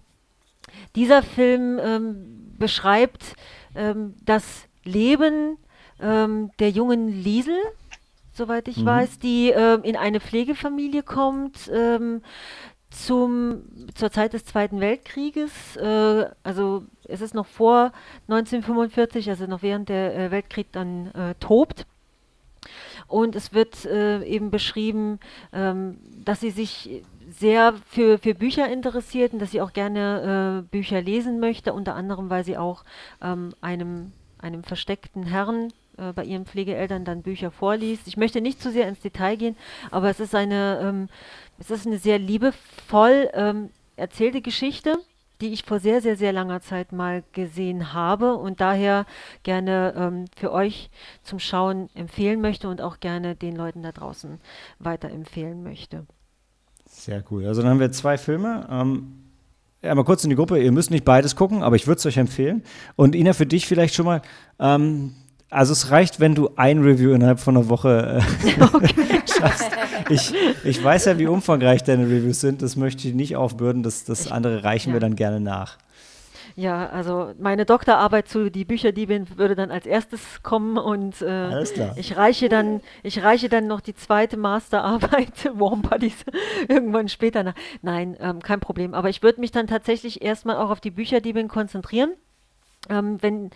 dieser 0.96 1.24
Film 1.24 1.80
ähm, 1.82 2.54
beschreibt 2.58 3.36
ähm, 3.76 4.16
das 4.26 4.44
Leben 4.84 5.58
ähm, 6.02 6.52
der 6.60 6.70
jungen 6.70 7.08
Liesel, 7.08 7.58
soweit 8.34 8.68
ich 8.68 8.78
Mhm. 8.78 8.86
weiß, 8.86 9.20
die 9.20 9.50
ähm, 9.50 9.84
in 9.84 9.96
eine 9.96 10.20
Pflegefamilie 10.20 11.04
kommt. 11.04 11.70
Zum, 12.90 13.64
zur 13.96 14.12
Zeit 14.12 14.34
des 14.34 14.46
Zweiten 14.46 14.80
Weltkrieges, 14.80 15.76
äh, 15.76 16.26
also 16.44 16.84
es 17.04 17.22
ist 17.22 17.34
noch 17.34 17.46
vor 17.46 17.92
1945, 18.30 19.30
also 19.30 19.46
noch 19.46 19.62
während 19.62 19.90
der 19.90 20.16
äh, 20.16 20.32
Weltkrieg 20.32 20.72
dann 20.72 21.08
äh, 21.14 21.36
tobt. 21.40 21.86
Und 23.08 23.36
es 23.36 23.54
wird 23.54 23.86
äh, 23.86 24.24
eben 24.24 24.52
beschrieben, 24.52 25.20
ähm, 25.54 25.98
dass 26.24 26.40
sie 26.40 26.52
sich 26.52 27.04
sehr 27.30 27.74
für, 27.90 28.18
für 28.18 28.34
Bücher 28.34 28.70
interessiert 28.70 29.34
und 29.34 29.40
dass 29.40 29.52
sie 29.52 29.62
auch 29.62 29.74
gerne 29.74 30.64
äh, 30.64 30.70
Bücher 30.70 31.02
lesen 31.02 31.40
möchte, 31.40 31.74
unter 31.74 31.96
anderem, 31.96 32.30
weil 32.30 32.44
sie 32.44 32.58
auch 32.58 32.84
ähm, 33.22 33.54
einem, 33.62 34.12
einem 34.40 34.64
versteckten 34.64 35.24
Herrn 35.24 35.72
äh, 35.98 36.14
bei 36.14 36.24
ihren 36.24 36.46
Pflegeeltern 36.46 37.06
dann 37.06 37.24
Bücher 37.24 37.52
vorliest. 37.52 38.08
Ich 38.08 38.18
möchte 38.18 38.40
nicht 38.42 38.62
zu 38.62 38.72
sehr 38.72 38.88
ins 38.88 39.00
Detail 39.00 39.36
gehen, 39.36 39.58
aber 39.92 40.10
es 40.10 40.20
ist 40.20 40.36
eine, 40.36 40.80
ähm, 40.82 41.10
es 41.60 41.72
ist 41.72 41.88
eine 41.88 41.98
sehr 41.98 42.20
liebevoll 42.20 43.30
ähm, 43.34 43.70
erzählte 43.96 44.42
Geschichte, 44.42 44.98
die 45.42 45.54
ich 45.54 45.64
vor 45.64 45.80
sehr, 45.80 46.02
sehr, 46.02 46.16
sehr 46.16 46.34
langer 46.34 46.62
Zeit 46.62 46.92
mal 46.92 47.24
gesehen 47.32 47.94
habe 47.94 48.36
und 48.36 48.60
daher 48.60 49.06
gerne 49.44 49.94
ähm, 49.96 50.26
für 50.36 50.52
euch 50.52 50.90
zum 51.24 51.40
Schauen 51.40 51.90
empfehlen 51.94 52.42
möchte 52.42 52.70
und 52.70 52.82
auch 52.82 53.00
gerne 53.00 53.36
den 53.36 53.56
Leuten 53.56 53.84
da 53.84 53.92
draußen 53.92 54.40
weiterempfehlen 54.80 55.64
möchte. 55.64 56.06
Sehr 56.86 57.24
cool. 57.30 57.46
Also 57.46 57.62
dann 57.62 57.72
haben 57.72 57.80
wir 57.80 57.92
zwei 57.92 58.18
Filme. 58.18 58.68
Ähm, 58.70 59.24
ja, 59.82 59.94
mal 59.94 60.04
kurz 60.04 60.24
in 60.24 60.30
die 60.30 60.36
Gruppe. 60.36 60.60
Ihr 60.60 60.72
müsst 60.72 60.90
nicht 60.90 61.06
beides 61.06 61.36
gucken, 61.36 61.62
aber 61.62 61.76
ich 61.76 61.86
würde 61.86 62.00
es 62.00 62.06
euch 62.06 62.18
empfehlen. 62.18 62.64
Und 62.96 63.14
Ina, 63.14 63.34
für 63.34 63.46
dich 63.46 63.68
vielleicht 63.68 63.94
schon 63.94 64.06
mal. 64.06 64.22
Ähm, 64.60 65.14
also 65.50 65.72
es 65.72 65.92
reicht, 65.92 66.20
wenn 66.20 66.36
du 66.36 66.50
ein 66.56 66.82
Review 66.82 67.14
innerhalb 67.14 67.40
von 67.40 67.56
einer 67.56 67.70
Woche 67.70 68.22
äh, 68.22 69.20
schaffst. 69.38 69.72
Ich, 70.10 70.34
ich 70.64 70.84
weiß 70.84 71.06
ja, 71.06 71.18
wie 71.18 71.28
umfangreich 71.28 71.84
deine 71.84 72.06
Reviews 72.06 72.42
sind. 72.42 72.62
Das 72.62 72.76
möchte 72.76 73.08
ich 73.08 73.14
nicht 73.14 73.36
aufbürden. 73.36 73.84
Das, 73.84 74.06
das 74.06 74.32
andere 74.32 74.64
reichen 74.64 74.90
ja. 74.90 74.96
wir 74.96 75.00
dann 75.00 75.16
gerne 75.16 75.40
nach. 75.40 75.78
Ja, 76.58 76.90
also 76.90 77.36
meine 77.38 77.66
Doktorarbeit 77.66 78.28
zu 78.28 78.50
die 78.50 78.66
Bücherdiebin 78.66 79.28
würde 79.38 79.54
dann 79.54 79.70
als 79.70 79.86
erstes 79.86 80.42
kommen 80.42 80.80
und 80.80 81.22
äh, 81.22 81.28
Alles 81.28 81.74
klar. 81.74 81.94
ich 81.98 82.18
reiche 82.18 82.50
dann, 82.50 82.82
ich 83.04 83.22
reiche 83.22 83.48
dann 83.48 83.68
noch 83.68 83.80
die 83.80 83.94
zweite 83.94 84.38
Masterarbeit 84.38 85.52
Warm 85.54 85.84
Bodies 85.84 86.26
irgendwann 86.68 87.10
später 87.10 87.44
nach. 87.44 87.54
Nein, 87.84 88.18
ähm, 88.20 88.42
kein 88.42 88.60
Problem. 88.60 88.96
Aber 88.96 89.10
ich 89.10 89.22
würde 89.22 89.40
mich 89.40 89.52
dann 89.52 89.68
tatsächlich 89.68 90.24
erstmal 90.24 90.58
auch 90.58 90.72
auf 90.72 90.80
die 90.80 90.90
Bücherdiebin 90.90 91.48
konzentrieren. 91.48 92.14
Ähm, 92.90 93.22
wenn, 93.22 93.52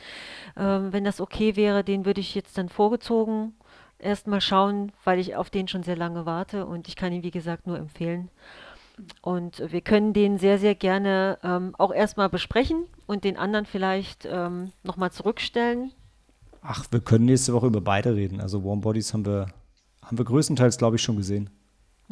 ähm, 0.56 0.94
wenn 0.94 1.04
das 1.04 1.22
okay 1.22 1.56
wäre, 1.56 1.84
den 1.84 2.06
würde 2.06 2.22
ich 2.22 2.36
jetzt 2.36 2.56
dann 2.60 2.70
vorgezogen 2.70 3.56
erstmal 4.02 4.42
schauen, 4.42 4.92
weil 5.04 5.20
ich 5.20 5.36
auf 5.36 5.50
den 5.50 5.68
schon 5.68 5.84
sehr 5.84 5.96
lange 5.96 6.26
warte 6.26 6.66
und 6.66 6.88
ich 6.88 6.96
kann 6.96 7.14
ihn, 7.14 7.24
wie 7.24 7.32
gesagt, 7.32 7.68
nur 7.68 7.78
empfehlen. 7.78 8.30
Und 9.22 9.64
wir 9.72 9.82
können 9.82 10.14
den 10.14 10.38
sehr, 10.38 10.60
sehr 10.60 10.76
gerne 10.76 11.40
ähm, 11.44 11.74
auch 11.78 11.92
erstmal 11.94 12.30
besprechen 12.30 12.84
und 13.08 13.24
den 13.24 13.38
anderen 13.38 13.66
vielleicht 13.66 14.28
ähm, 14.30 14.72
nochmal 14.84 15.12
zurückstellen. 15.12 15.92
Ach, 16.62 16.86
wir 16.92 17.00
können 17.00 17.26
nächste 17.26 17.54
Woche 17.54 17.68
über 17.68 17.82
beide 17.82 18.16
reden. 18.16 18.40
Also 18.40 18.64
Warm 18.64 18.82
Bodies 18.82 19.14
haben 19.14 19.26
wir, 19.26 19.48
haben 20.04 20.18
wir 20.18 20.26
größtenteils, 20.26 20.78
glaube 20.78 20.98
ich, 20.98 21.02
schon 21.02 21.16
gesehen. 21.16 21.50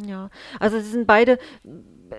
Ja, 0.04 0.30
also 0.58 0.78
es 0.78 0.90
sind 0.90 1.06
beide, 1.06 1.38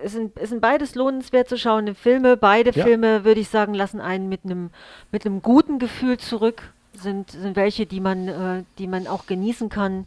es 0.03 0.13
sind, 0.13 0.37
es 0.37 0.49
sind 0.49 0.61
beides 0.61 0.95
lohnenswert 0.95 1.49
zu 1.49 1.57
schauende 1.57 1.95
Filme. 1.95 2.37
Beide 2.37 2.71
Ja. 2.71 2.85
Filme, 2.85 3.25
würde 3.25 3.41
ich 3.41 3.49
sagen, 3.49 3.73
lassen 3.73 3.99
einen 3.99 4.29
mit 4.29 4.45
einem 4.45 4.69
mit 5.11 5.25
einem 5.25 5.41
guten 5.41 5.79
Gefühl 5.79 6.17
zurück. 6.17 6.73
Sind, 7.01 7.31
sind 7.31 7.55
welche, 7.55 7.85
die 7.85 7.99
man, 7.99 8.27
äh, 8.27 8.63
die 8.77 8.87
man 8.87 9.07
auch 9.07 9.25
genießen 9.25 9.69
kann, 9.69 10.05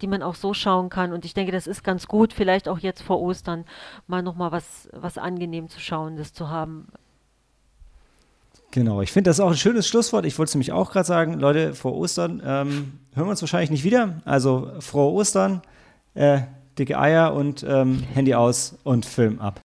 die 0.00 0.06
man 0.06 0.22
auch 0.22 0.34
so 0.34 0.54
schauen 0.54 0.88
kann. 0.88 1.12
Und 1.12 1.24
ich 1.24 1.34
denke, 1.34 1.52
das 1.52 1.66
ist 1.66 1.82
ganz 1.82 2.06
gut, 2.06 2.32
vielleicht 2.32 2.68
auch 2.68 2.78
jetzt 2.78 3.02
vor 3.02 3.20
Ostern 3.20 3.64
mal 4.06 4.22
nochmal 4.22 4.52
was, 4.52 4.88
was 4.92 5.18
angenehm 5.18 5.68
zu 5.68 5.80
schauen, 5.80 6.16
das 6.16 6.32
zu 6.32 6.48
haben. 6.48 6.86
Genau, 8.70 9.00
ich 9.00 9.12
finde 9.12 9.30
das 9.30 9.40
auch 9.40 9.48
ein 9.48 9.56
schönes 9.56 9.88
Schlusswort. 9.88 10.26
Ich 10.26 10.38
wollte 10.38 10.50
es 10.50 10.54
nämlich 10.54 10.72
auch 10.72 10.90
gerade 10.90 11.06
sagen, 11.06 11.34
Leute, 11.40 11.74
vor 11.74 11.94
Ostern 11.94 12.42
ähm, 12.44 12.98
hören 13.14 13.26
wir 13.26 13.30
uns 13.30 13.40
wahrscheinlich 13.40 13.70
nicht 13.70 13.84
wieder. 13.84 14.20
Also 14.24 14.70
frohe 14.80 15.12
Ostern, 15.12 15.62
äh, 16.14 16.40
dicke 16.78 16.98
Eier 16.98 17.32
und 17.34 17.64
ähm, 17.66 18.02
Handy 18.12 18.34
aus 18.34 18.76
und 18.84 19.06
Film 19.06 19.40
ab. 19.40 19.60